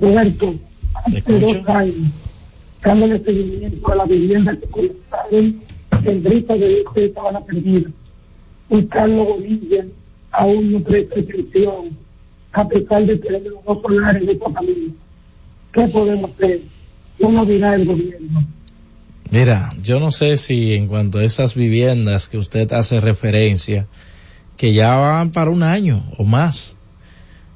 Roberto, 0.00 0.54
hace 0.94 1.22
dos 1.26 1.68
años, 1.68 1.96
dándole 2.82 3.22
seguimiento 3.22 3.92
a 3.92 3.96
la 3.96 4.04
vivienda 4.04 4.56
que 5.30 5.54
en 6.04 6.22
Brita 6.22 6.54
de 6.54 6.80
este 6.80 7.06
estaban 7.06 7.44
perdidos 7.44 7.92
un 8.68 8.86
Carlos 8.86 9.28
Bonilla 9.28 9.84
aún 10.32 10.72
no 10.72 10.80
presta 10.80 11.20
atención, 11.20 11.96
a 12.52 12.66
pesar 12.68 13.06
de 13.06 13.16
tener 13.16 13.42
los 13.42 13.64
dos 13.64 13.82
solares 13.82 14.26
de 14.26 14.32
esta 14.32 14.50
familia. 14.50 14.92
¿Qué 15.72 15.88
podemos 15.88 16.30
hacer? 16.30 16.60
¿Cómo 17.20 17.44
dirá 17.44 17.74
el 17.74 17.84
gobierno? 17.86 18.46
Mira, 19.30 19.70
yo 19.82 20.00
no 20.00 20.10
sé 20.10 20.36
si 20.36 20.74
en 20.74 20.88
cuanto 20.88 21.18
a 21.18 21.24
esas 21.24 21.54
viviendas 21.54 22.28
que 22.28 22.36
usted 22.36 22.70
hace 22.72 23.00
referencia, 23.00 23.86
que 24.56 24.74
ya 24.74 24.94
van 24.96 25.32
para 25.32 25.50
un 25.50 25.62
año 25.62 26.04
o 26.18 26.24
más, 26.24 26.76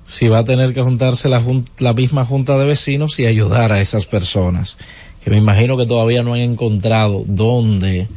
si 0.05 0.29
va 0.29 0.39
a 0.39 0.45
tener 0.45 0.73
que 0.73 0.83
juntarse 0.83 1.29
la, 1.29 1.43
la 1.79 1.93
misma 1.93 2.25
junta 2.25 2.57
de 2.57 2.65
vecinos 2.65 3.19
y 3.19 3.27
ayudar 3.27 3.73
a 3.73 3.81
esas 3.81 4.07
personas, 4.07 4.79
que 5.23 5.31
me 5.31 5.37
imagino 5.37 5.77
que 5.77 5.87
todavía 5.87 6.23
no 6.23 6.35
han 6.35 6.41
encontrado 6.41 7.25
dónde 7.27 8.09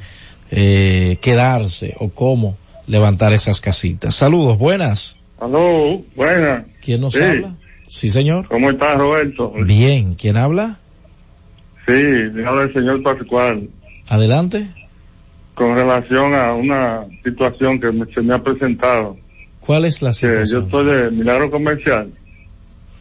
eh, 0.51 1.17
quedarse 1.21 1.95
o 1.99 2.09
cómo 2.09 2.55
levantar 2.89 3.31
esas 3.33 3.61
casitas. 3.61 4.15
Saludos, 4.15 4.57
buenas. 4.57 5.17
Aló, 5.39 6.01
buenas. 6.15 6.65
¿Quién 6.83 7.01
nos 7.01 7.13
Sí. 7.13 7.21
habla? 7.21 7.55
Sí, 7.87 8.09
señor. 8.09 8.47
¿Cómo 8.47 8.69
está 8.71 8.95
Roberto? 8.95 9.53
Bien, 9.65 10.15
¿quién 10.15 10.37
habla? 10.37 10.79
Sí, 11.87 11.93
le 11.93 12.45
habla 12.45 12.63
el 12.63 12.73
señor 12.73 13.01
Pascual. 13.03 13.69
Adelante. 14.07 14.67
Con 15.55 15.75
relación 15.75 16.33
a 16.33 16.53
una 16.55 17.05
situación 17.23 17.79
que 17.79 17.91
me- 17.91 18.05
se 18.13 18.21
me 18.21 18.33
ha 18.33 18.43
presentado. 18.43 19.17
¿Cuál 19.59 19.85
es 19.85 20.01
la 20.01 20.09
Que 20.11 20.15
yo 20.27 20.45
situación? 20.45 20.69
soy 20.71 20.85
de 20.85 21.11
Milagro 21.11 21.51
Comercial. 21.51 22.09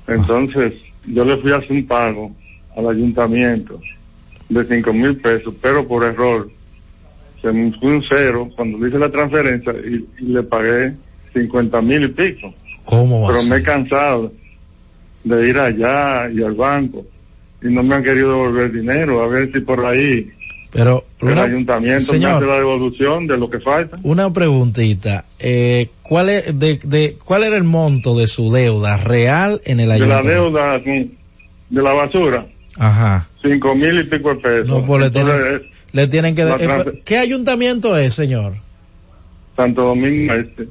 Entonces, 0.07 0.75
yo 1.07 1.25
le 1.25 1.37
fui 1.39 1.53
a 1.53 1.57
hacer 1.57 1.73
un 1.73 1.87
pago 1.87 2.33
al 2.77 2.89
ayuntamiento 2.89 3.81
de 4.49 4.65
cinco 4.65 4.93
mil 4.93 5.17
pesos, 5.17 5.55
pero 5.61 5.87
por 5.87 6.05
error 6.05 6.51
se 7.43 7.53
me 7.53 7.73
fue 7.79 7.97
un 7.97 8.05
cero 8.09 8.49
cuando 8.57 8.79
le 8.79 8.89
hice 8.89 8.99
la 8.99 9.11
transferencia 9.11 9.73
y, 9.73 10.05
y 10.25 10.29
le 10.33 10.43
pagué 10.43 10.93
cincuenta 11.33 11.81
mil 11.81 12.05
y 12.05 12.09
pico. 12.09 12.53
¿Cómo 12.85 13.23
va 13.23 13.29
Pero 13.29 13.43
me 13.45 13.57
he 13.57 13.63
cansado 13.63 14.33
de 15.25 15.49
ir 15.49 15.59
allá 15.59 16.31
y 16.31 16.43
al 16.43 16.55
banco 16.55 17.05
y 17.63 17.67
no 17.67 17.83
me 17.83 17.97
han 17.97 18.03
querido 18.03 18.31
devolver 18.31 18.73
dinero. 18.73 19.23
A 19.23 19.29
ver 19.29 19.53
si 19.53 19.61
por 19.61 19.85
ahí 19.85 20.31
Pero 20.73 21.05
el 21.21 21.29
una, 21.29 21.43
ayuntamiento 21.43 22.13
me 22.15 22.25
hace 22.27 22.47
la 22.47 22.55
devolución 22.57 23.27
de 23.27 23.37
lo 23.37 23.51
que 23.51 23.59
falta. 23.61 23.99
una 24.05 24.33
preguntita. 24.33 25.25
Eh, 25.39 25.89
¿cuál, 26.03 26.31
es, 26.31 26.59
de, 26.59 26.79
de, 26.83 27.17
¿Cuál 27.25 27.45
era 27.45 27.57
el 27.57 27.65
monto 27.65 28.17
de 28.17 28.27
su 28.27 28.53
deuda 28.53 28.97
real 28.97 29.61
en 29.65 29.81
el 29.81 29.89
De 29.91 29.99
la 30.07 30.19
ayuntamiento? 30.19 30.43
deuda 30.45 30.79
de 31.71 31.83
la 31.83 31.93
basura, 31.93 32.47
Ajá. 32.79 33.29
cinco 33.43 33.75
mil 33.75 33.99
y 34.01 34.05
pico 34.05 34.31
de 34.31 34.37
pesos. 34.37 34.69
No, 34.69 34.85
pues 34.85 35.03
le 35.03 35.11
tienen, 35.11 35.35
le 35.93 36.07
tienen 36.07 36.35
que... 36.35 36.43
eh, 36.43 37.03
¿Qué 37.05 37.19
ayuntamiento 37.19 37.97
es, 37.97 38.15
señor? 38.15 38.57
Santo 39.57 39.83
Domingo 39.83 40.35
Este. 40.35 40.69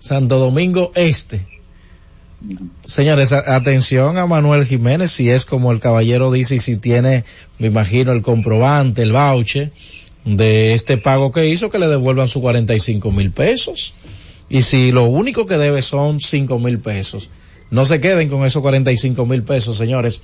Santo 0.00 0.38
Domingo 0.38 0.92
Este. 0.94 1.40
Señores, 2.84 3.32
atención 3.34 4.16
a 4.16 4.26
Manuel 4.26 4.64
Jiménez, 4.64 5.10
si 5.12 5.28
es 5.28 5.44
como 5.44 5.72
el 5.72 5.80
caballero 5.80 6.32
dice 6.32 6.54
y 6.54 6.58
si 6.58 6.78
tiene, 6.78 7.24
me 7.58 7.66
imagino, 7.66 8.12
el 8.12 8.22
comprobante, 8.22 9.02
el 9.02 9.12
voucher 9.12 9.72
de 10.24 10.72
este 10.72 10.96
pago 10.96 11.32
que 11.32 11.48
hizo, 11.48 11.68
que 11.68 11.78
le 11.78 11.88
devuelvan 11.88 12.28
sus 12.28 12.40
45 12.40 13.12
mil 13.12 13.30
pesos. 13.30 13.92
Y 14.48 14.62
si 14.62 14.90
lo 14.90 15.04
único 15.04 15.46
que 15.46 15.58
debe 15.58 15.82
son 15.82 16.20
5 16.20 16.58
mil 16.58 16.78
pesos, 16.78 17.30
no 17.70 17.84
se 17.84 18.00
queden 18.00 18.28
con 18.28 18.44
esos 18.44 18.62
45 18.62 19.26
mil 19.26 19.42
pesos, 19.42 19.76
señores. 19.76 20.22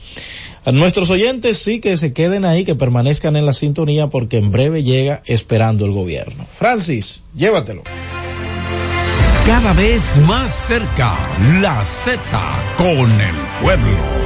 A 0.64 0.72
nuestros 0.72 1.10
oyentes 1.10 1.58
sí 1.58 1.80
que 1.80 1.96
se 1.96 2.12
queden 2.12 2.44
ahí, 2.44 2.64
que 2.64 2.74
permanezcan 2.74 3.36
en 3.36 3.46
la 3.46 3.52
sintonía 3.52 4.08
porque 4.08 4.38
en 4.38 4.50
breve 4.50 4.82
llega 4.82 5.22
esperando 5.26 5.84
el 5.84 5.92
gobierno. 5.92 6.44
Francis, 6.48 7.22
llévatelo. 7.34 7.82
Cada 9.46 9.72
vez 9.74 10.16
más 10.26 10.52
cerca, 10.52 11.14
la 11.60 11.84
Z 11.84 12.18
con 12.78 12.88
el 12.88 13.34
pueblo. 13.62 14.25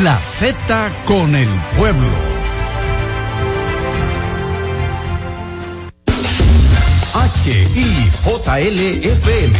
La 0.00 0.18
Z 0.18 0.90
con 1.04 1.34
el 1.34 1.48
pueblo. 1.76 2.08
HIJLFM, 7.44 9.52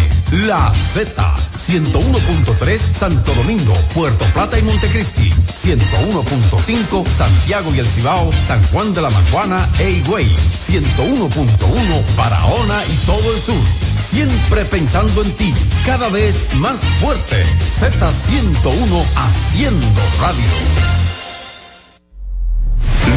La 0.48 0.72
Z, 0.72 1.36
101.3 1.58 2.78
Santo 2.78 3.34
Domingo, 3.34 3.74
Puerto 3.92 4.24
Plata 4.32 4.58
y 4.58 4.62
Montecristi, 4.62 5.30
101.5 5.30 7.06
Santiago 7.06 7.74
y 7.74 7.80
El 7.80 7.86
Cibao, 7.86 8.32
San 8.48 8.62
Juan 8.68 8.94
de 8.94 9.02
la 9.02 9.10
Maguana 9.10 9.68
e 9.80 9.90
Higüey, 9.90 10.26
101.1 10.26 12.16
Barahona 12.16 12.82
y 12.86 12.96
todo 13.04 13.34
el 13.34 13.40
sur. 13.40 13.91
Siempre 14.12 14.66
pensando 14.66 15.22
en 15.22 15.32
ti, 15.32 15.54
cada 15.86 16.10
vez 16.10 16.54
más 16.56 16.78
fuerte. 17.00 17.42
Z101 17.42 19.04
haciendo 19.16 19.86
radio. 20.20 20.44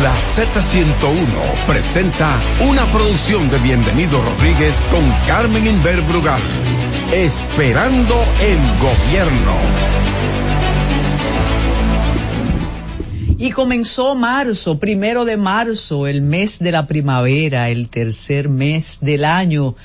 La 0.02 0.14
Z101 0.14 1.66
presenta 1.68 2.40
una 2.62 2.86
producción 2.94 3.50
de 3.50 3.58
Bienvenido 3.58 4.22
Rodríguez 4.24 4.74
con 4.90 5.04
Carmen 5.28 5.68
Inver 5.68 6.00
Brugal. 6.04 6.42
Esperando 7.12 8.16
el 8.42 8.58
gobierno. 8.80 9.96
Y 13.38 13.52
comenzó 13.52 14.16
marzo, 14.16 14.80
primero 14.80 15.26
de 15.26 15.36
marzo, 15.36 16.08
el 16.08 16.22
mes 16.22 16.60
de 16.60 16.72
la 16.72 16.88
primavera, 16.88 17.68
el 17.68 17.90
tercer 17.90 18.48
mes 18.48 19.00
del 19.02 19.26
año, 19.26 19.76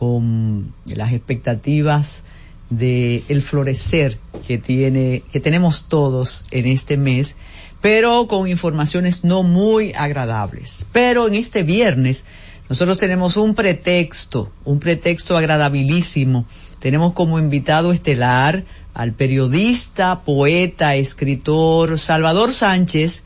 con 0.00 0.72
las 0.86 1.12
expectativas 1.12 2.24
de 2.70 3.22
el 3.28 3.42
florecer 3.42 4.16
que 4.46 4.56
tiene, 4.56 5.22
que 5.30 5.40
tenemos 5.40 5.84
todos 5.88 6.44
en 6.52 6.66
este 6.66 6.96
mes, 6.96 7.36
pero 7.82 8.26
con 8.26 8.48
informaciones 8.48 9.24
no 9.24 9.42
muy 9.42 9.92
agradables. 9.92 10.86
Pero 10.92 11.28
en 11.28 11.34
este 11.34 11.64
viernes 11.64 12.24
nosotros 12.70 12.96
tenemos 12.96 13.36
un 13.36 13.54
pretexto, 13.54 14.50
un 14.64 14.80
pretexto 14.80 15.36
agradabilísimo. 15.36 16.46
Tenemos 16.78 17.12
como 17.12 17.38
invitado 17.38 17.92
estelar 17.92 18.64
al 18.94 19.12
periodista, 19.12 20.22
poeta, 20.22 20.94
escritor 20.94 21.98
Salvador 21.98 22.54
Sánchez, 22.54 23.24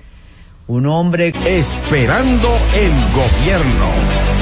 un 0.67 0.87
hombre 0.87 1.33
esperando 1.47 2.49
el 2.75 2.93
gobierno. 3.15 4.34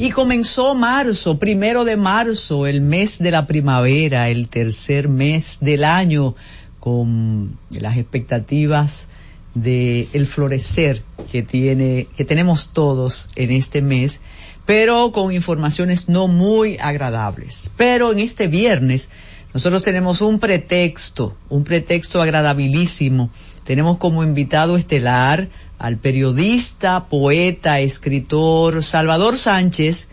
Y 0.00 0.12
comenzó 0.12 0.74
marzo, 0.74 1.38
primero 1.38 1.84
de 1.84 1.98
marzo, 1.98 2.66
el 2.66 2.80
mes 2.80 3.18
de 3.18 3.30
la 3.30 3.46
primavera, 3.46 4.30
el 4.30 4.48
tercer 4.48 5.10
mes 5.10 5.58
del 5.60 5.84
año, 5.84 6.34
con 6.78 7.58
las 7.68 7.98
expectativas 7.98 9.08
de 9.54 10.08
el 10.14 10.26
florecer 10.26 11.02
que 11.30 11.42
tiene, 11.42 12.06
que 12.16 12.24
tenemos 12.24 12.70
todos 12.72 13.28
en 13.36 13.50
este 13.50 13.82
mes 13.82 14.22
pero 14.70 15.10
con 15.10 15.34
informaciones 15.34 16.08
no 16.08 16.28
muy 16.28 16.78
agradables. 16.80 17.72
Pero 17.76 18.12
en 18.12 18.20
este 18.20 18.46
viernes 18.46 19.08
nosotros 19.52 19.82
tenemos 19.82 20.20
un 20.20 20.38
pretexto, 20.38 21.36
un 21.48 21.64
pretexto 21.64 22.22
agradabilísimo. 22.22 23.30
Tenemos 23.64 23.98
como 23.98 24.22
invitado 24.22 24.76
estelar 24.76 25.48
al 25.80 25.96
periodista, 25.96 27.06
poeta, 27.06 27.80
escritor 27.80 28.84
Salvador 28.84 29.38
Sánchez, 29.38 30.08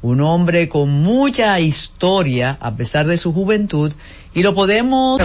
un 0.00 0.22
hombre 0.22 0.70
con 0.70 0.88
mucha 0.90 1.60
historia 1.60 2.56
a 2.58 2.74
pesar 2.74 3.06
de 3.06 3.18
su 3.18 3.32
juventud, 3.32 3.92
y 4.34 4.42
lo 4.42 4.54
podemos... 4.54 5.20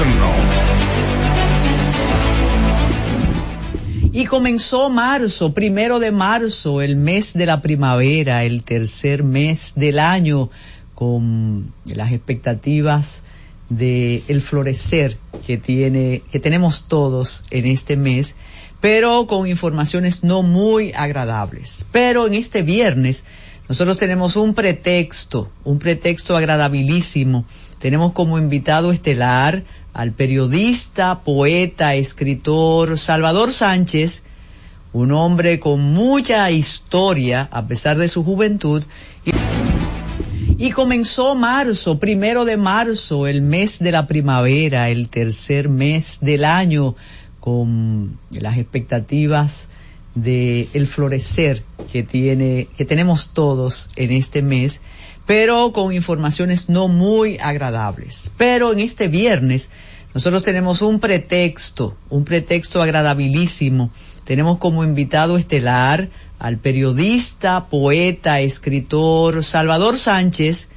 Y 4.12 4.26
comenzó 4.26 4.90
marzo, 4.90 5.54
primero 5.54 6.00
de 6.00 6.12
marzo, 6.12 6.82
el 6.82 6.98
mes 6.98 7.34
de 7.34 7.46
la 7.46 7.62
primavera, 7.62 8.44
el 8.44 8.64
tercer 8.64 9.24
mes 9.24 9.76
del 9.76 9.98
año, 9.98 10.50
con 10.94 11.72
las 11.86 12.12
expectativas 12.12 13.24
de 13.70 14.24
el 14.28 14.42
florecer 14.42 15.18
que 15.40 15.58
tiene, 15.58 16.22
que 16.32 16.40
tenemos 16.40 16.86
todos 16.88 17.44
en 17.52 17.66
este 17.66 17.98
mes, 17.98 18.36
pero 18.82 19.28
con 19.28 19.48
informaciones 19.48 20.24
no 20.24 20.42
muy 20.42 20.94
agradables. 20.94 21.86
Pero 21.92 22.28
en 22.28 22.34
este 22.34 22.62
viernes 22.62 23.24
nosotros 23.68 23.98
tenemos 23.98 24.36
un 24.36 24.56
pretexto, 24.56 25.50
un 25.64 25.80
pretexto 25.80 26.36
agradabilísimo. 26.36 27.46
Tenemos 27.78 28.14
como 28.14 28.38
invitado 28.38 28.92
estelar 28.92 29.64
al 29.94 30.12
periodista, 30.12 31.20
poeta, 31.20 31.96
escritor 31.96 32.98
Salvador 32.98 33.52
Sánchez, 33.52 34.24
un 34.92 35.12
hombre 35.12 35.60
con 35.60 35.82
mucha 35.82 36.50
historia 36.50 37.48
a 37.52 37.68
pesar 37.68 37.98
de 37.98 38.10
su 38.10 38.24
juventud. 38.24 38.84
Y, 39.24 39.32
comenzó 40.72 41.36
marzo, 41.36 42.00
primero 42.00 42.46
de 42.46 42.58
marzo, 42.58 43.28
el 43.28 43.42
mes 43.42 43.80
de 43.80 43.92
la 43.92 44.08
primavera, 44.08 44.90
el 44.90 45.10
tercer 45.10 45.70
mes 45.70 46.20
del 46.22 46.44
año, 46.44 46.96
con 47.40 48.18
las 48.32 48.58
expectativas 48.58 49.70
de 50.16 50.68
el 50.74 50.88
florecer 50.88 51.64
que 51.92 52.04
tiene, 52.04 52.68
que 52.76 52.84
tenemos 52.84 53.30
todos 53.30 53.90
en 53.96 54.12
este 54.12 54.42
mes 54.42 54.82
pero 55.30 55.74
con 55.74 55.94
informaciones 55.94 56.70
no 56.70 56.88
muy 56.88 57.38
agradables. 57.38 58.32
Pero 58.36 58.74
en 58.74 58.80
este 58.80 59.10
viernes 59.10 59.70
nosotros 60.12 60.42
tenemos 60.42 60.82
un 60.82 61.00
pretexto, 61.00 61.96
un 62.10 62.26
pretexto 62.26 62.82
agradabilísimo. 62.82 63.92
Tenemos 64.24 64.58
como 64.58 64.84
invitado 64.84 65.38
estelar 65.38 66.10
al 66.40 66.58
periodista, 66.58 67.66
poeta, 67.66 68.40
escritor 68.40 69.44
Salvador 69.44 69.98
Sánchez, 69.98 70.70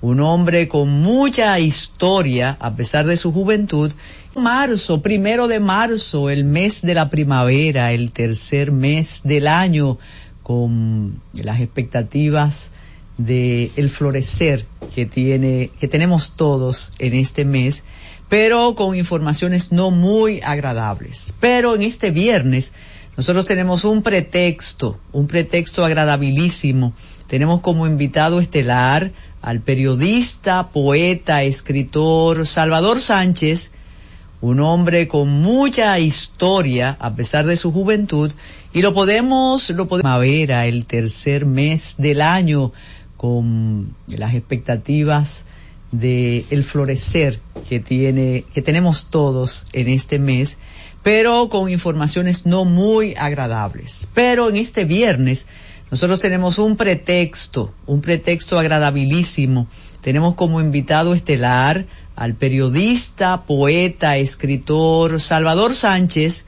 un 0.00 0.20
hombre 0.20 0.68
con 0.68 0.88
mucha 0.88 1.58
historia 1.58 2.56
a 2.60 2.74
pesar 2.74 3.06
de 3.06 3.16
su 3.16 3.32
juventud. 3.32 3.92
Marzo, 4.34 5.02
primero 5.02 5.48
de 5.48 5.60
marzo, 5.60 6.30
el 6.30 6.44
mes 6.44 6.82
de 6.82 6.94
la 6.94 7.10
primavera, 7.10 7.92
el 7.92 8.12
tercer 8.12 8.72
mes 8.72 9.22
del 9.24 9.48
año, 9.48 9.98
con 10.42 11.20
las 11.34 11.60
expectativas 11.60 12.72
de 13.18 13.70
el 13.76 13.90
florecer 13.90 14.66
que 14.94 15.06
tiene, 15.06 15.70
que 15.78 15.88
tenemos 15.88 16.34
todos 16.34 16.92
en 16.98 17.14
este 17.14 17.44
mes, 17.44 17.84
pero 18.28 18.74
con 18.74 18.96
informaciones 18.96 19.72
no 19.72 19.90
muy 19.90 20.40
agradables. 20.42 21.34
Pero 21.40 21.74
en 21.74 21.82
este 21.82 22.10
viernes 22.10 22.72
nosotros 23.16 23.44
tenemos 23.44 23.84
un 23.84 24.02
pretexto, 24.02 24.98
un 25.12 25.26
pretexto 25.26 25.84
agradabilísimo. 25.84 26.94
Tenemos 27.26 27.60
como 27.60 27.86
invitado 27.86 28.40
estelar 28.40 29.12
al 29.42 29.60
periodista, 29.60 30.68
poeta, 30.68 31.42
escritor 31.42 32.46
Salvador 32.46 33.00
Sánchez, 33.00 33.72
un 34.40 34.60
hombre 34.60 35.08
con 35.08 35.28
mucha 35.28 35.98
historia 35.98 36.96
a 37.00 37.14
pesar 37.14 37.46
de 37.46 37.56
su 37.56 37.70
juventud 37.70 38.32
y 38.72 38.82
lo 38.82 38.94
podemos, 38.94 39.70
lo 39.70 39.86
podemos 39.86 40.20
ver 40.20 40.50
el 40.50 40.86
tercer 40.86 41.44
mes 41.44 41.96
del 41.98 42.22
año 42.22 42.72
con 43.16 43.94
las 44.08 44.34
expectativas 44.34 45.44
de 45.92 46.46
el 46.50 46.64
florecer 46.64 47.38
que 47.68 47.78
tiene, 47.78 48.44
que 48.52 48.62
tenemos 48.62 49.06
todos 49.10 49.66
en 49.74 49.88
este 49.88 50.18
mes, 50.18 50.58
pero 51.02 51.48
con 51.48 51.70
informaciones 51.70 52.46
no 52.46 52.64
muy 52.64 53.14
agradables. 53.16 54.08
Pero 54.14 54.48
en 54.48 54.56
este 54.56 54.84
viernes 54.84 55.46
nosotros 55.90 56.20
tenemos 56.20 56.58
un 56.58 56.76
pretexto, 56.76 57.74
un 57.86 58.00
pretexto 58.00 58.58
agradabilísimo. 58.58 59.66
Tenemos 60.00 60.34
como 60.34 60.60
invitado 60.60 61.14
estelar 61.14 61.86
al 62.16 62.34
periodista, 62.34 63.42
poeta, 63.42 64.16
escritor 64.16 65.20
Salvador 65.20 65.74
Sánchez, 65.74 66.46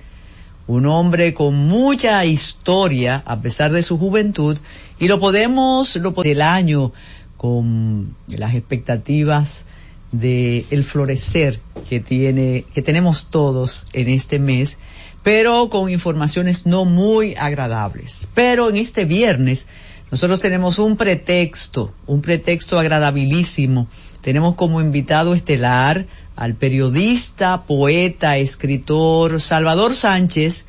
un 0.66 0.86
hombre 0.86 1.34
con 1.34 1.54
mucha 1.54 2.24
historia 2.24 3.22
a 3.26 3.40
pesar 3.40 3.72
de 3.72 3.82
su 3.82 3.98
juventud 3.98 4.56
y 4.98 5.08
lo 5.08 5.20
podemos 5.20 5.96
lo 5.96 6.12
del 6.12 6.40
año 6.40 6.92
con 7.36 8.14
las 8.28 8.54
expectativas 8.54 9.66
de 10.20 10.66
el 10.70 10.84
florecer 10.84 11.60
que 11.88 12.00
tiene 12.00 12.64
que 12.72 12.82
tenemos 12.82 13.26
todos 13.30 13.86
en 13.92 14.08
este 14.08 14.38
mes 14.38 14.78
pero 15.22 15.70
con 15.70 15.90
informaciones 15.90 16.66
no 16.66 16.84
muy 16.84 17.34
agradables. 17.34 18.28
Pero 18.34 18.68
en 18.68 18.76
este 18.76 19.06
viernes 19.06 19.66
nosotros 20.10 20.38
tenemos 20.38 20.78
un 20.78 20.96
pretexto 20.96 21.92
un 22.06 22.20
pretexto 22.20 22.78
agradabilísimo. 22.78 23.88
Tenemos 24.20 24.54
como 24.54 24.80
invitado 24.80 25.34
estelar 25.34 26.06
al 26.36 26.54
periodista, 26.54 27.64
poeta, 27.64 28.36
escritor 28.36 29.40
Salvador 29.40 29.94
Sánchez, 29.94 30.66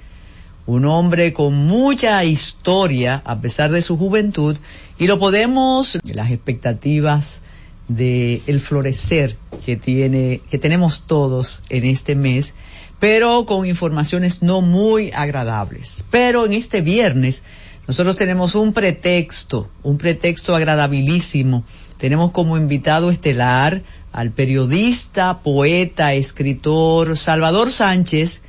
un 0.66 0.86
hombre 0.86 1.34
con 1.34 1.54
mucha 1.54 2.24
historia 2.24 3.22
a 3.26 3.40
pesar 3.40 3.72
de 3.72 3.82
su 3.82 3.98
juventud 3.98 4.58
y 4.98 5.08
lo 5.08 5.20
podemos 5.20 6.00
las 6.04 6.32
expectativas 6.32 7.42
de 7.88 8.42
el 8.48 8.60
florecer 8.60 9.38
que 9.66 9.76
tiene 9.76 10.42
que 10.50 10.58
tenemos 10.58 11.04
todos 11.04 11.62
en 11.70 11.86
este 11.86 12.16
mes 12.16 12.56
pero 13.00 13.46
con 13.46 13.68
informaciones 13.68 14.42
no 14.42 14.62
muy 14.62 15.12
agradables. 15.12 16.06
Pero 16.12 16.46
en 16.46 16.54
este 16.54 16.82
viernes 16.82 17.44
nosotros 17.88 18.16
tenemos 18.16 18.56
un 18.56 18.74
pretexto 18.74 19.70
un 19.84 19.98
pretexto 19.98 20.56
agradabilísimo. 20.56 21.64
Tenemos 21.98 22.32
como 22.32 22.58
invitado 22.58 23.10
estelar 23.10 23.84
al 24.12 24.32
periodista, 24.32 25.40
poeta, 25.40 26.14
escritor 26.14 27.18
Salvador 27.18 27.70
Sánchez, 27.70 28.44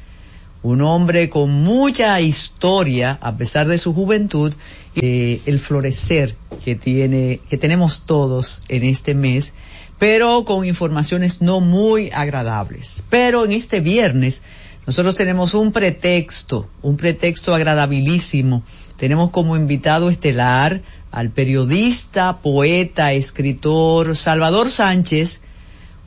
un 0.67 0.81
hombre 0.83 1.31
con 1.31 1.49
mucha 1.63 2.21
historia 2.21 3.21
a 3.23 3.37
pesar 3.37 3.69
de 3.69 3.79
su 3.79 3.95
juventud, 3.95 4.53
eh, 4.97 5.41
el 5.47 5.61
florecer 5.61 6.35
que 6.65 6.75
tiene, 6.75 7.39
que 7.49 7.57
tenemos 7.57 8.03
todos 8.05 8.63
en 8.69 8.83
este 8.83 9.15
mes, 9.15 9.55
pero 10.01 10.45
con 10.45 10.67
informaciones 10.67 11.41
no 11.41 11.61
muy 11.61 12.11
agradables. 12.11 13.05
Pero 13.11 13.45
en 13.45 13.53
este 13.53 13.79
viernes 13.79 14.43
nosotros 14.89 15.15
tenemos 15.15 15.55
un 15.55 15.71
pretexto, 15.71 16.69
un 16.83 16.97
pretexto 16.97 17.55
agradabilísimo. 17.55 18.65
Tenemos 18.97 19.31
como 19.31 19.55
invitado 19.55 20.11
estelar 20.11 20.83
al 21.13 21.31
periodista, 21.31 22.39
poeta, 22.39 23.13
escritor 23.13 24.17
Salvador 24.17 24.69
Sánchez, 24.69 25.43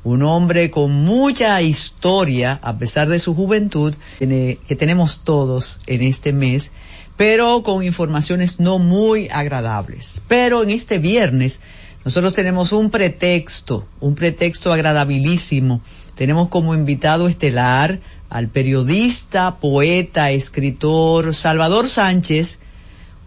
un 0.04 0.24
hombre 0.24 0.72
con 0.72 0.92
mucha 0.92 1.62
historia, 1.62 2.60
a 2.62 2.78
pesar 2.78 3.10
de 3.10 3.20
su 3.20 3.36
juventud, 3.36 3.94
que 4.20 4.76
tenemos 4.78 5.22
todos 5.24 5.80
en 5.88 6.02
este 6.02 6.34
mes, 6.34 6.72
pero 7.18 7.64
con 7.64 7.84
informaciones 7.84 8.60
no 8.60 8.80
muy 8.80 9.28
agradables. 9.30 10.22
Pero 10.28 10.64
en 10.64 10.70
este 10.70 11.00
viernes 11.00 11.60
nosotros 12.06 12.34
tenemos 12.34 12.72
un 12.72 12.90
pretexto, 12.92 13.86
un 14.00 14.16
pretexto 14.16 14.72
agradabilísimo. 14.72 15.82
Tenemos 16.16 16.48
como 16.48 16.74
invitado 16.74 17.28
estelar 17.28 18.00
al 18.30 18.48
periodista, 18.48 19.58
poeta, 19.58 20.32
escritor 20.32 21.34
Salvador 21.34 21.90
Sánchez, 21.90 22.60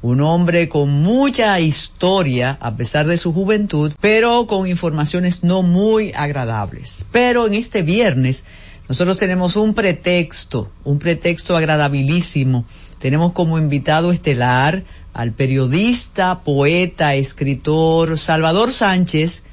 un 0.02 0.20
hombre 0.20 0.68
con 0.68 0.90
mucha 0.90 1.58
historia 1.60 2.58
a 2.60 2.74
pesar 2.74 3.06
de 3.06 3.16
su 3.16 3.32
juventud, 3.32 3.92
pero 4.00 4.48
con 4.48 4.68
informaciones 4.68 5.44
no 5.44 5.62
muy 5.62 6.12
agradables. 6.12 7.06
Pero 7.12 7.46
en 7.46 7.54
este 7.54 7.82
viernes 7.82 8.44
nosotros 8.88 9.16
tenemos 9.16 9.54
un 9.54 9.74
pretexto, 9.74 10.70
un 10.84 10.98
pretexto 10.98 11.56
agradabilísimo. 11.56 12.64
Tenemos 12.98 13.32
como 13.32 13.58
invitado 13.58 14.10
estelar 14.10 14.82
al 15.14 15.32
periodista, 15.32 16.40
poeta, 16.40 17.14
escritor 17.14 18.18
Salvador 18.18 18.72
Sánchez, 18.72 19.44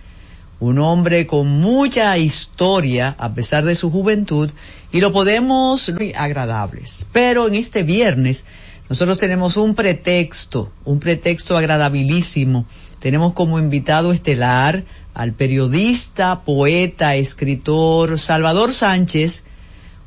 un 0.59 0.79
hombre 0.79 1.27
con 1.27 1.47
mucha 1.47 2.17
historia 2.17 3.15
a 3.19 3.33
pesar 3.33 3.65
de 3.65 3.75
su 3.75 3.91
juventud 3.91 4.49
y 4.91 4.99
lo 4.99 5.11
podemos 5.11 5.91
muy 5.91 6.11
agradables. 6.13 7.05
Pero 7.13 7.47
en 7.47 7.55
este 7.55 7.83
viernes 7.83 8.45
nosotros 8.89 9.19
tenemos 9.19 9.55
un 9.55 9.75
pretexto, 9.75 10.71
un 10.83 10.99
pretexto 10.99 11.55
agradabilísimo. 11.55 12.65
Tenemos 12.99 13.33
como 13.33 13.59
invitado 13.59 14.11
estelar 14.11 14.83
al 15.13 15.33
periodista, 15.33 16.41
poeta, 16.41 17.15
escritor 17.15 18.17
Salvador 18.17 18.73
Sánchez, 18.73 19.43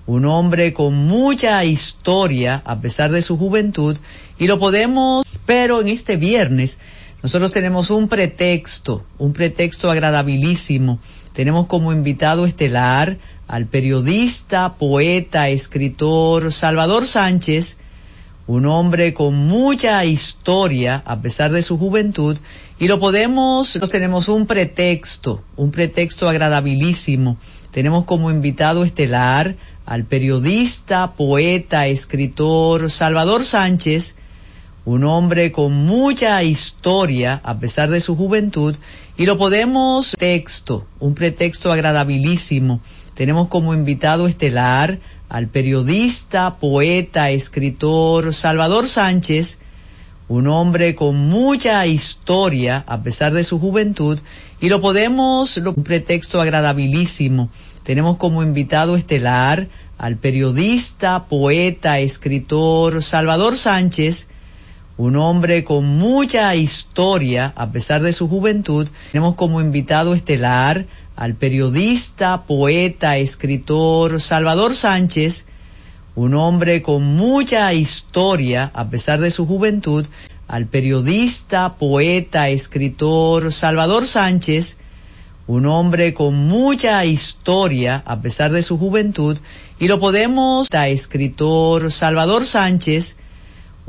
un 0.07 0.25
hombre 0.25 0.73
con 0.73 0.95
mucha 0.95 1.65
historia 1.65 2.61
a 2.65 2.81
pesar 2.81 3.13
de 3.13 3.23
su 3.23 3.39
juventud 3.39 3.97
y 4.37 4.49
lo 4.49 4.59
podemos, 4.59 5.41
pero 5.47 5.81
en 5.81 5.87
este 5.87 6.17
viernes 6.17 6.79
nosotros 7.23 7.53
tenemos 7.53 7.91
un 7.91 8.09
pretexto, 8.09 9.07
un 9.17 9.33
pretexto 9.33 9.93
agradabilísimo. 9.93 10.99
Tenemos 11.35 11.69
como 11.69 11.93
invitado 11.93 12.47
estelar 12.47 13.17
al 13.47 13.67
periodista, 13.67 14.75
poeta, 14.75 15.49
escritor 15.51 16.53
Salvador 16.53 17.07
Sánchez, 17.07 17.77
un 18.53 18.67
hombre 18.67 19.15
con 19.15 19.35
mucha 19.35 20.05
historia 20.05 21.03
a 21.07 21.23
pesar 21.23 21.53
de 21.53 21.63
su 21.63 21.79
juventud 21.79 22.37
y 22.79 22.87
lo 22.87 22.99
podemos, 22.99 23.77
nos 23.77 23.89
tenemos 23.89 24.29
un 24.29 24.47
pretexto, 24.47 25.43
un 25.57 25.71
pretexto 25.71 26.29
agradabilísimo. 26.29 27.39
Tenemos 27.71 28.05
como 28.05 28.31
invitado 28.31 28.85
estelar 28.85 29.57
al 29.87 30.05
periodista, 30.05 31.13
poeta, 31.13 31.87
escritor 31.87 32.91
Salvador 32.91 33.43
Sánchez, 33.43 34.17
un 34.85 35.05
hombre 35.05 35.51
con 35.51 35.73
mucha 35.73 36.43
historia 36.43 37.41
a 37.45 37.59
pesar 37.59 37.89
de 37.89 38.03
su 38.03 38.17
juventud 38.17 38.77
y 39.17 39.25
lo 39.25 39.39
podemos 39.39 40.15
texto, 40.19 40.87
un 41.01 41.15
pretexto 41.15 41.73
agradabilísimo. 41.73 42.81
Tenemos 43.15 43.49
como 43.49 43.73
invitado 43.73 44.27
estelar 44.27 44.99
al 45.33 45.49
periodista, 45.49 46.57
poeta, 46.57 47.31
escritor 47.31 48.35
Salvador 48.35 48.87
Sánchez, 48.87 49.61
un 50.29 50.47
hombre 50.47 50.95
con 50.95 51.17
mucha 51.17 51.87
historia 51.87 52.85
a 52.87 53.03
pesar 53.03 53.33
de 53.33 53.43
su 53.43 53.59
juventud 53.59 54.21
y 54.61 54.69
lo 54.69 54.83
podemos, 54.83 55.57
un 55.57 55.85
pretexto 55.85 56.39
agradabilísimo. 56.39 57.49
Tenemos 57.83 58.19
como 58.19 58.43
invitado 58.43 58.95
estelar 58.95 59.69
al 59.97 60.19
periodista, 60.19 61.25
poeta, 61.25 61.99
escritor 61.99 63.03
Salvador 63.03 63.57
Sánchez, 63.57 64.29
un 64.99 65.17
hombre 65.17 65.65
con 65.65 65.87
mucha 65.87 66.55
historia 66.55 67.55
a 67.57 67.71
pesar 67.71 68.03
de 68.03 68.13
su 68.13 68.29
juventud. 68.29 68.87
Tenemos 69.13 69.35
como 69.37 69.63
invitado 69.63 70.13
estelar 70.13 70.85
al 71.17 71.35
periodista, 71.35 72.43
poeta, 72.45 73.17
escritor 73.17 74.21
Salvador 74.21 74.75
Sánchez, 74.75 75.47
un 76.15 76.35
hombre 76.35 76.83
con 76.83 77.03
mucha 77.03 77.73
historia 77.73 78.71
a 78.75 78.89
pesar 78.89 79.21
de 79.21 79.31
su 79.31 79.47
juventud, 79.47 80.07
al 80.49 80.67
periodista, 80.67 81.75
poeta, 81.75 82.49
escritor 82.49 83.53
Salvador 83.53 84.07
Sánchez, 84.07 84.79
un 85.47 85.67
hombre 85.67 86.15
con 86.15 86.35
mucha 86.35 87.05
historia 87.05 88.03
a 88.07 88.21
pesar 88.21 88.53
de 88.53 88.63
su 88.63 88.79
juventud, 88.79 89.39
y 89.79 89.89
lo 89.89 89.99
podemos, 89.99 90.69
escritor 90.71 91.91
Salvador 91.91 92.45
Sánchez, 92.45 93.17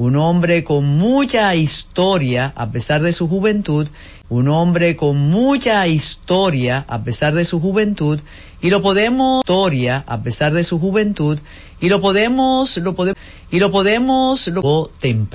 un 0.04 0.18
hombre 0.18 0.66
con 0.66 0.84
mucha 0.84 1.56
historia 1.56 2.52
a 2.58 2.70
pesar 2.70 3.02
de 3.02 3.14
su 3.14 3.30
juventud, 3.30 3.88
un 4.28 4.50
hombre 4.50 4.98
con 4.98 5.16
mucha 5.16 5.88
historia 5.88 6.84
a 6.90 7.02
pesar 7.04 7.34
de 7.34 7.46
su 7.46 7.62
juventud 7.62 8.20
y 8.62 8.70
lo 8.70 8.82
podemos 8.82 9.44
historia 9.44 10.04
a 10.06 10.22
pesar 10.22 10.54
de 10.54 10.66
su 10.66 10.78
juventud 10.78 11.40
y 11.80 11.88
lo 11.88 12.02
podemos 12.02 12.76
lo 12.78 12.96
podemos 12.96 13.18
y 13.50 13.60
lo 13.60 13.72
podemos 13.72 14.50